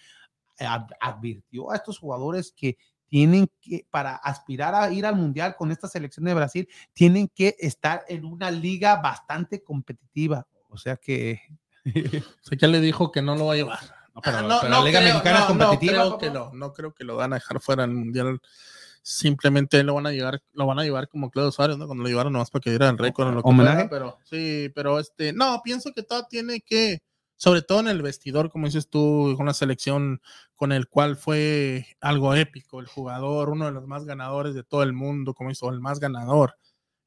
advirtió 1.00 1.70
a 1.70 1.76
estos 1.76 1.98
jugadores 1.98 2.52
que 2.56 2.76
tienen 3.08 3.48
que, 3.60 3.86
para 3.90 4.16
aspirar 4.16 4.74
a 4.74 4.90
ir 4.90 5.06
al 5.06 5.14
mundial 5.16 5.54
con 5.56 5.70
esta 5.70 5.88
selección 5.88 6.24
de 6.24 6.34
Brasil, 6.34 6.68
tienen 6.92 7.28
que 7.28 7.54
estar 7.60 8.04
en 8.08 8.24
una 8.24 8.50
liga 8.50 8.96
bastante 8.96 9.62
competitiva. 9.62 10.46
O 10.68 10.76
sea 10.76 10.96
que. 10.96 11.40
O 12.42 12.44
sea, 12.48 12.58
ya 12.58 12.66
le 12.68 12.80
dijo 12.80 13.12
que 13.12 13.20
no 13.22 13.36
lo 13.36 13.46
va 13.46 13.52
a 13.52 13.56
llevar. 13.56 13.78
No, 14.14 14.20
pero- 14.22 14.38
Ah, 14.38 14.42
no, 14.42 14.58
pero 14.60 14.70
no 14.72 14.78
la 14.80 14.84
Liga 14.86 15.00
creo, 15.00 15.12
Mexicana 15.12 15.38
es 15.40 15.48
no, 15.48 15.54
no 15.54 15.60
competitiva, 15.66 15.92
creo 16.00 16.10
papá. 16.12 16.20
que 16.20 16.30
no, 16.30 16.50
no 16.54 16.72
creo 16.72 16.94
que 16.94 17.04
lo 17.04 17.16
van 17.16 17.32
a 17.32 17.36
dejar 17.36 17.60
fuera 17.60 17.82
del 17.82 17.94
mundial. 17.94 18.40
Simplemente 19.02 19.82
lo 19.82 19.94
van 19.94 20.06
a 20.06 20.12
llevar, 20.12 20.42
lo 20.54 20.66
van 20.66 20.78
a 20.78 20.82
llevar 20.82 21.08
como 21.08 21.30
Claudio 21.30 21.52
Suárez, 21.52 21.76
¿no? 21.76 21.86
Cuando 21.86 22.02
lo 22.04 22.08
llevaron 22.08 22.32
nomás 22.32 22.50
para 22.50 22.62
que 22.62 22.70
diera 22.70 22.88
el 22.88 22.96
récord 22.96 23.28
en 23.28 23.34
lo 23.34 23.42
que 23.42 23.48
¿Homenaje? 23.50 23.88
fuera, 23.88 23.90
pero 23.90 24.18
sí, 24.24 24.70
pero 24.74 24.98
este, 24.98 25.32
no, 25.34 25.60
pienso 25.62 25.92
que 25.92 26.02
todo 26.02 26.26
tiene 26.26 26.60
que, 26.62 27.02
sobre 27.44 27.60
todo 27.60 27.80
en 27.80 27.88
el 27.88 28.00
vestidor, 28.00 28.50
como 28.50 28.64
dices 28.64 28.88
tú, 28.88 29.34
con 29.36 29.44
la 29.44 29.52
selección 29.52 30.22
con 30.56 30.72
el 30.72 30.88
cual 30.88 31.14
fue 31.14 31.84
algo 32.00 32.34
épico, 32.34 32.80
el 32.80 32.86
jugador, 32.86 33.50
uno 33.50 33.66
de 33.66 33.72
los 33.72 33.86
más 33.86 34.06
ganadores 34.06 34.54
de 34.54 34.62
todo 34.62 34.82
el 34.82 34.94
mundo, 34.94 35.34
como 35.34 35.50
hizo 35.50 35.68
el 35.68 35.78
más 35.78 36.00
ganador. 36.00 36.54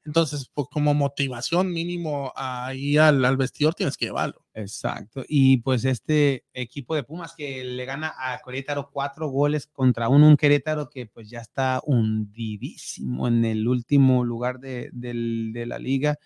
Entonces, 0.04 0.48
pues 0.54 0.68
como 0.70 0.94
motivación 0.94 1.72
mínimo 1.72 2.32
ahí 2.36 2.96
al, 2.98 3.36
vestidor 3.36 3.74
tienes 3.74 3.96
que 3.96 4.04
llevarlo. 4.04 4.44
Exacto. 4.54 5.24
Y 5.26 5.56
pues 5.56 5.84
este 5.84 6.44
equipo 6.52 6.94
de 6.94 7.02
Pumas 7.02 7.34
que 7.36 7.64
le 7.64 7.84
gana 7.84 8.14
a 8.16 8.38
Querétaro 8.38 8.90
cuatro 8.92 9.26
goles 9.30 9.66
contra 9.66 10.08
uno, 10.08 10.28
un 10.28 10.36
Querétaro 10.36 10.88
que 10.88 11.06
pues 11.06 11.28
ya 11.28 11.40
está 11.40 11.80
hundidísimo 11.84 13.26
en 13.26 13.44
el 13.44 13.66
último 13.66 14.22
lugar 14.22 14.60
de 14.60 15.64
la 15.66 15.80
liga. 15.80 16.16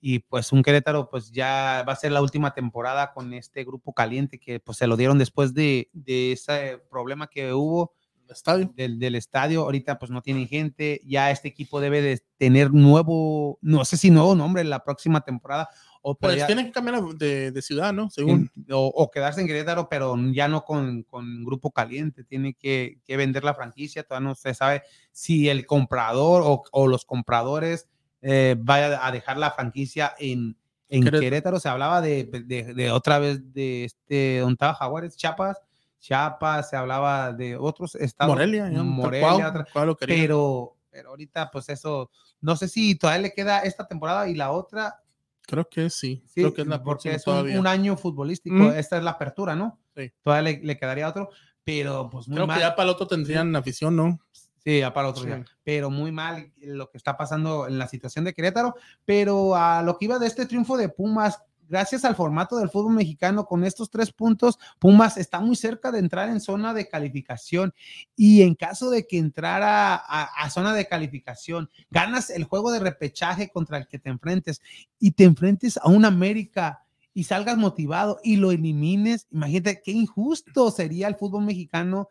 Y 0.00 0.20
pues 0.20 0.50
un 0.52 0.62
Querétaro 0.62 1.10
pues 1.10 1.30
ya 1.30 1.84
va 1.86 1.92
a 1.92 1.96
ser 1.96 2.12
la 2.12 2.22
última 2.22 2.54
temporada 2.54 3.12
con 3.12 3.34
este 3.34 3.64
grupo 3.64 3.92
caliente 3.92 4.38
que 4.38 4.58
pues 4.58 4.78
se 4.78 4.86
lo 4.86 4.96
dieron 4.96 5.18
después 5.18 5.52
de, 5.52 5.90
de 5.92 6.32
ese 6.32 6.78
problema 6.90 7.26
que 7.26 7.52
hubo 7.52 7.92
Estadio. 8.30 8.72
del, 8.76 8.98
del 9.00 9.16
estadio. 9.16 9.62
Ahorita 9.62 9.98
pues 9.98 10.10
no 10.12 10.22
tienen 10.22 10.46
gente. 10.46 11.00
Ya 11.04 11.32
este 11.32 11.48
equipo 11.48 11.80
debe 11.80 12.00
de 12.00 12.22
tener 12.38 12.72
nuevo, 12.72 13.58
no 13.60 13.84
sé 13.84 13.96
si 13.96 14.10
nuevo 14.12 14.36
nombre 14.36 14.62
la 14.62 14.84
próxima 14.84 15.20
temporada. 15.22 15.68
O 16.00 16.14
Pues 16.14 16.36
ya- 16.36 16.46
tienen 16.46 16.66
que 16.66 16.72
cambiar 16.72 17.02
de, 17.16 17.50
de 17.50 17.60
ciudad, 17.60 17.92
¿no? 17.92 18.08
Según. 18.08 18.48
en- 18.56 18.72
o, 18.72 18.86
o 18.86 19.10
quedarse 19.10 19.40
en 19.40 19.48
Querétaro, 19.48 19.88
pero 19.88 20.16
ya 20.32 20.46
no 20.46 20.62
con, 20.64 21.02
con 21.02 21.44
grupo 21.44 21.72
caliente. 21.72 22.22
Tiene 22.22 22.54
que, 22.54 23.00
que 23.04 23.16
vender 23.16 23.42
la 23.42 23.52
franquicia. 23.54 24.04
Todavía 24.04 24.28
no 24.28 24.34
se 24.36 24.54
sabe 24.54 24.82
si 25.10 25.48
el 25.48 25.66
comprador 25.66 26.42
o, 26.46 26.62
o 26.70 26.86
los 26.86 27.04
compradores 27.04 27.88
eh, 28.22 28.56
vaya 28.58 29.04
a 29.06 29.10
dejar 29.12 29.36
la 29.38 29.50
franquicia 29.50 30.14
en, 30.18 30.56
en 30.88 31.02
Querétaro. 31.02 31.20
Querétaro. 31.20 31.60
Se 31.60 31.68
hablaba 31.68 32.00
de, 32.00 32.24
de- 32.24 32.74
de 32.74 32.90
otra 32.90 33.18
vez 33.18 33.52
de 33.52 33.84
este, 33.84 34.38
donde 34.40 34.54
estaba 34.54 34.74
Jaguares, 34.74 35.16
Chiapas. 35.16 35.58
Chiapas, 35.98 36.70
se 36.70 36.76
hablaba 36.76 37.32
de 37.32 37.56
otros 37.56 37.94
estados. 37.94 38.32
Morelia, 38.34 38.70
¿no? 38.70 38.84
Morelia, 38.84 39.48
otra- 39.48 39.66
Cuau 39.72 39.86
lo 39.86 39.96
pero, 39.96 40.76
pero 40.90 41.10
ahorita, 41.10 41.50
pues 41.50 41.68
eso, 41.68 42.10
no 42.40 42.56
sé 42.56 42.68
si 42.68 42.94
todavía 42.94 43.22
le 43.22 43.32
queda 43.34 43.60
esta 43.60 43.86
temporada 43.86 44.28
y 44.28 44.34
la 44.34 44.50
otra, 44.52 45.02
Creo 45.42 45.68
que 45.68 45.90
sí. 45.90 46.22
Sí, 46.26 46.42
Creo 46.42 46.54
que 46.54 46.62
es 46.62 46.68
la 46.68 46.80
porque 46.80 47.12
es 47.12 47.26
un, 47.26 47.50
un 47.58 47.66
año 47.66 47.96
futbolístico. 47.96 48.54
Mm. 48.54 48.72
Esta 48.76 48.98
es 48.98 49.02
la 49.02 49.10
apertura, 49.12 49.56
¿no? 49.56 49.80
Sí. 49.96 50.12
Todavía 50.22 50.52
le, 50.52 50.64
le 50.64 50.78
quedaría 50.78 51.08
otro, 51.08 51.30
pero 51.64 52.08
pues 52.08 52.28
muy 52.28 52.36
Creo 52.36 52.46
mal. 52.46 52.56
que 52.56 52.62
ya 52.62 52.76
para 52.76 52.84
el 52.88 52.94
otro 52.94 53.08
tendrían 53.08 53.56
afición, 53.56 53.96
¿no? 53.96 54.20
Sí, 54.64 54.80
para 54.94 55.08
otro 55.08 55.22
Sí. 55.22 55.28
día. 55.28 55.44
Pero 55.64 55.90
muy 55.90 56.12
mal 56.12 56.52
lo 56.60 56.90
que 56.90 56.98
está 56.98 57.16
pasando 57.16 57.66
en 57.66 57.78
la 57.78 57.88
situación 57.88 58.24
de 58.24 58.34
Querétaro. 58.34 58.74
Pero 59.04 59.56
a 59.56 59.82
lo 59.82 59.96
que 59.96 60.04
iba 60.04 60.18
de 60.18 60.26
este 60.26 60.46
triunfo 60.46 60.76
de 60.76 60.88
Pumas, 60.88 61.42
gracias 61.68 62.04
al 62.04 62.16
formato 62.16 62.56
del 62.56 62.68
fútbol 62.68 62.94
mexicano, 62.94 63.46
con 63.46 63.64
estos 63.64 63.90
tres 63.90 64.12
puntos, 64.12 64.58
Pumas 64.80 65.16
está 65.16 65.40
muy 65.40 65.54
cerca 65.56 65.92
de 65.92 66.00
entrar 66.00 66.28
en 66.28 66.40
zona 66.40 66.74
de 66.74 66.88
calificación. 66.88 67.72
Y 68.16 68.42
en 68.42 68.54
caso 68.54 68.90
de 68.90 69.06
que 69.06 69.18
entrara 69.18 69.94
a, 69.94 70.24
a 70.24 70.50
zona 70.50 70.74
de 70.74 70.86
calificación, 70.88 71.70
ganas 71.90 72.28
el 72.28 72.44
juego 72.44 72.70
de 72.72 72.80
repechaje 72.80 73.48
contra 73.50 73.78
el 73.78 73.86
que 73.86 73.98
te 73.98 74.10
enfrentes 74.10 74.60
y 74.98 75.12
te 75.12 75.24
enfrentes 75.24 75.78
a 75.78 75.88
un 75.88 76.04
América 76.04 76.84
y 77.14 77.24
salgas 77.24 77.56
motivado 77.56 78.20
y 78.22 78.36
lo 78.36 78.52
elimines, 78.52 79.26
imagínate 79.30 79.82
qué 79.82 79.90
injusto 79.92 80.70
sería 80.70 81.08
el 81.08 81.16
fútbol 81.16 81.44
mexicano 81.44 82.08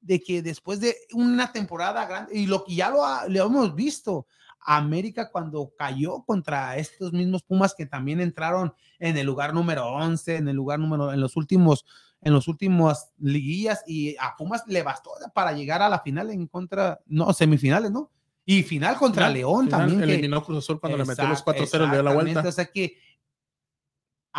de 0.00 0.20
que 0.22 0.42
después 0.42 0.80
de 0.80 0.96
una 1.12 1.52
temporada 1.52 2.06
grande, 2.06 2.36
y 2.38 2.46
lo 2.46 2.64
que 2.64 2.74
ya 2.74 2.90
lo, 2.90 3.04
ha- 3.04 3.26
lo 3.28 3.46
hemos 3.46 3.74
visto, 3.74 4.26
América 4.60 5.30
cuando 5.30 5.72
cayó 5.78 6.22
contra 6.24 6.76
estos 6.76 7.12
mismos 7.12 7.42
Pumas 7.42 7.74
que 7.74 7.86
también 7.86 8.20
entraron 8.20 8.74
en 8.98 9.16
el 9.16 9.26
lugar 9.26 9.54
número 9.54 9.86
11, 9.86 10.36
en 10.36 10.48
el 10.48 10.56
lugar 10.56 10.78
número, 10.78 11.12
en 11.12 11.20
los 11.20 11.36
últimos, 11.36 11.84
en 12.20 12.32
los 12.32 12.48
últimos 12.48 13.06
liguillas 13.18 13.82
y 13.86 14.16
a 14.18 14.34
Pumas 14.36 14.64
le 14.66 14.82
bastó 14.82 15.10
para 15.34 15.52
llegar 15.52 15.80
a 15.82 15.88
la 15.88 16.00
final 16.00 16.30
en 16.30 16.46
contra, 16.48 17.00
no, 17.06 17.32
semifinales, 17.32 17.90
¿no? 17.90 18.10
Y 18.44 18.62
final 18.62 18.96
contra 18.96 19.28
León 19.28 19.68
también. 19.68 19.98
Eliminó 20.14 20.42
Cruz 20.42 20.58
Azul 20.64 20.80
cuando 20.80 20.96
le 20.98 21.04
metió 21.04 21.24
los 21.28 21.44
4-0 21.44 21.86
y 21.86 21.90
dio 21.90 22.02
la 22.02 22.14
vuelta. 22.14 22.48
O 22.48 22.52
sea 22.52 22.64
que 22.66 22.96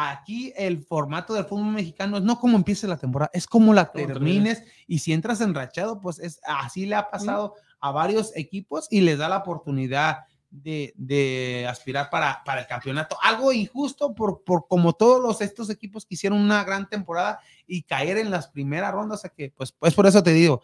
aquí 0.07 0.53
el 0.55 0.83
formato 0.83 1.33
del 1.33 1.45
fútbol 1.45 1.73
mexicano 1.73 2.17
es 2.17 2.23
no 2.23 2.39
como 2.39 2.57
empiece 2.57 2.87
la 2.87 2.97
temporada, 2.97 3.31
es 3.33 3.47
como 3.47 3.73
la 3.73 3.91
termines 3.91 4.63
y 4.87 4.99
si 4.99 5.13
entras 5.13 5.41
enrachado, 5.41 5.99
pues 5.99 6.19
es 6.19 6.39
así 6.45 6.85
le 6.85 6.95
ha 6.95 7.09
pasado 7.09 7.55
a 7.79 7.91
varios 7.91 8.35
equipos 8.35 8.87
y 8.89 9.01
les 9.01 9.17
da 9.17 9.29
la 9.29 9.37
oportunidad 9.37 10.19
de, 10.51 11.65
aspirar 11.69 12.09
para, 12.09 12.43
para, 12.43 12.61
el 12.61 12.67
campeonato. 12.67 13.17
Algo 13.21 13.51
injusto 13.53 14.15
por, 14.15 14.43
por 14.43 14.67
como 14.67 14.93
todos 14.93 15.21
los, 15.21 15.41
estos 15.41 15.69
equipos 15.69 16.05
que 16.05 16.15
hicieron 16.15 16.39
una 16.39 16.63
gran 16.63 16.89
temporada 16.89 17.39
y 17.67 17.83
caer 17.83 18.17
en 18.17 18.31
las 18.31 18.47
primeras 18.47 18.91
rondas, 18.91 19.19
o 19.19 19.21
sea 19.21 19.29
que 19.29 19.51
pues, 19.55 19.71
pues 19.71 19.93
por 19.93 20.07
eso 20.07 20.23
te 20.23 20.31
digo, 20.31 20.61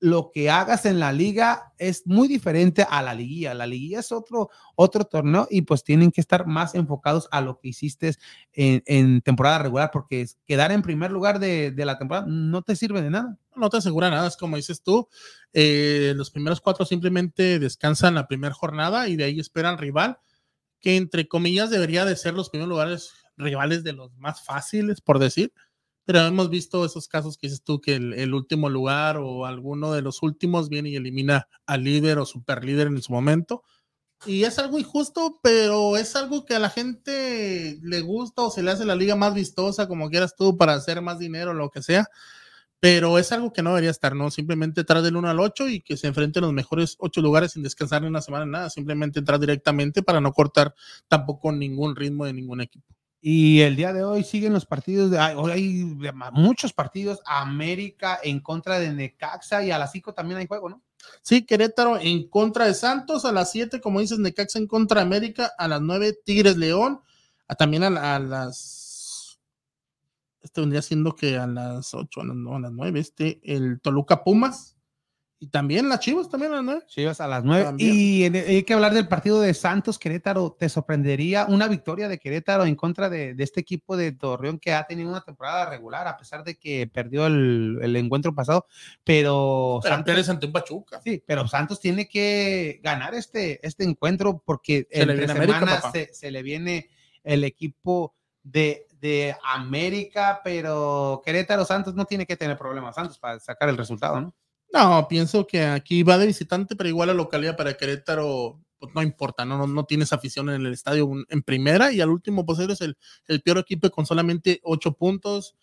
lo 0.00 0.30
que 0.32 0.48
hagas 0.48 0.86
en 0.86 0.98
la 0.98 1.12
liga 1.12 1.74
es 1.78 2.06
muy 2.06 2.26
diferente 2.26 2.86
a 2.88 3.02
la 3.02 3.14
liguilla. 3.14 3.52
La 3.52 3.66
liguilla 3.66 4.00
es 4.00 4.10
otro, 4.12 4.48
otro 4.74 5.04
torneo 5.04 5.46
y 5.50 5.62
pues 5.62 5.84
tienen 5.84 6.10
que 6.10 6.22
estar 6.22 6.46
más 6.46 6.74
enfocados 6.74 7.28
a 7.30 7.42
lo 7.42 7.58
que 7.58 7.68
hiciste 7.68 8.14
en, 8.52 9.20
temporada 9.20 9.58
regular, 9.58 9.90
porque 9.92 10.26
quedar 10.46 10.72
en 10.72 10.80
primer 10.80 11.10
lugar 11.10 11.38
de, 11.38 11.74
la 11.76 11.98
temporada 11.98 12.26
no 12.26 12.62
te 12.62 12.76
sirve 12.76 13.02
de 13.02 13.10
nada. 13.10 13.38
No 13.54 13.68
te 13.68 13.76
asegura 13.76 14.08
nada, 14.08 14.28
es 14.28 14.36
como 14.36 14.56
dices 14.56 14.82
tú, 14.82 15.08
eh, 15.52 16.14
los 16.16 16.30
primeros 16.30 16.60
cuatro 16.60 16.86
simplemente 16.86 17.58
descansan 17.58 18.14
la 18.14 18.26
primera 18.26 18.54
jornada 18.54 19.08
y 19.08 19.16
de 19.16 19.24
ahí 19.24 19.38
esperan 19.38 19.76
rival, 19.76 20.18
que 20.80 20.96
entre 20.96 21.28
comillas 21.28 21.68
debería 21.68 22.06
de 22.06 22.16
ser 22.16 22.32
los 22.32 22.48
primeros 22.48 22.70
lugares 22.70 23.12
rivales 23.36 23.84
de 23.84 23.92
los 23.92 24.16
más 24.16 24.44
fáciles, 24.44 25.00
por 25.00 25.18
decir 25.18 25.52
pero 26.10 26.26
hemos 26.26 26.50
visto 26.50 26.84
esos 26.84 27.06
casos 27.06 27.38
que 27.38 27.46
dices 27.46 27.62
tú 27.62 27.80
que 27.80 27.94
el, 27.94 28.34
último 28.34 28.68
lugar 28.68 29.16
o 29.16 29.46
alguno 29.46 29.92
de 29.92 30.02
los 30.02 30.24
últimos 30.24 30.68
viene 30.68 30.88
y 30.88 30.96
elimina 30.96 31.46
al 31.66 31.84
líder 31.84 32.18
o 32.18 32.26
super 32.26 32.64
líder 32.64 32.88
en 32.88 33.00
su 33.00 33.12
momento. 33.12 33.62
Y 34.26 34.42
es 34.42 34.58
algo 34.58 34.80
injusto, 34.80 35.38
pero 35.40 35.96
es 35.96 36.16
algo 36.16 36.44
que 36.44 36.56
a 36.56 36.58
la 36.58 36.68
gente 36.68 37.78
le 37.80 38.00
gusta 38.00 38.42
o 38.42 38.50
se 38.50 38.64
le 38.64 38.72
hace 38.72 38.84
la 38.84 38.96
liga 38.96 39.14
más 39.14 39.34
vistosa, 39.34 39.86
como 39.86 40.10
quieras 40.10 40.34
tú, 40.34 40.56
para 40.56 40.74
hacer 40.74 41.00
más 41.00 41.20
dinero, 41.20 41.52
o 41.52 41.54
lo 41.54 41.70
que 41.70 41.80
sea. 41.80 42.08
Pero 42.80 43.16
es 43.20 43.30
algo 43.30 43.52
que 43.52 43.62
no 43.62 43.70
debería 43.70 43.90
estar, 43.90 44.16
¿no? 44.16 44.32
Simplemente 44.32 44.80
entrar 44.80 45.02
del 45.02 45.14
1 45.14 45.30
al 45.30 45.38
8 45.38 45.68
y 45.68 45.80
que 45.80 45.96
se 45.96 46.08
enfrenten 46.08 46.42
los 46.42 46.52
mejores 46.52 46.96
8 46.98 47.20
lugares 47.20 47.52
sin 47.52 47.62
descansar 47.62 48.02
ni 48.02 48.08
una 48.08 48.20
semana, 48.20 48.46
nada. 48.46 48.70
Simplemente 48.70 49.20
entrar 49.20 49.38
directamente 49.38 50.02
para 50.02 50.20
no 50.20 50.32
cortar 50.32 50.74
tampoco 51.06 51.52
ningún 51.52 51.94
ritmo 51.94 52.24
de 52.24 52.32
ningún 52.32 52.62
equipo. 52.62 52.99
Y 53.22 53.60
el 53.60 53.76
día 53.76 53.92
de 53.92 54.02
hoy 54.02 54.24
siguen 54.24 54.54
los 54.54 54.64
partidos, 54.64 55.10
de, 55.10 55.18
hoy 55.18 55.50
hay 55.50 55.84
muchos 56.32 56.72
partidos, 56.72 57.20
América 57.26 58.18
en 58.22 58.40
contra 58.40 58.78
de 58.78 58.92
Necaxa 58.94 59.62
y 59.62 59.70
a 59.70 59.78
las 59.78 59.92
5 59.92 60.14
también 60.14 60.38
hay 60.38 60.46
juego, 60.46 60.70
¿no? 60.70 60.82
Sí, 61.20 61.44
Querétaro 61.44 61.98
en 61.98 62.28
contra 62.28 62.64
de 62.64 62.72
Santos, 62.72 63.26
a 63.26 63.32
las 63.32 63.50
7, 63.52 63.80
como 63.82 64.00
dices, 64.00 64.18
Necaxa 64.18 64.58
en 64.58 64.66
contra 64.66 65.00
de 65.00 65.06
América, 65.06 65.52
a 65.58 65.68
las 65.68 65.82
9, 65.82 66.18
Tigres 66.24 66.56
León, 66.56 67.02
a, 67.46 67.54
también 67.56 67.84
a, 67.84 68.18
las... 68.18 69.38
Este 70.40 70.62
vendría 70.62 70.80
siendo 70.80 71.14
que 71.14 71.36
a 71.36 71.46
las 71.46 71.92
8, 71.92 72.22
a 72.22 72.24
las, 72.24 72.36
a 72.36 72.58
las 72.58 72.72
9, 72.72 73.00
este, 73.00 73.40
el 73.44 73.80
Toluca 73.82 74.24
Pumas, 74.24 74.78
y 75.42 75.48
también 75.48 75.88
las 75.88 76.00
Chivas, 76.00 76.28
también 76.28 76.52
a 76.52 76.56
las 76.56 76.64
nueve. 76.64 76.82
Chivas 76.86 77.18
a 77.22 77.26
las 77.26 77.42
nueve. 77.42 77.74
Y 77.78 78.24
hay 78.24 78.62
que 78.62 78.74
hablar 78.74 78.92
del 78.92 79.08
partido 79.08 79.40
de 79.40 79.54
Santos 79.54 79.98
Querétaro. 79.98 80.52
¿Te 80.52 80.68
sorprendería 80.68 81.46
una 81.46 81.66
victoria 81.66 82.08
de 82.08 82.18
Querétaro 82.18 82.66
en 82.66 82.76
contra 82.76 83.08
de, 83.08 83.34
este 83.38 83.60
equipo 83.60 83.96
de 83.96 84.12
Torreón 84.12 84.58
que 84.58 84.74
ha 84.74 84.86
tenido 84.86 85.08
una 85.08 85.22
temporada 85.22 85.64
regular, 85.70 86.06
a 86.06 86.18
pesar 86.18 86.44
de 86.44 86.58
que 86.58 86.86
perdió 86.86 87.26
el, 87.26 87.96
encuentro 87.96 88.34
pasado? 88.34 88.66
Pero. 89.02 89.80
Santos, 89.82 90.28
ante 90.28 90.44
un 90.44 90.52
Pachuca. 90.52 91.00
Sí, 91.02 91.24
pero 91.26 91.48
Santos 91.48 91.80
tiene 91.80 92.06
que 92.06 92.78
ganar 92.82 93.14
este, 93.14 93.66
este 93.66 93.84
encuentro 93.84 94.42
porque 94.44 94.88
en 94.90 95.08
entre 95.08 95.26
semana 95.26 95.80
se, 95.90 96.12
se, 96.12 96.30
le 96.30 96.42
viene 96.42 96.90
el 97.24 97.44
equipo 97.44 98.14
de, 98.42 98.86
de 99.00 99.34
América, 99.42 100.42
pero 100.44 101.22
Querétaro 101.24 101.64
Santos 101.64 101.94
no 101.94 102.04
tiene 102.04 102.26
que 102.26 102.36
tener 102.36 102.58
problemas 102.58 102.94
Santos 102.94 103.18
para 103.18 103.40
sacar 103.40 103.70
el 103.70 103.78
resultado, 103.78 104.20
¿no? 104.20 104.34
No, 104.72 105.06
pienso 105.08 105.46
que 105.46 105.64
aquí 105.64 106.02
va 106.02 106.18
de 106.18 106.26
visitante, 106.26 106.76
pero 106.76 106.88
igual 106.88 107.08
la 107.08 107.14
localidad 107.14 107.56
para 107.56 107.76
Querétaro 107.76 108.60
pues 108.80 108.94
no 108.94 109.02
importa, 109.02 109.44
no, 109.44 109.66
no, 109.66 109.84
tienes 109.84 110.12
afición 110.12 110.48
en 110.48 110.64
el 110.64 110.72
estadio 110.72 111.10
en 111.28 111.42
primera 111.42 111.92
y 111.92 112.00
al 112.00 112.08
último 112.08 112.46
pues 112.46 112.58
eres 112.60 112.80
el, 112.80 112.96
el 113.28 113.42
peor 113.42 113.58
equipo 113.58 113.90
con 113.90 114.06
solamente 114.06 114.60
ocho 114.64 114.94
puntos, 114.94 115.54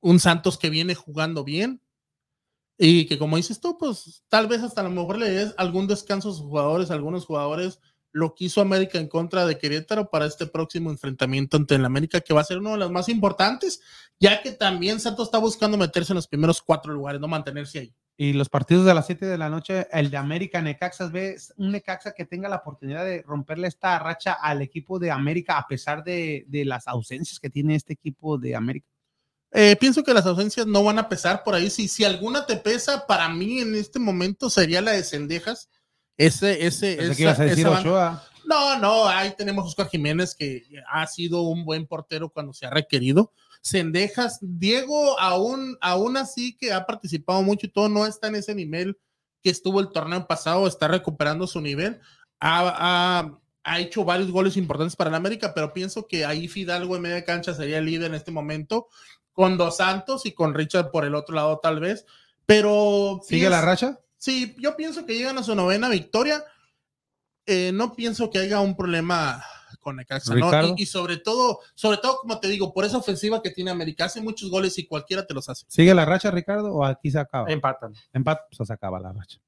un 0.00 0.18
Santos 0.18 0.56
que 0.56 0.70
viene 0.70 0.94
jugando 0.94 1.44
bien 1.44 1.82
y 2.78 3.06
que 3.06 3.18
como 3.18 3.36
dices 3.36 3.60
tú, 3.60 3.76
pues 3.78 4.24
tal 4.28 4.46
vez 4.48 4.62
hasta 4.62 4.80
a 4.80 4.84
lo 4.84 4.90
mejor 4.90 5.18
le 5.18 5.30
des 5.30 5.54
algún 5.58 5.86
descanso 5.86 6.30
a 6.30 6.32
sus 6.32 6.40
jugadores, 6.40 6.90
algunos 6.90 7.26
jugadores 7.26 7.78
lo 8.10 8.34
quiso 8.34 8.60
América 8.60 8.98
en 8.98 9.08
contra 9.08 9.46
de 9.46 9.58
Querétaro 9.58 10.10
para 10.10 10.26
este 10.26 10.46
próximo 10.46 10.90
enfrentamiento 10.90 11.56
ante 11.56 11.74
el 11.74 11.84
América, 11.84 12.20
que 12.20 12.34
va 12.34 12.42
a 12.42 12.44
ser 12.44 12.58
uno 12.58 12.72
de 12.72 12.78
los 12.78 12.90
más 12.90 13.08
importantes, 13.08 13.80
ya 14.18 14.42
que 14.42 14.52
también 14.52 15.00
Santos 15.00 15.28
está 15.28 15.38
buscando 15.38 15.78
meterse 15.78 16.12
en 16.12 16.16
los 16.16 16.28
primeros 16.28 16.60
cuatro 16.62 16.92
lugares, 16.92 17.20
no 17.20 17.28
mantenerse 17.28 17.78
ahí. 17.78 17.94
Y 18.16 18.34
los 18.34 18.48
partidos 18.48 18.84
de 18.84 18.94
las 18.94 19.06
7 19.06 19.26
de 19.26 19.38
la 19.38 19.48
noche, 19.48 19.88
el 19.90 20.10
de 20.10 20.16
América 20.16 20.60
Necaxas, 20.60 21.10
ves 21.10 21.54
un 21.56 21.72
Necaxa 21.72 22.12
que 22.12 22.26
tenga 22.26 22.48
la 22.48 22.56
oportunidad 22.56 23.04
de 23.04 23.22
romperle 23.22 23.68
esta 23.68 23.98
racha 23.98 24.34
al 24.34 24.62
equipo 24.62 24.98
de 24.98 25.10
América 25.10 25.58
a 25.58 25.66
pesar 25.66 26.04
de, 26.04 26.46
las 26.66 26.86
ausencias 26.86 27.40
que 27.40 27.50
tiene 27.50 27.74
este 27.74 27.94
equipo 27.94 28.38
de 28.38 28.54
América. 28.54 28.86
Eh, 29.50 29.76
pienso 29.78 30.02
que 30.02 30.14
las 30.14 30.26
ausencias 30.26 30.66
no 30.66 30.84
van 30.84 30.98
a 30.98 31.08
pesar 31.08 31.42
por 31.42 31.54
ahí. 31.54 31.68
Si, 31.70 31.88
si 31.88 32.04
alguna 32.04 32.46
te 32.46 32.56
pesa, 32.56 33.06
para 33.06 33.28
mí 33.28 33.60
en 33.60 33.74
este 33.74 33.98
momento 33.98 34.48
sería 34.50 34.80
la 34.80 34.92
de 34.92 35.04
Cendejas 35.04 35.68
ese, 36.16 36.66
ese, 36.66 36.98
No, 38.44 38.78
no, 38.78 39.08
ahí 39.08 39.34
tenemos 39.36 39.64
a 39.64 39.68
Oscar 39.68 39.88
Jiménez 39.88 40.34
que 40.34 40.64
ha 40.90 41.06
sido 41.06 41.42
un 41.42 41.64
buen 41.64 41.86
portero 41.86 42.28
cuando 42.28 42.52
se 42.52 42.66
ha 42.66 42.70
requerido. 42.70 43.32
Sendejas, 43.62 44.38
Diego, 44.40 45.18
aún, 45.20 45.78
aún 45.80 46.16
así 46.16 46.56
que 46.56 46.72
ha 46.72 46.84
participado 46.84 47.42
mucho 47.42 47.66
y 47.66 47.70
todo, 47.70 47.88
no 47.88 48.06
está 48.06 48.26
en 48.26 48.34
ese 48.34 48.54
nivel 48.54 48.98
que 49.40 49.50
estuvo 49.50 49.80
el 49.80 49.90
torneo 49.90 50.26
pasado, 50.26 50.66
está 50.66 50.88
recuperando 50.88 51.46
su 51.46 51.60
nivel. 51.60 52.00
Ha, 52.40 53.38
ha, 53.64 53.80
hecho 53.80 54.04
varios 54.04 54.32
goles 54.32 54.56
importantes 54.56 54.96
para 54.96 55.10
el 55.10 55.14
América, 55.14 55.54
pero 55.54 55.72
pienso 55.72 56.08
que 56.08 56.24
ahí 56.24 56.48
Fidalgo 56.48 56.96
en 56.96 57.02
media 57.02 57.24
cancha 57.24 57.54
sería 57.54 57.78
el 57.78 57.86
líder 57.86 58.10
en 58.10 58.16
este 58.16 58.32
momento, 58.32 58.88
con 59.32 59.56
Dos 59.56 59.76
Santos 59.76 60.26
y 60.26 60.32
con 60.32 60.54
Richard 60.54 60.90
por 60.90 61.04
el 61.04 61.14
otro 61.14 61.36
lado, 61.36 61.60
tal 61.60 61.78
vez. 61.78 62.04
Pero. 62.44 63.20
¿Sigue 63.24 63.48
la 63.48 63.60
racha? 63.60 64.00
Sí, 64.18 64.56
yo 64.58 64.76
pienso 64.76 65.06
que 65.06 65.14
llegan 65.14 65.38
a 65.38 65.44
su 65.44 65.54
novena 65.54 65.88
victoria. 65.88 66.44
Eh, 67.46 67.70
no 67.72 67.94
pienso 67.94 68.30
que 68.30 68.38
haya 68.38 68.60
un 68.60 68.76
problema 68.76 69.44
con 69.82 69.96
Necaxa, 69.96 70.34
¿no? 70.34 70.74
Y, 70.76 70.86
sobre 70.86 71.18
todo, 71.18 71.60
sobre 71.74 71.98
todo, 71.98 72.18
como 72.18 72.40
te 72.40 72.48
digo, 72.48 72.72
por 72.72 72.86
esa 72.86 72.96
ofensiva 72.96 73.42
que 73.42 73.50
tiene 73.50 73.70
América, 73.70 74.06
hace 74.06 74.22
muchos 74.22 74.50
goles 74.50 74.78
y 74.78 74.86
cualquiera 74.86 75.26
te 75.26 75.34
los 75.34 75.48
hace. 75.48 75.66
¿Sigue 75.68 75.94
la 75.94 76.06
racha, 76.06 76.30
Ricardo, 76.30 76.72
o 76.72 76.84
aquí 76.84 77.10
se 77.10 77.18
acaba? 77.18 77.50
Empatan. 77.50 77.92
Empatan, 78.12 78.44
pues 78.56 78.66
se 78.66 78.72
acaba 78.72 78.98
la 78.98 79.12
racha. 79.12 79.38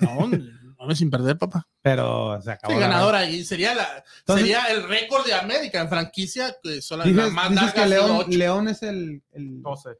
No, 0.00 0.86
no, 0.86 0.94
sin 0.94 1.10
perder, 1.10 1.36
papá. 1.36 1.68
Pero 1.82 2.40
se 2.40 2.52
acabó. 2.52 2.72
Sí, 2.72 2.80
ganadora 2.80 3.26
y 3.26 3.44
sería, 3.44 3.74
la, 3.74 4.02
sería 4.26 4.64
el 4.66 4.88
récord 4.88 5.26
de 5.26 5.34
América 5.34 5.80
en 5.80 5.88
franquicia, 5.90 6.56
que 6.62 6.80
solo 6.80 7.04
la 7.04 7.28
más 7.28 7.50
dices 7.50 7.74
que 7.74 7.86
León, 7.86 8.24
León, 8.28 8.68
es 8.68 8.82
el, 8.82 9.22
el 9.32 9.60
12. 9.60 9.90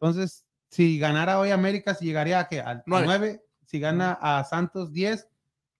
Entonces, 0.00 0.44
si 0.70 0.98
ganara 0.98 1.40
hoy 1.40 1.50
América, 1.50 1.94
si 1.94 2.04
llegaría 2.04 2.38
a 2.38 2.48
qué? 2.48 2.60
Al 2.60 2.84
9 2.86 3.42
si 3.68 3.80
gana 3.80 4.18
a 4.20 4.44
Santos 4.44 4.92
10, 4.92 5.28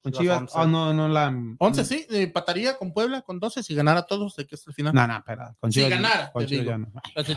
con 0.02 0.12
Chivas, 0.12 0.50
oh, 0.54 0.66
no, 0.66 0.94
no 0.94 1.08
la. 1.08 1.34
11 1.58 1.84
sí, 1.84 2.06
empataría 2.10 2.76
con 2.76 2.92
Puebla 2.92 3.22
con 3.22 3.40
12 3.40 3.62
si 3.62 3.74
ganara 3.74 4.02
todos 4.02 4.36
de 4.36 4.46
que 4.46 4.54
es 4.54 4.66
el 4.66 4.74
final. 4.74 4.94
No, 4.94 5.06
no, 5.06 5.16
espera. 5.16 5.56
Con 5.58 5.72
si 5.72 5.88
ganara, 5.88 6.32
te, 6.32 6.46
digo. 6.46 6.72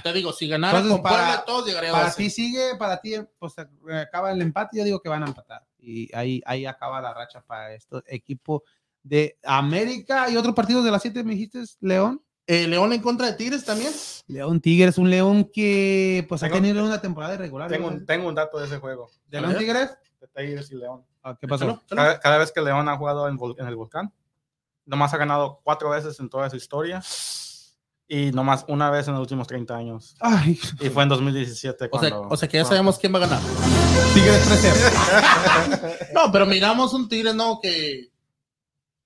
te 0.04 0.14
digo, 0.14 0.34
si 0.34 0.48
ganara 0.48 0.82
con 0.82 1.02
Puebla 1.02 1.44
todos 1.46 1.66
llegaría 1.66 1.90
a 1.90 1.94
12. 1.94 2.04
Para 2.04 2.16
ti 2.16 2.30
sigue, 2.30 2.76
para 2.78 3.02
ti, 3.02 3.14
pues 3.40 3.56
acaba 3.58 4.32
el 4.32 4.42
empate, 4.42 4.78
yo 4.78 4.84
digo 4.84 5.02
que 5.02 5.10
van 5.10 5.24
a 5.24 5.28
empatar. 5.28 5.66
Y 5.80 6.14
ahí, 6.16 6.42
ahí 6.46 6.66
acaba 6.66 7.02
la 7.02 7.14
racha 7.14 7.42
para 7.42 7.74
este 7.74 7.98
equipo 8.08 8.64
de 9.02 9.38
América. 9.44 10.30
¿Y 10.30 10.38
otro 10.38 10.54
partido 10.54 10.84
de 10.84 10.92
las 10.92 11.02
7 11.02 11.24
me 11.24 11.34
dijiste, 11.34 11.64
León? 11.80 12.22
Eh, 12.48 12.68
León 12.68 12.92
en 12.94 13.02
contra 13.02 13.28
de 13.28 13.34
Tigres 13.34 13.64
también. 13.64 13.92
León 14.28 14.62
Tigres, 14.62 14.98
un 14.98 15.10
León 15.10 15.50
que 15.52 16.26
pues 16.28 16.44
ha 16.44 16.50
tenido 16.50 16.84
una 16.86 17.02
temporada 17.02 17.34
irregular. 17.36 17.70
Tengo, 17.70 17.92
tengo 18.06 18.28
un 18.28 18.36
dato 18.36 18.60
de 18.60 18.66
ese 18.66 18.78
juego. 18.78 19.10
¿De 19.28 19.42
León 19.42 19.58
Tigres? 19.58 19.98
de 20.20 20.28
Tigres 20.28 20.72
y 20.72 20.76
León. 20.76 21.04
Ah, 21.24 21.38
¿Qué 21.40 21.48
pasó? 21.48 21.82
Cada, 21.88 22.38
vez 22.38 22.52
que 22.52 22.62
León 22.62 22.90
ha 22.90 22.98
jugado 22.98 23.28
en, 23.28 23.38
el 23.68 23.76
volcán, 23.76 24.14
nomás 24.86 25.14
ha 25.14 25.18
ganado 25.18 25.62
cuatro 25.64 25.90
veces 25.90 26.20
en 26.20 26.30
toda 26.30 26.50
su 26.50 26.56
historia 26.56 27.02
y 28.08 28.32
nomás 28.32 28.66
una 28.68 28.90
vez 28.90 29.08
en 29.08 29.14
los 29.14 29.22
últimos 29.22 29.48
30 29.48 29.76
años. 29.76 30.16
Y 30.80 30.90
fue 30.90 31.04
en 31.04 31.10
2017. 31.10 31.90
O, 31.92 32.36
sea, 32.36 32.50
que 32.50 32.58
ya 32.58 32.66
sabemos 32.66 32.98
quién 32.98 33.14
va 33.14 33.20
a 33.20 33.22
ganar. 33.22 33.40
Tigres 34.14 34.46
3 34.46 36.12
No, 36.14 36.32
pero 36.32 36.46
miramos 36.46 36.94
un 36.94 37.08
Tigre, 37.08 37.34
no, 37.34 37.60
que 37.62 38.10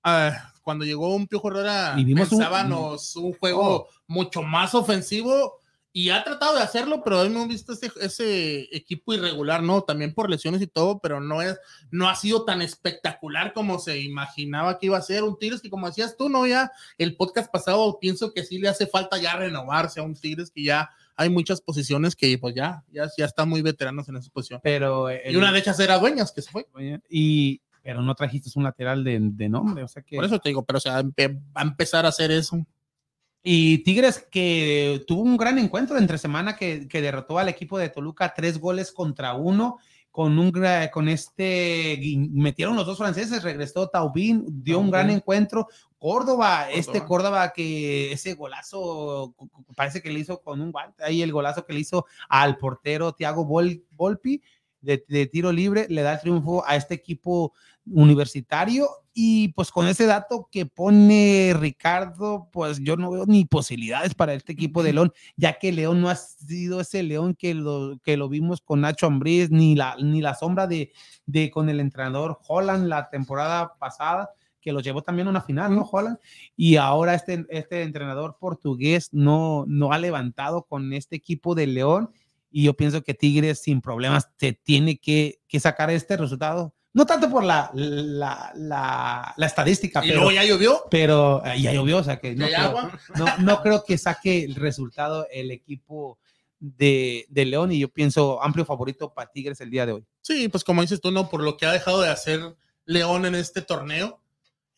ah, 0.02 0.52
cuando 0.62 0.84
llegó 0.84 1.14
un 1.14 1.28
Piojo 1.28 1.50
Herrera, 1.50 1.94
Y 1.96 2.04
vimos 2.04 2.32
un- 2.32 2.38
pensábamos 2.38 3.14
un, 3.14 3.32
juego 3.34 3.88
mucho 4.08 4.42
más 4.42 4.74
ofensivo 4.74 5.60
y 5.96 6.10
ha 6.10 6.22
tratado 6.22 6.56
de 6.56 6.62
hacerlo, 6.62 7.02
pero 7.02 7.22
hemos 7.22 7.48
visto 7.48 7.72
ese, 7.72 7.90
ese 8.02 8.68
equipo 8.76 9.14
irregular, 9.14 9.62
¿no? 9.62 9.80
También 9.80 10.12
por 10.12 10.28
lesiones 10.28 10.60
y 10.60 10.66
todo, 10.66 10.98
pero 10.98 11.22
no 11.22 11.40
es, 11.40 11.58
no 11.90 12.06
ha 12.10 12.14
sido 12.14 12.44
tan 12.44 12.60
espectacular 12.60 13.54
como 13.54 13.78
se 13.78 13.98
imaginaba 14.02 14.78
que 14.78 14.84
iba 14.84 14.98
a 14.98 15.00
ser. 15.00 15.24
Un 15.24 15.38
Tigres 15.38 15.62
que, 15.62 15.70
como 15.70 15.86
decías 15.86 16.14
tú, 16.14 16.28
¿no? 16.28 16.46
Ya 16.46 16.70
el 16.98 17.16
podcast 17.16 17.50
pasado 17.50 17.98
pienso 17.98 18.34
que 18.34 18.44
sí 18.44 18.58
le 18.58 18.68
hace 18.68 18.86
falta 18.86 19.16
ya 19.16 19.36
renovarse 19.36 19.98
a 19.98 20.02
un 20.02 20.14
Tigres 20.14 20.50
que 20.50 20.64
ya 20.64 20.90
hay 21.16 21.30
muchas 21.30 21.62
posiciones 21.62 22.14
que 22.14 22.36
pues 22.36 22.54
ya, 22.54 22.84
ya, 22.92 23.08
ya 23.16 23.24
están 23.24 23.48
muy 23.48 23.62
veteranos 23.62 24.06
en 24.10 24.16
esa 24.16 24.30
posición. 24.30 24.60
Pero. 24.62 25.08
Y 25.10 25.34
una 25.34 25.50
de 25.50 25.60
ellas 25.60 25.80
era 25.80 25.98
Dueñas, 25.98 26.30
que 26.30 26.42
se 26.42 26.50
fue. 26.50 26.66
Y. 27.08 27.62
Pero 27.82 28.02
no 28.02 28.14
trajiste 28.14 28.50
un 28.56 28.64
lateral 28.64 29.02
de, 29.02 29.18
de 29.18 29.48
nombre, 29.48 29.82
o 29.82 29.88
sea 29.88 30.02
que. 30.02 30.16
Por 30.16 30.26
eso 30.26 30.38
te 30.40 30.50
digo, 30.50 30.62
pero 30.62 30.76
o 30.76 30.80
sea, 30.80 31.00
va 31.00 31.10
a 31.54 31.62
empezar 31.62 32.04
a 32.04 32.10
hacer 32.10 32.30
eso. 32.32 32.66
Y 33.48 33.78
Tigres 33.84 34.26
que 34.28 35.04
tuvo 35.06 35.22
un 35.22 35.36
gran 35.36 35.56
encuentro 35.58 35.96
entre 35.98 36.18
semana 36.18 36.56
que, 36.56 36.88
que 36.88 37.00
derrotó 37.00 37.38
al 37.38 37.48
equipo 37.48 37.78
de 37.78 37.88
Toluca 37.88 38.34
tres 38.34 38.58
goles 38.58 38.90
contra 38.90 39.34
uno. 39.34 39.78
Con, 40.10 40.38
un, 40.38 40.50
con 40.92 41.08
este, 41.08 42.00
metieron 42.32 42.74
los 42.74 42.86
dos 42.86 42.98
franceses, 42.98 43.42
regresó 43.42 43.88
Taubín, 43.88 44.46
dio 44.64 44.80
un 44.80 44.90
gran 44.90 45.10
encuentro. 45.10 45.68
Córdoba, 45.98 46.70
este 46.70 47.04
Córdoba. 47.04 47.52
Que 47.52 48.10
ese 48.12 48.34
golazo 48.34 49.34
parece 49.76 50.02
que 50.02 50.10
le 50.10 50.18
hizo 50.18 50.40
con 50.40 50.60
un 50.60 50.72
guante, 50.72 51.04
ahí 51.04 51.22
el 51.22 51.32
golazo 51.32 51.64
que 51.64 51.74
le 51.74 51.80
hizo 51.80 52.06
al 52.28 52.56
portero 52.56 53.12
Thiago 53.12 53.46
Vol- 53.46 53.84
Volpi 53.90 54.42
de, 54.86 55.04
de 55.08 55.26
tiro 55.26 55.52
libre, 55.52 55.86
le 55.90 56.02
da 56.02 56.14
el 56.14 56.20
triunfo 56.20 56.64
a 56.66 56.76
este 56.76 56.94
equipo 56.94 57.52
universitario 57.84 58.88
y 59.18 59.48
pues 59.48 59.70
con 59.70 59.86
ese 59.86 60.04
dato 60.04 60.48
que 60.52 60.66
pone 60.66 61.54
Ricardo, 61.58 62.50
pues 62.52 62.80
yo 62.80 62.96
no 62.96 63.10
veo 63.10 63.24
ni 63.24 63.46
posibilidades 63.46 64.14
para 64.14 64.34
este 64.34 64.52
equipo 64.52 64.82
de 64.82 64.92
León, 64.92 65.12
ya 65.36 65.58
que 65.58 65.72
León 65.72 66.02
no 66.02 66.10
ha 66.10 66.16
sido 66.16 66.82
ese 66.82 67.02
León 67.02 67.34
que 67.34 67.54
lo, 67.54 67.98
que 68.04 68.18
lo 68.18 68.28
vimos 68.28 68.60
con 68.60 68.82
Nacho 68.82 69.06
Ambriz, 69.06 69.50
ni 69.50 69.74
la, 69.74 69.96
ni 70.02 70.20
la 70.20 70.34
sombra 70.34 70.66
de, 70.66 70.92
de 71.24 71.50
con 71.50 71.70
el 71.70 71.80
entrenador 71.80 72.38
Holland 72.46 72.88
la 72.88 73.08
temporada 73.08 73.74
pasada, 73.78 74.30
que 74.60 74.72
los 74.72 74.82
llevó 74.82 75.00
también 75.00 75.28
a 75.28 75.30
una 75.30 75.40
final, 75.40 75.74
¿no? 75.74 75.88
Holland. 75.90 76.18
Y 76.54 76.76
ahora 76.76 77.14
este, 77.14 77.46
este 77.48 77.84
entrenador 77.84 78.36
portugués 78.38 79.10
no, 79.12 79.64
no 79.66 79.92
ha 79.92 79.98
levantado 79.98 80.64
con 80.64 80.92
este 80.92 81.16
equipo 81.16 81.54
de 81.54 81.68
León. 81.68 82.10
Y 82.50 82.64
yo 82.64 82.74
pienso 82.74 83.02
que 83.02 83.14
Tigres 83.14 83.60
sin 83.62 83.80
problemas 83.80 84.28
se 84.38 84.52
tiene 84.52 84.98
que, 84.98 85.40
que 85.48 85.60
sacar 85.60 85.90
este 85.90 86.16
resultado. 86.16 86.74
No 86.92 87.04
tanto 87.04 87.28
por 87.28 87.44
la, 87.44 87.70
la, 87.74 88.52
la, 88.54 89.34
la 89.36 89.46
estadística, 89.46 90.02
Y 90.02 90.08
pero, 90.08 90.20
luego 90.22 90.32
ya 90.32 90.44
llovió. 90.44 90.84
pero 90.90 91.44
eh, 91.44 91.60
ya 91.60 91.72
llovió, 91.74 91.98
o 91.98 92.04
sea 92.04 92.18
que 92.18 92.34
no 92.34 92.46
creo, 92.46 92.58
agua. 92.58 92.98
no, 93.16 93.26
no 93.38 93.60
creo 93.60 93.84
que 93.84 93.98
saque 93.98 94.44
el 94.44 94.54
resultado 94.54 95.26
el 95.30 95.50
equipo 95.50 96.18
de, 96.58 97.26
de 97.28 97.44
León 97.44 97.70
y 97.72 97.80
yo 97.80 97.90
pienso 97.90 98.42
amplio 98.42 98.64
favorito 98.64 99.12
para 99.12 99.30
Tigres 99.30 99.60
el 99.60 99.68
día 99.70 99.84
de 99.84 99.92
hoy. 99.92 100.06
Sí, 100.22 100.48
pues 100.48 100.64
como 100.64 100.80
dices 100.80 101.00
tú, 101.02 101.10
no, 101.10 101.28
por 101.28 101.42
lo 101.42 101.58
que 101.58 101.66
ha 101.66 101.72
dejado 101.72 102.00
de 102.00 102.08
hacer 102.08 102.40
León 102.86 103.26
en 103.26 103.34
este 103.34 103.60
torneo, 103.60 104.22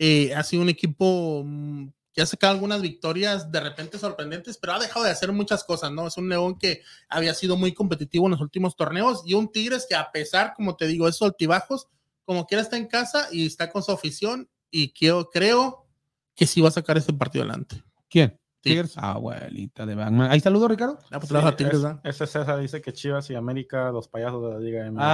eh, 0.00 0.34
ha 0.34 0.42
sido 0.42 0.62
un 0.62 0.70
equipo 0.70 1.42
mm, 1.44 1.88
que 2.18 2.22
ha 2.22 2.26
sacado 2.26 2.52
algunas 2.52 2.82
victorias 2.82 3.52
de 3.52 3.60
repente 3.60 3.96
sorprendentes, 3.96 4.58
pero 4.58 4.72
ha 4.72 4.80
dejado 4.80 5.04
de 5.04 5.12
hacer 5.12 5.30
muchas 5.30 5.62
cosas, 5.62 5.92
¿no? 5.92 6.08
Es 6.08 6.16
un 6.16 6.28
León 6.28 6.58
que 6.58 6.82
había 7.08 7.32
sido 7.32 7.56
muy 7.56 7.72
competitivo 7.72 8.26
en 8.26 8.32
los 8.32 8.40
últimos 8.40 8.74
torneos 8.74 9.22
y 9.24 9.34
un 9.34 9.52
Tigres 9.52 9.86
que 9.88 9.94
a 9.94 10.10
pesar, 10.10 10.52
como 10.56 10.74
te 10.74 10.88
digo, 10.88 11.06
esos 11.06 11.22
altibajos, 11.22 11.86
como 12.24 12.44
quiera 12.48 12.60
está 12.62 12.76
en 12.76 12.88
casa 12.88 13.28
y 13.30 13.46
está 13.46 13.70
con 13.70 13.84
su 13.84 13.92
afición 13.92 14.50
y 14.68 14.92
creo, 14.92 15.30
creo 15.30 15.86
que 16.34 16.44
sí 16.48 16.60
va 16.60 16.70
a 16.70 16.72
sacar 16.72 16.98
ese 16.98 17.12
partido 17.12 17.44
adelante. 17.44 17.84
¿Quién? 18.10 18.36
Tigres. 18.62 18.94
Abuelita 18.98 19.86
de 19.86 19.94
Batman. 19.94 20.28
Ahí 20.32 20.40
saludo, 20.40 20.66
Ricardo. 20.66 20.98
Ah, 21.12 21.20
pues 21.20 21.28
Sí, 21.30 21.36
a 21.36 21.54
Tigres, 21.56 21.80
es- 22.02 22.16
ese 22.20 22.26
César 22.26 22.58
dice 22.58 22.82
que 22.82 22.92
Chivas 22.92 23.30
y 23.30 23.36
América, 23.36 23.92
los 23.92 24.08
payasos 24.08 24.42
de 24.42 24.50
la 24.54 24.58
Liga 24.58 24.84
MX. 24.90 25.04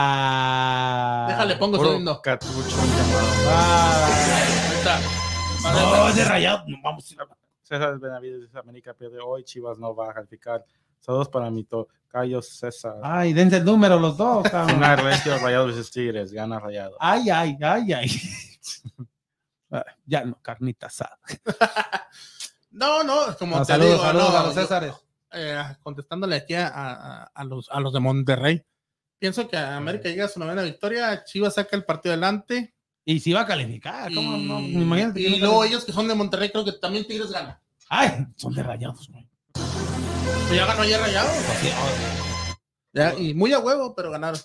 Ah. 0.00 1.26
Déjale, 1.28 1.54
pongo 1.58 1.78
segundo. 1.78 2.20
Llamado. 2.24 2.40
Ah. 3.46 4.08
Ahí 4.34 4.78
está. 4.78 4.98
No, 5.62 6.12
de 6.12 6.24
rayado. 6.24 6.64
No, 6.66 6.76
vamos 6.82 7.10
a 7.10 7.14
ir 7.14 7.20
a- 7.20 7.28
César 7.62 7.98
Benavides 7.98 8.40
dice 8.42 8.58
América 8.58 8.94
pierde 8.94 9.18
hoy, 9.20 9.44
Chivas 9.44 9.78
no 9.78 9.94
va 9.94 10.10
a 10.10 10.14
calificar. 10.14 10.64
Saludos 11.00 11.28
para 11.28 11.50
mi 11.50 11.64
tocayo 11.64 12.40
César. 12.40 12.94
Ay, 13.02 13.32
dense 13.34 13.58
el 13.58 13.64
número 13.64 13.98
los 13.98 14.16
dos, 14.16 14.42
cabrón. 14.50 14.76
Una 14.78 14.96
regio 14.96 15.36
Rayados 15.38 15.66
versus 15.68 15.90
Tigres, 15.90 16.32
gana 16.32 16.58
Rayado. 16.58 16.96
Ay, 17.00 17.28
ay, 17.30 17.56
ay, 17.62 17.92
ay. 17.92 18.10
Ah, 19.70 19.84
Ya 20.06 20.24
no, 20.24 20.40
carnita 20.40 20.86
asada. 20.86 21.18
No, 22.70 23.02
no, 23.02 23.36
como 23.38 23.58
te 23.58 23.64
saludos, 23.66 23.92
digo, 23.92 24.02
saludos 24.04 24.32
no, 24.32 24.38
a 24.38 24.42
los 24.44 24.54
yo- 24.54 24.60
Césares. 24.62 24.94
eh, 25.32 25.62
contestándole 25.82 26.36
aquí 26.36 26.54
a, 26.54 26.68
a- 26.68 27.22
a 27.34 27.44
los, 27.44 27.68
a 27.70 27.80
los 27.80 27.92
de 27.92 28.00
Monterrey. 28.00 28.62
Pienso 29.18 29.48
que 29.48 29.56
América 29.56 30.08
llega 30.08 30.26
a 30.26 30.28
su 30.28 30.38
novena 30.38 30.62
victoria, 30.62 31.24
Chivas 31.24 31.54
saca 31.54 31.76
el 31.76 31.84
partido 31.84 32.12
adelante. 32.14 32.74
Y 33.10 33.20
si 33.20 33.32
va 33.32 33.40
a 33.40 33.46
calificar, 33.46 34.12
¿cómo 34.12 34.36
y, 34.36 34.46
no? 34.46 34.60
Imagínate. 34.60 35.18
y 35.22 35.38
luego 35.38 35.64
ellos 35.64 35.82
que 35.82 35.92
son 35.92 36.06
de 36.08 36.14
Monterrey, 36.14 36.50
creo 36.50 36.62
que 36.62 36.72
también 36.72 37.06
Tigres 37.06 37.30
gana. 37.30 37.58
Ay, 37.88 38.26
son 38.36 38.52
de 38.52 38.62
rayados, 38.62 39.08
güey. 39.08 39.26
Pues 39.54 40.54
ya 40.54 40.66
ganó 40.66 40.82
ayer 40.82 41.00
Rayado. 41.00 41.26
Pues 41.30 41.74
Ya, 42.92 43.14
y 43.14 43.32
muy 43.32 43.50
a 43.54 43.60
huevo, 43.60 43.94
pero 43.94 44.10
ganaron. 44.10 44.38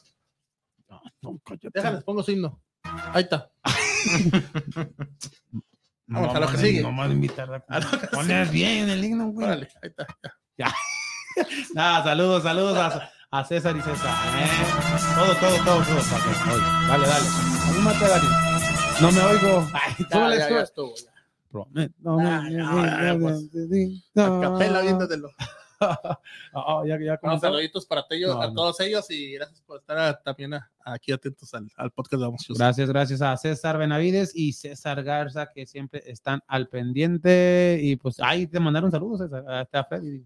no, 0.88 1.02
no. 1.22 1.42
Déjales, 1.74 2.06
pongo 2.06 2.24
signo. 2.24 2.62
Ahí 2.84 3.24
está. 3.24 3.52
No, 6.06 6.20
Vamos 6.20 6.36
a 6.36 6.40
lo 6.42 6.48
que 6.50 6.58
sigue. 6.58 6.82
No 6.82 7.02
a 7.02 7.08
invitar. 7.08 7.66
A 7.70 7.80
que 7.80 8.08
Pones 8.08 8.52
bien 8.52 8.90
el 8.90 9.04
himno, 9.04 9.30
güey. 9.30 9.48
Órale, 9.48 9.70
ahí 9.82 9.90
está. 9.90 10.06
ya. 10.58 10.76
Ah, 11.78 12.02
saludos, 12.04 12.44
saludos 12.44 12.78
a, 12.78 13.10
a 13.32 13.44
César 13.46 13.76
y 13.78 13.82
César. 13.82 14.14
¿eh? 14.38 14.48
Todo, 15.16 15.34
todo, 15.36 15.58
todo, 15.64 15.84
todo. 15.84 16.60
Dale, 16.88 17.08
dale. 17.08 17.26
Anímate, 17.70 18.08
Dani. 18.08 18.53
No 19.04 19.12
me 19.12 19.22
oigo. 19.22 19.68
Ay, 19.74 19.94
súbele, 20.10 20.38
ya, 20.38 20.62
estuvo. 20.62 20.94
ya. 20.96 21.12
Prometo, 21.52 21.94
no 22.00 22.18
Ah, 22.20 22.50
ya, 22.50 23.18
pues. 23.20 23.50
Capela, 24.16 24.82
viéndotelo. 24.82 25.30
Ah, 26.54 26.82
ya, 26.88 26.98
ya 26.98 27.18
comenzó. 27.18 27.42
saluditos 27.48 27.86
para 27.86 28.06
ellos, 28.12 28.34
No, 28.34 28.42
a 28.42 28.48
no. 28.48 28.54
todos 28.54 28.80
ellos 28.80 29.06
y 29.12 29.34
gracias 29.34 29.60
por 29.64 29.80
estar 29.82 29.98
a- 29.98 30.18
también 30.22 30.54
a- 30.54 30.72
aquí 30.86 31.12
atentos 31.12 31.54
al, 31.54 31.68
al 31.76 31.92
podcast 31.92 32.22
de 32.22 32.26
Vamos. 32.26 32.46
Gracias, 32.48 32.88
gracias 32.88 33.22
a 33.22 33.36
César 33.36 33.78
Benavides 33.78 34.32
y 34.34 34.54
César 34.54 35.04
Garza 35.04 35.50
que 35.54 35.66
siempre 35.66 36.02
están 36.06 36.40
al 36.48 36.70
pendiente 36.70 37.80
y 37.82 37.98
pues 37.98 38.18
ahí 38.22 38.48
te 38.48 38.62
mandaron 38.62 38.92
saludos 38.92 39.20
César, 39.30 39.44
hasta 39.50 39.84
Freddy. 39.84 40.26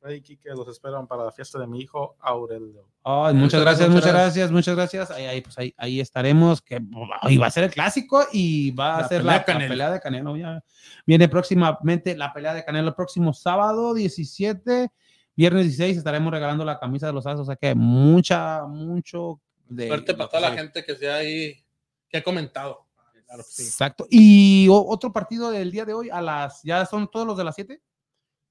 Freddy 0.00 0.22
Quique, 0.22 0.48
los 0.50 0.66
esperan 0.68 1.06
para 1.06 1.26
la 1.26 1.32
fiesta 1.32 1.58
de 1.58 1.66
mi 1.66 1.80
hijo 1.80 2.16
Aurelio. 2.20 2.88
Ay, 3.04 3.34
muchas 3.34 3.60
Muchas 3.60 3.60
gracias, 3.60 3.88
muchas 3.90 4.12
gracias, 4.12 4.50
muchas 4.50 4.74
gracias. 4.74 5.10
Ahí, 5.10 5.26
ahí, 5.26 5.40
pues 5.42 5.58
ahí, 5.58 5.74
ahí 5.76 6.00
estaremos, 6.00 6.62
que 6.62 6.80
hoy 7.22 7.36
va 7.36 7.46
a 7.46 7.50
ser 7.50 7.64
el 7.64 7.70
clásico 7.70 8.24
y 8.32 8.70
va 8.70 8.96
a 8.96 9.00
La 9.02 9.08
ser 9.08 9.20
pelea 9.20 9.44
la, 9.46 9.68
pelea 9.68 9.90
de 9.90 10.00
Canelo. 10.00 10.36
Ya 10.36 10.64
viene 11.06 11.28
próximamente 11.28 12.16
la 12.16 12.32
pelea 12.32 12.54
de 12.54 12.64
Canelo 12.64 12.88
el 12.88 12.94
próximo 12.94 13.34
sábado 13.34 13.92
17, 13.92 14.90
viernes 15.36 15.64
16 15.64 15.98
estaremos 15.98 16.32
regalando 16.32 16.64
la 16.64 16.78
camisa 16.78 17.06
de 17.06 17.12
los 17.12 17.26
asos, 17.26 17.40
o 17.40 17.44
sea 17.44 17.56
que 17.56 17.74
mucha, 17.74 18.64
mucho 18.66 19.40
de 19.68 19.86
Suerte 19.86 20.14
para 20.14 20.30
toda 20.30 20.48
la 20.48 20.56
gente 20.56 20.82
que 20.82 20.96
sea 20.96 21.16
ahí, 21.16 21.62
que 22.08 22.16
ha 22.16 22.22
comentado. 22.22 22.86
Claro 23.26 23.44
sí. 23.46 23.62
Exacto. 23.64 24.06
Y 24.10 24.66
o- 24.68 24.86
otro 24.88 25.12
partido 25.12 25.50
del 25.50 25.70
día 25.70 25.84
de 25.84 25.92
hoy 25.94 26.10
a 26.10 26.20
las, 26.20 26.62
ya 26.62 26.84
son 26.86 27.08
todos 27.08 27.26
los 27.26 27.36
de 27.36 27.44
las 27.44 27.54
7. 27.54 27.80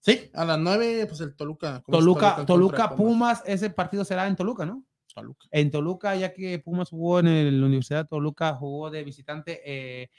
Sí, 0.01 0.29
a 0.33 0.45
las 0.45 0.57
9, 0.59 1.05
pues 1.07 1.19
el 1.21 1.35
Toluca. 1.35 1.81
¿cómo 1.85 1.97
es 1.97 2.03
Toluca, 2.03 2.45
Toluca, 2.45 2.95
Pumas, 2.95 3.43
ese 3.45 3.69
partido 3.69 4.05
será 4.05 4.27
en 4.27 4.35
Toluca, 4.35 4.65
¿no? 4.65 4.83
Toluca. 5.13 5.47
En 5.51 5.69
Toluca, 5.71 6.15
ya 6.15 6.33
que 6.33 6.59
Pumas 6.59 6.89
jugó 6.89 7.19
en 7.19 7.27
el- 7.27 7.59
la 7.59 7.65
Universidad 7.67 8.03
de 8.03 8.07
Toluca, 8.09 8.53
jugó 8.55 8.89
de 8.89 9.03
visitante, 9.03 9.59
eh, 9.65 10.09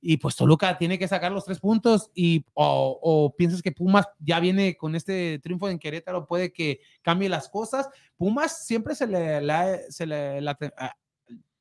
y 0.00 0.16
pues 0.16 0.36
Toluca 0.36 0.78
tiene 0.78 0.98
que 0.98 1.08
sacar 1.08 1.32
los 1.32 1.44
tres 1.44 1.58
puntos, 1.60 2.10
y 2.14 2.46
o, 2.54 2.98
o 3.02 3.34
piensas 3.36 3.60
que 3.60 3.72
Pumas 3.72 4.06
ya 4.20 4.40
viene 4.40 4.76
con 4.76 4.94
este 4.94 5.38
triunfo 5.40 5.68
en 5.68 5.78
Querétaro, 5.78 6.26
puede 6.26 6.52
que 6.52 6.80
cambie 7.02 7.28
las 7.28 7.48
cosas. 7.50 7.88
Pumas 8.16 8.64
siempre 8.64 8.94
se 8.94 9.06
le, 9.06 9.42
la- 9.42 9.80
se 9.90 10.06
le 10.06 10.40
la- 10.40 10.56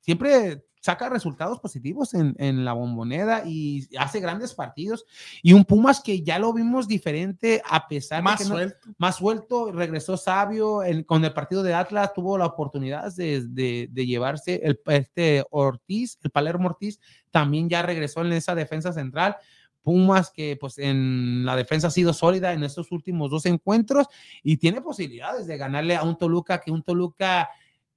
siempre 0.06 0.64
saca 0.80 1.10
resultados 1.10 1.60
positivos 1.60 2.14
en, 2.14 2.36
en 2.38 2.64
la 2.64 2.73
bombonera 2.73 3.41
y 3.44 3.88
hace 3.98 4.19
grandes 4.19 4.53
partidos. 4.53 5.03
Y 5.41 5.53
un 5.53 5.65
Pumas 5.65 5.99
que 5.99 6.22
ya 6.22 6.38
lo 6.38 6.53
vimos 6.53 6.88
diferente 6.88 7.60
a 7.68 7.88
pesar 7.88 8.22
Más 8.22 8.38
de 8.38 8.44
que 8.44 8.49
no- 8.49 8.56
suelto. 8.56 8.77
más 8.99 9.15
suelto, 9.15 9.72
regresó 9.72 10.15
sabio 10.15 10.84
en- 10.84 11.03
con 11.03 11.26
el 11.26 11.34
partido 11.34 11.64
de 11.64 11.73
Atlas, 11.73 12.14
tuvo 12.14 12.38
la 12.38 12.45
oportunidad 12.45 13.11
de, 13.15 13.41
de- 13.48 13.90
de 13.91 14.06
llevarse 14.06 14.61
el, 14.64 14.80
este 14.86 15.44
Ortiz, 15.49 16.19
el 16.22 16.30
Palermo 16.30 16.68
Ortiz, 16.68 16.99
también 17.32 17.68
ya 17.68 17.82
regresó 17.82 18.22
en 18.22 18.34
esa 18.34 18.53
defensa 18.53 18.94
central. 18.94 19.38
Pumas 19.82 20.30
que 20.32 20.56
pues 20.56 20.77
en 20.77 21.45
la 21.45 21.56
defensa 21.56 21.88
ha 21.88 21.91
sido 21.91 22.14
sólida 22.14 22.53
en 22.53 22.64
estos 22.64 22.91
últimos 22.91 23.32
dos 23.32 23.48
encuentros 23.48 24.06
y 24.44 24.57
tiene 24.57 24.82
posibilidades 24.82 25.48
de 25.48 25.57
ganarle 25.57 25.95
a 25.95 26.03
un 26.03 26.15
Toluca 26.18 26.61
que 26.61 26.69
un 26.72 26.84
Toluca 26.84 27.49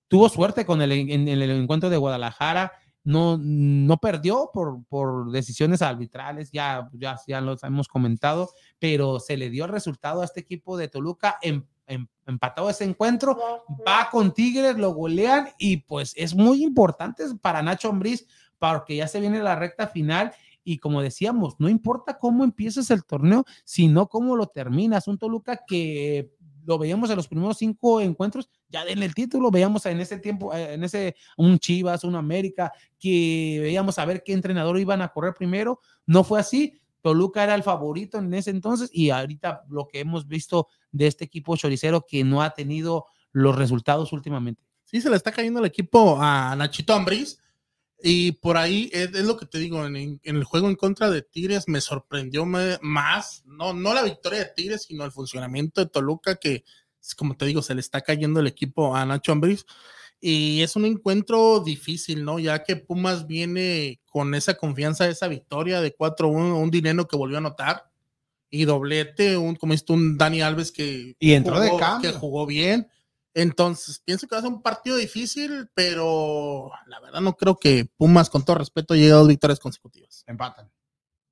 tuvo 0.09 0.29
suerte 0.29 0.67
con 0.67 0.83
el, 0.83 0.93
en, 0.93 1.29
en 1.29 1.29
el 1.29 1.51
encuentro 1.51 1.91
de 1.91 1.97
Guadalajara, 1.97 2.73
no, 3.05 3.39
no 3.41 3.97
perdió 3.99 4.51
por, 4.53 4.85
por 4.87 5.31
decisiones 5.31 5.81
arbitrales, 5.81 6.51
ya, 6.53 6.91
ya, 6.93 7.19
ya 7.27 7.41
los 7.41 7.63
hemos 7.65 7.89
comentado, 7.89 8.51
pero 8.79 9.19
se 9.19 9.37
le 9.37 9.49
dio 9.49 9.65
el 9.65 9.71
resultado 9.71 10.21
a 10.21 10.27
este 10.27 10.41
equipo 10.41 10.77
de 10.77 10.89
Toluca 10.89 11.39
en, 11.41 11.67
empatado 12.27 12.69
ese 12.69 12.85
encuentro, 12.85 13.39
va 13.87 14.11
con 14.11 14.35
Tigres, 14.35 14.77
lo 14.77 14.93
golean 14.93 15.49
y 15.59 15.79
pues 15.79 16.13
es 16.17 16.35
muy 16.35 16.63
importante 16.63 17.25
para 17.41 17.63
Nacho 17.63 17.89
Ambriz 17.89 18.27
porque 18.59 18.97
ya 18.97 19.09
se 19.09 19.21
viene 19.21 19.43
la 19.43 19.57
recta 19.57 19.87
final 19.87 20.33
y 20.63 20.77
como 20.77 21.01
decíamos, 21.01 21.55
no 21.59 21.71
importa 21.71 22.19
cómo 22.19 22.45
empieces 22.45 22.91
el 22.91 23.05
torneo, 23.07 23.47
sino 23.65 24.07
cómo 24.09 24.37
lo 24.37 24.49
terminas. 24.49 25.09
Un 25.09 25.17
Toluca 25.17 25.63
que 25.67 26.31
lo 26.69 26.77
veíamos 26.77 27.09
en 27.09 27.17
los 27.17 27.27
primeros 27.27 27.57
cinco 27.57 27.99
encuentros, 27.99 28.51
ya 28.69 28.85
en 28.85 29.03
el 29.03 29.15
título, 29.15 29.51
veíamos 29.51 29.87
en 29.87 30.01
ese 30.01 30.19
tiempo, 30.19 30.53
eh, 30.53 30.75
en 30.75 30.85
ese, 30.85 31.17
un 31.39 31.59
Chivas, 31.59 32.05
un 32.05 32.15
América, 32.15 32.71
que 33.01 33.59
veíamos 33.63 33.99
a 33.99 34.05
ver 34.05 34.23
qué 34.23 34.35
entrenador 34.35 34.79
iban 34.79 35.01
a 35.01 35.09
correr 35.09 35.33
primero, 35.33 35.81
no 36.05 36.25
fue 36.25 36.39
así, 36.39 36.79
Toluca 37.01 37.43
era 37.43 37.55
el 37.55 37.63
favorito 37.63 38.19
en 38.19 38.35
ese 38.35 38.51
entonces 38.51 38.91
y 38.93 39.09
ahorita 39.09 39.65
lo 39.71 39.89
que 39.89 40.01
hemos 40.01 40.29
visto 40.29 40.69
de 40.93 41.07
este 41.07 41.25
equipo 41.25 41.57
choricero 41.57 42.05
que 42.07 42.23
no 42.23 42.43
ha 42.43 42.51
tenido 42.51 43.07
los 43.33 43.57
resultados 43.57 44.13
últimamente. 44.13 44.63
Sí, 44.85 45.01
se 45.01 45.09
le 45.09 45.17
está 45.17 45.33
cayendo 45.33 45.61
el 45.61 45.67
equipo 45.67 46.19
a 46.21 46.55
Nachito 46.55 46.93
Ambriz 46.93 47.41
y 48.01 48.33
por 48.33 48.57
ahí 48.57 48.91
es, 48.93 49.11
lo 49.13 49.37
que 49.37 49.47
te 49.47 49.59
digo, 49.59 49.85
en, 49.85 50.21
el 50.23 50.45
juego 50.45 50.69
en 50.69 50.77
contra 50.77 51.11
de 51.11 51.23
Tigres 51.23 51.67
me 51.67 51.81
sorprendió 51.81 52.47
más, 52.47 53.43
no, 53.45 53.73
no 53.75 53.95
la 53.95 54.03
victoria 54.03 54.41
de 54.41 54.53
Tigres, 54.55 54.85
sino 54.85 55.05
el 55.05 55.13
funcionamiento 55.13 55.81
de 55.81 55.91
Toluca, 55.91 56.37
que 56.37 56.65
como 57.17 57.37
te 57.37 57.47
digo, 57.47 57.63
se 57.63 57.75
le 57.75 57.81
está 57.81 58.01
cayendo 58.01 58.41
el 58.41 58.47
equipo 58.47 58.95
a 58.95 59.05
Nacho 59.05 59.33
Ambriz. 59.33 59.65
Y 60.21 60.63
es 60.63 60.75
un 60.75 60.85
encuentro 60.85 61.61
difícil, 61.61 62.25
¿no? 62.25 62.39
Ya 62.39 62.65
que 62.65 62.77
Pumas 62.77 63.27
viene 63.27 64.01
con 64.07 64.35
esa 64.35 64.55
confianza, 64.55 65.09
esa 65.09 65.29
victoria 65.29 65.81
de 65.81 65.97
4-1, 65.97 66.61
un 66.61 66.71
dinero 66.71 67.07
que 67.07 67.17
volvió 67.17 67.37
a 67.37 67.39
anotar 67.39 67.89
y 68.51 68.65
doblete, 68.65 69.37
un, 69.37 69.55
como 69.55 69.75
esto, 69.75 69.93
un 69.93 70.19
Dani 70.19 70.43
Alves 70.43 70.73
que, 70.73 71.15
y 71.21 71.33
entró 71.33 71.61
de 71.61 71.71
que 72.03 72.13
jugó 72.13 72.47
bien 72.47 72.89
entonces, 73.39 74.03
pienso 74.05 74.27
que 74.27 74.35
va 74.35 74.41
a 74.41 74.43
ser 74.43 74.51
un 74.51 74.63
partido 74.63 74.97
difícil, 74.97 75.71
pero 75.73 76.73
la 76.87 76.99
verdad 76.99 77.21
no 77.21 77.37
creo 77.37 77.57
que 77.57 77.89
Pumas, 77.97 78.29
con 78.31 78.45
todo 78.45 78.57
respeto, 78.57 78.97
llegue 78.97 79.13
a 79.13 79.17
dos 79.17 79.29
victorias 79.29 79.61
consecutivas. 79.61 80.25
Empatan. 80.27 80.69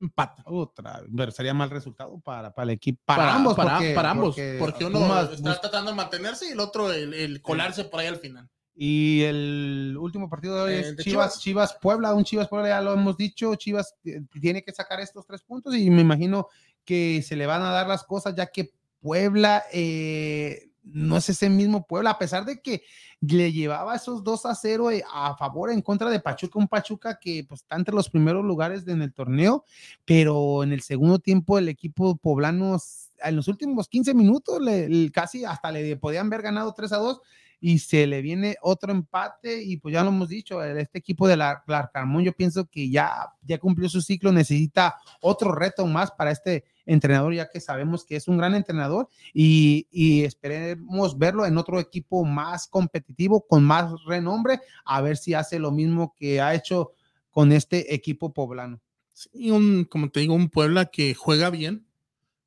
Empatan. 0.01 0.45
Otra, 0.47 1.03
pero 1.16 1.33
sería 1.33 1.53
mal 1.53 1.69
resultado 1.69 2.20
para, 2.20 2.55
para 2.55 2.65
el 2.65 2.70
equipo. 2.70 3.03
Para, 3.05 3.35
ambos, 3.35 3.57
para, 3.57 3.77
ambos. 4.09 4.37
Porque, 4.57 4.85
uno 4.85 5.20
está 5.33 5.61
tratando 5.61 5.91
de 5.91 5.97
mantenerse 5.97 6.47
y 6.47 6.53
el 6.53 6.61
otro 6.61 6.93
el, 6.93 7.43
colarse 7.43 7.83
por 7.85 7.99
ahí 7.99 8.07
al 8.07 8.19
final. 8.19 8.49
Y 8.77 9.23
el 9.23 9.97
último 9.99 10.31
partido 10.31 10.69
es 10.69 10.95
Chivas, 10.99 11.41
Chivas, 11.41 11.77
Puebla, 11.81 12.15
un 12.15 12.23
Chivas 12.23 12.47
Puebla, 12.47 12.69
ya 12.69 12.81
lo 12.83 12.93
hemos 12.93 13.16
dicho, 13.16 13.53
Chivas 13.57 13.97
tiene 14.41 14.62
que 14.62 14.73
sacar 14.73 15.01
estos 15.01 15.27
tres 15.27 15.43
puntos 15.43 15.74
y 15.74 15.91
me 15.91 16.03
imagino 16.03 16.47
que 16.85 17.20
se 17.23 17.35
le 17.35 17.47
van 17.47 17.62
a 17.62 17.70
dar 17.70 17.89
las 17.89 18.05
cosas 18.05 18.37
ya 18.37 18.47
que 18.47 18.70
Puebla 19.01 19.65
eh, 19.73 20.70
no 20.87 21.17
es 21.17 21.29
ese 21.29 21.51
mismo 21.51 21.87
Puebla, 21.87 22.11
a 22.11 22.19
pesar 22.19 22.45
de 22.45 22.61
que 22.61 22.83
le 23.21 23.53
llevaba 23.53 23.97
esos 23.97 24.23
2 24.23 24.47
a 24.47 24.55
0 24.55 24.91
eh, 24.91 25.05
a 25.13 25.37
favor 25.37 25.71
en 25.71 25.83
contra 25.83 26.11
de 26.11 26.21
Pachuca, 26.21 26.59
un 26.59 26.69
Pachuca 26.69 27.19
que 27.19 27.45
pues, 27.45 27.63
está 27.63 27.77
entre 27.77 27.95
los 27.95 28.09
primeros 28.09 28.45
lugares 28.45 28.87
en 28.87 29.03
el 29.03 29.13
torneo, 29.13 29.65
pero 30.05 30.63
en 30.63 30.73
el 30.73 30.83
segundo 30.83 31.19
tiempo 31.19 31.59
el 31.59 31.69
equipo 31.69 32.17
poblano 32.17 32.79
en 33.23 33.37
los 33.37 33.49
últimos 33.49 33.89
15 33.89 34.15
minutos 34.15 34.61
le, 34.61 35.11
casi 35.11 35.45
hasta 35.45 35.73
le 35.73 35.97
podían 35.97 36.27
haber 36.27 36.43
ganado 36.43 36.73
3 36.75 36.93
a 36.93 36.97
2 36.99 37.21
y 37.61 37.78
se 37.78 38.07
le 38.07 38.23
viene 38.23 38.57
otro 38.61 38.93
empate 38.93 39.62
y 39.62 39.78
pues 39.78 39.93
ya 39.95 40.03
lo 40.03 40.11
hemos 40.11 40.28
dicho, 40.28 40.62
este 40.62 40.99
equipo 40.99 41.27
de 41.27 41.37
la, 41.37 41.62
Carmón 41.93 42.24
yo 42.24 42.33
pienso 42.33 42.66
que 42.66 42.91
ya, 42.91 43.33
ya 43.43 43.59
cumplió 43.59 43.89
su 43.89 44.01
ciclo, 44.03 44.33
necesita 44.33 44.97
otro 45.20 45.53
reto 45.53 45.87
más 45.87 46.11
para 46.11 46.31
este 46.31 46.65
entrenador, 46.85 47.35
ya 47.35 47.49
que 47.51 47.61
sabemos 47.61 48.05
que 48.05 48.16
es 48.16 48.28
un 48.28 48.37
gran 48.37 48.55
entrenador 48.55 49.09
y, 49.33 49.89
y 49.91 50.24
esperemos 50.24 51.19
verlo 51.19 51.47
en 51.47 51.59
otro 51.59 51.81
equipo 51.81 52.24
más 52.24 52.69
competitivo, 52.69 53.47
con 53.47 53.65
más 53.65 53.91
renombre, 54.07 54.61
a 54.85 55.01
ver 55.01 55.16
si 55.16 55.35
hace 55.35 55.59
lo 55.59 55.73
mismo 55.73 56.15
que 56.16 56.41
ha 56.41 56.55
hecho 56.55 56.93
con 57.31 57.53
este 57.53 57.95
equipo 57.95 58.33
poblano. 58.33 58.81
Sí, 59.12 59.51
un, 59.51 59.85
como 59.85 60.11
te 60.11 60.20
digo, 60.20 60.35
un 60.35 60.51
Puebla 60.51 60.87
que 60.87 61.15
juega 61.15 61.51
bien, 61.51 61.87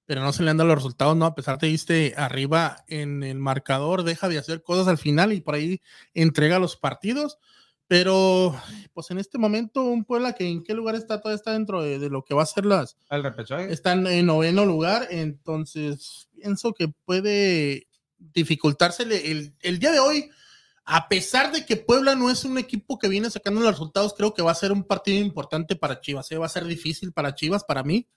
pero 0.09 0.23
no 0.23 0.33
se 0.33 0.41
le 0.41 0.49
han 0.49 0.57
dado 0.57 0.69
los 0.69 0.79
resultados, 0.79 1.15
¿no? 1.15 1.27
A 1.27 1.35
pesar 1.35 1.59
de 1.59 1.69
irte 1.69 2.15
arriba 2.17 2.83
en 2.87 3.21
el 3.21 3.37
marcador, 3.37 4.01
deja 4.01 4.27
de 4.27 4.39
hacer 4.39 4.63
cosas 4.63 4.87
al 4.87 4.97
final 4.97 5.33
y 5.33 5.39
por 5.39 5.53
ahí 5.53 5.83
entrega 6.15 6.57
los 6.57 6.77
partidos. 6.77 7.37
Pero, 7.85 8.59
pues 8.95 9.11
en 9.11 9.19
este 9.19 9.37
momento, 9.37 9.83
un 9.83 10.05
Puebla 10.05 10.33
que 10.33 10.49
en 10.49 10.63
qué 10.63 10.73
lugar 10.73 10.95
está, 10.95 11.21
todavía 11.21 11.35
está 11.35 11.53
dentro 11.53 11.83
de, 11.83 12.09
lo 12.09 12.25
que 12.25 12.33
va 12.33 12.41
a 12.41 12.47
ser 12.47 12.65
las. 12.65 12.97
El 13.11 13.21
repechaje. 13.21 13.71
Están 13.71 14.07
en 14.07 14.25
noveno 14.25 14.65
lugar, 14.65 15.05
entonces 15.11 16.27
pienso 16.33 16.73
que 16.73 16.87
puede 16.87 17.87
dificultársele 18.17 19.29
el, 19.29 19.53
el 19.61 19.77
día 19.77 19.91
de 19.91 19.99
hoy. 19.99 20.31
A 20.85 21.07
pesar 21.07 21.51
de 21.51 21.67
que 21.67 21.77
Puebla 21.77 22.15
no 22.15 22.31
es 22.31 22.45
un 22.45 22.57
equipo 22.57 22.97
que 22.97 23.09
viene 23.09 23.29
sacando 23.29 23.61
los 23.61 23.73
resultados, 23.73 24.15
creo 24.17 24.33
que 24.33 24.41
va 24.41 24.53
a 24.53 24.55
ser 24.55 24.71
un 24.71 24.85
partido 24.85 25.23
importante 25.23 25.75
para 25.75 26.01
Chivas. 26.01 26.31
¿eh? 26.31 26.39
Va 26.39 26.47
a 26.47 26.49
ser 26.49 26.65
difícil 26.65 27.13
para 27.13 27.35
Chivas, 27.35 27.63
para 27.63 27.83
mí 27.83 28.07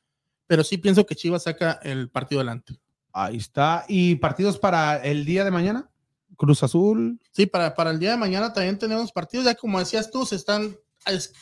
pero 0.47 0.65
sí 0.65 0.79
pienso 0.79 1.07
que 1.07 1.17
Chivas 1.17 1.45
saca 1.45 1.79
el 1.83 2.09
partido 2.09 2.41
adelante. 2.41 2.79
Ahí 3.13 3.37
está. 3.37 3.85
¿Y 3.89 4.17
partidos 4.17 4.59
para 4.59 4.97
el 4.97 5.25
día 5.25 5.45
de 5.45 5.51
mañana? 5.51 5.91
Cruz 6.37 6.63
Azul. 6.63 7.21
Sí, 7.31 7.47
para, 7.47 7.75
para 7.75 7.91
el 7.91 7.99
día 7.99 8.13
de 8.13 8.17
mañana 8.17 8.53
también 8.53 8.79
tenemos 8.79 9.13
partidos. 9.13 9.47
Ya 9.47 9.55
como 9.55 9.79
decías 9.79 10.11
tú, 10.11 10.25
se 10.25 10.37
están 10.37 10.77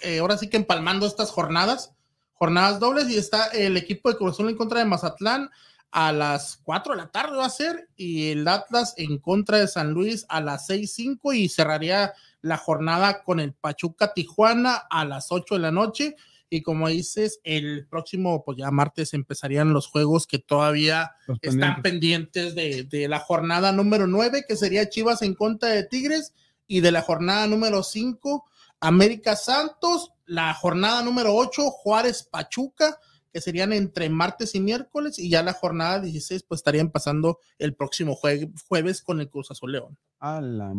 eh, 0.02 0.18
ahora 0.18 0.38
sí 0.38 0.48
que 0.48 0.56
empalmando 0.56 1.06
estas 1.06 1.30
jornadas, 1.30 1.92
jornadas 2.32 2.80
dobles, 2.80 3.08
y 3.08 3.16
está 3.16 3.46
el 3.46 3.76
equipo 3.76 4.10
de 4.10 4.16
Cruz 4.16 4.32
Azul 4.32 4.48
en 4.48 4.56
contra 4.56 4.78
de 4.78 4.86
Mazatlán 4.86 5.50
a 5.92 6.12
las 6.12 6.60
4 6.64 6.94
de 6.94 6.98
la 6.98 7.10
tarde 7.10 7.36
va 7.36 7.46
a 7.46 7.50
ser, 7.50 7.88
y 7.96 8.30
el 8.30 8.46
Atlas 8.46 8.94
en 8.96 9.18
contra 9.18 9.58
de 9.58 9.68
San 9.68 9.90
Luis 9.90 10.24
a 10.28 10.40
las 10.40 10.68
6.05 10.68 11.36
y 11.36 11.48
cerraría 11.48 12.14
la 12.42 12.56
jornada 12.56 13.22
con 13.22 13.40
el 13.40 13.52
Pachuca 13.52 14.14
Tijuana 14.14 14.74
a 14.88 15.04
las 15.04 15.30
8 15.30 15.56
de 15.56 15.60
la 15.60 15.72
noche. 15.72 16.16
Y 16.52 16.62
como 16.62 16.88
dices, 16.88 17.40
el 17.44 17.86
próximo, 17.86 18.44
pues 18.44 18.58
ya 18.58 18.72
martes 18.72 19.14
empezarían 19.14 19.72
los 19.72 19.86
juegos 19.86 20.26
que 20.26 20.40
todavía 20.40 21.12
están 21.42 21.80
pendientes 21.80 22.56
de, 22.56 23.06
la 23.08 23.20
jornada 23.20 23.70
número 23.70 24.08
9, 24.08 24.44
que 24.48 24.56
sería 24.56 24.88
Chivas 24.88 25.22
en 25.22 25.34
contra 25.34 25.68
de 25.68 25.84
Tigres, 25.84 26.34
y 26.66 26.80
de 26.80 26.90
la 26.90 27.02
jornada 27.02 27.46
número 27.46 27.84
5, 27.84 28.44
América 28.80 29.36
Santos, 29.36 30.12
la 30.26 30.52
jornada 30.54 31.02
número 31.02 31.34
8, 31.34 31.70
Juárez 31.70 32.24
Pachuca, 32.24 32.98
que 33.32 33.40
serían 33.40 33.72
entre 33.72 34.08
martes 34.08 34.56
y 34.56 34.60
miércoles, 34.60 35.20
y 35.20 35.30
ya 35.30 35.44
la 35.44 35.52
jornada 35.52 36.00
16, 36.00 36.42
pues 36.42 36.58
estarían 36.58 36.90
pasando 36.90 37.38
el 37.58 37.74
próximo 37.74 38.16
jueves 38.16 39.02
con 39.02 39.20
el 39.20 39.30
Cruz 39.30 39.52
Azul 39.52 39.72
León. 39.72 39.96
A 40.18 40.40
la 40.40 40.74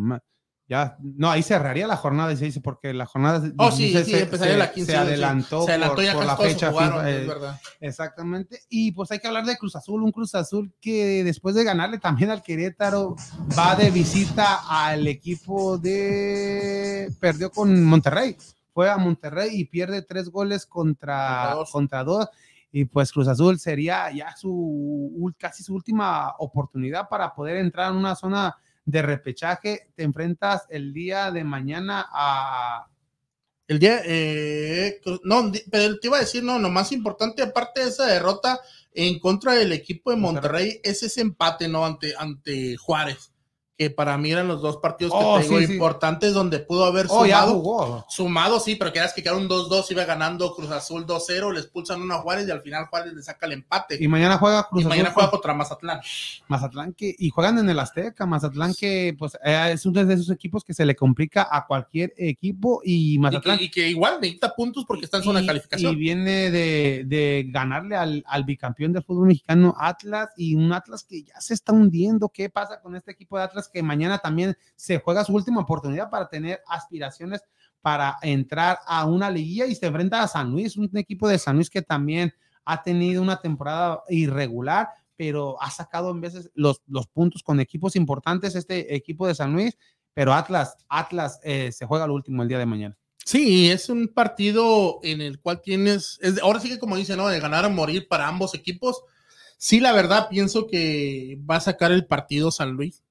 ya, 0.71 0.95
no, 1.01 1.29
ahí 1.29 1.43
cerraría 1.43 1.85
la 1.85 1.97
jornada, 1.97 2.33
se 2.33 2.45
dice, 2.45 2.61
porque 2.61 2.93
la 2.93 3.05
jornada 3.05 3.43
oh, 3.57 3.71
sí, 3.71 3.93
sí, 4.05 4.15
empezaría 4.15 4.55
la 4.55 4.71
15, 4.71 4.89
se 4.89 4.97
adelantó, 4.97 5.65
se 5.65 5.71
adelantó 5.71 5.95
por, 6.13 6.25
la 6.25 6.37
fecha 6.37 6.71
jugaron, 6.71 7.05
es 7.05 7.27
verdad. 7.27 7.59
Exactamente. 7.81 8.61
Y 8.69 8.93
pues 8.93 9.11
hay 9.11 9.19
que 9.19 9.27
hablar 9.27 9.43
de 9.43 9.57
Cruz 9.57 9.75
Azul, 9.75 10.01
un 10.01 10.13
Cruz 10.13 10.33
Azul 10.33 10.73
que 10.79 11.25
después 11.25 11.55
de 11.55 11.65
ganarle 11.65 11.97
también 11.97 12.29
al 12.29 12.41
Querétaro, 12.41 13.17
va 13.59 13.75
de 13.75 13.91
visita 13.91 14.61
al 14.65 15.05
equipo 15.09 15.77
de. 15.77 17.11
Perdió 17.19 17.51
con 17.51 17.83
Monterrey. 17.83 18.37
Fue 18.73 18.89
a 18.89 18.95
Monterrey 18.95 19.49
y 19.51 19.65
pierde 19.65 20.03
tres 20.03 20.29
goles 20.29 20.65
contra, 20.65 21.53
contra 21.69 22.05
dos. 22.05 22.29
y 22.71 22.85
pues 22.85 23.11
Cruz 23.11 23.27
Azul 23.27 23.59
sería 23.59 24.09
ya 24.13 24.37
su 24.37 25.33
casi 25.37 25.63
su 25.63 25.75
última 25.75 26.33
oportunidad 26.39 27.09
para 27.09 27.35
poder 27.35 27.57
entrar 27.57 27.91
en 27.91 27.97
una 27.97 28.15
zona 28.15 28.55
de 28.85 29.01
repechaje, 29.01 29.91
te 29.95 30.03
enfrentas 30.03 30.63
el 30.69 30.93
día 30.93 31.31
de 31.31 31.43
mañana 31.43 32.07
a... 32.11 32.87
El 33.67 33.79
día, 33.79 34.01
eh, 34.03 34.99
no, 35.23 35.49
pero 35.71 35.97
te 35.97 36.07
iba 36.07 36.17
a 36.17 36.21
decir, 36.21 36.43
no, 36.43 36.59
lo 36.59 36.69
más 36.69 36.91
importante, 36.91 37.41
aparte 37.41 37.81
de 37.81 37.89
esa 37.89 38.05
derrota 38.05 38.59
en 38.93 39.17
contra 39.19 39.53
del 39.53 39.71
equipo 39.71 40.11
de 40.11 40.17
Monterrey, 40.17 40.81
es 40.83 41.03
ese 41.03 41.21
empate, 41.21 41.69
¿no? 41.69 41.85
Ante, 41.85 42.13
ante 42.17 42.75
Juárez 42.75 43.30
que 43.81 43.89
para 43.89 44.15
mí 44.15 44.31
eran 44.31 44.47
los 44.47 44.61
dos 44.61 44.77
partidos 44.77 45.11
que 45.11 45.25
oh, 45.25 45.39
tengo 45.39 45.59
importantes 45.59 46.35
donde 46.35 46.59
pudo 46.59 46.85
haber 46.85 47.07
oh, 47.09 47.25
sumado. 47.25 48.05
Sumado, 48.07 48.59
sí, 48.59 48.75
pero 48.75 48.93
quedas 48.93 49.11
que 49.11 49.23
quedaron 49.23 49.49
2-2, 49.49 49.89
iba 49.89 50.05
ganando 50.05 50.53
Cruz 50.53 50.69
Azul 50.69 51.07
2-0, 51.07 51.51
le 51.51 51.61
expulsan 51.61 51.99
uno 51.99 52.13
a 52.13 52.17
Juárez 52.19 52.47
y 52.47 52.51
al 52.51 52.61
final 52.61 52.85
Juárez 52.85 53.13
le 53.13 53.23
saca 53.23 53.47
el 53.47 53.53
empate. 53.53 53.97
Y 53.99 54.07
mañana 54.07 54.37
juega 54.37 54.67
Cruz 54.69 54.83
y 54.83 54.85
mañana 54.85 55.09
juega 55.09 55.31
contra 55.31 55.55
Mazatlán. 55.55 55.99
Mazatlán 56.47 56.93
que, 56.93 57.15
y 57.17 57.31
juegan 57.31 57.57
en 57.57 57.71
el 57.71 57.79
Azteca, 57.79 58.27
Mazatlán 58.27 58.75
que 58.75 59.15
pues 59.17 59.35
eh, 59.43 59.71
es 59.73 59.83
uno 59.87 60.05
de 60.05 60.13
esos 60.13 60.29
equipos 60.29 60.63
que 60.63 60.75
se 60.75 60.85
le 60.85 60.95
complica 60.95 61.47
a 61.49 61.65
cualquier 61.65 62.13
equipo 62.17 62.83
y 62.85 63.17
Mazatlán. 63.17 63.57
Y 63.61 63.71
que, 63.71 63.89
igual 63.89 64.19
necesita 64.21 64.53
puntos 64.53 64.85
porque 64.87 65.05
está 65.05 65.17
en 65.17 65.23
zona 65.23 65.41
de 65.41 65.47
calificación. 65.47 65.93
Y 65.93 65.95
viene 65.95 66.51
de, 66.51 67.03
de 67.07 67.47
ganarle 67.49 67.95
al, 67.95 68.23
al 68.27 68.43
bicampeón 68.43 68.93
del 68.93 69.01
fútbol 69.01 69.29
mexicano 69.29 69.73
Atlas 69.79 70.29
y 70.37 70.53
un 70.53 70.71
Atlas 70.71 71.03
que 71.03 71.23
ya 71.23 71.41
se 71.41 71.55
está 71.55 71.73
hundiendo. 71.73 72.29
¿Qué 72.29 72.47
pasa 72.51 72.79
con 72.79 72.95
este 72.95 73.09
equipo 73.09 73.39
de 73.39 73.45
Atlas? 73.45 73.70
Que 73.71 73.83
mañana 73.83 74.19
también 74.19 74.57
se 74.75 74.99
juega 74.99 75.23
su 75.23 75.33
última 75.33 75.61
oportunidad 75.61 76.09
para 76.09 76.29
tener 76.29 76.61
aspiraciones 76.67 77.41
para 77.81 78.17
entrar 78.21 78.79
a 78.85 79.05
una 79.05 79.29
liguilla 79.29 79.65
y 79.65 79.75
se 79.75 79.87
enfrenta 79.87 80.21
a 80.21 80.27
San 80.27 80.51
Luis, 80.51 80.77
un 80.77 80.89
equipo 80.95 81.27
de 81.27 81.39
San 81.39 81.55
Luis 81.55 81.69
que 81.69 81.81
también 81.81 82.33
ha 82.63 82.83
tenido 82.83 83.21
una 83.21 83.41
temporada 83.41 84.03
irregular, 84.09 84.89
pero 85.17 85.61
ha 85.61 85.69
sacado 85.71 86.11
en 86.11 86.21
veces 86.21 86.49
los, 86.53 86.81
los 86.87 87.07
puntos 87.07 87.43
con 87.43 87.59
equipos 87.59 87.95
importantes, 87.95 88.55
este 88.55 88.95
equipo 88.95 89.27
de 89.27 89.35
San 89.35 89.53
Luis, 89.53 89.77
pero 90.13 90.33
Atlas, 90.33 90.77
Atlas 90.89 91.39
eh, 91.43 91.71
se 91.71 91.85
juega 91.85 92.05
al 92.05 92.11
último 92.11 92.43
el 92.43 92.49
día 92.49 92.59
de 92.59 92.65
mañana. 92.65 92.97
Sí, 93.23 93.69
es 93.69 93.89
un 93.89 94.07
partido 94.07 94.99
en 95.03 95.21
el 95.21 95.39
cual 95.39 95.61
tienes, 95.61 96.19
ahora 96.41 96.59
sí 96.59 96.69
que 96.69 96.79
como 96.79 96.97
dice, 96.97 97.15
¿no? 97.15 97.27
De 97.27 97.39
ganar 97.39 97.65
o 97.65 97.69
morir 97.69 98.07
para 98.07 98.27
ambos 98.27 98.55
equipos. 98.55 99.03
Sí, 99.57 99.79
la 99.79 99.93
verdad, 99.93 100.27
pienso 100.27 100.65
que 100.67 101.39
va 101.49 101.57
a 101.57 101.61
sacar 101.61 101.91
el 101.91 102.05
partido 102.07 102.51
San 102.51 102.71
Luis. 102.71 103.03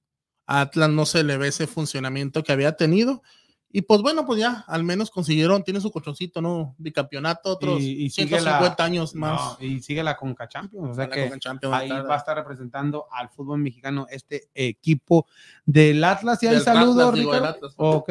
A 0.50 0.62
Atlas 0.62 0.90
no 0.90 1.06
se 1.06 1.22
le 1.22 1.36
ve 1.38 1.46
ese 1.46 1.68
funcionamiento 1.68 2.42
que 2.42 2.50
había 2.50 2.72
tenido. 2.72 3.22
Y 3.70 3.82
pues 3.82 4.02
bueno, 4.02 4.26
pues 4.26 4.40
ya 4.40 4.64
al 4.66 4.82
menos 4.82 5.08
consiguieron, 5.08 5.62
tiene 5.62 5.80
su 5.80 5.92
colchoncito, 5.92 6.42
¿no? 6.42 6.74
Bicampeonato, 6.76 7.50
otros 7.50 7.80
y, 7.80 8.10
150 8.10 8.82
años 8.82 9.14
más. 9.14 9.56
y 9.60 9.80
sigue 9.80 10.02
la 10.02 10.16
Conca 10.16 10.48
Champions, 10.48 10.90
o 10.90 10.94
sea 10.94 11.08
que 11.08 11.30
ahí 11.70 11.88
va 11.88 12.14
a 12.14 12.18
estar 12.18 12.36
representando 12.36 13.06
al 13.12 13.28
fútbol 13.28 13.60
mexicano 13.60 14.08
este 14.10 14.50
equipo 14.52 15.28
del 15.64 16.02
Atlas. 16.02 16.42
Y 16.42 16.48
ahí 16.48 16.58
saludos, 16.58 17.14
Ricardo. 17.14 18.04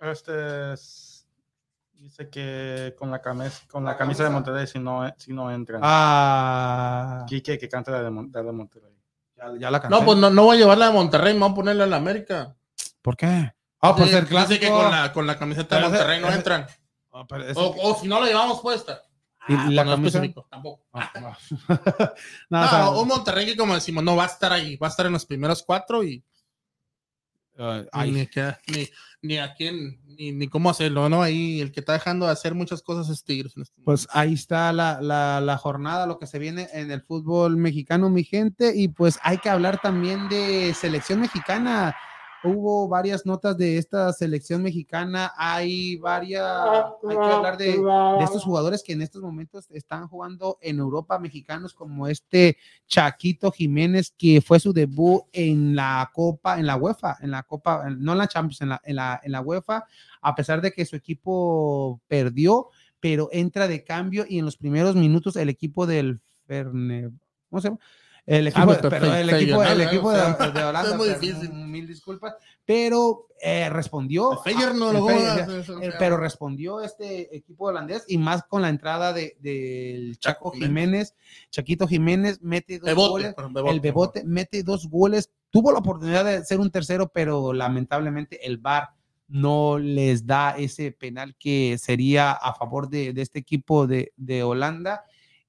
Este 0.00 0.74
dice 1.92 2.28
que 2.28 2.96
con 2.98 3.12
la 3.12 3.22
camisa, 3.22 3.62
con 3.70 3.84
la, 3.84 3.96
camisa 3.96 4.24
de 4.24 4.30
Monterrey 4.30 4.66
si 4.66 4.80
no, 4.80 5.08
si 5.16 5.32
no 5.32 5.52
entran. 5.52 5.80
Ah. 5.84 7.24
Quique 7.28 7.56
que 7.56 7.68
canta 7.68 7.92
de, 7.92 8.02
de 8.02 8.10
Monterrey. 8.52 8.94
Ya, 9.58 9.70
la 9.70 9.80
canté. 9.80 9.96
No, 9.96 10.04
pues 10.04 10.18
no, 10.18 10.30
no 10.30 10.44
voy 10.44 10.56
a 10.56 10.60
llevarla 10.60 10.88
a 10.88 10.90
Monterrey, 10.90 11.34
me 11.34 11.40
voy 11.40 11.50
a 11.50 11.54
ponerla 11.54 11.84
en 11.84 11.90
la 11.90 11.96
América. 11.96 12.56
¿Por 13.02 13.16
qué? 13.16 13.52
Ah, 13.80 13.94
pues 13.94 14.12
el 14.12 14.26
clásico. 14.26 14.54
Dice 14.54 14.60
que 14.60 14.68
con 14.68 14.90
la, 14.90 15.12
con 15.12 15.26
la 15.26 15.38
camiseta 15.38 15.76
de 15.76 15.82
Monterrey 15.82 16.20
no 16.20 16.30
entran. 16.30 16.66
Ah, 17.12 17.26
o, 17.54 17.90
o, 17.90 18.00
si 18.00 18.08
no 18.08 18.20
la 18.20 18.26
llevamos 18.26 18.60
puesta. 18.60 19.02
¿Y 19.46 19.54
ah, 19.54 19.66
la 19.70 19.84
camisa? 19.84 20.22
tampoco. 20.48 20.86
Ah, 20.92 21.12
no, 22.48 22.92
no 22.92 23.00
un 23.00 23.08
Monterrey 23.08 23.44
que 23.44 23.56
como 23.56 23.74
decimos, 23.74 24.02
no 24.02 24.16
va 24.16 24.24
a 24.24 24.28
estar 24.28 24.52
ahí, 24.52 24.76
va 24.76 24.86
a 24.86 24.90
estar 24.90 25.04
en 25.06 25.12
los 25.12 25.26
primeros 25.26 25.62
cuatro 25.62 26.02
y 26.02 26.24
uh, 27.58 27.84
ni, 28.06 28.28
ni, 28.68 28.88
ni, 29.24 29.38
a 29.38 29.54
quién, 29.54 29.98
ni, 30.18 30.32
ni, 30.32 30.48
cómo 30.48 30.68
hacerlo, 30.68 31.08
¿no? 31.08 31.22
Ahí 31.22 31.60
el 31.60 31.72
que 31.72 31.80
está 31.80 31.94
dejando 31.94 32.26
de 32.26 32.32
hacer 32.32 32.54
muchas 32.54 32.82
cosas 32.82 33.08
es 33.08 33.24
Tigres. 33.24 33.56
Este 33.56 33.82
pues 33.82 34.06
ahí 34.12 34.34
está 34.34 34.72
la, 34.72 35.00
la, 35.00 35.40
la, 35.40 35.56
jornada, 35.56 36.06
lo 36.06 36.18
que 36.18 36.26
se 36.26 36.38
viene 36.38 36.68
en 36.74 36.90
el 36.90 37.00
fútbol 37.00 37.56
mexicano, 37.56 38.10
mi 38.10 38.22
gente, 38.22 38.72
y 38.76 38.88
pues 38.88 39.18
hay 39.22 39.38
que 39.38 39.48
hablar 39.48 39.80
también 39.80 40.28
de 40.28 40.74
selección 40.74 41.20
mexicana 41.20 41.96
hubo 42.44 42.88
varias 42.88 43.24
notas 43.24 43.56
de 43.56 43.78
esta 43.78 44.12
selección 44.12 44.62
mexicana, 44.62 45.32
hay 45.36 45.96
varias, 45.96 46.44
hay 47.08 47.16
que 47.16 47.24
hablar 47.24 47.56
de, 47.56 47.80
estos 48.22 48.44
jugadores 48.44 48.82
que 48.82 48.92
en 48.92 49.02
estos 49.02 49.22
momentos 49.22 49.68
están 49.70 50.06
jugando 50.08 50.58
en 50.60 50.78
Europa, 50.78 51.18
mexicanos 51.18 51.74
como 51.74 52.06
este 52.06 52.56
Chaquito 52.86 53.50
Jiménez, 53.50 54.14
que 54.16 54.40
fue 54.40 54.60
su 54.60 54.72
debut 54.72 55.22
en 55.32 55.74
la 55.74 56.10
Copa, 56.12 56.58
en 56.58 56.66
la 56.66 56.76
UEFA, 56.76 57.16
en 57.20 57.30
la 57.30 57.42
Copa, 57.42 57.88
no 57.90 58.12
en 58.12 58.18
la 58.18 58.28
Champions, 58.28 58.60
en 58.60 58.68
la, 58.68 58.80
en 58.84 58.96
la, 58.96 59.20
en 59.22 59.32
la 59.32 59.40
UEFA, 59.40 59.84
a 60.20 60.34
pesar 60.34 60.60
de 60.60 60.72
que 60.72 60.84
su 60.84 60.96
equipo 60.96 62.00
perdió, 62.06 62.68
pero 63.00 63.28
entra 63.32 63.68
de 63.68 63.84
cambio 63.84 64.24
y 64.28 64.38
en 64.38 64.44
los 64.44 64.56
primeros 64.56 64.94
minutos 64.96 65.36
el 65.36 65.48
equipo 65.48 65.86
del 65.86 66.20
Ferne, 66.46 67.10
¿cómo 67.48 67.60
se 67.60 67.68
llama? 67.68 67.80
El 68.26 68.46
equipo, 68.46 68.70
ah, 68.70 69.20
el 69.20 69.30
equipo, 69.30 69.62
el 69.62 69.80
equipo 69.82 70.10
de, 70.10 70.18
de, 70.18 70.64
Holanda. 70.64 70.90
Es 70.90 70.96
muy 70.96 71.08
difícil. 71.08 71.52
Mil 71.52 71.86
disculpas. 71.86 72.34
Pero 72.64 73.28
eh, 73.40 73.68
respondió. 73.68 74.40
no 74.74 74.92
lo 74.92 75.10
eh, 75.10 75.92
Pero 75.98 76.16
respondió 76.16 76.80
este 76.80 77.36
equipo 77.36 77.66
holandés 77.66 78.04
y 78.08 78.16
más 78.16 78.44
con 78.44 78.62
la 78.62 78.70
entrada 78.70 79.12
del 79.12 79.34
de, 79.40 80.16
Chaco 80.18 80.52
Jiménez. 80.52 81.14
Chaquito 81.50 81.86
Jiménez 81.86 82.40
mete 82.40 82.78
dos 82.78 82.94
goles. 82.94 83.34
el 83.66 83.80
Bebote 83.80 84.24
mete 84.24 84.62
dos 84.62 84.88
goles. 84.88 85.30
Tuvo 85.50 85.72
la 85.72 85.80
oportunidad 85.80 86.24
de 86.24 86.44
ser 86.44 86.60
un 86.60 86.70
tercero, 86.70 87.10
pero 87.12 87.52
lamentablemente 87.52 88.46
el 88.46 88.56
VAR 88.56 88.88
no 89.28 89.78
les 89.78 90.26
da 90.26 90.56
ese 90.56 90.92
penal 90.92 91.36
que 91.38 91.76
sería 91.78 92.32
a 92.32 92.54
favor 92.54 92.88
de, 92.88 93.12
de 93.12 93.22
este 93.22 93.38
equipo 93.38 93.86
de, 93.86 94.12
de 94.16 94.42
Holanda 94.42 95.04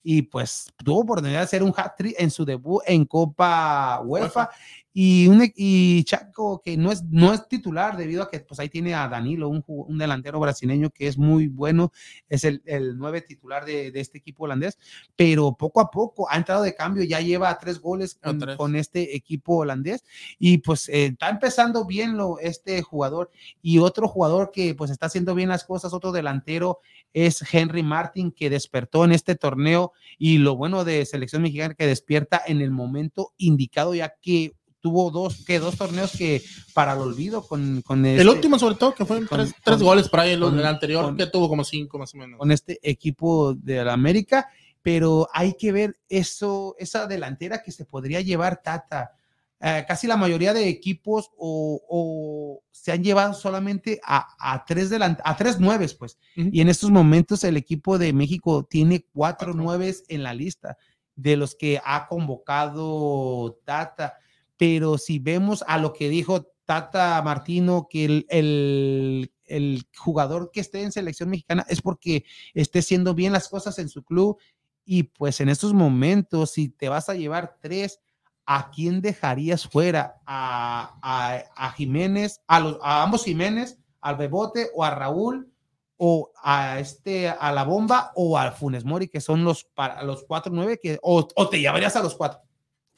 y 0.08 0.22
pues 0.22 0.72
tuvo 0.84 1.00
oportunidad 1.00 1.40
de 1.40 1.44
hacer 1.46 1.64
un 1.64 1.74
hat-trick 1.76 2.16
en 2.20 2.30
su 2.30 2.46
debut 2.46 2.84
en 2.86 3.06
Copa 3.06 4.00
UEFA 4.06 4.52
y, 4.98 5.28
un, 5.28 5.52
y 5.58 6.06
Chaco 6.06 6.62
que 6.64 6.78
no 6.78 6.90
es, 6.90 7.04
no 7.04 7.34
es 7.34 7.50
titular 7.50 7.98
debido 7.98 8.24
a 8.24 8.30
que 8.30 8.40
pues 8.40 8.62
ahí 8.62 8.70
tiene 8.70 8.94
a 8.94 9.10
Danilo, 9.10 9.50
un, 9.50 9.62
un 9.68 9.98
delantero 9.98 10.40
brasileño 10.40 10.90
que 10.90 11.08
es 11.08 11.18
muy 11.18 11.50
bueno, 11.50 11.92
es 12.30 12.46
el, 12.46 12.62
el 12.66 12.98
nueve 12.98 13.20
titular 13.20 13.66
de, 13.66 13.92
de, 13.92 14.00
este 14.00 14.20
equipo 14.20 14.46
holandés, 14.46 14.80
pero 15.18 15.52
poco 15.58 15.82
a 15.82 15.92
poco 15.92 16.30
ha 16.30 16.38
entrado 16.38 16.64
de 16.64 16.76
cambio, 16.76 17.04
ya 17.04 17.20
lleva 17.20 17.60
tres 17.60 17.82
goles 17.82 18.16
con, 18.16 18.40
con 18.56 18.78
este 18.78 19.18
equipo 19.18 19.58
holandés 19.58 20.06
y 20.40 20.60
pues 20.60 20.88
eh, 20.88 21.08
está 21.08 21.28
empezando 21.28 21.84
bien 21.86 22.16
lo, 22.16 22.40
este 22.40 22.82
jugador 22.82 23.32
y 23.62 23.80
otro 23.80 24.08
jugador 24.08 24.52
que 24.54 24.76
pues 24.76 24.92
está 24.92 25.08
haciendo 25.08 25.36
bien 25.36 25.50
las 25.50 25.66
cosas, 25.66 25.94
otro 25.94 26.14
delantero 26.14 26.80
es 27.12 27.44
Henry 27.54 27.84
Martin 27.84 28.32
que 28.32 28.50
despertó 28.50 29.04
en 29.04 29.12
este 29.12 29.36
torneo 29.36 29.92
y 30.18 30.38
lo 30.38 30.56
bueno 30.56 30.86
de 30.86 31.06
selección 31.06 31.42
mexicana 31.42 31.74
que 31.74 31.86
despierta 31.86 32.42
en 32.48 32.62
el 32.62 32.72
momento 32.72 33.34
indicado 33.36 33.94
ya 33.94 34.16
que 34.22 34.56
tuvo 34.86 35.10
dos, 35.10 35.44
que 35.44 35.58
dos 35.58 35.76
torneos 35.76 36.12
que 36.12 36.44
para 36.76 36.94
el 36.94 37.00
olvido 37.00 37.42
con, 37.42 37.82
con 37.82 38.06
el 38.06 38.20
este 38.20 38.30
último 38.30 38.60
sobre 38.60 38.76
todo 38.76 38.94
que 38.94 39.04
fue 39.04 39.20
tres, 39.64 39.82
goles 39.82 40.10
para 40.10 40.28
él, 40.28 40.44
el 40.44 40.64
anterior 40.64 41.18
que 41.18 41.26
tuvo 41.26 41.50
como 41.50 41.64
cinco 41.64 41.98
más 41.98 42.14
o 42.14 42.18
menos. 42.18 42.38
Con 42.38 42.52
este 42.52 42.78
equipo 42.84 43.56
de 43.56 43.84
la 43.84 43.94
América, 43.94 44.48
pero 44.84 45.28
hay 45.34 45.56
que 45.56 45.72
ver 45.72 45.98
eso, 46.08 46.76
esa 46.78 47.08
delantera 47.08 47.64
que 47.64 47.72
se 47.72 47.84
podría 47.84 48.22
llevar 48.22 48.62
Tata 48.62 49.14
eh, 49.60 49.86
casi 49.88 50.06
la 50.06 50.18
mayoría 50.18 50.54
de 50.54 50.70
equipos 50.70 51.32
o, 51.36 52.62
se 52.70 52.92
han 52.92 53.04
llevado 53.04 53.34
solamente 53.34 54.00
a, 54.04 54.64
tres 54.68 54.92
a 54.94 55.36
tres 55.36 55.60
nueves, 55.60 55.96
pues. 55.96 56.20
Y 56.36 56.62
en 56.62 56.70
estos 56.70 56.92
momentos 56.92 57.44
el 57.44 57.58
equipo 57.58 57.98
de 57.98 58.14
México 58.14 58.68
tiene 58.70 59.04
cuatro, 59.12 59.56
nueves 59.56 60.04
en 60.10 60.22
la 60.22 60.36
lista 60.36 60.78
de 61.16 61.38
los 61.38 61.56
que 61.56 61.82
ha 61.84 62.06
convocado 62.08 63.60
Tata. 63.66 64.20
Pero 64.58 64.98
si 64.98 65.20
vemos 65.20 65.64
a 65.68 65.78
lo 65.78 65.94
que 65.94 66.10
dijo 66.10 66.48
Tata 66.66 67.22
Martino, 67.22 67.88
que 67.90 68.06
el, 68.06 69.32
el, 69.46 69.88
jugador 69.96 70.50
que 70.52 70.60
esté 70.60 70.82
en 70.82 70.92
selección 70.92 71.30
mexicana 71.30 71.66
es 71.70 71.82
porque 71.82 72.26
esté 72.54 72.80
haciendo 72.80 73.14
bien 73.14 73.34
las 73.34 73.50
cosas 73.50 73.78
en 73.80 73.90
su 73.90 74.04
club. 74.04 74.38
Y 74.86 75.04
pues 75.04 75.42
en 75.42 75.50
estos 75.50 75.74
momentos, 75.74 76.52
si 76.52 76.70
te 76.70 76.90
vas 76.90 77.10
a 77.10 77.16
llevar 77.16 77.58
tres, 77.62 78.00
¿a 78.46 78.72
quién 78.72 79.02
dejarías 79.02 79.68
fuera? 79.68 80.22
¿A, 80.26 81.74
Jiménez, 81.76 82.42
a, 82.48 82.60
los, 82.60 82.78
a 82.82 83.04
ambos 83.04 83.24
Jiménez, 83.24 83.80
al 84.02 84.18
Bebote 84.18 84.70
o 84.76 84.84
a 84.84 84.92
Raúl? 84.92 85.52
o 85.98 86.32
a 86.44 86.80
este 86.80 87.30
a 87.30 87.52
la 87.52 87.64
bomba 87.64 88.12
o 88.16 88.38
al 88.38 88.52
Funes 88.52 88.84
Mori 88.84 89.08
que 89.08 89.22
son 89.22 89.44
los 89.44 89.64
para 89.64 90.04
los 90.04 90.24
cuatro 90.24 90.52
nueve 90.54 90.80
que 90.82 91.00
o, 91.02 91.26
te 91.50 91.60
llevarías 91.60 91.96
a 91.96 92.04
los 92.04 92.16
cuatro 92.16 92.42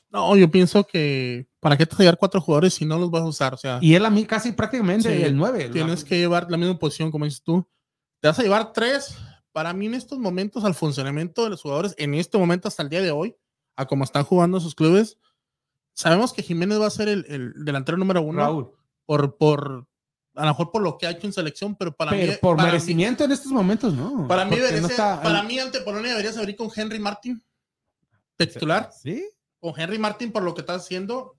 no 0.09 0.35
yo 0.35 0.49
pienso 0.49 0.85
que 0.85 1.47
para 1.59 1.77
qué 1.77 1.85
te 1.85 1.95
llevar 1.97 2.17
cuatro 2.17 2.41
jugadores 2.41 2.73
si 2.73 2.85
no 2.85 2.97
los 2.97 3.11
vas 3.11 3.23
a 3.23 3.27
usar 3.27 3.53
o 3.53 3.57
sea 3.57 3.79
y 3.81 3.95
él 3.95 4.05
a 4.05 4.09
mí 4.09 4.25
casi 4.25 4.51
prácticamente 4.51 5.25
el 5.25 5.35
nueve 5.35 5.69
tienes 5.69 6.03
que 6.03 6.17
llevar 6.17 6.49
la 6.49 6.57
misma 6.57 6.77
posición 6.77 7.11
como 7.11 7.25
dices 7.25 7.41
tú 7.41 7.67
te 8.21 8.27
vas 8.27 8.39
a 8.39 8.43
llevar 8.43 8.73
tres 8.73 9.17
para 9.51 9.73
mí 9.73 9.87
en 9.87 9.95
estos 9.95 10.19
momentos 10.19 10.63
al 10.63 10.75
funcionamiento 10.75 11.43
de 11.43 11.51
los 11.51 11.61
jugadores 11.61 11.95
en 11.97 12.13
este 12.13 12.37
momento 12.37 12.67
hasta 12.67 12.83
el 12.83 12.89
día 12.89 13.01
de 13.01 13.11
hoy 13.11 13.35
a 13.75 13.85
cómo 13.85 14.03
están 14.03 14.23
jugando 14.23 14.59
sus 14.59 14.75
clubes 14.75 15.17
Sabemos 15.97 16.31
que 16.31 16.43
Jiménez 16.43 16.79
va 16.79 16.85
a 16.85 16.91
ser 16.91 17.09
el, 17.09 17.53
delantero 17.55 17.97
número 17.97 18.21
uno. 18.21 18.39
Raúl. 18.39 18.71
Por, 19.07 19.35
por, 19.35 19.87
a 20.35 20.41
lo 20.41 20.47
mejor 20.49 20.71
por 20.71 20.83
lo 20.83 20.95
que 20.95 21.07
ha 21.07 21.09
hecho 21.09 21.25
en 21.25 21.33
selección, 21.33 21.75
pero 21.75 21.95
para 21.95 22.11
mí. 22.11 22.27
Por 22.39 22.61
merecimiento 22.61 23.23
en 23.23 23.31
estos 23.31 23.51
momentos, 23.51 23.95
¿no? 23.95 24.27
Para 24.27 24.45
mí, 24.45 24.57
para 24.95 25.41
mí 25.41 25.57
ante 25.57 25.81
Polonia 25.81 26.11
deberías 26.11 26.37
abrir 26.37 26.55
con 26.55 26.69
Henry 26.73 26.99
Martin, 26.99 27.43
titular. 28.35 28.91
Sí. 28.93 29.27
Con 29.59 29.73
Henry 29.79 29.99
Martin 29.99 30.31
por 30.31 30.43
lo 30.43 30.53
que 30.53 30.61
está 30.61 30.75
haciendo. 30.75 31.37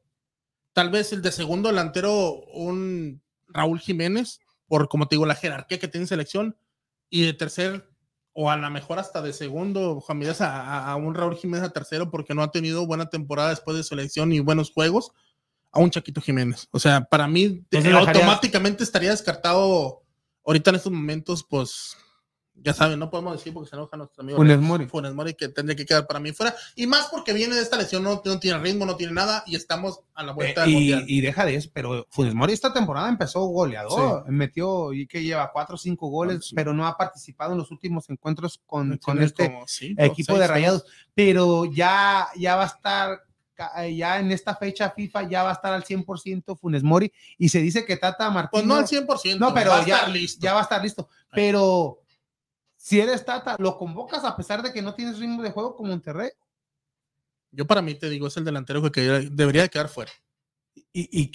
Tal 0.73 0.91
vez 0.91 1.13
el 1.13 1.23
de 1.23 1.33
segundo 1.33 1.69
delantero, 1.69 2.41
un 2.53 3.23
Raúl 3.49 3.81
Jiménez, 3.81 4.41
por 4.67 4.89
como 4.89 5.09
te 5.09 5.17
digo, 5.17 5.27
la 5.27 5.35
jerarquía 5.35 5.79
que 5.79 5.89
tiene 5.89 6.05
en 6.05 6.09
selección. 6.09 6.57
Y 7.11 7.25
de 7.25 7.33
tercer, 7.33 7.89
o 8.33 8.51
a 8.51 8.57
lo 8.57 8.71
mejor 8.71 8.99
hasta 8.99 9.23
de 9.23 9.33
segundo, 9.33 10.01
Juan 10.01 10.19
Miguel, 10.19 10.37
a, 10.41 10.95
un 10.97 11.15
Raúl 11.15 11.37
Jiménez 11.37 11.65
a 11.65 11.73
tercero 11.73 12.11
porque 12.11 12.35
no 12.35 12.43
ha 12.43 12.51
tenido 12.51 12.87
buena 12.87 13.09
temporada 13.09 13.51
después 13.51 13.77
de 13.77 13.83
su 13.83 13.95
elección 13.95 14.33
y 14.33 14.41
buenos 14.41 14.71
juegos, 14.71 15.13
a 15.73 15.81
un 15.81 15.91
Chaquito 15.91 16.21
Jiménez. 16.21 16.69
O 16.71 16.79
sea, 16.79 17.05
para 17.05 17.27
mí 17.27 17.65
automáticamente 17.73 18.85
estaría 18.85 19.11
descartado 19.11 20.03
ahorita 20.45 20.71
en 20.71 20.77
estos 20.77 20.93
momentos, 20.93 21.45
pues 21.49 21.97
ya 22.63 22.75
saben, 22.75 22.99
no 22.99 23.11
podemos 23.11 23.35
decir 23.37 23.53
porque 23.53 23.71
se 23.71 23.77
enoja 23.77 23.97
nuestro 23.97 24.23
amigo 24.23 24.37
Funes 24.39 24.59
Mori. 24.59 24.87
Funes 24.87 25.15
Mori, 25.15 25.35
que 25.35 25.49
tendría 25.49 25.77
que 25.77 25.87
quedar 25.87 26.07
para 26.07 26.19
mí 26.21 26.33
fuera. 26.33 26.55
Y 26.77 26.87
más 26.87 27.07
porque 27.07 27.33
viene 27.33 27.55
de 27.55 27.63
esta 27.63 27.77
lesión, 27.77 28.03
no, 28.03 28.21
no 28.25 28.41
tiene 28.41 28.59
ritmo, 28.59 28.85
no 28.87 28.97
tiene 28.97 29.13
nada 29.13 29.43
y 29.47 29.55
estamos 29.57 30.01
a 30.15 30.23
la 30.25 30.33
vuelta 30.33 30.63
Eh, 30.63 30.67
del 30.67 30.71
y, 30.71 30.75
mundial. 30.75 31.05
y 31.07 31.21
deja 31.21 31.45
de 31.45 31.55
eso, 31.55 31.71
pero 31.73 32.07
Funes 32.11 32.35
Mori 32.35 32.53
esta 32.53 32.73
temporada 32.73 33.09
empezó 33.09 33.41
goleador, 33.47 34.29
metió 34.31 34.93
y 34.93 35.07
que 35.07 35.23
lleva 35.23 35.51
cuatro 35.53 35.77
o 35.77 35.79
cinco 35.79 36.09
goles, 36.09 36.47
Sí. 36.47 36.55
pero 36.55 36.73
no 36.75 36.87
ha 36.87 36.97
participado 36.97 37.53
en 37.53 37.59
los 37.59 37.71
últimos 37.71 38.09
encuentros 38.11 38.61
con, 38.67 38.99
con 38.99 39.23
este 39.23 39.45
cinco, 39.67 40.03
equipo 40.03 40.33
seis, 40.33 40.39
de. 40.41 40.47
Rayados, 40.47 40.85
pero 41.15 41.65
ya, 41.67 42.29
ya 42.37 42.57
va 42.57 42.65
a 42.65 42.67
estar, 42.67 43.21
eh, 43.79 43.95
ya 43.97 44.19
en 44.21 44.31
esta 44.31 44.55
fecha 44.55 44.91
FIFA 44.91 45.29
ya 45.29 45.43
va 45.43 45.51
a 45.51 45.53
estar 45.55 45.73
al 45.73 45.85
100% 45.85 46.57
Funes 46.59 46.83
Mori 46.83 47.13
y 47.39 47.49
se 47.49 47.61
dice 47.61 47.85
que 47.85 47.97
Tata 47.97 48.31
Martino 48.31 48.51
Pues 48.51 48.65
no 48.65 48.75
al 48.77 48.87
100%. 48.87 49.39
No, 49.39 49.53
pero 49.55 49.71
va 49.71 49.81
a 49.83 49.87
ya, 49.87 49.97
estar 49.97 50.11
listo. 50.11 50.41
ya 50.43 50.53
va 50.55 50.61
a 50.61 50.63
estar 50.63 50.83
listo, 50.83 51.09
pero 51.33 51.99
si 52.81 53.01
eres 53.01 53.25
Tata, 53.25 53.57
¿lo 53.59 53.77
convocas 53.77 54.25
a 54.25 54.37
pesar 54.37 54.63
de 54.63 54.73
que 54.73 54.81
no 54.81 54.95
tienes 54.95 55.19
ritmo 55.19 55.43
de 55.43 55.51
juego 55.51 55.75
como 55.75 55.91
Monterrey? 55.91 56.31
Yo 57.51 57.67
para 57.67 57.83
mí 57.83 57.95
te 57.95 58.09
digo, 58.09 58.29
es 58.29 58.37
el 58.37 58.45
delantero 58.45 58.81
que 58.93 59.01
debería 59.31 59.63
de 59.63 59.69
quedar 59.69 59.89
fuera. 59.89 60.13
Y, 60.93 61.23
y- 61.23 61.33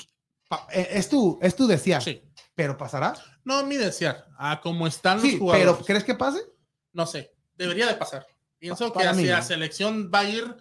eh, 0.71 0.87
es 0.91 1.09
tu, 1.09 1.37
es 1.41 1.55
tu 1.55 1.67
desear, 1.67 2.01
Sí. 2.01 2.21
pero 2.55 2.77
pasará. 2.77 3.13
No, 3.43 3.65
mi 3.65 3.75
desear. 3.75 4.25
A 4.37 4.61
como 4.61 4.87
están 4.87 5.19
Sí, 5.19 5.31
los 5.31 5.39
jugadores. 5.39 5.73
pero 5.73 5.85
¿crees 5.85 6.03
que 6.03 6.13
pase? 6.15 6.39
No 6.93 7.05
sé, 7.05 7.33
debería 7.55 7.87
de 7.87 7.95
pasar. 7.95 8.25
Pienso 8.59 8.93
Pa- 8.93 9.01
que 9.01 9.07
mí 9.13 9.23
hacia 9.23 9.37
no. 9.37 9.43
selección 9.43 10.11
va 10.13 10.19
a 10.19 10.29
ir, 10.29 10.55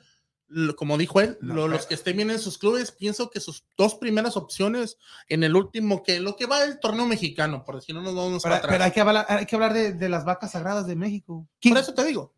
como 0.76 0.98
dijo 0.98 1.20
él, 1.20 1.38
No, 1.40 1.54
lo- 1.54 1.62
pero- 1.62 1.68
los 1.76 1.86
que 1.86 1.94
estén 1.94 2.16
bien 2.16 2.30
en 2.30 2.38
sus 2.38 2.58
clubes, 2.58 2.92
pienso 2.92 3.30
que 3.30 3.40
sus 3.40 3.64
dos 3.76 3.94
primeras 3.94 4.36
opciones 4.36 4.98
en 5.28 5.44
el 5.44 5.54
último, 5.56 6.02
que 6.02 6.20
lo 6.20 6.36
que 6.36 6.46
va 6.46 6.62
el 6.64 6.78
torneo 6.80 7.06
mexicano, 7.06 7.64
por 7.64 7.76
decir, 7.76 7.94
no 7.94 8.02
nos 8.02 8.14
vamos 8.14 8.42
Pero, 8.42 8.42
para 8.42 8.56
atrás. 8.56 8.72
pero 8.72 8.84
hay 8.84 8.90
que 8.92 9.00
hablar, 9.00 9.26
hay 9.28 9.46
que 9.46 9.54
hablar 9.56 9.72
de, 9.74 9.92
de 9.92 10.08
las 10.08 10.24
vacas 10.24 10.52
sagradas 10.52 10.86
de 10.86 10.96
México. 10.96 11.46
¿Quién- 11.60 11.74
Por 11.74 11.82
eso 11.82 11.94
te 11.94 12.04
digo. 12.04 12.34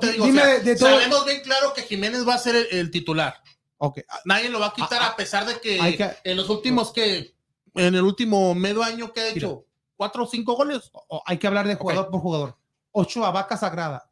Te 0.00 0.06
Di- 0.06 0.12
digo, 0.12 0.24
o 0.24 0.26
dime 0.28 0.40
sea, 0.42 0.50
de- 0.54 0.60
de 0.60 0.76
todo- 0.76 0.88
sabemos 0.90 1.24
bien 1.26 1.40
claro 1.42 1.72
que 1.74 1.82
Jiménez 1.82 2.26
va 2.26 2.34
a 2.34 2.38
ser 2.38 2.54
el, 2.54 2.66
el 2.70 2.90
titular. 2.90 3.34
Ok, 3.78 3.98
ah, 4.08 4.20
Nadie 4.24 4.48
lo 4.48 4.60
va 4.60 4.66
a 4.68 4.72
quitar 4.74 5.02
Ah, 5.02 5.06
a 5.08 5.16
pesar 5.16 5.46
de 5.46 5.58
que, 5.60 5.78
en 6.24 6.36
los 6.36 6.48
últimos 6.48 6.92
que 6.92 7.34
en 7.74 7.94
el 7.94 8.02
último 8.02 8.54
medio 8.54 8.82
año 8.82 9.12
que 9.12 9.20
ha 9.20 9.28
hecho 9.30 9.64
cuatro 9.96 10.24
o 10.24 10.26
cinco 10.26 10.54
goles. 10.54 10.90
o- 10.92 11.22
hay 11.26 11.38
que 11.38 11.46
hablar 11.46 11.66
de 11.66 11.74
jugador 11.76 12.10
por 12.10 12.20
jugador. 12.20 12.56
Ocho 12.92 13.24
a 13.24 13.30
vaca 13.30 13.56
sagrada. 13.56 14.09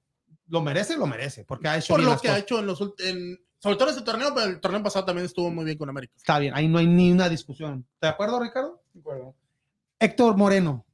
¿Lo 0.48 0.60
merece? 0.62 0.96
Lo 0.96 1.06
merece, 1.06 1.44
porque 1.44 1.68
ha 1.68 1.76
hecho 1.78 1.88
Por 1.88 1.98
bien 2.00 2.06
lo 2.06 2.12
las 2.12 2.22
que 2.22 2.28
ha 2.28 2.32
cosas. 2.32 2.42
hecho 2.42 2.58
en 2.60 2.66
los 2.66 2.80
últimos, 2.80 3.38
sobre 3.58 3.76
todo 3.76 3.88
en 3.88 3.94
este 3.96 4.04
torneo, 4.04 4.34
pero 4.34 4.46
el 4.46 4.60
torneo 4.60 4.82
pasado 4.82 5.04
también 5.04 5.26
estuvo 5.26 5.50
muy 5.50 5.64
bien 5.64 5.76
con 5.76 5.88
América. 5.88 6.14
Está 6.16 6.38
bien, 6.38 6.54
ahí 6.54 6.68
no 6.68 6.78
hay 6.78 6.86
ni 6.86 7.10
una 7.12 7.28
discusión. 7.28 7.86
¿De 8.00 8.08
acuerdo, 8.08 8.40
Ricardo? 8.40 8.80
Héctor 9.98 10.36
Moreno, 10.36 10.86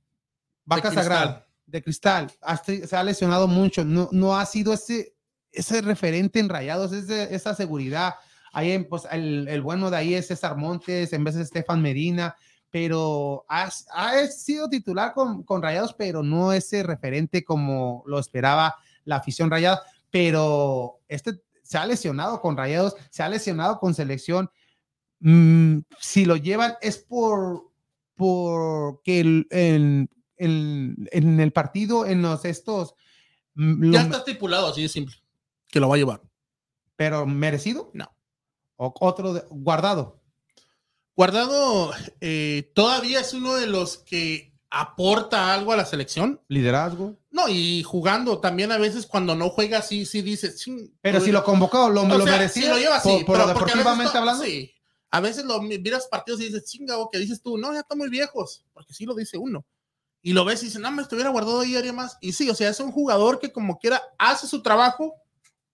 vaca 0.65 0.83
cristal. 0.91 1.05
sagrada, 1.05 1.47
de 1.67 1.83
cristal, 1.83 2.33
ha- 2.41 2.57
se 2.57 2.97
ha 2.97 3.03
lesionado 3.05 3.47
mucho, 3.49 3.85
no, 3.85 4.09
no 4.13 4.37
ha 4.37 4.47
sido 4.47 4.73
ese, 4.73 5.15
ese 5.53 5.83
referente 5.83 6.41
en 6.41 6.49
rayados, 6.49 6.93
ese- 6.93 7.35
esa 7.35 7.55
seguridad. 7.55 8.15
Ahí, 8.53 8.71
en, 8.73 8.89
pues, 8.89 9.03
el, 9.11 9.47
el 9.49 9.63
bueno 9.63 9.91
de 9.91 9.97
ahí 9.97 10.15
es 10.15 10.29
César 10.29 10.57
Montes, 10.57 11.13
en 11.13 11.25
vez 11.25 11.35
de 11.35 11.43
Estefan 11.43 11.83
Medina, 11.83 12.35
pero 12.71 13.45
ha, 13.49 13.69
ha 13.93 14.27
sido 14.29 14.69
titular 14.69 15.13
con, 15.13 15.43
con 15.43 15.63
rayados, 15.63 15.93
pero 15.95 16.23
no 16.23 16.53
ese 16.53 16.83
referente 16.83 17.45
como 17.45 18.03
lo 18.07 18.19
esperaba 18.19 18.75
la 19.05 19.17
afición 19.17 19.51
rayada. 19.51 19.83
Pero 20.11 21.01
este 21.09 21.43
se 21.63 21.79
ha 21.79 21.87
lesionado 21.87 22.41
con 22.41 22.57
rayados, 22.57 22.95
se 23.11 23.23
ha 23.23 23.29
lesionado 23.29 23.79
con 23.79 23.95
selección. 23.95 24.51
Mm, 25.21 25.79
si 25.99 26.25
lo 26.25 26.37
llevan 26.37 26.75
es 26.83 26.99
por 26.99 27.71
porque 28.15 29.21
el, 29.21 29.47
en, 29.51 31.41
el 31.41 31.53
partido, 31.53 32.07
en 32.07 32.23
los 32.23 32.45
estos, 32.45 32.95
mm, 33.55 33.93
Ya 33.93 34.03
está 34.03 34.19
estipulado, 34.19 34.69
así 34.69 34.83
de 34.83 34.89
simple, 34.89 35.17
que 35.71 35.81
lo 35.81 35.89
va 35.89 35.97
a 35.97 35.99
llevar. 35.99 36.21
pero 36.97 37.27
merecido. 37.27 37.91
No. 37.93 38.09
O 38.77 38.95
otro 39.01 39.33
de- 39.35 39.45
guardado. 39.51 40.21
Guardado 41.17 41.93
eh, 42.21 42.71
todavía 42.75 43.21
es 43.21 43.35
uno 43.35 43.55
de 43.55 43.67
los 43.67 43.99
que 43.99 44.53
aporta 44.71 45.53
algo 45.55 45.73
a 45.73 45.77
la 45.77 45.85
selección. 45.85 46.41
Liderazgo. 46.49 47.17
No, 47.35 47.49
y 47.49 47.83
jugando 47.83 48.39
también 48.39 48.71
a 48.71 48.79
veces 48.79 49.07
cuando 49.07 49.35
no 49.35 49.51
juega, 49.51 49.83
sí, 49.83 50.07
sí 50.07 50.23
dices. 50.23 50.57
"Chin, 50.61 50.97
Pero 51.01 51.21
si 51.21 51.33
lo 51.33 51.43
convocó, 51.43 51.89
lo, 51.89 52.05
lo 52.07 52.23
sea, 52.25 52.33
merecía. 52.39 52.63
sí 52.63 52.69
lo 52.69 52.79
lleva 52.79 52.97
así, 52.99 53.09
por, 53.09 53.25
por 53.27 53.37
pero 53.39 53.49
deportivamente 53.49 54.13
no- 54.15 54.21
hablando. 54.21 54.45
Sí. 54.45 54.71
A 55.11 55.19
veces 55.21 55.45
lo 55.45 55.61
mi- 55.61 55.79
miras 55.79 56.07
partidos 56.07 56.41
y 56.41 56.45
dices, 56.45 56.65
chinga, 56.65 56.97
o 56.97 57.11
que 57.11 57.19
dices 57.19 57.43
tú, 57.43 57.59
no, 57.59 57.73
ya 57.73 57.81
están 57.81 57.99
muy 57.99 58.09
viejos, 58.09 58.65
porque 58.73 58.95
sí 58.95 59.05
lo 59.05 59.17
dice 59.17 59.37
uno. 59.37 59.67
Y 60.23 60.33
lo 60.33 60.45
ves 60.45 60.63
y 60.63 60.67
dices, 60.67 60.81
no, 60.81 60.93
me 60.93 61.03
estuviera 61.03 61.31
guardado 61.31 61.59
ahí, 61.61 61.75
haría 61.75 61.93
más. 61.93 62.17
Y 62.21 62.33
sí, 62.33 62.49
o 62.49 62.55
sea, 62.55 62.69
es 62.71 62.79
un 62.79 62.93
jugador 62.93 63.41
que 63.41 63.51
como 63.53 63.79
quiera 63.81 64.01
hace 64.17 64.47
su 64.47 64.63
trabajo, 64.63 65.13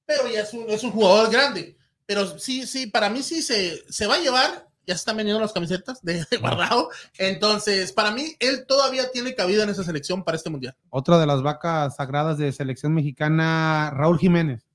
pero 0.07 0.28
ya 0.28 0.41
es 0.41 0.55
un, 0.55 0.65
es 0.70 0.82
un 0.82 0.93
jugador 0.93 1.31
grande. 1.31 1.77
Pero 2.07 2.39
sí, 2.39 2.66
sí, 2.66 2.87
para 2.87 3.11
mí 3.11 3.23
sí 3.23 3.43
se, 3.43 3.85
se 3.93 4.07
va 4.07 4.15
a 4.15 4.20
llevar, 4.20 4.66
ya 4.86 4.94
se 4.94 5.01
están 5.01 5.16
vendiendo 5.16 5.40
las 5.40 5.52
camisetas 5.52 6.02
de, 6.02 6.24
de 6.31 6.36
guardado. 6.39 6.90
Entonces, 7.19 7.93
para 7.93 8.11
mí, 8.11 8.35
él 8.40 8.65
todavía 8.66 9.11
tiene 9.11 9.35
cabida 9.35 9.62
en 9.62 9.70
esa 9.70 9.85
selección 9.85 10.24
para 10.24 10.36
este 10.36 10.51
mundial. 10.51 10.77
Otra 10.89 11.19
de 11.19 11.27
las 11.27 11.43
vacas 11.43 11.97
sagradas 11.97 12.39
de 12.39 12.52
selección 12.52 12.94
mexicana, 12.94 13.90
Raúl 13.94 14.19
Jiménez. 14.19 14.66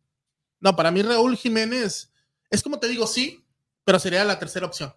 No, 0.60 0.76
para 0.76 0.92
mí, 0.92 1.02
Raúl 1.02 1.36
Jiménez, 1.36 2.12
es 2.50 2.64
como 2.64 2.80
te 2.80 2.88
digo, 2.88 3.08
sí, 3.08 3.46
pero 3.84 4.00
sería 4.00 4.24
la 4.24 4.40
tercera 4.40 4.66
opción. 4.66 4.94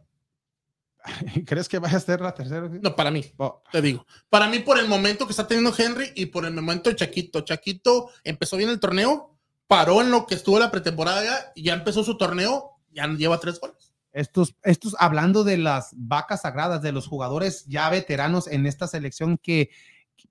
¿Crees 1.47 1.69
que 1.69 1.79
vaya 1.79 1.97
a 1.97 2.01
ser 2.01 2.21
la 2.21 2.35
tercera? 2.35 2.69
No, 2.69 2.95
para 2.95 3.11
mí, 3.11 3.25
Oh, 3.39 3.63
te 3.71 3.81
digo. 3.83 4.07
Para 4.29 4.49
mí, 4.49 4.61
por 4.61 4.79
el 4.79 4.89
momento 4.89 5.27
que 5.27 5.33
está 5.33 5.47
teniendo 5.47 5.75
Henry 5.77 6.13
y 6.15 6.27
por 6.27 6.45
el 6.45 6.53
momento 6.53 6.91
de 6.91 6.97
Chaquito. 6.97 7.41
Chaquito 7.43 8.11
empezó 8.25 8.57
bien 8.57 8.71
el 8.71 8.81
torneo, 8.81 9.37
paró 9.67 10.01
en 10.01 10.11
lo 10.11 10.27
que 10.27 10.35
estuvo 10.35 10.59
la 10.59 10.71
pretemporada 10.71 11.25
ya, 11.25 11.53
y 11.55 11.65
ya 11.65 11.75
empezó 11.75 12.03
su 12.05 12.17
torneo, 12.17 12.81
ya 12.91 13.07
lleva 13.09 13.39
tres 13.39 13.61
goles. 13.61 13.78
Estos, 14.13 14.57
estos, 14.63 14.97
hablando 14.99 15.45
de 15.45 15.59
las 15.59 15.91
vacas 15.97 16.43
sagradas, 16.43 16.83
de 16.83 16.93
los 16.93 17.07
jugadores 17.07 17.65
ya 17.67 17.89
veteranos 17.91 18.47
en 18.47 18.67
esta 18.67 18.87
selección 18.87 19.39
que, 19.39 19.71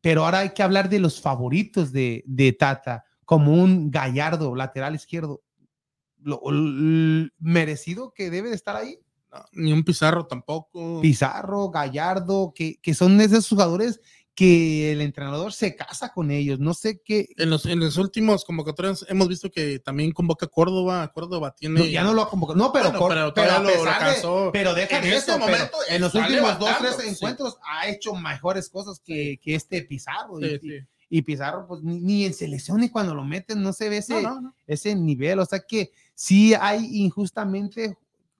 pero 0.01 0.25
ahora 0.25 0.39
hay 0.39 0.49
que 0.51 0.63
hablar 0.63 0.89
de 0.89 0.99
los 0.99 1.21
favoritos 1.21 1.91
de, 1.91 2.23
de 2.25 2.53
Tata, 2.53 3.05
como 3.25 3.53
un 3.53 3.91
Gallardo, 3.91 4.55
lateral 4.55 4.95
izquierdo. 4.95 5.41
Lo, 6.19 6.41
merecido 7.39 8.13
que 8.13 8.29
debe 8.29 8.49
de 8.49 8.55
estar 8.55 8.75
ahí. 8.75 8.99
No, 9.31 9.43
ni 9.51 9.73
un 9.73 9.83
Pizarro 9.83 10.25
tampoco. 10.25 11.01
Pizarro, 11.01 11.69
Gallardo, 11.69 12.53
que, 12.55 12.79
que 12.81 12.93
son 12.93 13.19
esos 13.19 13.47
jugadores 13.47 13.99
que 14.37 14.91
el 14.91 15.01
entrenador 15.01 15.51
se 15.51 15.75
casa 15.75 16.13
con 16.13 16.29
ellos. 16.29 16.59
No 16.59 16.75
sé 16.75 17.01
qué. 17.03 17.27
En 17.37 17.49
los, 17.49 17.65
en 17.65 17.79
los 17.79 17.97
últimos 17.97 18.45
convocatorios 18.45 19.03
hemos 19.09 19.27
visto 19.27 19.49
que 19.49 19.79
también 19.79 20.11
convoca 20.11 20.45
a 20.45 20.49
Córdoba. 20.49 21.11
Córdoba 21.11 21.55
tiene. 21.57 21.79
no, 21.79 21.85
ya 21.87 22.03
no 22.03 22.13
lo 22.13 22.21
ha 22.21 22.29
convocado. 22.29 22.55
No, 22.55 22.71
pero, 22.71 22.91
Bueno, 22.91 23.33
pero 23.33 23.33
pero, 23.33 23.63
lo- 23.63 23.83
lo 23.83 23.89
alcanzó. 23.89 24.51
deja 24.53 24.99
En 24.99 25.05
este 25.05 25.31
pero 25.33 25.39
momento 25.39 25.77
en 25.89 26.01
los 26.01 26.13
últimos 26.13 26.59
dos, 26.59 26.69
tres 26.77 26.97
sí. 27.01 27.07
encuentros 27.09 27.57
ha 27.67 27.87
hecho 27.89 28.13
mejores 28.13 28.69
cosas 28.69 29.01
que, 29.03 29.39
que 29.41 29.55
este 29.55 29.81
Pizarro. 29.81 30.39
y- 30.39 30.43
Sí, 30.43 30.59
y, 30.61 30.69
sí. 30.69 30.85
y 31.09 31.21
Pizarro, 31.23 31.65
pues 31.67 31.81
ni, 31.81 31.99
ni 31.99 32.25
en 32.25 32.35
selección 32.35 32.79
ni 32.79 32.89
cuando 32.89 33.15
lo 33.15 33.23
meten 33.23 33.63
no 33.63 33.73
se 33.73 33.89
ve 33.89 33.97
ese, 33.97 34.21
No, 34.21 34.35
no, 34.35 34.41
no. 34.41 34.55
ese 34.67 34.95
nivel. 34.95 35.39
O 35.39 35.45
sea 35.47 35.61
que 35.67 35.89
sí 36.13 36.53
hay 36.53 36.85
injustamente 37.03 37.97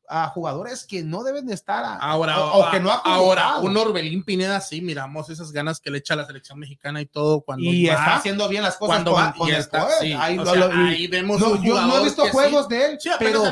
a 0.10 0.30
jugadores 0.30 0.86
que 0.86 1.04
no 1.04 1.24
deben 1.24 1.46
de 1.46 1.54
estar. 1.54 1.84
a- 1.84 1.96
Ahora, 1.98 2.40
o, 2.46 2.68
o 2.68 2.72
que 2.72 2.80
no 2.80 2.92
ha 2.92 2.96
ahora, 3.04 3.58
un 3.58 3.76
Orbelín 3.76 4.24
Pineda, 4.24 4.62
sí, 4.62 4.82
miramos 4.82 5.30
esas 5.30 5.52
ganas 5.52 5.80
que 5.80 5.92
le 5.92 5.98
echa 5.98 6.14
a 6.14 6.18
la 6.18 6.26
selección 6.26 6.58
mexicana 6.60 7.02
y 7.02 7.06
todo 7.06 7.42
cuando 7.42 7.66
y 7.70 7.88
va, 7.88 7.94
está 7.94 8.16
haciendo 8.16 8.48
bien 8.48 8.64
las 8.64 8.78
cosas 8.78 8.96
cuando 8.96 9.12
con, 9.14 9.22
va 9.24 9.34
con 9.34 9.48
y 9.50 9.52
el 9.52 9.58
está, 9.58 9.90
sí, 10.00 10.14
Ahí 10.14 10.38
o 10.38 10.44
lo- 10.44 10.52
sea, 10.54 10.68
lo- 10.68 10.74
ahí 10.88 11.08
vemos 11.08 11.40
no, 11.40 11.62
yo 11.62 11.82
no 11.82 11.98
he 12.00 12.04
visto 12.06 12.24
sí- 12.26 12.32
juegos 12.32 12.68
de 12.70 12.86
él, 12.86 12.98
Sí, 13.00 13.10
pero, 13.20 13.44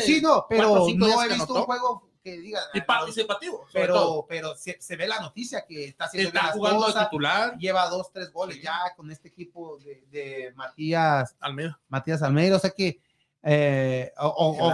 sí, 0.00 0.20
no, 0.20 0.46
pero 0.48 0.68
cuatro 0.70 0.94
no 0.96 1.22
he 1.22 1.28
visto 1.28 1.54
un 1.54 1.62
juego 1.62 2.10
que 2.22 2.38
diga, 2.38 2.58
y 2.74 2.80
participativo, 2.80 3.64
pero, 3.72 3.94
todo. 3.94 4.26
pero 4.28 4.54
se, 4.56 4.76
se 4.80 4.96
ve 4.96 5.06
la 5.06 5.20
noticia 5.20 5.64
que 5.64 5.84
está 5.86 6.06
haciendo 6.06 6.30
bien 6.32 6.36
Está 6.36 6.46
las 6.48 6.56
jugando 6.56 6.80
de 6.80 6.86
cosas, 6.86 7.08
titular 7.08 7.56
lleva 7.56 7.88
dos, 7.88 8.10
tres 8.12 8.32
goles 8.32 8.60
ya 8.60 8.76
con 8.96 9.10
este 9.12 9.28
equipo 9.28 9.78
de, 9.78 10.04
de 10.10 10.52
Matías, 10.56 11.36
Almeida. 11.40 11.78
Matías 11.88 12.22
Almeida, 12.22 12.56
o 12.56 12.58
sea 12.58 12.70
que 12.70 13.00
eh, 13.48 14.12
o, 14.18 14.26
o- 14.26 14.66
o-. 14.66 14.70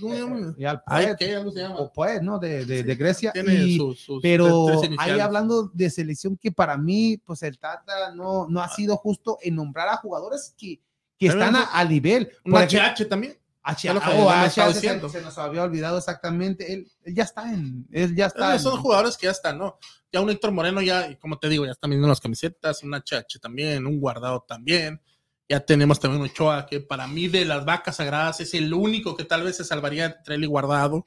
¿Cómo 0.00 0.14
se 0.14 0.20
llama? 0.20 0.54
y 0.58 0.64
al 0.66 0.82
Ay, 0.86 1.06
Poet, 1.06 1.16
¿qué? 1.18 1.34
¿Cómo 1.36 1.50
se 1.50 1.60
llama? 1.60 1.76
o 1.76 1.92
Poet, 1.92 2.20
¿no? 2.20 2.38
De, 2.38 2.66
de, 2.66 2.76
Sí, 2.78 2.82
de 2.82 2.94
Grecia. 2.94 3.32
Y- 3.34 3.76
sus- 3.78 4.00
sus 4.00 4.22
pero 4.22 4.66
ahí 4.98 5.18
hablando 5.20 5.70
de 5.72 5.88
selección 5.88 6.36
que 6.36 6.52
para 6.52 6.76
mí, 6.76 7.16
pues 7.24 7.42
el 7.42 7.58
Tata 7.58 8.14
no, 8.14 8.46
no 8.48 8.60
ha 8.60 8.68
sido 8.68 8.96
justo 8.98 9.38
en 9.42 9.56
nombrar 9.56 9.88
a 9.88 9.96
jugadores 9.96 10.54
que, 10.58 10.78
que 11.18 11.26
están 11.26 11.56
a, 11.56 11.70
a 11.72 11.84
nivel. 11.86 12.30
Un 12.44 12.52
HH 12.54 13.08
también. 13.08 13.38
H- 13.66 13.88
oh, 13.90 14.28
H- 14.28 14.46
estado 14.48 14.72
se- 14.74 15.08
se 15.08 15.22
nos 15.22 15.38
había 15.38 15.62
olvidado 15.62 15.96
exactamente. 15.96 16.70
Él, 16.70 16.86
él 17.02 17.14
ya 17.14 17.22
está 17.22 17.50
en. 17.50 17.86
Él 17.90 18.14
ya 18.14 18.26
está. 18.26 18.54
Eh, 18.54 18.58
Son 18.58 18.74
en- 18.76 18.82
jugadores 18.82 19.16
que 19.16 19.24
ya 19.24 19.30
están, 19.30 19.56
¿no? 19.56 19.78
Ya 20.12 20.20
un 20.20 20.28
Héctor 20.28 20.52
Moreno, 20.52 20.82
ya, 20.82 21.18
como 21.18 21.38
te 21.38 21.48
digo, 21.48 21.64
ya 21.64 21.72
están 21.72 21.88
viendo 21.88 22.06
las 22.06 22.20
camisetas, 22.20 22.82
un 22.82 22.92
HH 22.94 23.38
también, 23.40 23.86
un 23.86 23.98
guardado 23.98 24.44
también. 24.46 25.00
Ya 25.48 25.60
tenemos 25.60 26.00
también 26.00 26.22
Ochoa, 26.22 26.66
que 26.66 26.80
para 26.80 27.06
mí 27.06 27.28
de 27.28 27.44
las 27.44 27.64
vacas 27.64 27.96
sagradas 27.96 28.40
es 28.40 28.54
el 28.54 28.72
único 28.72 29.16
que 29.16 29.24
tal 29.24 29.42
vez 29.42 29.56
se 29.56 29.64
salvaría 29.64 30.06
entre 30.06 30.36
él 30.36 30.44
y 30.44 30.46
guardado. 30.46 31.04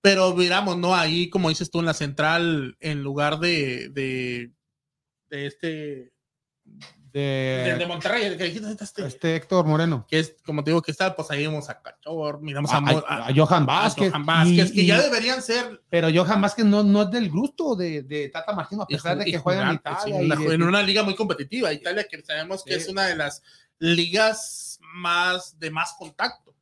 Pero 0.00 0.34
miramos, 0.34 0.78
¿no? 0.78 0.94
Ahí, 0.94 1.28
como 1.28 1.50
dices 1.50 1.70
tú, 1.70 1.80
en 1.80 1.86
la 1.86 1.94
central, 1.94 2.76
en 2.80 3.02
lugar 3.02 3.38
de, 3.38 3.90
de, 3.90 4.52
de 5.28 5.46
este 5.46 6.12
de, 7.12 7.76
de, 7.78 7.86
Monterrey, 7.86 8.36
que 8.36 8.44
dijiste 8.44 8.84
este, 8.84 9.06
este, 9.06 9.36
Héctor 9.36 9.66
Moreno. 9.66 10.06
Que 10.08 10.20
es, 10.20 10.36
como 10.44 10.62
te 10.62 10.70
digo, 10.70 10.82
que 10.82 10.90
está, 10.90 11.16
pues 11.16 11.30
ahí 11.30 11.42
vemos 11.42 11.68
a 11.68 11.80
Cachor, 11.82 12.40
miramos 12.40 12.72
a, 12.72 12.78
a, 12.78 13.28
a, 13.28 13.34
Johan 13.34 13.66
Vázquez. 13.66 14.10
Johan 14.10 14.26
Vázquez, 14.26 14.72
que 14.72 14.86
ya 14.86 15.00
deberían 15.00 15.42
ser. 15.42 15.82
Pero 15.90 16.08
Johan 16.12 16.40
Vázquez 16.40 16.64
no, 16.64 16.82
no 16.82 17.02
es 17.02 17.10
del 17.10 17.30
gusto 17.30 17.74
de, 17.74 18.02
de 18.02 18.28
Tata 18.28 18.52
Martino, 18.52 18.82
a 18.82 18.86
pesar 18.86 19.18
de 19.18 19.24
que 19.24 19.38
juega 19.38 19.68
en 19.68 19.74
Italia. 19.74 20.16
en 20.54 20.62
una 20.62 20.82
liga 20.82 21.02
muy 21.02 21.14
competitiva, 21.14 21.72
Italia, 21.72 22.06
que 22.08 22.22
sabemos 22.22 22.62
que 22.64 22.74
es 22.74 22.88
una 22.88 23.06
de 23.06 23.16
las 23.16 23.42
ligas 23.78 24.78
más 24.94 25.58
de 25.58 25.70
más 25.70 25.94
contacto. 25.98 26.54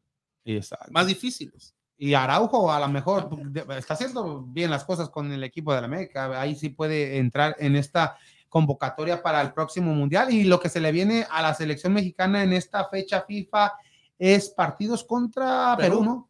Exacto. 0.45 0.91
Más 0.91 1.07
difíciles. 1.07 1.75
Y 2.01 2.15
Araujo 2.15 2.73
a 2.73 2.79
lo 2.79 2.89
mejor 2.89 3.29
está 3.77 3.95
haciendo 3.95 4.43
bien 4.43 4.71
las 4.71 4.85
cosas 4.85 5.11
con 5.11 5.33
el 5.33 5.43
equipo 5.43 5.75
de 5.75 5.81
la 5.81 5.87
América. 5.87 6.41
Ahí 6.41 6.55
sí 6.55 6.69
puede 6.69 7.19
entrar 7.19 7.57
en 7.59 7.75
esta 7.75 8.17
convocatoria 8.49 9.23
para 9.23 9.41
el 9.41 9.53
próximo 9.53 9.95
mundial. 9.95 10.33
Y 10.33 10.45
lo 10.45 10.61
que 10.61 10.69
se 10.69 10.81
le 10.81 10.93
viene 10.93 11.27
a 11.31 11.43
la 11.43 11.55
selección 11.55 11.93
mexicana 11.93 12.43
en 12.43 12.53
esta 12.53 12.89
fecha 12.89 13.23
FIFA 13.27 13.73
es 14.19 14.49
partidos 14.51 15.05
contra 15.05 15.77
Perú, 15.79 16.05
¿no? 16.05 16.29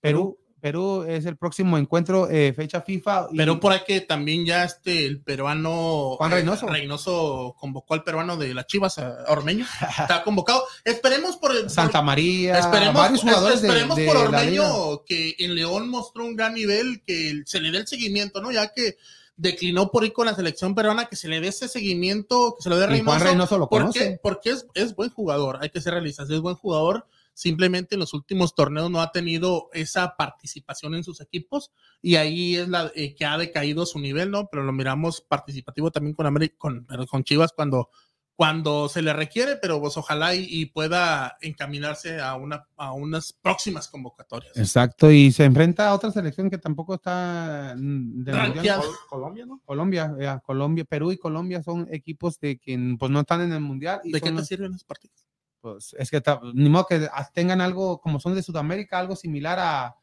Perú, 0.00 0.38
Perú 0.60 1.04
es 1.06 1.26
el 1.26 1.36
próximo 1.36 1.78
encuentro, 1.78 2.28
eh, 2.30 2.52
fecha 2.54 2.80
FIFA. 2.80 3.28
Pero 3.36 3.60
por 3.60 3.72
ahí 3.72 3.80
que 3.86 4.00
también 4.00 4.44
ya 4.44 4.64
este, 4.64 5.04
el 5.04 5.20
peruano 5.20 6.16
Juan 6.16 6.30
Reynoso. 6.32 6.66
Eh, 6.66 6.72
Reynoso 6.72 7.54
convocó 7.58 7.94
al 7.94 8.02
peruano 8.02 8.36
de 8.36 8.54
las 8.54 8.66
Chivas, 8.66 8.98
Ormeño. 9.28 9.66
Está 10.00 10.24
convocado. 10.24 10.64
Esperemos 10.84 11.36
por 11.36 11.54
el, 11.54 11.70
Santa 11.70 12.02
María, 12.02 12.58
esperemos, 12.58 12.94
varios 12.94 13.20
jugadores 13.20 13.62
esperemos 13.62 14.00
por 14.00 14.16
Ormeño, 14.16 15.04
que 15.04 15.36
en 15.38 15.54
León 15.54 15.88
mostró 15.88 16.24
un 16.24 16.34
gran 16.34 16.54
nivel, 16.54 17.02
que 17.06 17.42
se 17.44 17.60
le 17.60 17.70
dé 17.70 17.78
el 17.78 17.86
seguimiento, 17.86 18.40
¿no? 18.40 18.50
Ya 18.50 18.72
que 18.72 18.96
declinó 19.36 19.90
por 19.90 20.04
ir 20.04 20.12
con 20.12 20.26
la 20.26 20.34
selección 20.34 20.74
peruana, 20.74 21.06
que 21.06 21.16
se 21.16 21.28
le 21.28 21.40
dé 21.40 21.48
ese 21.48 21.68
seguimiento, 21.68 22.54
que 22.56 22.62
se 22.62 22.70
lo 22.70 22.78
dé 22.78 22.86
Reynoso. 22.86 23.18
Juan 23.18 23.20
Reynoso 23.20 23.58
lo 23.58 23.68
conoce. 23.68 24.18
Porque, 24.22 24.50
es, 24.50 24.66
es, 24.74 24.94
buen 24.94 25.10
jugador, 25.10 25.58
hay 25.60 25.70
que 25.70 25.80
ser 25.80 25.94
realistas, 25.94 26.30
es 26.30 26.40
buen 26.40 26.56
jugador. 26.56 27.06
Simplemente 27.34 27.96
en 27.96 28.00
los 28.00 28.14
últimos 28.14 28.54
torneos 28.54 28.90
no 28.90 29.02
ha 29.02 29.12
tenido 29.12 29.68
esa 29.74 30.16
participación 30.16 30.94
en 30.94 31.04
sus 31.04 31.20
equipos 31.20 31.70
y 32.00 32.16
ahí 32.16 32.56
es 32.56 32.66
la 32.66 32.90
eh, 32.94 33.14
que 33.14 33.26
ha 33.26 33.36
decaído 33.36 33.84
su 33.84 33.98
nivel, 33.98 34.30
¿no? 34.30 34.48
Pero 34.50 34.62
lo 34.62 34.72
miramos 34.72 35.20
participativo 35.20 35.90
también 35.90 36.14
con, 36.14 36.24
América, 36.24 36.54
con, 36.56 36.86
con 37.10 37.24
Chivas 37.24 37.52
cuando 37.52 37.90
cuando 38.36 38.86
se 38.90 39.00
le 39.00 39.14
requiere, 39.14 39.56
pero 39.56 39.80
pues 39.80 39.96
ojalá 39.96 40.34
y, 40.34 40.66
pueda 40.66 41.38
encaminarse 41.40 42.20
a, 42.20 42.34
una, 42.34 42.66
a 42.76 42.92
unas 42.92 43.32
próximas 43.32 43.88
convocatorias. 43.88 44.54
Exacto, 44.58 45.10
y 45.10 45.32
se 45.32 45.44
enfrenta 45.44 45.88
a 45.88 45.94
otra 45.94 46.10
selección 46.10 46.50
que 46.50 46.58
tampoco 46.58 46.94
está 46.94 47.74
mm, 47.76 48.24
de 48.24 48.34
mundial. 48.34 48.82
Colombia, 49.08 49.46
¿no? 49.46 49.62
Colombia, 49.64 50.42
Colombia, 50.44 50.84
Perú 50.84 51.12
y 51.12 51.16
Colombia 51.16 51.62
son 51.62 51.88
equipos 51.90 52.38
de 52.38 52.58
que 52.58 52.78
pues 52.98 53.10
no 53.10 53.20
están 53.20 53.40
en 53.40 53.52
el 53.52 53.60
mundial. 53.60 54.00
¿De 54.04 54.20
qué 54.20 54.30
te 54.30 54.44
sirven 54.44 54.72
los 54.72 54.84
partidos? 54.84 55.26
Pues 55.62 55.96
es 55.98 56.10
que 56.10 56.22
ni 56.52 56.68
modo 56.68 56.86
que 56.86 57.08
tengan 57.32 57.62
algo 57.62 58.00
como 58.02 58.20
son 58.20 58.34
de 58.34 58.42
Sudamérica, 58.42 58.98
algo 58.98 59.16
similar 59.16 59.58
a, 59.58 59.96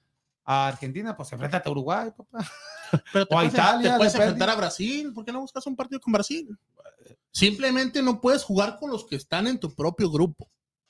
a 0.43 0.67
Argentina, 0.69 1.15
pues 1.15 1.31
enfréntate 1.31 1.69
a 1.69 1.71
Uruguay, 1.71 2.09
papá. 2.17 2.39
Pero 3.13 3.27
o 3.29 3.37
a 3.37 3.45
Italia. 3.45 3.91
Te 3.91 3.97
puedes 3.97 4.15
enfrentar 4.15 4.49
a 4.49 4.55
Brasil, 4.55 5.13
¿por 5.13 5.23
qué 5.23 5.31
no 5.31 5.41
buscas 5.41 5.65
un 5.67 5.75
partido 5.75 6.01
con 6.01 6.13
Brasil? 6.13 6.57
Simplemente 7.33 8.03
no 8.03 8.21
puedes 8.21 8.43
jugar 8.43 8.77
con 8.79 8.91
los 8.91 9.05
que 9.05 9.15
están 9.15 9.47
en 9.47 9.59
tu 9.59 9.73
propio 9.73 10.09
grupo. 10.09 10.49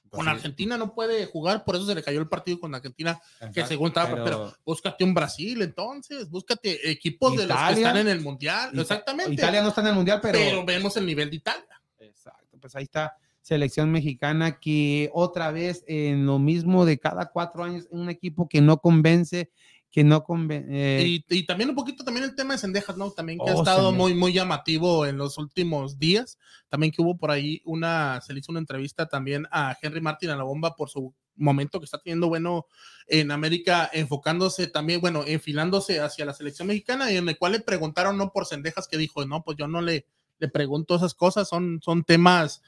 Con 0.10 0.28
Argentina 0.28 0.78
no 0.78 0.94
puede 0.94 1.26
jugar, 1.26 1.66
por 1.66 1.76
eso 1.76 1.88
se 1.88 1.96
le 1.96 2.04
cayó 2.04 2.20
el 2.20 2.28
partido 2.28 2.60
con 2.60 2.76
Argentina, 2.76 3.20
que 3.52 3.66
según 3.66 3.88
estaba, 3.88 4.24
pero, 4.24 4.54
búscate 4.64 5.04
un 5.04 5.16
Brasil 5.16 5.60
entonces, 5.64 6.30
búscate 6.30 6.92
equipos 6.92 7.36
de 7.36 7.48
los 7.48 7.58
que 7.58 7.74
están 7.74 7.98
en 7.98 8.08
el 8.08 8.22
Mundial. 8.22 8.78
Exactamente. 8.78 9.34
Italia 9.34 9.64
no 9.64 9.70
está 9.70 9.82
en 9.82 9.88
el 9.88 9.96
Mundial, 9.96 10.20
pero... 10.22 10.38
Pero 10.38 10.66
vemos 10.66 10.96
el 10.98 11.08
nivel 11.08 11.32
de 11.32 11.38
Italia. 11.38 11.82
Exacto, 11.98 12.60
pues 12.60 12.76
ahí 12.76 12.84
está 12.84 13.18
selección 13.42 13.92
mexicana 13.92 14.60
que 14.60 15.10
otra 15.14 15.52
vez 15.52 15.84
en 15.88 16.26
lo 16.28 16.38
mismo 16.38 16.86
de 16.86 17.00
cada 17.00 17.32
cuatro 17.32 17.64
años, 17.64 17.88
un 17.90 18.10
equipo 18.10 18.48
que 18.48 18.62
no 18.62 18.78
convence, 18.78 19.50
que 19.94 20.04
no 20.04 20.24
convence. 20.24 20.68
Eh, 20.72 21.24
y, 21.30 21.46
también 21.46 21.70
un 21.70 21.76
poquito 21.76 22.04
también 22.04 22.24
el 22.24 22.34
tema 22.34 22.56
de 22.56 22.58
Sendejas, 22.58 22.98
¿no? 22.98 23.12
También 23.12 23.38
que 23.38 23.52
ha 23.52 23.56
oh, 23.56 23.60
estado 23.60 23.92
muy, 23.92 24.16
muy 24.16 24.34
llamativo 24.34 25.06
en 25.06 25.20
los 25.20 25.38
últimos 25.38 26.00
días. 26.00 26.40
También 26.68 26.92
que 26.92 27.04
hubo 27.04 27.16
por 27.16 27.30
ahí 27.30 27.62
una, 27.64 28.20
se 28.22 28.34
le 28.34 28.40
hizo 28.40 28.52
una 28.52 28.60
entrevista 28.60 29.08
también 29.08 29.46
a 29.52 29.78
Henry 29.80 30.02
Martin 30.02 30.32
a 30.32 30.36
la 30.36 30.42
bomba 30.42 30.76
por 30.76 30.90
su 30.90 31.14
momento 31.36 31.80
que 31.80 31.86
está 31.86 32.00
teniendo 32.00 32.28
bueno 32.28 32.66
en 33.06 33.30
América, 33.30 33.88
enfocándose 33.94 34.66
también, 34.66 35.00
bueno, 35.00 35.26
enfilándose 35.28 36.00
hacia 36.00 36.26
la 36.26 36.34
selección 36.34 36.70
mexicana 36.70 37.12
y 37.12 37.18
en 37.18 37.30
el 37.30 37.38
cual 37.38 37.52
le 37.52 37.60
preguntaron, 37.60 38.18
no 38.18 38.32
por 38.32 38.48
Sendejas, 38.48 38.88
que 38.88 38.98
dijo, 38.98 39.24
no, 39.28 39.44
pues 39.44 39.58
yo 39.58 39.68
no 39.68 39.80
le, 39.80 40.08
le 40.40 40.48
pregunto 40.48 40.96
esas 40.96 41.14
cosas, 41.14 41.48
son, 41.48 41.82
son 41.84 42.04
temas 42.04 42.64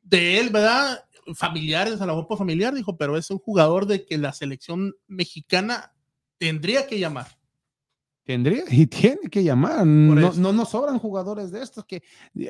de 0.00 0.38
él, 0.38 0.50
¿verdad? 0.50 1.06
Familiares, 1.34 2.00
a 2.00 2.06
la 2.06 2.12
bomba 2.12 2.36
familiar, 2.36 2.72
dijo, 2.72 2.96
pero 2.96 3.16
es 3.16 3.32
un 3.32 3.40
jugador 3.40 3.86
de 3.86 4.04
que 4.04 4.16
la 4.16 4.32
selección 4.32 4.94
mexicana 5.08 5.92
tendría 6.42 6.88
que 6.88 6.98
llamar. 6.98 7.28
Tendría 8.24 8.64
y 8.68 8.88
tiene 8.88 9.30
que 9.30 9.44
llamar. 9.44 9.86
No, 9.86 10.32
no 10.32 10.52
nos 10.52 10.70
sobran 10.70 10.98
jugadores 10.98 11.52
de 11.52 11.62
estos 11.62 11.84
que, 11.84 12.02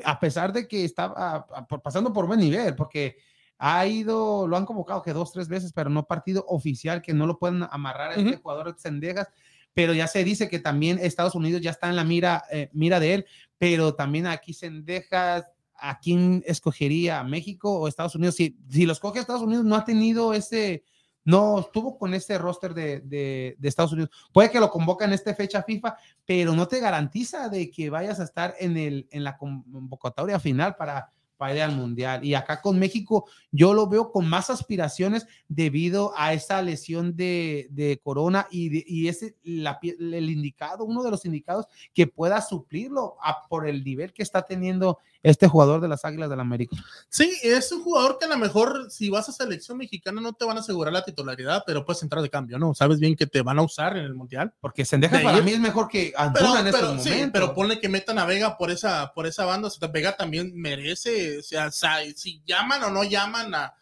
a 0.03 0.19
pesar 0.19 0.51
de 0.51 0.67
que 0.67 0.83
estaba 0.83 1.45
pasando 1.83 2.11
por 2.11 2.25
buen 2.25 2.39
nivel, 2.39 2.75
porque 2.75 3.17
ha 3.59 3.85
ido, 3.85 4.47
lo 4.47 4.57
han 4.57 4.65
convocado 4.65 5.03
que 5.03 5.13
dos, 5.13 5.31
tres 5.31 5.47
veces, 5.47 5.73
pero 5.73 5.91
no 5.91 6.07
partido 6.07 6.43
oficial, 6.47 7.03
que 7.03 7.13
no 7.13 7.27
lo 7.27 7.37
pueden 7.37 7.67
amarrar 7.69 8.13
a 8.13 8.15
este 8.15 8.37
jugador 8.37 8.73
de 8.73 8.81
Sendejas. 8.81 9.27
Pero 9.75 9.93
ya 9.93 10.07
se 10.07 10.23
dice 10.23 10.49
que 10.49 10.57
también 10.57 10.97
Estados 10.97 11.35
Unidos 11.35 11.61
ya 11.61 11.69
está 11.69 11.87
en 11.87 11.95
la 11.95 12.03
mira, 12.03 12.45
eh, 12.51 12.71
mira 12.73 12.99
de 12.99 13.13
él, 13.13 13.25
pero 13.59 13.93
también 13.93 14.25
aquí 14.25 14.53
Sendejas, 14.53 15.45
¿a 15.75 15.99
quién 15.99 16.43
escogería? 16.47 17.23
¿México 17.23 17.79
o 17.79 17.87
Estados 17.87 18.15
Unidos? 18.15 18.33
Si, 18.33 18.57
si 18.71 18.87
los 18.87 18.99
coge 18.99 19.19
Estados 19.19 19.43
Unidos, 19.43 19.65
no 19.65 19.75
ha 19.75 19.85
tenido 19.85 20.33
ese 20.33 20.83
no 21.25 21.59
estuvo 21.59 21.97
con 21.97 22.13
este 22.13 22.37
roster 22.37 22.73
de, 22.73 23.01
de, 23.01 23.55
Estados 23.61 23.93
Unidos. 23.93 24.11
Puede 24.31 24.51
que 24.51 24.59
lo 24.59 24.69
convoque 24.69 25.05
en 25.05 25.13
esta 25.13 25.33
fecha 25.33 25.63
FIFA, 25.63 25.95
pero 26.25 26.53
no 26.53 26.67
te 26.67 26.79
garantiza 26.79 27.49
de 27.49 27.71
que 27.71 27.89
vayas 27.89 28.19
a 28.19 28.23
estar 28.23 28.55
en, 28.59 28.77
el, 28.77 29.07
en 29.11 29.23
la 29.23 29.37
convocatoria 29.37 30.39
final 30.39 30.75
para, 30.75 31.11
para 31.37 31.55
ir 31.55 31.61
al 31.61 31.75
Mundial. 31.75 32.23
Y 32.23 32.35
acá 32.35 32.61
con 32.61 32.77
México, 32.79 33.25
yo 33.51 33.73
lo 33.73 33.87
veo 33.87 34.11
con 34.11 34.27
más 34.27 34.49
aspiraciones 34.49 35.27
debido 35.47 36.13
a 36.15 36.33
esa 36.33 36.61
lesión 36.61 37.15
de, 37.15 37.67
de 37.71 37.99
Corona 38.03 38.47
y, 38.51 38.83
y 38.93 39.07
ese 39.07 39.35
la, 39.43 39.79
el 39.81 40.29
indicado, 40.29 40.85
uno 40.85 41.03
de 41.03 41.11
los 41.11 41.25
indicados 41.25 41.67
que 41.93 42.07
pueda 42.07 42.41
suplirlo 42.41 43.17
a, 43.21 43.47
por 43.47 43.67
el 43.67 43.83
nivel 43.83 44.13
que 44.13 44.23
está 44.23 44.43
teniendo 44.43 44.99
este 45.23 45.47
jugador 45.47 45.81
de 45.81 45.87
las 45.87 46.03
Águilas 46.03 46.29
del 46.29 46.37
la 46.37 46.43
América. 46.43 46.75
Sí, 47.09 47.33
es 47.41 47.71
un 47.71 47.81
jugador 47.81 48.17
que 48.19 48.25
a 48.25 48.27
lo 48.27 48.37
mejor 48.37 48.91
si 48.91 49.09
vas 49.09 49.29
a 49.29 49.31
selección 49.31 49.77
mexicana 49.77 50.21
no 50.21 50.33
te 50.33 50.45
van 50.45 50.57
a 50.57 50.59
asegurar 50.59 50.91
la 50.91 51.05
titularidad, 51.05 51.63
pero 51.65 51.85
puedes 51.85 52.03
entrar 52.03 52.21
de 52.21 52.29
cambio, 52.29 52.59
¿no? 52.59 52.75
Sabes 52.75 52.99
bien 52.99 53.15
que 53.15 53.25
te 53.25 53.41
van 53.41 53.57
a 53.57 53.61
usar 53.61 53.97
en 53.97 54.03
el 54.03 54.13
Mundial. 54.13 54.53
Porque 54.59 54.83
Sendejas 54.83 55.23
para 55.23 55.41
mí 55.41 55.51
es 55.51 55.59
mejor 55.59 55.87
que 55.87 56.13
Antuna 56.17 56.59
en 56.59 56.71
pero, 56.71 56.93
este 56.93 57.09
sí, 57.09 57.29
pero 57.31 57.53
ponle 57.53 57.79
que 57.79 57.89
metan 57.89 58.19
a 58.19 58.25
Vega 58.25 58.57
por 58.57 58.69
esa, 58.69 59.13
por 59.13 59.25
esa 59.25 59.45
banda, 59.45 59.69
o 59.69 59.71
sea, 59.71 59.87
Vega 59.87 60.17
también 60.17 60.51
merece, 60.53 61.39
o 61.39 61.41
sea, 61.41 61.71
si 61.71 62.43
llaman 62.45 62.83
o 62.83 62.91
no 62.91 63.03
llaman 63.03 63.55
a 63.55 63.73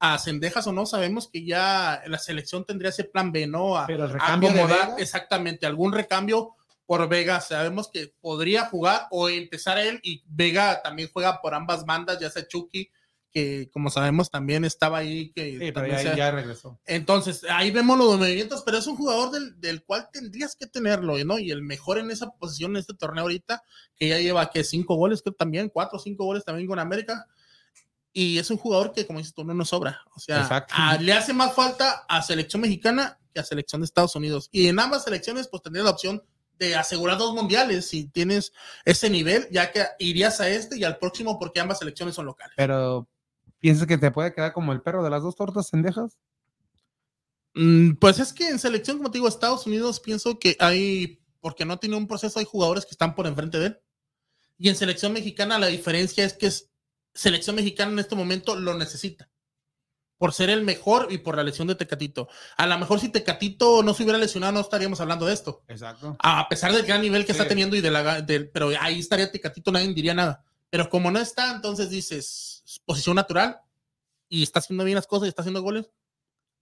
a 0.00 0.18
Cendejas 0.18 0.66
o 0.66 0.72
no, 0.72 0.86
sabemos 0.86 1.28
que 1.28 1.44
ya 1.44 2.02
la 2.06 2.18
selección 2.18 2.64
tendría 2.64 2.88
ese 2.88 3.04
plan 3.04 3.30
B, 3.30 3.46
¿no? 3.46 3.76
A, 3.76 3.86
Pero 3.86 4.04
el 4.04 4.10
recambio 4.10 4.50
exactamente 4.96 5.66
algún 5.66 5.92
recambio 5.92 6.56
por 6.90 7.08
Vega. 7.08 7.40
Sabemos 7.40 7.88
que 7.88 8.12
podría 8.20 8.64
jugar 8.64 9.06
o 9.12 9.28
empezar 9.28 9.78
él 9.78 10.00
y 10.02 10.24
Vega 10.26 10.82
también 10.82 11.08
juega 11.12 11.40
por 11.40 11.54
ambas 11.54 11.86
bandas, 11.86 12.18
ya 12.18 12.28
sea 12.30 12.48
Chucky, 12.48 12.90
que 13.30 13.70
como 13.72 13.90
sabemos 13.90 14.28
también 14.28 14.64
estaba 14.64 14.98
ahí. 14.98 15.30
Que 15.30 15.72
ya 16.16 16.32
regresó. 16.32 16.80
Entonces, 16.86 17.46
ahí 17.48 17.70
vemos 17.70 17.96
los 17.96 18.18
movimientos, 18.18 18.64
pero 18.66 18.78
es 18.78 18.88
un 18.88 18.96
jugador 18.96 19.30
del, 19.60 19.84
cual 19.84 20.08
tendrías 20.12 20.56
que 20.56 20.66
tenerlo, 20.66 21.16
¿no? 21.24 21.38
Y 21.38 21.52
el 21.52 21.62
mejor 21.62 21.98
en 21.98 22.10
esa 22.10 22.28
posición 22.32 22.72
en 22.72 22.78
este 22.78 22.94
torneo 22.94 23.22
ahorita, 23.22 23.62
que 23.94 24.08
ya 24.08 24.18
lleva 24.18 24.50
que 24.50 24.64
cinco 24.64 24.96
goles, 24.96 25.22
que 25.22 25.30
también, 25.30 25.68
cuatro 25.68 25.96
o 25.96 26.02
cinco 26.02 26.24
goles 26.24 26.44
también 26.44 26.66
con 26.66 26.80
América. 26.80 27.24
Y 28.12 28.38
es 28.38 28.50
un 28.50 28.56
jugador 28.56 28.90
que, 28.92 29.06
como 29.06 29.20
dices 29.20 29.32
tú, 29.32 29.44
no 29.44 29.54
nos 29.54 29.68
sobra. 29.68 30.00
O 30.16 30.18
sea, 30.18 30.66
le 31.00 31.12
hace 31.12 31.32
más 31.34 31.54
falta 31.54 32.04
a 32.08 32.20
selección 32.20 32.62
mexicana 32.62 33.20
que 33.32 33.38
a 33.38 33.44
selección 33.44 33.80
de 33.80 33.84
Estados 33.84 34.16
Unidos. 34.16 34.48
Y 34.50 34.66
en 34.66 34.80
ambas 34.80 35.04
selecciones, 35.04 35.46
pues 35.46 35.62
tendrías 35.62 35.84
la 35.84 35.92
opción 35.92 36.24
de 36.60 36.76
asegurar 36.76 37.16
dos 37.16 37.34
mundiales 37.34 37.86
si 37.86 38.06
tienes 38.06 38.52
ese 38.84 39.08
nivel, 39.08 39.48
ya 39.50 39.72
que 39.72 39.82
irías 39.98 40.40
a 40.40 40.48
este 40.48 40.78
y 40.78 40.84
al 40.84 40.98
próximo 40.98 41.38
porque 41.38 41.58
ambas 41.58 41.78
selecciones 41.78 42.14
son 42.14 42.26
locales. 42.26 42.54
Pero, 42.56 43.08
¿piensas 43.58 43.86
que 43.86 43.96
te 43.96 44.10
puede 44.10 44.34
quedar 44.34 44.52
como 44.52 44.72
el 44.72 44.82
perro 44.82 45.02
de 45.02 45.10
las 45.10 45.22
dos 45.22 45.34
tortas 45.36 45.70
cendejas? 45.70 46.18
Mm, 47.54 47.94
pues 47.94 48.20
es 48.20 48.34
que 48.34 48.48
en 48.48 48.58
selección, 48.58 48.98
como 48.98 49.10
te 49.10 49.16
digo, 49.16 49.26
Estados 49.26 49.66
Unidos 49.66 50.00
pienso 50.00 50.38
que 50.38 50.56
hay, 50.60 51.22
porque 51.40 51.64
no 51.64 51.78
tiene 51.78 51.96
un 51.96 52.06
proceso, 52.06 52.38
hay 52.38 52.44
jugadores 52.44 52.84
que 52.84 52.92
están 52.92 53.14
por 53.14 53.26
enfrente 53.26 53.58
de 53.58 53.66
él. 53.66 53.80
Y 54.58 54.68
en 54.68 54.76
selección 54.76 55.14
mexicana 55.14 55.58
la 55.58 55.68
diferencia 55.68 56.24
es 56.26 56.34
que 56.34 56.50
selección 57.14 57.56
mexicana 57.56 57.92
en 57.92 57.98
este 58.00 58.14
momento 58.14 58.54
lo 58.54 58.74
necesita 58.74 59.29
por 60.20 60.34
ser 60.34 60.50
el 60.50 60.60
mejor 60.60 61.08
y 61.08 61.16
por 61.16 61.34
la 61.34 61.42
lesión 61.42 61.66
de 61.66 61.76
Tecatito. 61.76 62.28
A 62.58 62.66
lo 62.66 62.78
mejor 62.78 63.00
si 63.00 63.08
Tecatito 63.08 63.82
no 63.82 63.94
se 63.94 64.02
hubiera 64.02 64.18
lesionado, 64.18 64.52
no 64.52 64.60
estaríamos 64.60 65.00
hablando 65.00 65.24
de 65.24 65.32
esto. 65.32 65.62
Exacto. 65.66 66.14
A 66.18 66.46
pesar 66.46 66.74
del 66.74 66.84
gran 66.84 67.00
nivel 67.00 67.24
que 67.24 67.32
está 67.32 67.48
teniendo 67.48 67.74
y 67.74 67.80
de 67.80 67.90
la. 67.90 68.22
pero 68.52 68.68
ahí 68.78 69.00
estaría 69.00 69.32
Tecatito, 69.32 69.72
nadie 69.72 69.88
diría 69.94 70.12
nada. 70.12 70.44
Pero 70.68 70.90
como 70.90 71.10
no 71.10 71.18
está, 71.18 71.52
entonces 71.52 71.88
dices, 71.88 72.62
posición 72.84 73.16
natural 73.16 73.62
y 74.28 74.42
está 74.42 74.58
haciendo 74.58 74.84
bien 74.84 74.96
las 74.96 75.06
cosas 75.06 75.24
y 75.24 75.28
está 75.30 75.40
haciendo 75.40 75.62
goles, 75.62 75.90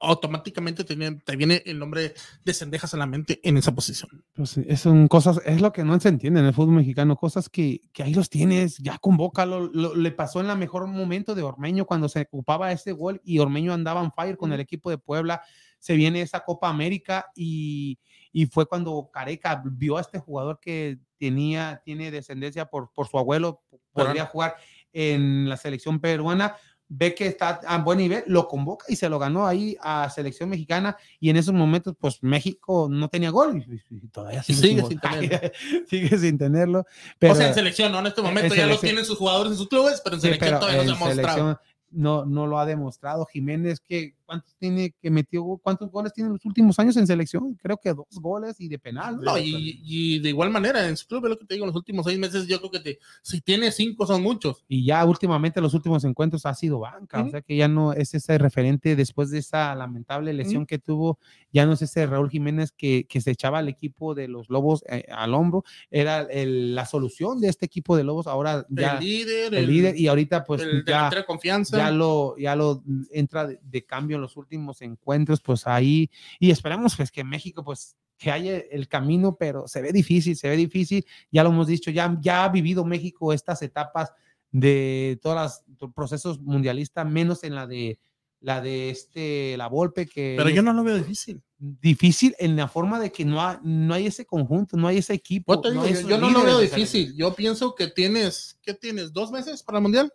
automáticamente 0.00 0.84
te 0.84 0.94
viene, 0.94 1.20
te 1.24 1.36
viene 1.36 1.62
el 1.66 1.78
nombre 1.78 2.14
de 2.44 2.54
Cendejas 2.54 2.94
a 2.94 2.96
la 2.96 3.06
mente 3.06 3.40
en 3.42 3.56
esa 3.56 3.74
posición. 3.74 4.24
Pues 4.34 4.56
es 4.58 4.80
son 4.80 5.08
cosas, 5.08 5.40
es 5.44 5.60
lo 5.60 5.72
que 5.72 5.84
no 5.84 5.98
se 6.00 6.08
entiende 6.08 6.40
en 6.40 6.46
el 6.46 6.54
fútbol 6.54 6.76
mexicano, 6.76 7.16
cosas 7.16 7.48
que, 7.48 7.80
que 7.92 8.02
ahí 8.02 8.14
los 8.14 8.30
tienes, 8.30 8.78
ya 8.78 8.98
convócalo, 8.98 9.68
lo, 9.72 9.94
le 9.94 10.12
pasó 10.12 10.40
en 10.40 10.46
la 10.46 10.54
mejor 10.54 10.86
momento 10.86 11.34
de 11.34 11.42
Ormeño 11.42 11.84
cuando 11.84 12.08
se 12.08 12.22
ocupaba 12.22 12.72
ese 12.72 12.92
gol 12.92 13.20
y 13.24 13.38
Ormeño 13.40 13.72
andaba 13.72 14.02
en 14.02 14.12
fire 14.12 14.36
con 14.36 14.52
el 14.52 14.60
equipo 14.60 14.90
de 14.90 14.98
Puebla, 14.98 15.42
se 15.78 15.94
viene 15.94 16.22
esa 16.22 16.44
Copa 16.44 16.68
América 16.68 17.26
y, 17.34 17.98
y 18.32 18.46
fue 18.46 18.66
cuando 18.66 19.10
Careca 19.12 19.62
vio 19.64 19.96
a 19.96 20.00
este 20.00 20.18
jugador 20.18 20.60
que 20.60 20.98
tenía, 21.18 21.82
tiene 21.84 22.10
descendencia 22.10 22.66
por, 22.66 22.92
por 22.92 23.08
su 23.08 23.18
abuelo, 23.18 23.62
podría 23.92 24.26
jugar 24.26 24.56
en 24.92 25.48
la 25.48 25.56
selección 25.56 26.00
peruana, 26.00 26.56
ve 26.88 27.14
que 27.14 27.26
está 27.26 27.60
a 27.66 27.78
buen 27.78 27.98
nivel, 27.98 28.24
lo 28.26 28.48
convoca 28.48 28.86
y 28.88 28.96
se 28.96 29.08
lo 29.08 29.18
ganó 29.18 29.46
ahí 29.46 29.76
a 29.80 30.08
selección 30.10 30.48
mexicana 30.48 30.96
y 31.20 31.30
en 31.30 31.36
esos 31.36 31.54
momentos 31.54 31.94
pues 31.98 32.22
México 32.22 32.88
no 32.90 33.08
tenía 33.08 33.30
gol 33.30 33.64
y, 33.90 34.08
todavía 34.08 34.42
sigue, 34.42 34.60
sigue 34.60 34.82
sin, 34.86 35.00
tenerlo. 35.00 35.38
sigue 35.88 36.18
sin 36.18 36.38
tenerlo. 36.38 36.86
Pero, 37.18 37.34
o 37.34 37.36
sea, 37.36 37.48
en 37.48 37.54
selección, 37.54 37.92
¿no? 37.92 38.00
En 38.00 38.06
este 38.06 38.22
momento 38.22 38.54
ya 38.54 38.66
lo 38.66 38.78
tienen 38.78 39.04
sus 39.04 39.18
jugadores 39.18 39.52
en 39.52 39.58
sus 39.58 39.68
clubes, 39.68 40.00
pero 40.02 40.16
en 40.16 40.22
selección 40.22 40.54
sí, 40.54 40.60
todavía 40.60 40.84
no 40.84 40.96
se 40.96 41.02
ha 41.02 41.06
mostrado 41.06 41.60
no, 41.90 42.24
no 42.24 42.46
lo 42.46 42.58
ha 42.58 42.66
demostrado. 42.66 43.26
Jiménez, 43.26 43.80
que 43.80 44.14
¿cuántos 44.28 44.54
tiene 44.56 44.94
que 45.00 45.10
metió? 45.10 45.42
¿Cuántos 45.62 45.90
goles 45.90 46.12
tiene 46.12 46.28
en 46.28 46.34
los 46.34 46.44
últimos 46.44 46.78
años 46.78 46.98
en 46.98 47.06
selección? 47.06 47.54
Creo 47.54 47.78
que 47.78 47.94
dos 47.94 48.06
goles 48.20 48.60
y 48.60 48.68
de 48.68 48.78
penal. 48.78 49.18
No, 49.22 49.38
y, 49.38 49.80
y, 49.82 50.18
de 50.18 50.28
igual 50.28 50.50
manera, 50.50 50.86
en 50.86 50.98
su 50.98 51.06
club, 51.06 51.24
es 51.24 51.30
lo 51.30 51.38
que 51.38 51.46
te 51.46 51.54
digo, 51.54 51.64
en 51.64 51.68
los 51.68 51.76
últimos 51.76 52.04
seis 52.04 52.18
meses, 52.18 52.46
yo 52.46 52.58
creo 52.58 52.70
que 52.70 52.80
te, 52.80 52.98
si 53.22 53.40
tiene 53.40 53.72
cinco 53.72 54.06
son 54.06 54.22
muchos. 54.22 54.66
Y 54.68 54.84
ya 54.84 55.02
últimamente, 55.06 55.62
los 55.62 55.72
últimos 55.72 56.04
encuentros 56.04 56.44
ha 56.44 56.52
sido 56.52 56.80
banca, 56.80 57.22
o 57.22 57.30
sea 57.30 57.40
que 57.40 57.56
ya 57.56 57.68
no 57.68 57.94
es 57.94 58.12
ese 58.12 58.36
referente 58.36 58.96
después 58.96 59.30
de 59.30 59.38
esa 59.38 59.74
lamentable 59.74 60.34
lesión 60.34 60.66
que 60.66 60.78
tuvo, 60.78 61.18
ya 61.50 61.64
no 61.64 61.72
es 61.72 61.80
ese 61.80 62.06
Raúl 62.06 62.28
Jiménez 62.28 62.70
que, 62.70 63.06
que 63.08 63.22
se 63.22 63.30
echaba 63.30 63.60
al 63.60 63.68
equipo 63.68 64.14
de 64.14 64.28
los 64.28 64.50
Lobos 64.50 64.84
eh, 64.90 65.06
al 65.10 65.32
hombro, 65.32 65.64
era 65.90 66.20
el, 66.20 66.74
la 66.74 66.84
solución 66.84 67.40
de 67.40 67.48
este 67.48 67.64
equipo 67.64 67.96
de 67.96 68.04
Lobos, 68.04 68.26
ahora 68.26 68.66
ya. 68.68 68.98
El 68.98 69.04
líder, 69.04 69.54
el, 69.54 69.66
líder, 69.66 69.98
y 69.98 70.06
ahorita 70.08 70.44
pues 70.44 70.60
el 70.60 70.84
ya, 70.84 71.08
de 71.08 71.24
confianza. 71.24 71.78
ya 71.78 71.90
lo, 71.90 72.36
ya 72.36 72.54
lo 72.54 72.82
entra 73.10 73.46
de, 73.46 73.58
de, 73.62 73.84
cambio 73.84 74.17
en 74.18 74.22
los 74.22 74.36
últimos 74.36 74.82
encuentros, 74.82 75.40
pues 75.40 75.66
ahí, 75.66 76.10
y 76.38 76.50
esperamos 76.50 76.94
pues 76.96 77.10
que 77.10 77.24
México 77.24 77.64
pues 77.64 77.96
que 78.18 78.30
haya 78.30 78.58
el 78.58 78.88
camino, 78.88 79.36
pero 79.36 79.68
se 79.68 79.80
ve 79.80 79.92
difícil, 79.92 80.36
se 80.36 80.48
ve 80.48 80.56
difícil, 80.56 81.06
ya 81.30 81.44
lo 81.44 81.50
hemos 81.50 81.68
dicho, 81.68 81.90
ya, 81.90 82.18
ya 82.20 82.44
ha 82.44 82.48
vivido 82.48 82.84
México 82.84 83.32
estas 83.32 83.62
etapas 83.62 84.12
de 84.50 85.18
todos 85.22 85.62
los 85.80 85.92
procesos 85.92 86.40
mundialistas, 86.40 87.08
menos 87.08 87.44
en 87.44 87.54
la 87.54 87.66
de 87.66 87.98
la 88.40 88.60
de 88.60 88.90
este, 88.90 89.56
la 89.56 89.66
Volpe, 89.66 90.06
que... 90.06 90.34
Pero 90.36 90.48
yo 90.48 90.62
no 90.62 90.72
lo 90.72 90.84
veo 90.84 90.96
difícil. 90.96 91.42
Difícil 91.58 92.36
en 92.38 92.54
la 92.54 92.68
forma 92.68 93.00
de 93.00 93.10
que 93.10 93.24
no, 93.24 93.42
ha, 93.42 93.60
no 93.64 93.94
hay 93.94 94.06
ese 94.06 94.26
conjunto, 94.26 94.76
no 94.76 94.86
hay 94.86 94.98
ese 94.98 95.14
equipo. 95.14 95.60
Yo, 95.60 95.72
no 95.72 95.82
digo, 95.82 96.00
yo, 96.00 96.08
yo 96.08 96.18
no 96.18 96.30
lo 96.30 96.44
veo 96.44 96.60
difícil. 96.60 97.16
Yo 97.16 97.34
pienso 97.34 97.74
que 97.74 97.88
tienes, 97.88 98.58
¿qué 98.62 98.74
tienes? 98.74 99.12
¿Dos 99.12 99.32
meses 99.32 99.62
para 99.62 99.78
el 99.78 99.82
Mundial? 99.82 100.12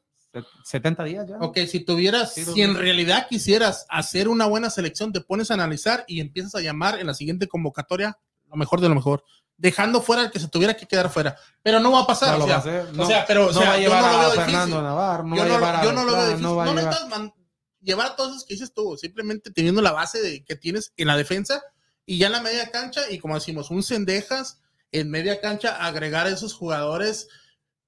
70 0.64 1.04
días 1.04 1.30
ya. 1.30 1.38
Ok, 1.38 1.60
si 1.68 1.80
tuvieras, 1.82 2.34
sí, 2.34 2.46
si 2.46 2.62
en 2.62 2.76
realidad 2.76 3.28
quisieras 3.30 3.86
hacer 3.90 4.28
una 4.28 4.46
buena 4.46 4.70
selección, 4.70 5.12
te 5.14 5.22
pones 5.22 5.52
a 5.52 5.54
analizar 5.54 6.04
y 6.08 6.20
empiezas 6.22 6.56
a 6.56 6.62
llamar 6.62 7.00
en 7.00 7.08
la 7.08 7.14
siguiente 7.14 7.48
convocatoria 7.48 8.18
lo 8.50 8.56
mejor 8.58 8.82
de 8.82 8.90
lo 8.90 8.96
mejor, 8.96 9.24
dejando 9.58 10.02
fuera 10.02 10.24
el 10.24 10.32
que 10.32 10.40
se 10.40 10.48
tuviera 10.48 10.76
que 10.76 10.86
quedar 10.88 11.10
fuera. 11.10 11.36
Pero 11.62 11.80
no 11.80 11.92
va 11.92 12.02
a 12.02 12.08
pasar. 12.08 12.38
No 12.38 12.44
o, 12.44 12.48
sea, 12.48 12.56
a 12.56 12.60
hacer, 12.60 12.94
no, 12.94 13.04
o 13.04 13.06
sea, 13.06 13.26
pero 13.26 13.46
o 13.46 13.52
no 13.52 13.60
sea, 13.60 13.70
va 13.70 13.74
a 13.74 13.78
llevar 13.78 14.02
yo 14.04 14.08
no 14.08 14.12
lo 14.12 14.20
veo 14.20 14.28
a 14.28 14.46
Fernando. 14.46 14.82
Navarro, 14.82 15.24
no 15.24 15.36
yo 15.36 15.42
va 15.42 15.46
a 15.46 15.48
no, 15.48 15.56
llevar 15.56 15.76
a 15.76 15.84
yo 15.84 15.92
no 15.94 16.04
lo 16.04 16.12
veo 16.14 16.24
difícil. 16.26 16.44
no 16.44 16.56
va 16.56 16.64
a 16.70 17.08
man- 17.08 17.34
llevar 17.82 18.08
a 18.08 18.16
todos 18.16 18.32
esos 18.32 18.46
que 18.46 18.54
dices 18.54 18.74
tú, 18.74 18.98
simplemente 18.98 19.52
teniendo 19.52 19.82
la 19.82 19.92
base 19.92 20.22
de, 20.22 20.44
que 20.44 20.56
tienes 20.56 20.94
en 20.98 21.08
la 21.08 21.18
defensa 21.18 21.62
y 22.06 22.18
ya 22.18 22.28
en 22.28 22.34
la 22.34 22.42
media 22.42 22.72
cancha, 22.72 23.02
y 23.10 23.20
como 23.20 23.36
decimos, 23.36 23.72
un 23.72 23.84
Cendejas 23.84 24.62
en 24.92 25.10
media 25.10 25.42
cancha, 25.42 25.86
agregar 25.86 26.28
a 26.28 26.30
esos 26.30 26.54
jugadores 26.54 27.28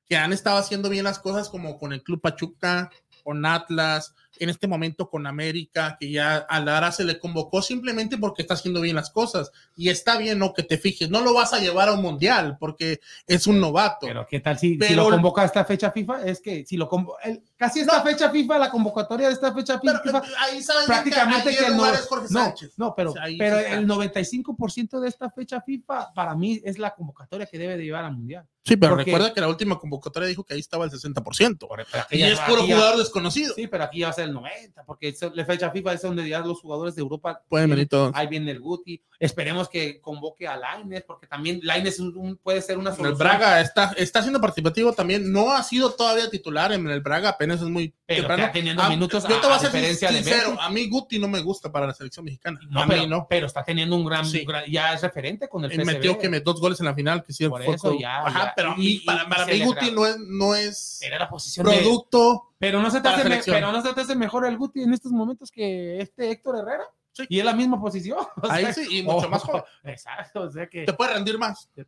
que 0.05 0.17
han 0.17 0.33
estado 0.33 0.57
haciendo 0.57 0.89
bien 0.89 1.03
las 1.03 1.19
cosas, 1.19 1.49
como 1.49 1.77
con 1.77 1.93
el 1.93 2.03
Club 2.03 2.21
Pachuca, 2.21 2.91
con 3.23 3.45
Atlas, 3.45 4.15
en 4.39 4.49
este 4.49 4.67
momento 4.67 5.09
con 5.09 5.27
América, 5.27 5.97
que 5.99 6.11
ya 6.11 6.37
a 6.37 6.59
Lara 6.59 6.91
se 6.91 7.03
le 7.03 7.19
convocó 7.19 7.61
simplemente 7.61 8.17
porque 8.17 8.41
está 8.41 8.55
haciendo 8.55 8.81
bien 8.81 8.95
las 8.95 9.09
cosas. 9.09 9.51
Y 9.75 9.89
está 9.89 10.17
bien, 10.17 10.39
¿no? 10.39 10.53
Que 10.53 10.63
te 10.63 10.77
fijes. 10.77 11.09
No 11.09 11.21
lo 11.21 11.33
vas 11.33 11.53
a 11.53 11.59
llevar 11.59 11.89
a 11.89 11.93
un 11.93 12.01
mundial 12.01 12.57
porque 12.59 12.99
es 13.27 13.47
un 13.47 13.59
novato. 13.59 14.07
Pero 14.07 14.25
qué 14.29 14.39
tal 14.39 14.57
si, 14.57 14.71
si 14.73 14.77
Pero- 14.77 15.03
lo 15.03 15.09
convoca 15.11 15.41
a 15.41 15.45
esta 15.45 15.65
fecha 15.65 15.91
FIFA, 15.91 16.23
es 16.25 16.41
que 16.41 16.65
si 16.65 16.77
lo 16.77 16.89
convo- 16.89 17.15
el- 17.23 17.43
casi 17.57 17.79
esta 17.81 17.97
No. 17.99 18.03
fecha 18.03 18.29
FIFA, 18.29 18.57
la 18.59 18.69
convocatoria 18.69 19.27
de 19.27 19.33
esta 19.33 19.53
fecha 19.53 19.79
Pero, 19.81 19.99
FIFA, 20.01 20.17
eh, 20.19 20.21
ahí 20.39 20.63
saben 20.63 20.85
prácticamente 20.85 21.49
ahí 21.49 21.55
que 21.55 21.65
el 21.65 21.77
no, 21.77 21.85
no, 22.29 22.53
no, 22.77 22.95
pero, 22.95 23.11
O 23.11 23.13
sea, 23.13 23.23
pero 23.37 23.59
sí 23.59 23.65
el 23.71 23.85
95% 23.87 24.99
de 24.99 25.09
esta 25.09 25.29
fecha 25.29 25.61
FIFA 25.61 26.13
para 26.13 26.35
mí 26.35 26.61
es 26.63 26.77
la 26.79 26.93
convocatoria 26.93 27.45
que 27.45 27.57
debe 27.57 27.77
de 27.77 27.83
llevar 27.83 28.05
al 28.05 28.13
mundial. 28.15 28.45
Sí, 28.63 28.77
pero 28.77 28.95
porque- 28.95 29.05
recuerda 29.11 29.31
que 29.33 29.41
la 29.41 29.47
última 29.47 29.77
convocatoria 29.77 30.27
dijo 30.27 30.43
que 30.43 30.55
ahí 30.55 30.59
estaba 30.59 30.85
el 30.85 30.91
60%. 30.91 31.67
Pero 31.69 31.83
Y 31.93 31.97
aquí 31.99 32.17
ya- 32.19 32.27
es 32.29 32.39
puro 32.41 32.63
jugador 32.63 32.97
desconocido. 32.97 33.53
Sí, 33.53 33.67
pero 33.67 33.83
aquí 33.83 33.99
ya 33.99 34.07
va 34.07 34.11
a 34.11 34.13
ser 34.15 34.24
el 34.25 34.33
90, 34.33 34.83
porque 34.85 35.07
es- 35.09 35.21
la 35.33 35.45
fecha 35.45 35.71
FIFA 35.71 35.93
es 35.93 36.01
donde 36.01 36.27
ya 36.27 36.39
los 36.41 36.59
jugadores 36.59 36.95
de 36.95 37.01
Europa 37.01 37.41
Pueden 37.47 37.69
venir 37.69 37.87
todos. 37.87 38.11
Ahí 38.15 38.27
viene 38.27 38.51
el 38.51 38.59
Guti. 38.59 39.01
Esperemos 39.17 39.69
que 39.69 40.01
convoque 40.01 40.45
a 40.47 40.57
Laines, 40.57 41.03
porque 41.07 41.25
también 41.25 41.59
Laines 41.63 42.01
puede 42.43 42.61
ser 42.61 42.77
una 42.77 42.89
El 42.89 42.95
solución. 42.97 43.17
Braga 43.17 43.61
está, 43.61 43.93
está 43.97 44.21
siendo 44.21 44.41
participativo 44.41 44.91
también. 44.91 45.31
No 45.31 45.51
ha 45.53 45.63
sido 45.63 45.91
todavía 45.91 46.29
titular 46.29 46.73
en 46.73 46.85
el 46.89 46.99
Braga, 46.99 47.29
apenas 47.29 47.61
es 47.61 47.67
muy 47.69 47.93
Pero 48.05 48.19
temprano. 48.21 48.43
está 48.43 48.51
teniendo 48.53 48.83
A- 48.83 48.89
minutos 48.89 49.23
yo 49.23 49.39
te 49.39 49.47
voy 49.47 49.53
a 49.53 49.55
a 49.55 49.59
ser 49.59 49.71
diferencia 49.71 50.09
de 50.11 50.15
sincero. 50.17 50.49
Messi. 50.51 50.61
A 50.61 50.69
mí 50.69 50.89
Guti 50.89 51.17
no 51.19 51.27
me 51.29 51.39
gusta 51.41 51.71
para 51.71 51.87
la 51.87 51.93
selección 51.93 52.25
mexicana. 52.25 52.59
No, 52.69 52.81
a 52.83 52.87
pero, 52.87 53.01
mí 53.03 53.07
no. 53.07 53.25
pero 53.29 53.47
está 53.47 53.63
teniendo 53.63 53.95
un 53.95 54.05
gran, 54.05 54.25
Sí. 54.25 54.43
gran- 54.45 54.65
ya 54.69 54.93
es 54.93 55.01
referente 55.01 55.47
con 55.47 55.63
el 55.63 55.71
PSV. 55.71 55.85
metió 55.85 56.17
que 56.17 56.27
me 56.29 56.41
dos 56.41 56.59
goles 56.59 56.79
en 56.81 56.87
la 56.87 56.93
final, 56.93 57.23
que 57.23 57.31
sí 57.31 57.47
Por 57.47 57.61
eso 57.61 57.97
ya, 57.97 58.25
Ajá, 58.25 58.45
ya. 58.47 58.53
pero 58.55 58.71
a 58.71 58.75
mí, 58.75 58.85
y- 58.87 58.99
para, 59.05 59.45
mí 59.45 59.61
Guti 59.61 59.91
no 59.91 60.05
es, 60.05 60.17
no 60.19 60.55
es 60.55 61.01
Era 61.01 61.19
la 61.19 61.29
posición 61.29 61.65
de- 61.67 61.77
producto. 61.77 62.49
Pero 62.57 62.81
no 62.81 62.89
se 62.89 63.01
te 63.01 63.07
hace, 63.09 63.27
me- 63.27 63.41
pero 63.45 63.71
no 63.71 63.81
se 63.81 63.93
te 63.93 64.01
hace 64.01 64.15
mejor 64.15 64.45
el 64.45 64.57
Guti 64.57 64.81
en 64.83 64.93
estos 64.93 65.11
momentos 65.11 65.51
que 65.51 65.99
este 65.99 66.31
Héctor 66.31 66.57
Herrera. 66.59 66.85
Sí. 67.11 67.25
Y 67.29 67.39
es 67.39 67.45
la 67.45 67.53
misma 67.53 67.79
posición. 67.79 68.17
o 68.41 68.49
Ahí 68.51 68.63
sea, 68.65 68.73
sí, 68.73 68.99
y 68.99 69.03
mucho 69.03 69.27
oh, 69.27 69.29
más 69.29 69.41
joven. 69.43 69.63
Exacto, 69.83 70.41
o 70.41 70.49
sea 70.51 70.67
que. 70.67 70.83
Te 70.85 70.93
puede 70.93 71.13
rendir 71.13 71.37
más. 71.37 71.69
Te 71.73 71.85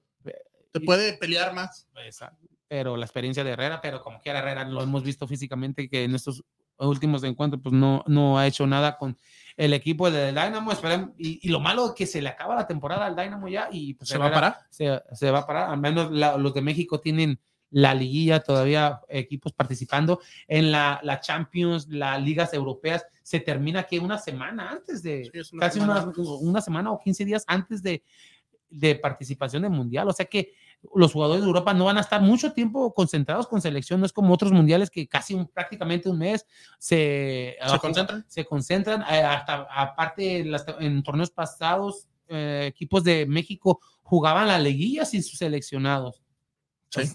y- 0.73 0.85
puede 0.85 1.13
pelear 1.17 1.53
más. 1.53 1.87
Exacto. 2.03 2.47
Pero 2.67 2.97
la 2.97 3.05
experiencia 3.05 3.43
de 3.45 3.51
Herrera, 3.51 3.79
pero 3.81 4.01
como 4.01 4.19
quiera 4.19 4.39
Herrera, 4.39 4.65
lo 4.65 4.81
hemos 4.83 5.01
visto 5.03 5.25
físicamente 5.25 5.87
que 5.89 6.03
en 6.03 6.15
estos 6.15 6.43
últimos 6.79 7.23
encuentros 7.23 7.61
pues 7.63 7.73
no, 7.73 8.03
no 8.07 8.37
ha 8.37 8.45
hecho 8.45 8.67
nada 8.67 8.97
con 8.97 9.17
el 9.55 9.73
equipo 9.73 10.11
del 10.11 10.35
Dynamo. 10.35 10.71
Esperem- 10.73 11.13
y, 11.17 11.39
y 11.47 11.49
lo 11.49 11.61
malo 11.61 11.85
es 11.87 11.91
que 11.93 12.05
se 12.05 12.21
le 12.21 12.27
acaba 12.29 12.55
la 12.55 12.67
temporada 12.67 13.05
al 13.05 13.15
Dynamo 13.15 13.47
ya 13.47 13.69
y 13.71 13.93
pues, 13.93 14.09
¿Se 14.09 14.17
va 14.17 14.27
a 14.27 14.31
parar? 14.33 14.57
Se, 14.69 15.01
se 15.13 15.31
va 15.31 15.39
a 15.39 15.47
parar. 15.47 15.69
Al 15.71 15.79
menos 15.79 16.11
la- 16.11 16.37
los 16.37 16.53
de 16.53 16.61
México 16.61 16.99
tienen 16.99 17.39
la 17.71 17.93
liguilla 17.93 18.39
todavía 18.39 19.01
equipos 19.09 19.53
participando 19.53 20.21
en 20.47 20.71
la, 20.71 20.99
la 21.03 21.19
Champions, 21.19 21.87
las 21.89 22.21
ligas 22.21 22.53
europeas, 22.53 23.05
se 23.23 23.39
termina 23.39 23.83
que 23.83 23.99
una 23.99 24.17
semana 24.17 24.71
antes 24.71 25.03
de, 25.03 25.25
Sí, 25.25 25.39
es 25.39 25.51
una 25.53 25.59
casi 25.61 25.79
semana 25.79 26.13
una, 26.15 26.31
una 26.39 26.61
semana 26.61 26.91
o 26.91 26.99
15 26.99 27.25
días 27.25 27.43
antes 27.47 27.83
de, 27.83 28.03
de 28.69 28.95
participación 28.95 29.63
del 29.63 29.71
mundial. 29.71 30.07
O 30.07 30.13
sea 30.13 30.25
que 30.25 30.53
los 30.95 31.11
jugadores 31.11 31.41
de 31.41 31.47
Europa 31.47 31.73
no 31.73 31.85
van 31.85 31.97
a 31.97 32.01
estar 32.01 32.21
mucho 32.21 32.53
tiempo 32.53 32.93
concentrados 32.93 33.47
con 33.47 33.61
selección, 33.61 33.99
no 33.99 34.05
es 34.05 34.13
como 34.13 34.33
otros 34.33 34.51
mundiales 34.51 34.89
que 34.89 35.07
casi 35.07 35.33
un, 35.33 35.47
prácticamente 35.47 36.09
un 36.09 36.19
mes 36.19 36.45
se, 36.77 37.57
¿Se 37.65 37.79
concentran? 37.79 38.25
se 38.27 38.45
concentran. 38.45 39.01
eh, 39.01 39.23
hasta 39.23 39.67
aparte 39.69 40.45
en 40.79 41.03
torneos 41.03 41.31
pasados, 41.31 42.07
eh, 42.29 42.65
equipos 42.67 43.03
de 43.03 43.25
México 43.25 43.79
jugaban 44.03 44.47
la 44.47 44.59
liguilla 44.59 45.05
sin 45.05 45.23
sus 45.23 45.39
seleccionados. 45.39 46.21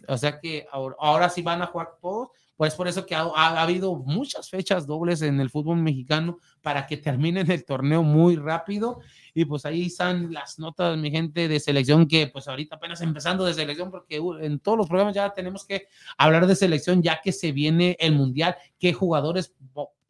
O, 0.08 0.16
sea 0.18 0.38
que 0.38 0.66
ahora, 0.70 1.28
sí 1.28 1.42
van 1.42 1.62
a 1.62 1.66
jugar 1.66 1.90
todos. 2.00 2.28
Pues 2.56 2.74
por 2.74 2.86
eso 2.86 3.04
que 3.06 3.14
ha, 3.14 3.22
ha- 3.22 3.58
ha 3.58 3.62
habido 3.62 3.96
muchas 3.96 4.48
fechas 4.48 4.86
dobles 4.86 5.22
en 5.22 5.40
el 5.40 5.50
fútbol 5.50 5.78
mexicano 5.78 6.38
para 6.60 6.86
que 6.86 6.96
terminen 6.96 7.50
el 7.50 7.64
torneo 7.64 8.02
muy 8.02 8.36
rápido. 8.36 9.00
Y 9.34 9.46
pues 9.46 9.64
ahí 9.64 9.86
están 9.86 10.32
las 10.32 10.58
notas, 10.58 10.96
mi 10.98 11.10
gente, 11.10 11.48
de 11.48 11.58
selección, 11.58 12.06
que 12.06 12.28
pues 12.28 12.46
ahorita 12.46 12.76
apenas 12.76 13.00
empezando 13.00 13.44
de 13.44 13.54
selección, 13.54 13.90
porque 13.90 14.20
uh, 14.20 14.34
en 14.38 14.60
todos 14.60 14.78
los 14.78 14.86
programas 14.86 15.14
ya 15.14 15.30
tenemos 15.32 15.64
que 15.64 15.88
hablar 16.18 16.46
de 16.46 16.54
selección, 16.54 17.02
ya 17.02 17.20
que 17.20 17.32
se 17.32 17.50
viene 17.50 17.96
el 17.98 18.12
mundial, 18.12 18.56
qué 18.78 18.92
jugadores 18.92 19.54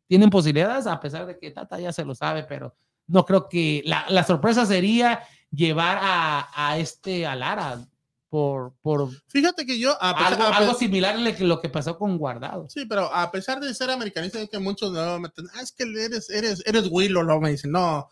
tienen 0.08 0.28
posibilidades, 0.28 0.86
a 0.86 1.00
pesar 1.00 1.24
de 1.24 1.38
que 1.38 1.52
Tata 1.52 1.80
ya 1.80 1.92
se 1.92 2.04
lo 2.04 2.14
sabe, 2.14 2.42
pero 2.42 2.74
no 3.06 3.24
creo 3.24 3.48
que 3.48 3.82
la, 3.86 4.04
la 4.08 4.24
sorpresa 4.24 4.66
sería 4.66 5.22
llevar 5.50 5.98
a, 6.02 6.48
a 6.54 6.76
este 6.78 7.26
a 7.26 7.34
Lara 7.34 7.78
por, 8.32 8.72
por 8.80 9.10
Fíjate 9.28 9.66
que 9.66 9.78
yo, 9.78 9.94
a 10.02 10.16
pesar, 10.16 10.32
algo, 10.32 10.44
a 10.44 10.56
algo 10.56 10.74
similar 10.74 11.16
a 11.16 11.18
lo 11.18 11.60
que- 11.60 11.68
que 11.68 11.68
pasó 11.68 11.98
con 11.98 12.16
Guardado. 12.16 12.66
sí, 12.70 12.86
pero 12.86 13.14
a 13.14 13.30
pesar 13.30 13.60
de 13.60 13.74
ser 13.74 13.90
americanista, 13.90 14.40
es 14.40 14.48
que 14.48 14.58
muchos 14.58 14.90
no 14.90 15.20
meten, 15.20 15.48
ah, 15.54 15.60
es 15.60 15.70
que 15.70 15.82
eres, 15.82 16.30
eres, 16.30 16.62
eres 16.64 16.88
Willow, 16.90 17.22
lo 17.22 17.38
me 17.42 17.50
dicen, 17.50 17.72
no. 17.72 18.08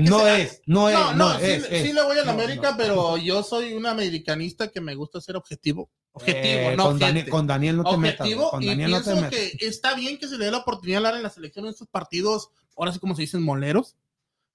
no, 0.00 0.26
es, 0.26 0.60
no 0.66 0.88
es, 0.88 0.94
no, 0.98 1.12
no, 1.14 1.38
es, 1.38 1.66
sí, 1.66 1.92
le 1.92 2.02
voy 2.02 2.18
a 2.18 2.24
la 2.24 2.32
América, 2.32 2.74
pero 2.76 3.16
yo 3.16 3.44
soy 3.44 3.74
un 3.74 3.86
americanista 3.86 4.72
que 4.72 4.80
me 4.80 4.96
gusta 4.96 5.20
ser 5.20 5.36
objetivo. 5.36 5.88
Objetivo, 6.10 6.70
eh, 6.70 6.74
no 6.76 6.86
con, 6.86 6.98
Daniel, 6.98 7.28
con 7.28 7.46
Daniel 7.46 7.76
no 7.76 7.84
te 7.84 7.90
objetivo, 7.90 8.38
metas. 8.40 8.50
Con 8.50 8.66
Daniel 8.66 8.90
y 8.90 8.92
no 8.92 9.02
pienso 9.04 9.30
que 9.30 9.56
está 9.60 9.94
bien 9.94 10.18
que 10.18 10.26
se 10.26 10.36
le 10.36 10.46
dé 10.46 10.50
la 10.50 10.58
oportunidad 10.58 10.94
de 10.94 11.06
hablar 11.06 11.14
en 11.16 11.22
la 11.22 11.30
selección 11.30 11.64
en 11.66 11.70
estos 11.70 11.86
partidos, 11.86 12.48
ahora 12.76 12.92
sí 12.92 12.98
como 12.98 13.14
se 13.14 13.22
dicen, 13.22 13.40
moleros, 13.44 13.94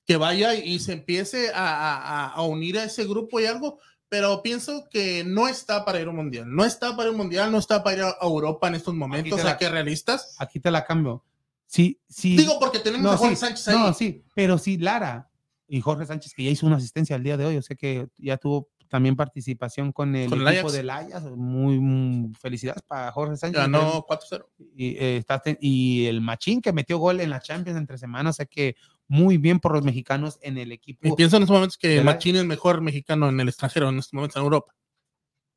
que 0.05 0.17
vaya 0.17 0.55
y 0.55 0.79
se 0.79 0.91
empiece 0.91 1.51
a, 1.53 1.69
a, 1.69 2.33
a 2.33 2.41
unir 2.41 2.77
a 2.79 2.83
ese 2.83 3.05
grupo 3.05 3.39
y 3.39 3.45
algo, 3.45 3.79
pero 4.09 4.41
pienso 4.41 4.87
que 4.89 5.23
no 5.23 5.47
está 5.47 5.85
para 5.85 6.01
ir 6.01 6.07
a 6.07 6.09
un 6.09 6.15
mundial. 6.17 6.45
No 6.47 6.65
está 6.65 6.95
para 6.95 7.03
ir 7.03 7.07
a 7.09 7.11
un 7.11 7.17
mundial, 7.17 7.51
no 7.51 7.59
está 7.59 7.83
para 7.83 7.97
ir 7.97 8.03
a 8.03 8.17
Europa 8.21 8.67
en 8.67 8.75
estos 8.75 8.93
momentos. 8.95 9.45
¿A 9.45 9.57
qué 9.57 9.69
realistas? 9.69 10.35
Aquí 10.39 10.59
te 10.59 10.71
la 10.71 10.83
cambio. 10.83 11.23
Sí, 11.67 12.01
sí. 12.09 12.35
Digo 12.35 12.59
porque 12.59 12.79
tenemos 12.79 13.05
no, 13.05 13.11
a 13.11 13.17
Jorge 13.17 13.35
sí, 13.35 13.41
Sánchez 13.41 13.67
ahí. 13.67 13.77
No, 13.77 13.93
sí, 13.93 14.23
pero 14.33 14.57
sí, 14.57 14.77
Lara 14.77 15.29
y 15.67 15.81
Jorge 15.81 16.07
Sánchez, 16.07 16.33
que 16.33 16.43
ya 16.43 16.49
hizo 16.49 16.65
una 16.65 16.77
asistencia 16.77 17.15
el 17.15 17.23
día 17.23 17.37
de 17.37 17.45
hoy, 17.45 17.55
yo 17.55 17.61
sé 17.61 17.75
que 17.75 18.07
ya 18.17 18.37
tuvo 18.37 18.69
también 18.89 19.15
participación 19.15 19.91
con 19.91 20.15
el 20.15 20.29
Con 20.29 20.47
equipo 20.47 20.71
del 20.71 20.89
Ajax. 20.89 21.23
Muy, 21.35 21.79
muy 21.79 22.33
felicidades 22.33 22.81
para 22.81 23.11
Jorge 23.11 23.37
Sánchez. 23.37 23.61
Ganó 23.61 24.03
4-0. 24.07 24.45
Y, 24.75 24.97
eh, 24.97 25.17
está 25.17 25.41
y 25.61 26.07
el 26.07 26.21
Machín 26.21 26.59
que 26.59 26.73
metió 26.73 26.97
gol 26.97 27.21
en 27.21 27.29
la 27.29 27.39
Champions 27.39 27.77
entre 27.77 27.99
semanas, 27.99 28.35
o 28.35 28.37
sea 28.37 28.45
que 28.47 28.75
muy 29.09 29.37
bien 29.37 29.59
por 29.59 29.73
los 29.73 29.83
mexicanos 29.83 30.39
en 30.41 30.57
el 30.57 30.69
Y 30.69 30.75
equipo, 30.75 31.15
pienso 31.17 31.35
en 31.35 31.43
estos 31.43 31.53
momentos 31.53 31.77
que 31.77 31.89
¿Del 31.89 32.05
Machín 32.05 32.35
es 32.35 32.41
el 32.41 32.47
mejor 32.47 32.79
mexicano 32.79 33.27
en 33.27 33.39
el 33.41 33.49
extranjero 33.49 33.89
en 33.89 33.97
estos 33.99 34.13
momentos 34.13 34.37
en 34.37 34.43
Europa. 34.43 34.73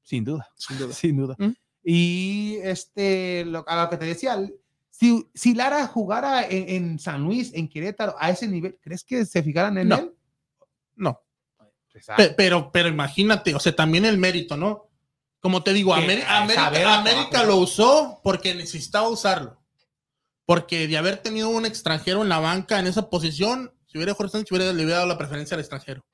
sin 0.02 0.24
duda. 0.24 0.48
Sin 0.56 0.78
duda. 0.78 0.92
Sin 0.94 1.16
duda. 1.16 1.36
¿Mm? 1.38 1.50
Y 1.84 2.56
este, 2.62 3.44
lo, 3.44 3.64
a 3.68 3.84
lo 3.84 3.90
que 3.90 3.96
te 3.98 4.06
decía, 4.06 4.36
si, 4.90 5.24
si 5.34 5.54
Lara 5.54 5.86
jugara 5.86 6.44
en, 6.48 6.68
en 6.68 6.98
San 6.98 7.22
Luis, 7.22 7.52
en 7.54 7.68
Querétaro, 7.68 8.14
a 8.18 8.30
ese 8.30 8.48
nivel, 8.48 8.78
¿crees 8.80 9.04
que 9.04 9.24
se 9.26 9.42
fijaran 9.42 9.78
en 9.78 9.88
No. 9.88 9.96
él? 9.98 10.12
No. 10.96 11.20
Pe- 12.16 12.30
Pero, 12.36 12.70
pero 12.72 12.88
imagínate, 12.88 13.54
o 13.54 13.60
sea, 13.60 13.76
también 13.76 14.04
el 14.06 14.16
mérito, 14.18 14.56
¿no? 14.56 14.88
Como 15.40 15.62
te 15.62 15.72
digo, 15.72 15.94
Ameri- 15.94 16.24
América, 16.26 16.98
América 17.00 17.44
lo 17.44 17.56
usó 17.56 18.20
porque 18.24 18.54
necesitaba 18.54 19.08
usarlo. 19.08 19.61
Porque 20.54 20.86
de 20.88 20.96
haber 20.98 21.16
tenido 21.18 21.48
un 21.48 21.64
extranjero 21.66 22.22
en 22.22 22.28
la 22.28 22.38
banca 22.40 22.78
en 22.78 22.86
esa 22.86 23.08
posición, 23.08 23.72
si 23.86 23.96
hubiera 23.98 24.14
Jorge 24.14 24.32
Sánchez, 24.32 24.52
hubiera, 24.52 24.66
le 24.72 24.82
hubiera 24.84 24.96
dado 24.98 25.08
la 25.08 25.18
preferencia 25.18 25.54
al 25.54 25.60
extranjero. 25.60 26.04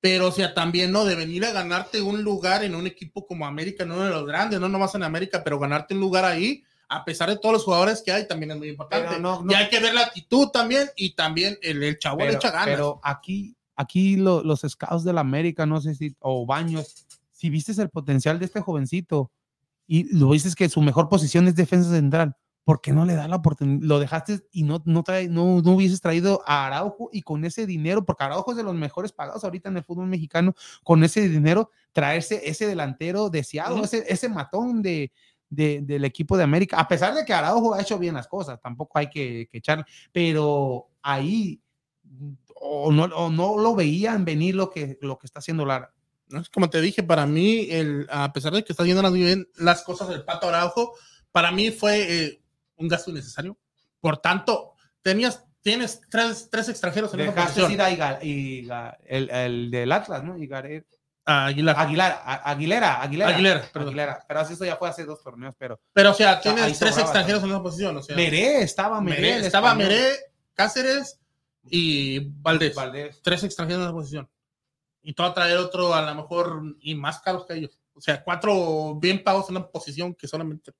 Pero, 0.00 0.28
o 0.28 0.32
sea, 0.32 0.54
también, 0.54 0.92
¿no? 0.92 1.04
De 1.04 1.14
venir 1.14 1.44
a 1.44 1.52
ganarte 1.52 2.00
un 2.00 2.22
lugar 2.22 2.64
en 2.64 2.74
un 2.74 2.86
equipo 2.86 3.26
como 3.26 3.46
América, 3.46 3.84
no 3.84 3.94
uno 3.96 4.04
de 4.04 4.10
los 4.10 4.26
grandes, 4.26 4.58
no 4.60 4.68
nomás 4.68 4.94
en 4.94 5.02
América, 5.02 5.42
pero 5.44 5.58
ganarte 5.58 5.92
un 5.94 6.00
lugar 6.00 6.24
ahí, 6.24 6.62
a 6.88 7.04
pesar 7.04 7.28
de 7.28 7.36
todos 7.36 7.52
los 7.52 7.64
jugadores 7.64 8.02
que 8.02 8.10
hay, 8.12 8.26
también 8.26 8.52
es 8.52 8.56
muy 8.56 8.68
importante. 8.68 9.18
No- 9.20 9.42
no- 9.42 9.52
y 9.52 9.54
hay 9.54 9.68
que 9.68 9.78
ver 9.78 9.92
la 9.92 10.02
actitud 10.06 10.48
también, 10.48 10.88
y 10.96 11.14
también 11.14 11.58
el, 11.60 11.82
el 11.82 11.98
chavo 11.98 12.20
le 12.20 12.32
echa 12.32 12.50
ganas. 12.50 12.66
pero 12.66 13.00
aquí, 13.02 13.54
aquí 13.76 14.16
lo- 14.16 14.42
los 14.42 14.60
scouts 14.66 15.04
de 15.04 15.12
la 15.12 15.20
América, 15.20 15.66
no 15.66 15.80
sé 15.82 15.94
si, 15.94 16.16
o 16.20 16.46
Baños, 16.46 17.06
si 17.30 17.50
viste 17.50 17.72
el 17.80 17.90
potencial 17.90 18.38
de 18.38 18.46
este 18.46 18.60
jovencito 18.62 19.30
y 19.86 20.04
lo 20.16 20.32
dices 20.32 20.54
que 20.54 20.68
su 20.70 20.80
mejor 20.80 21.08
posición 21.10 21.46
es 21.46 21.54
defensa 21.56 21.90
central, 21.90 22.34
¿por 22.64 22.80
qué 22.80 22.92
no 22.92 23.04
le 23.04 23.14
da 23.14 23.26
la 23.28 23.36
oportunidad? 23.36 23.82
Lo 23.82 23.98
dejaste 23.98 24.40
y 24.52 24.62
no, 24.62 24.82
no, 24.84 25.02
trae, 25.02 25.28
no, 25.28 25.60
no 25.62 25.72
hubieses 25.72 26.00
traído 26.00 26.42
a 26.46 26.66
Araujo 26.66 27.08
y 27.12 27.22
con 27.22 27.44
ese 27.44 27.66
dinero, 27.66 28.04
porque 28.04 28.24
Araujo 28.24 28.50
es 28.52 28.56
de 28.56 28.62
los 28.62 28.74
mejores 28.74 29.12
pagados 29.12 29.42
ahorita 29.44 29.68
en 29.68 29.78
el 29.78 29.84
fútbol 29.84 30.06
mexicano, 30.06 30.54
con 30.84 31.02
ese 31.02 31.28
dinero 31.28 31.70
traerse 31.92 32.42
ese 32.48 32.66
delantero 32.66 33.30
deseado, 33.30 33.82
ese, 33.82 34.04
ese 34.08 34.28
matón 34.28 34.82
de, 34.82 35.10
de- 35.48 35.80
del 35.82 36.04
equipo 36.04 36.36
de 36.36 36.44
América, 36.44 36.78
a 36.78 36.86
pesar 36.86 37.14
de 37.14 37.24
que 37.24 37.32
Araujo 37.32 37.74
ha 37.74 37.80
hecho 37.82 37.98
bien 37.98 38.14
las 38.14 38.28
cosas, 38.28 38.60
tampoco 38.60 38.98
hay 38.98 39.08
que, 39.10 39.48
que 39.50 39.58
echarle, 39.58 39.84
pero 40.12 40.88
ahí 41.02 41.60
o 42.62 42.92
no, 42.92 43.04
o 43.04 43.30
no 43.30 43.56
lo 43.58 43.74
veían 43.74 44.24
venir 44.24 44.54
lo 44.54 44.70
que, 44.70 44.98
lo 45.00 45.18
que 45.18 45.26
está 45.26 45.38
haciendo 45.38 45.64
Lara. 45.64 45.92
Como 46.52 46.70
te 46.70 46.80
dije, 46.80 47.02
para 47.02 47.26
mí, 47.26 47.66
el, 47.70 48.06
a 48.10 48.32
pesar 48.32 48.52
de 48.52 48.62
que 48.62 48.72
está 48.72 48.84
haciendo 48.84 49.02
las, 49.02 49.12
bien 49.12 49.48
las 49.56 49.82
cosas 49.82 50.08
del 50.08 50.24
Pato 50.24 50.48
Araujo, 50.48 50.92
para 51.32 51.50
mí 51.50 51.70
fue 51.70 52.24
eh, 52.24 52.39
un 52.80 52.88
gasto 52.88 53.10
innecesario. 53.10 53.56
Por 54.00 54.18
tanto, 54.18 54.72
tenías, 55.02 55.44
tienes 55.60 56.00
tres, 56.10 56.48
tres 56.50 56.68
extranjeros 56.68 57.12
en 57.14 57.20
esa 57.20 57.30
Dejaste 57.32 57.60
posición. 57.60 57.72
ir 57.72 57.82
a 57.82 57.90
Iga- 57.90 58.20
Iga- 58.22 58.98
el, 59.06 59.30
el 59.30 59.70
del 59.70 59.92
Atlas, 59.92 60.24
¿no? 60.24 60.36
Igare- 60.36 60.84
A 61.26 61.46
Aguilar. 61.46 61.76
Aguilar, 61.78 62.22
a- 62.24 62.50
Aguilera, 62.50 63.02
Aguilera. 63.02 63.30
Aguilera, 63.34 63.62
perdón. 63.72 63.88
Aguilera. 63.88 64.24
Pero 64.26 64.40
así 64.40 64.54
eso 64.54 64.64
ya 64.64 64.76
fue 64.76 64.88
hace 64.88 65.04
dos 65.04 65.22
torneos, 65.22 65.54
pero 65.58 65.80
Pero, 65.92 66.10
o 66.10 66.14
sea, 66.14 66.40
tienes 66.40 66.78
tres 66.78 66.90
sobraba 66.94 67.02
extranjeros 67.02 67.42
en 67.44 67.50
esa 67.50 67.62
posición. 67.62 67.96
O 67.98 68.02
sea, 68.02 68.16
Meré, 68.16 68.62
estaba 68.62 69.00
Meré. 69.00 69.20
Meré, 69.20 69.46
estaba 69.46 69.68
español. 69.72 69.88
Meré, 69.92 70.12
Cáceres 70.54 71.20
y 71.64 72.20
Valdés. 72.40 72.74
Valdés. 72.74 73.20
Tres 73.22 73.44
extranjeros 73.44 73.82
en 73.82 73.88
esa 73.88 73.92
posición. 73.94 74.30
Y 75.02 75.12
tú 75.14 75.22
a 75.22 75.32
traer 75.32 75.58
otro, 75.58 75.94
a 75.94 76.02
lo 76.02 76.14
mejor, 76.14 76.62
y 76.80 76.94
más 76.94 77.20
caros 77.20 77.46
que 77.46 77.54
ellos. 77.54 77.78
O 77.94 78.00
sea, 78.00 78.22
cuatro 78.24 78.94
bien 78.96 79.22
pagos 79.22 79.48
en 79.50 79.56
una 79.56 79.66
posición 79.68 80.14
que 80.14 80.26
solamente. 80.26 80.72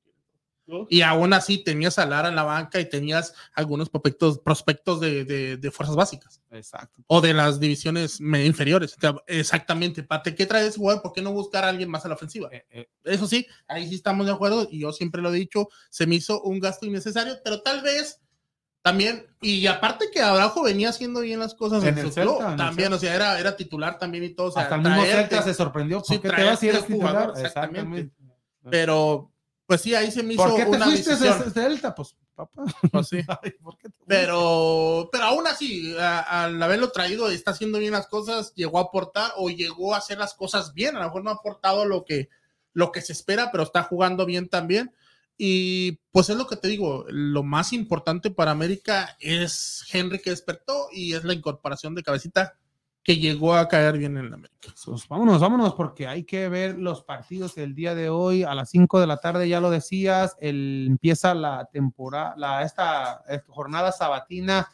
Y 0.88 1.02
aún 1.02 1.32
así 1.32 1.58
tenías 1.58 1.98
a 1.98 2.06
Lara 2.06 2.28
en 2.28 2.34
la 2.36 2.42
banca 2.44 2.80
y 2.80 2.88
tenías 2.88 3.34
algunos 3.54 3.88
prospectos, 3.90 4.38
prospectos 4.38 5.00
de, 5.00 5.24
de- 5.24 5.56
de 5.56 5.70
fuerzas 5.70 5.96
básicas 5.96 6.40
Exacto. 6.50 7.02
o 7.06 7.20
de 7.20 7.34
las 7.34 7.58
divisiones 7.60 8.20
inferiores. 8.20 8.94
O 8.96 9.00
sea, 9.00 9.14
exactamente. 9.26 10.02
¿Para 10.02 10.22
qué 10.22 10.46
traes 10.46 10.76
jugador? 10.76 11.02
¿Por 11.02 11.12
qué 11.12 11.22
no 11.22 11.32
buscar 11.32 11.64
a 11.64 11.68
alguien 11.68 11.90
más 11.90 12.04
a 12.04 12.08
la 12.08 12.14
ofensiva? 12.14 12.48
Eh, 12.52 12.64
eh, 12.70 12.88
Eso 13.04 13.26
sí, 13.26 13.46
ahí 13.68 13.88
sí 13.88 13.94
estamos 13.96 14.26
de 14.26 14.32
acuerdo 14.32 14.68
y 14.70 14.80
yo 14.80 14.92
siempre 14.92 15.22
lo 15.22 15.32
he 15.32 15.38
dicho, 15.38 15.68
se 15.90 16.06
me 16.06 16.16
hizo 16.16 16.40
un 16.42 16.60
gasto 16.60 16.86
innecesario, 16.86 17.36
pero 17.44 17.62
tal 17.62 17.82
vez 17.82 18.20
también, 18.82 19.26
y 19.42 19.66
aparte 19.66 20.06
que 20.10 20.20
Araujo 20.22 20.62
venía 20.62 20.88
haciendo 20.88 21.20
bien 21.20 21.38
las 21.38 21.54
cosas 21.54 21.82
En 21.82 21.90
en, 21.90 21.98
el 21.98 22.06
su 22.08 22.14
club, 22.14 22.28
Celta, 22.38 22.44
en 22.46 22.50
el 22.52 22.56
también, 22.56 22.88
Celta. 22.88 22.96
o 22.96 22.98
sea, 22.98 23.14
era, 23.14 23.38
era 23.38 23.54
titular 23.54 23.98
también 23.98 24.24
y 24.24 24.30
todo, 24.30 24.46
o 24.46 24.52
sea, 24.52 24.62
Hasta 24.62 24.76
el 24.76 24.80
mismo 24.80 25.02
Celta 25.04 25.42
se 25.42 25.52
sorprendió. 25.52 25.98
¿Por 25.98 26.06
sí, 26.06 26.18
qué 26.18 26.30
te 26.30 26.44
vas 26.44 26.62
eres 26.62 26.76
traerte 26.78 26.94
jugador, 26.94 27.20
titular? 27.34 27.46
exactamente. 27.46 28.00
Exactamente. 28.00 28.70
pero 28.70 29.30
pues 29.70 29.82
sí, 29.82 29.94
ahí 29.94 30.10
se 30.10 30.24
me 30.24 30.34
hizo 30.34 30.42
¿Por 30.42 30.56
qué 30.56 30.64
te 30.64 30.70
una 30.70 30.84
fuiste 30.86 31.10
decisión. 31.10 31.44
de 31.44 31.50
Celta? 31.52 31.94
Pues, 31.94 32.16
papá. 32.34 32.64
Pues 32.90 33.06
sí. 33.06 33.18
Ay, 33.40 33.52
¿por 33.62 33.78
qué 33.78 33.88
te? 33.88 33.94
Pero, 34.04 35.08
pero 35.12 35.24
aún 35.26 35.46
así, 35.46 35.94
a- 35.96 36.42
al 36.42 36.60
haberlo 36.60 36.90
traído, 36.90 37.30
está 37.30 37.52
haciendo 37.52 37.78
bien 37.78 37.92
las 37.92 38.08
cosas, 38.08 38.52
llegó 38.56 38.78
a 38.78 38.82
aportar 38.82 39.30
o 39.36 39.48
llegó 39.48 39.94
a 39.94 39.98
hacer 39.98 40.18
las 40.18 40.34
cosas 40.34 40.74
bien. 40.74 40.96
A 40.96 40.98
lo 40.98 41.04
mejor 41.04 41.22
no 41.22 41.30
ha 41.30 41.34
aportado 41.34 41.84
lo 41.84 42.04
que, 42.04 42.28
lo 42.72 42.90
que 42.90 43.00
se 43.00 43.12
espera, 43.12 43.52
pero 43.52 43.62
está 43.62 43.84
jugando 43.84 44.26
bien 44.26 44.48
también. 44.48 44.92
Y 45.38 46.00
pues 46.10 46.30
es 46.30 46.36
lo 46.36 46.48
que 46.48 46.56
te 46.56 46.66
digo, 46.66 47.04
lo 47.08 47.44
más 47.44 47.72
importante 47.72 48.32
para 48.32 48.50
América 48.50 49.16
es 49.20 49.84
Henry 49.92 50.18
que 50.18 50.30
despertó 50.30 50.88
y 50.90 51.14
es 51.14 51.22
la 51.22 51.32
incorporación 51.32 51.94
de 51.94 52.02
cabecita 52.02 52.58
que 53.02 53.16
llegó 53.16 53.54
a 53.54 53.68
caer 53.68 53.96
bien 53.98 54.16
en 54.16 54.30
la 54.30 54.36
América. 54.36 54.74
Pues 54.84 55.08
vámonos, 55.08 55.40
vámonos, 55.40 55.74
porque 55.74 56.06
hay 56.06 56.24
que 56.24 56.48
ver 56.48 56.78
los 56.78 57.02
partidos 57.02 57.56
el 57.56 57.74
día 57.74 57.94
de 57.94 58.08
hoy 58.10 58.42
a 58.42 58.54
las 58.54 58.70
5 58.70 59.00
de 59.00 59.06
la 59.06 59.16
tarde, 59.16 59.48
ya 59.48 59.60
lo 59.60 59.70
decías, 59.70 60.36
el, 60.40 60.86
empieza 60.88 61.34
la 61.34 61.68
temporada, 61.72 62.34
la, 62.36 62.62
esta, 62.62 63.24
esta 63.28 63.52
jornada 63.52 63.92
sabatina 63.92 64.68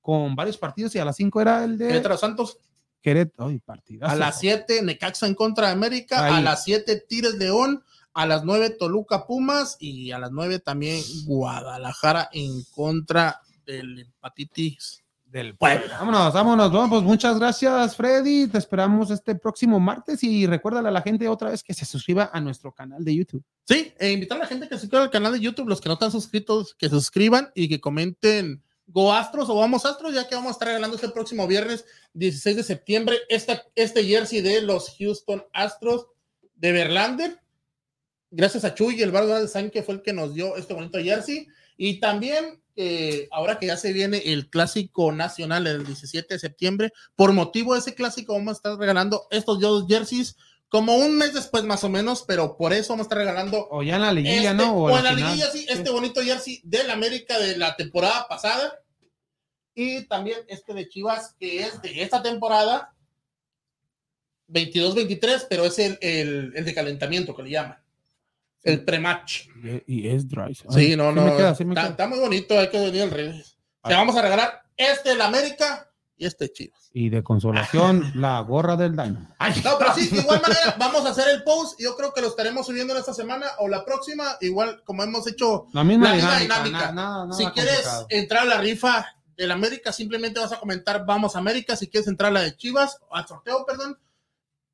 con 0.00 0.34
varios 0.34 0.58
partidos 0.58 0.94
y 0.94 0.98
a 0.98 1.04
las 1.04 1.16
5 1.16 1.40
era 1.40 1.64
el 1.64 1.78
de 1.78 1.88
Querétaro 1.88 2.16
Santos, 2.16 2.58
Querétaro. 3.00 3.48
Ay, 3.48 3.60
partidazo. 3.60 4.12
a 4.12 4.16
las 4.16 4.40
7 4.40 4.82
Necaxa 4.82 5.26
en 5.26 5.34
contra 5.34 5.68
de 5.68 5.72
América, 5.72 6.36
a 6.36 6.40
las 6.40 6.64
7 6.64 7.04
Tigres 7.08 7.34
León, 7.34 7.84
a 8.12 8.26
las 8.26 8.42
9 8.44 8.70
Toluca 8.70 9.26
Pumas 9.26 9.76
y 9.78 10.10
a 10.10 10.18
las 10.18 10.32
9 10.32 10.58
también 10.58 11.00
Guadalajara 11.26 12.28
en 12.32 12.64
contra 12.74 13.40
del 13.64 14.00
Empatitis. 14.00 15.04
Del 15.30 15.56
Puebla. 15.56 15.98
Vámonos, 15.98 16.32
vámonos, 16.32 16.72
vámonos. 16.72 16.90
Pues 16.90 17.02
muchas 17.02 17.38
gracias, 17.38 17.96
Freddy. 17.96 18.48
Te 18.48 18.58
esperamos 18.58 19.10
este 19.10 19.34
próximo 19.34 19.78
martes 19.78 20.22
y 20.22 20.46
recuérdale 20.46 20.88
a 20.88 20.92
la 20.92 21.02
gente 21.02 21.28
otra 21.28 21.50
vez 21.50 21.62
que 21.62 21.74
se 21.74 21.84
suscriba 21.84 22.30
a 22.32 22.40
nuestro 22.40 22.72
canal 22.72 23.04
de 23.04 23.14
YouTube. 23.14 23.44
Sí, 23.64 23.92
e 23.98 24.12
invitar 24.12 24.38
a 24.38 24.42
la 24.42 24.46
gente 24.46 24.68
que 24.68 24.74
se 24.74 24.82
suscriba 24.82 25.04
al 25.04 25.10
canal 25.10 25.32
de 25.32 25.40
YouTube, 25.40 25.68
los 25.68 25.80
que 25.80 25.88
no 25.88 25.94
están 25.94 26.10
suscritos, 26.10 26.74
que 26.74 26.88
se 26.88 26.94
suscriban 26.94 27.50
y 27.54 27.68
que 27.68 27.80
comenten 27.80 28.62
Go 28.86 29.12
Astros 29.12 29.50
o 29.50 29.56
Vamos 29.56 29.84
Astros, 29.84 30.14
ya 30.14 30.26
que 30.26 30.34
vamos 30.34 30.48
a 30.48 30.52
estar 30.52 30.68
regalando 30.68 30.96
este 30.96 31.10
próximo 31.10 31.46
viernes 31.46 31.84
16 32.14 32.56
de 32.56 32.62
septiembre 32.62 33.18
esta, 33.28 33.62
este 33.74 34.04
jersey 34.04 34.40
de 34.40 34.62
los 34.62 34.96
Houston 34.98 35.44
Astros 35.52 36.06
de 36.54 36.72
Verlander. 36.72 37.38
Gracias 38.30 38.64
a 38.64 38.74
Chuy, 38.74 39.02
el 39.02 39.10
barrio 39.10 39.34
de 39.34 39.48
San 39.48 39.70
que 39.70 39.82
fue 39.82 39.96
el 39.96 40.02
que 40.02 40.14
nos 40.14 40.34
dio 40.34 40.56
este 40.56 40.72
bonito 40.72 40.98
jersey. 40.98 41.48
Y 41.78 42.00
también, 42.00 42.60
eh, 42.76 43.28
ahora 43.30 43.58
que 43.58 43.66
ya 43.66 43.76
se 43.78 43.92
viene 43.94 44.18
el 44.26 44.50
clásico 44.50 45.12
nacional 45.12 45.66
el 45.66 45.86
17 45.86 46.34
de 46.34 46.38
septiembre, 46.40 46.92
por 47.16 47.32
motivo 47.32 47.72
de 47.72 47.78
ese 47.80 47.94
clásico 47.94 48.34
vamos 48.34 48.50
a 48.50 48.56
estar 48.56 48.76
regalando 48.76 49.26
estos 49.30 49.60
dos 49.60 49.86
jerseys 49.88 50.36
como 50.68 50.96
un 50.96 51.16
mes 51.16 51.32
después 51.32 51.64
más 51.64 51.82
o 51.84 51.88
menos, 51.88 52.24
pero 52.28 52.56
por 52.58 52.74
eso 52.74 52.92
vamos 52.92 53.04
a 53.04 53.06
estar 53.06 53.18
regalando 53.18 53.68
O 53.70 53.82
ya 53.82 53.96
en 53.96 54.02
la 54.02 54.12
liguilla, 54.12 54.50
este- 54.50 54.54
¿no? 54.54 54.74
O, 54.76 54.98
en 54.98 55.04
la 55.04 55.14
final. 55.14 55.30
liguilla, 55.30 55.50
sí, 55.50 55.64
este 55.68 55.88
bonito 55.88 56.20
jersey 56.20 56.60
del 56.64 56.90
América 56.90 57.38
de 57.38 57.56
la 57.56 57.74
temporada 57.76 58.26
pasada. 58.28 58.74
Y 59.74 60.02
también 60.08 60.40
este 60.48 60.74
de 60.74 60.88
Chivas, 60.88 61.36
que 61.38 61.60
es 61.60 61.80
de 61.80 62.02
esta 62.02 62.20
temporada 62.22 62.92
22-23, 64.48 65.46
pero 65.48 65.64
es 65.64 65.78
el, 65.78 65.96
el, 66.00 66.52
el 66.54 66.64
de 66.64 66.74
calentamiento 66.74 67.34
que 67.34 67.42
le 67.44 67.50
llaman. 67.50 67.78
El 68.62 68.84
pre-match. 68.84 69.46
Y, 69.86 70.08
es 70.08 70.28
dry. 70.28 70.54
Sí, 70.70 70.96
no, 70.96 71.12
no. 71.12 71.36
queda, 71.36 71.50
está, 71.52 71.64
queda. 71.64 71.86
está 71.88 72.08
muy 72.08 72.18
bonito, 72.18 72.58
hay 72.58 72.68
que 72.68 72.78
venir 72.78 73.02
al 73.02 73.10
revés. 73.10 73.56
O 73.82 73.88
Ay. 73.88 73.90
sea, 73.90 73.98
vamos 73.98 74.16
a 74.16 74.22
regalar 74.22 74.62
este 74.76 75.10
del 75.10 75.20
América 75.22 75.90
y 76.16 76.26
este 76.26 76.50
Chivas. 76.52 76.90
Y 76.92 77.10
de 77.10 77.22
consolación, 77.22 78.10
la 78.20 78.40
gorra 78.40 78.76
del 78.76 78.92
Dino. 78.96 79.20
No, 79.64 79.78
pero 79.78 79.94
sí, 79.94 80.08
de 80.12 80.18
igual 80.18 80.42
manera, 80.42 80.74
vamos 80.78 81.06
a 81.06 81.10
hacer 81.10 81.28
el 81.28 81.44
post. 81.44 81.78
Yo 81.80 81.96
creo 81.96 82.12
que 82.12 82.20
lo 82.20 82.26
estaremos 82.28 82.66
subiendo 82.66 82.92
en 82.92 82.98
esta 82.98 83.14
semana 83.14 83.46
o 83.58 83.68
la 83.68 83.84
próxima, 83.84 84.36
igual 84.40 84.82
como 84.84 85.04
hemos 85.04 85.26
hecho 85.28 85.66
La 85.72 85.84
misma 85.84 86.08
la 86.08 86.14
misma 86.16 86.38
dinámica. 86.40 86.64
dinámica. 86.64 86.86
na- 86.86 86.92
nada- 86.92 87.26
nada 87.26 87.32
si 87.38 87.46
quieres 87.46 87.72
complicado. 87.74 88.06
entrar 88.10 88.42
a 88.42 88.46
la 88.46 88.58
rifa 88.60 89.06
del 89.36 89.52
América, 89.52 89.92
simplemente 89.92 90.40
vas 90.40 90.50
a 90.50 90.58
comentar 90.58 91.06
Vamos 91.06 91.36
América. 91.36 91.76
Si 91.76 91.86
quieres 91.86 92.08
entrar 92.08 92.30
a 92.32 92.34
la 92.34 92.42
de 92.42 92.56
Chivas, 92.56 92.98
al 93.12 93.26
sorteo, 93.26 93.64
perdón, 93.64 93.96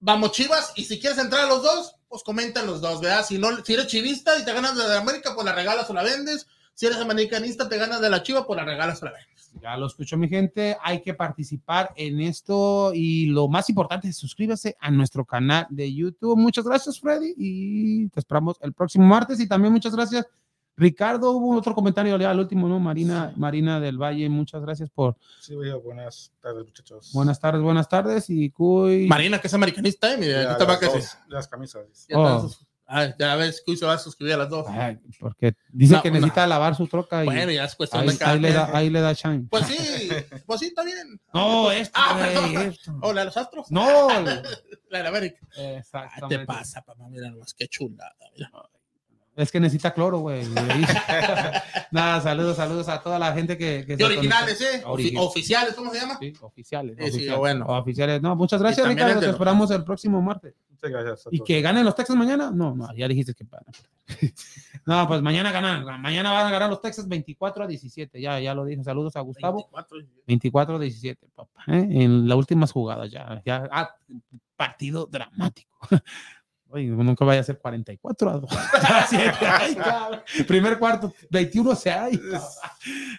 Vamos 0.00 0.32
Chivas. 0.32 0.72
Y 0.76 0.84
si 0.84 0.98
quieres 0.98 1.18
entrar 1.18 1.44
a 1.44 1.48
los 1.48 1.62
dos, 1.62 1.96
pues 2.14 2.22
comentan 2.22 2.64
los 2.68 2.80
dos, 2.80 3.00
¿verdad? 3.00 3.26
Si, 3.26 3.38
no, 3.38 3.48
si 3.64 3.74
eres 3.74 3.88
chivista 3.88 4.38
y 4.38 4.44
te 4.44 4.52
ganas 4.52 4.76
la 4.76 4.86
de 4.86 4.98
América, 4.98 5.32
pues 5.34 5.44
la 5.44 5.52
regalas 5.52 5.90
o 5.90 5.94
la 5.94 6.04
vendes. 6.04 6.46
Si 6.72 6.86
eres 6.86 6.98
americanista, 6.98 7.68
te 7.68 7.76
ganas 7.76 8.00
de 8.00 8.08
la 8.08 8.22
Chiva, 8.22 8.46
pues 8.46 8.56
la 8.56 8.64
regalas 8.64 9.02
o 9.02 9.06
la 9.06 9.10
vendes. 9.10 9.50
Ya 9.60 9.76
lo 9.76 9.88
escuchó 9.88 10.16
mi 10.16 10.28
gente, 10.28 10.76
hay 10.80 11.02
que 11.02 11.12
participar 11.12 11.92
en 11.96 12.20
esto 12.20 12.92
y 12.94 13.26
lo 13.26 13.48
más 13.48 13.68
importante 13.68 14.06
es 14.06 14.16
suscríbase 14.16 14.76
a 14.78 14.92
nuestro 14.92 15.24
canal 15.24 15.66
de 15.70 15.92
YouTube. 15.92 16.36
Muchas 16.36 16.64
gracias 16.64 17.00
Freddy 17.00 17.34
y 17.36 18.08
te 18.10 18.20
esperamos 18.20 18.58
el 18.60 18.72
próximo 18.72 19.06
martes 19.06 19.40
y 19.40 19.48
también 19.48 19.72
muchas 19.72 19.96
gracias 19.96 20.24
Ricardo. 20.76 21.32
Hubo 21.32 21.56
otro 21.56 21.74
comentario 21.74 22.14
al 22.28 22.38
último, 22.38 22.68
¿no? 22.68 22.80
Marina, 22.80 23.32
Marina 23.36 23.78
del 23.80 23.96
Valle, 23.98 24.28
muchas 24.28 24.62
gracias 24.62 24.90
por 24.90 25.16
Sí, 25.40 25.54
buenas 25.82 26.32
tardes, 26.40 26.64
muchachos. 26.64 27.10
buenas 27.12 27.38
tardes, 27.40 27.62
buenas 27.62 27.88
tardes 27.88 28.28
y 28.30 28.50
cuy. 28.50 29.06
Marina, 29.06 29.40
que 29.40 29.46
es 29.46 29.54
americanista, 29.54 30.12
¿eh? 30.12 30.16
Mira, 30.18 30.42
Ya, 30.58 30.66
las, 30.66 30.80
dos, 30.80 31.18
las 31.28 31.48
camisas. 31.48 32.06
Ya, 32.08 32.18
Oh. 32.18 32.50
ah, 32.86 33.14
ya 33.18 33.34
ves, 33.36 33.62
Cuy 33.64 33.76
se 33.76 33.86
va 33.86 33.94
a 33.94 33.98
suscribir 33.98 34.34
a 34.34 34.38
las 34.38 34.50
dos. 34.50 34.66
Ay, 34.68 34.98
porque 35.18 35.54
dice 35.72 35.94
No, 35.94 36.02
que 36.02 36.10
no. 36.10 36.14
necesita 36.16 36.46
lavar 36.46 36.74
su 36.74 36.86
troca 36.86 37.22
y 37.22 37.26
Bueno, 37.26 37.50
ya 37.52 37.64
es 37.64 37.74
cuestión 37.76 38.02
ahí, 38.02 38.08
de 38.08 38.18
cada 38.18 38.32
ahí 38.32 38.40
le 38.40 38.52
da, 38.52 38.70
ahí 38.76 38.90
le 38.90 39.00
da 39.00 39.12
shine. 39.14 39.46
Pues 39.50 39.66
sí, 39.66 40.08
pues 40.44 40.60
sí, 40.60 40.66
está 40.66 40.84
bien. 40.84 41.18
No, 41.32 41.70
esto, 41.70 41.98
Ah, 41.98 42.18
perdón. 42.20 42.56
esto. 42.62 42.94
¿O 43.00 43.12
la 43.12 43.20
de 43.22 43.24
los 43.26 43.36
Astros? 43.36 43.70
No, 43.70 44.08
La 44.90 45.02
de 45.02 45.08
América. 45.08 45.38
exactamente. 45.56 46.28
¿Qué 46.28 46.38
te 46.38 46.46
pasa, 46.46 46.82
papá? 46.82 47.08
Mira 47.08 47.30
nomás, 47.30 47.54
qué 47.54 47.66
chulada. 47.68 48.14
mira. 48.36 48.50
Es 49.36 49.50
que 49.50 49.58
necesita 49.58 49.92
cloro, 49.92 50.18
güey. 50.18 50.44
Nada, 51.90 52.20
saludos, 52.20 52.56
saludos 52.56 52.88
a 52.88 53.02
toda 53.02 53.18
la 53.18 53.32
gente 53.32 53.58
que. 53.58 53.84
que 53.86 53.96
se 53.96 54.04
originales, 54.04 54.60
¿eh? 54.60 54.82
Ofi- 54.84 54.92
Original. 54.92 55.24
oficiales, 55.24 55.74
¿cómo 55.74 55.92
se 55.92 56.00
llama? 56.00 56.16
Sí, 56.20 56.32
oficiales. 56.40 56.96
Sí, 56.98 57.04
sí, 57.04 57.08
oficiales. 57.10 57.38
bueno. 57.38 57.66
Oficiales. 57.66 58.22
No, 58.22 58.36
muchas 58.36 58.60
gracias, 58.60 58.86
Ricardo. 58.86 59.14
el 59.14 59.20
de 59.20 59.26
Te 59.26 59.32
esperamos 59.32 59.70
el 59.72 59.82
próximo 59.84 60.22
martes. 60.22 60.54
Muchas 60.70 60.90
gracias. 60.90 61.26
a 61.26 61.30
¿Y 61.32 61.40
que 61.40 61.60
ganen 61.60 61.84
los 61.84 61.94
Texas 61.96 62.16
mañana? 62.16 62.50
No, 62.52 62.74
no, 62.76 62.94
ya 62.94 63.08
dijiste 63.08 63.34
que 63.34 63.44
van 63.44 63.62
a 63.66 63.72
perder. 63.72 64.32
No, 64.86 65.08
pues 65.08 65.22
mañana 65.22 65.50
ganan. 65.50 66.02
Mañana 66.02 66.30
van 66.30 66.46
a 66.46 66.50
ganar 66.50 66.68
los 66.68 66.80
Texas 66.82 67.08
24 67.08 67.64
a 67.64 67.66
17. 67.66 68.20
Ya, 68.20 68.38
ya 68.38 68.54
lo 68.54 68.66
dije. 68.66 68.84
Saludos 68.84 69.16
a 69.16 69.20
Gustavo. 69.20 69.66
24. 69.72 69.98
24 70.26 70.76
a 70.76 70.78
17, 70.78 71.26
papá. 71.34 71.62
¿eh? 71.68 71.86
En 71.90 72.28
las 72.28 72.36
últimas 72.36 72.70
jugadas 72.70 73.10
ya. 73.10 73.40
ya 73.46 73.66
ah, 73.72 73.96
partido 74.56 75.06
dramático. 75.06 75.74
Oye, 76.74 76.86
nunca 76.86 77.24
vaya 77.24 77.40
a 77.40 77.44
ser 77.44 77.56
44 77.56 78.30
a 78.30 78.32
2. 78.34 78.50
Ay. 78.82 79.76
Primer 80.44 80.76
cuarto, 80.76 81.14
21 81.30 81.76
se 81.76 81.92
hay. 81.92 82.20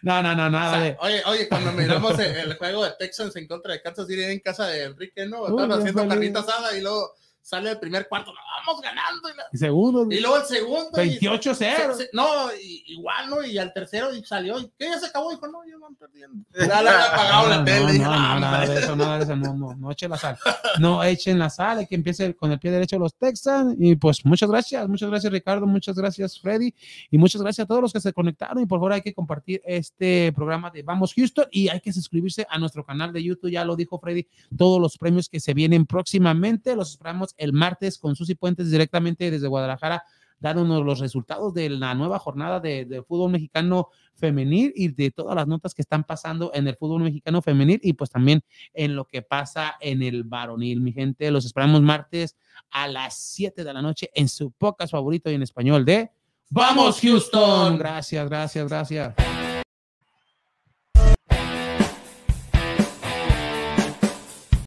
No, 0.02 0.22
no, 0.22 0.36
no, 0.36 0.48
O 0.48 0.50
nada 0.50 0.72
sea, 0.74 0.82
de. 0.82 0.98
oye, 1.00 1.22
oye, 1.26 1.48
cuando 1.48 1.72
miramos 1.72 2.20
el, 2.20 2.36
el 2.36 2.58
juego 2.58 2.84
de 2.84 2.92
Texans 3.00 3.34
en 3.38 3.48
contra 3.48 3.72
de 3.72 3.82
Kansas 3.82 4.08
City 4.08 4.24
en 4.24 4.40
casa 4.42 4.68
de 4.68 4.84
Enrique, 4.84 5.26
¿no? 5.26 5.48
Estaban 5.48 5.72
haciendo 5.72 6.06
carnita 6.06 6.42
asada 6.42 6.78
y 6.78 6.82
luego 6.82 7.14
sale 7.46 7.70
el 7.70 7.80
primer 7.80 8.08
cuarto, 8.08 8.32
"No, 8.34 8.40
vamos 8.66 8.82
ganando. 8.82 9.30
Y, 9.30 9.38
la- 9.38 9.44
Y 9.54 9.58
segundo, 9.58 10.08
y 10.10 10.20
luego 10.20 10.38
el 10.38 10.46
segundo. 10.46 10.90
y- 11.04 11.10
28 11.10 11.54
0. 11.54 11.94
se- 11.96 12.04
se- 12.06 12.10
no, 12.14 12.26
y- 12.60 12.84
igual, 12.88 13.30
¿no? 13.30 13.44
Y 13.46 13.58
al 13.60 13.72
tercero 13.72 14.14
y 14.16 14.24
salió. 14.24 14.60
¿Y 14.60 14.66
qué? 14.80 14.86
¿Ya 14.90 15.00
se 15.00 15.06
acabó? 15.06 15.30
Dijo, 15.30 15.48
no, 15.48 15.60
ya 15.70 15.78
van 15.78 15.96
perdiendo. 15.96 16.44
Ya 16.58 16.82
le 16.82 16.90
había 16.90 17.06
apagado 17.14 17.50
la 17.50 17.58
No, 17.60 17.64
tele. 17.66 18.00
no, 18.00 18.04
no, 18.06 18.12
"Ah, 18.12 18.34
no, 18.34 18.40
nada 18.40 18.60
hombre". 18.62 18.74
de 18.76 18.80
eso, 18.82 18.96
nada 18.96 19.18
de 19.20 19.24
eso, 19.26 19.36
no, 19.36 19.54
no, 19.54 19.76
no 19.76 19.92
echen 19.92 20.10
la 20.10 20.18
sal. 20.18 20.38
No 20.82 21.04
echen 21.04 21.40
la 21.40 21.50
sal, 21.50 21.78
hay 21.80 21.88
que 21.88 21.96
empiece 21.96 22.36
con 22.36 22.52
el 22.52 22.60
pie 22.60 22.72
derecho 22.72 22.98
los 23.00 23.14
Texans. 23.16 23.76
Y 23.80 23.96
pues 23.96 24.26
muchas 24.26 24.50
gracias, 24.50 24.88
muchas 24.90 25.10
gracias 25.10 25.32
Ricardo, 25.32 25.66
muchas 25.68 25.96
gracias 25.96 26.40
Freddy 26.40 26.74
y 27.12 27.18
muchas 27.18 27.42
gracias 27.42 27.64
a 27.64 27.68
todos 27.68 27.82
los 27.82 27.94
que 27.94 28.02
se 28.02 28.12
conectaron. 28.12 28.62
Y 28.62 28.66
por 28.66 28.78
favor 28.80 28.94
hay 28.94 29.02
que 29.02 29.14
compartir 29.14 29.62
este 29.66 30.34
programa 30.34 30.72
de 30.72 30.82
Vamos 30.84 31.14
Houston 31.14 31.46
y 31.52 31.70
hay 31.70 31.80
que 31.80 31.94
suscribirse 31.94 32.46
a 32.50 32.58
nuestro 32.58 32.84
canal 32.84 33.14
de 33.14 33.24
YouTube. 33.24 33.52
Ya 33.52 33.64
lo 33.64 33.76
dijo 33.76 34.00
Freddy, 34.00 34.28
todos 34.58 34.82
los 34.82 34.98
premios 34.98 35.30
que 35.30 35.40
se 35.40 35.54
vienen 35.54 35.86
próximamente 35.86 36.76
los 36.76 36.90
esperamos 36.92 37.34
el 37.38 37.54
martes 37.54 37.98
con 37.98 38.16
Susi 38.16 38.36
Puentes 38.36 38.72
directamente 38.72 39.30
desde 39.32 39.48
Guadalajara 39.48 40.04
dándonos 40.40 40.86
los 40.86 41.00
resultados 41.00 41.54
de 41.54 41.70
la 41.70 41.96
nueva 41.96 42.20
jornada 42.20 42.60
de, 42.60 42.86
de 42.86 43.02
fútbol 43.04 43.32
mexicano 43.32 43.90
femenil 44.16 44.72
y 44.76 44.90
de 44.90 45.12
todas 45.12 45.36
las 45.36 45.48
notas 45.48 45.74
que 45.74 45.82
están 45.82 46.04
pasando 46.04 46.52
en 46.54 46.68
el 46.68 46.76
fútbol 46.76 47.04
mexicano 47.04 47.42
femenil 47.42 47.80
y 47.82 47.94
pues 47.94 48.10
también 48.10 48.44
en 48.74 48.96
lo 48.96 49.06
que 49.06 49.22
pasa 49.22 49.76
en 49.80 50.04
el 50.04 50.24
varonil. 50.24 50.82
Mi 50.82 50.92
gente, 50.92 51.32
los 51.32 51.46
esperamos 51.46 51.82
martes 51.82 52.36
a 52.70 52.88
las 52.88 53.18
7 53.18 53.64
de 53.64 53.74
la 53.74 53.82
noche 53.82 54.10
en 54.14 54.30
su 54.30 54.52
podcast 54.52 54.92
favorito 54.92 55.30
y 55.32 55.36
en 55.36 55.44
español 55.44 55.86
de 55.86 56.12
Vamos 56.50 57.00
Houston. 57.02 57.78
Gracias, 57.78 58.30
gracias, 58.30 58.68
gracias. 58.68 59.35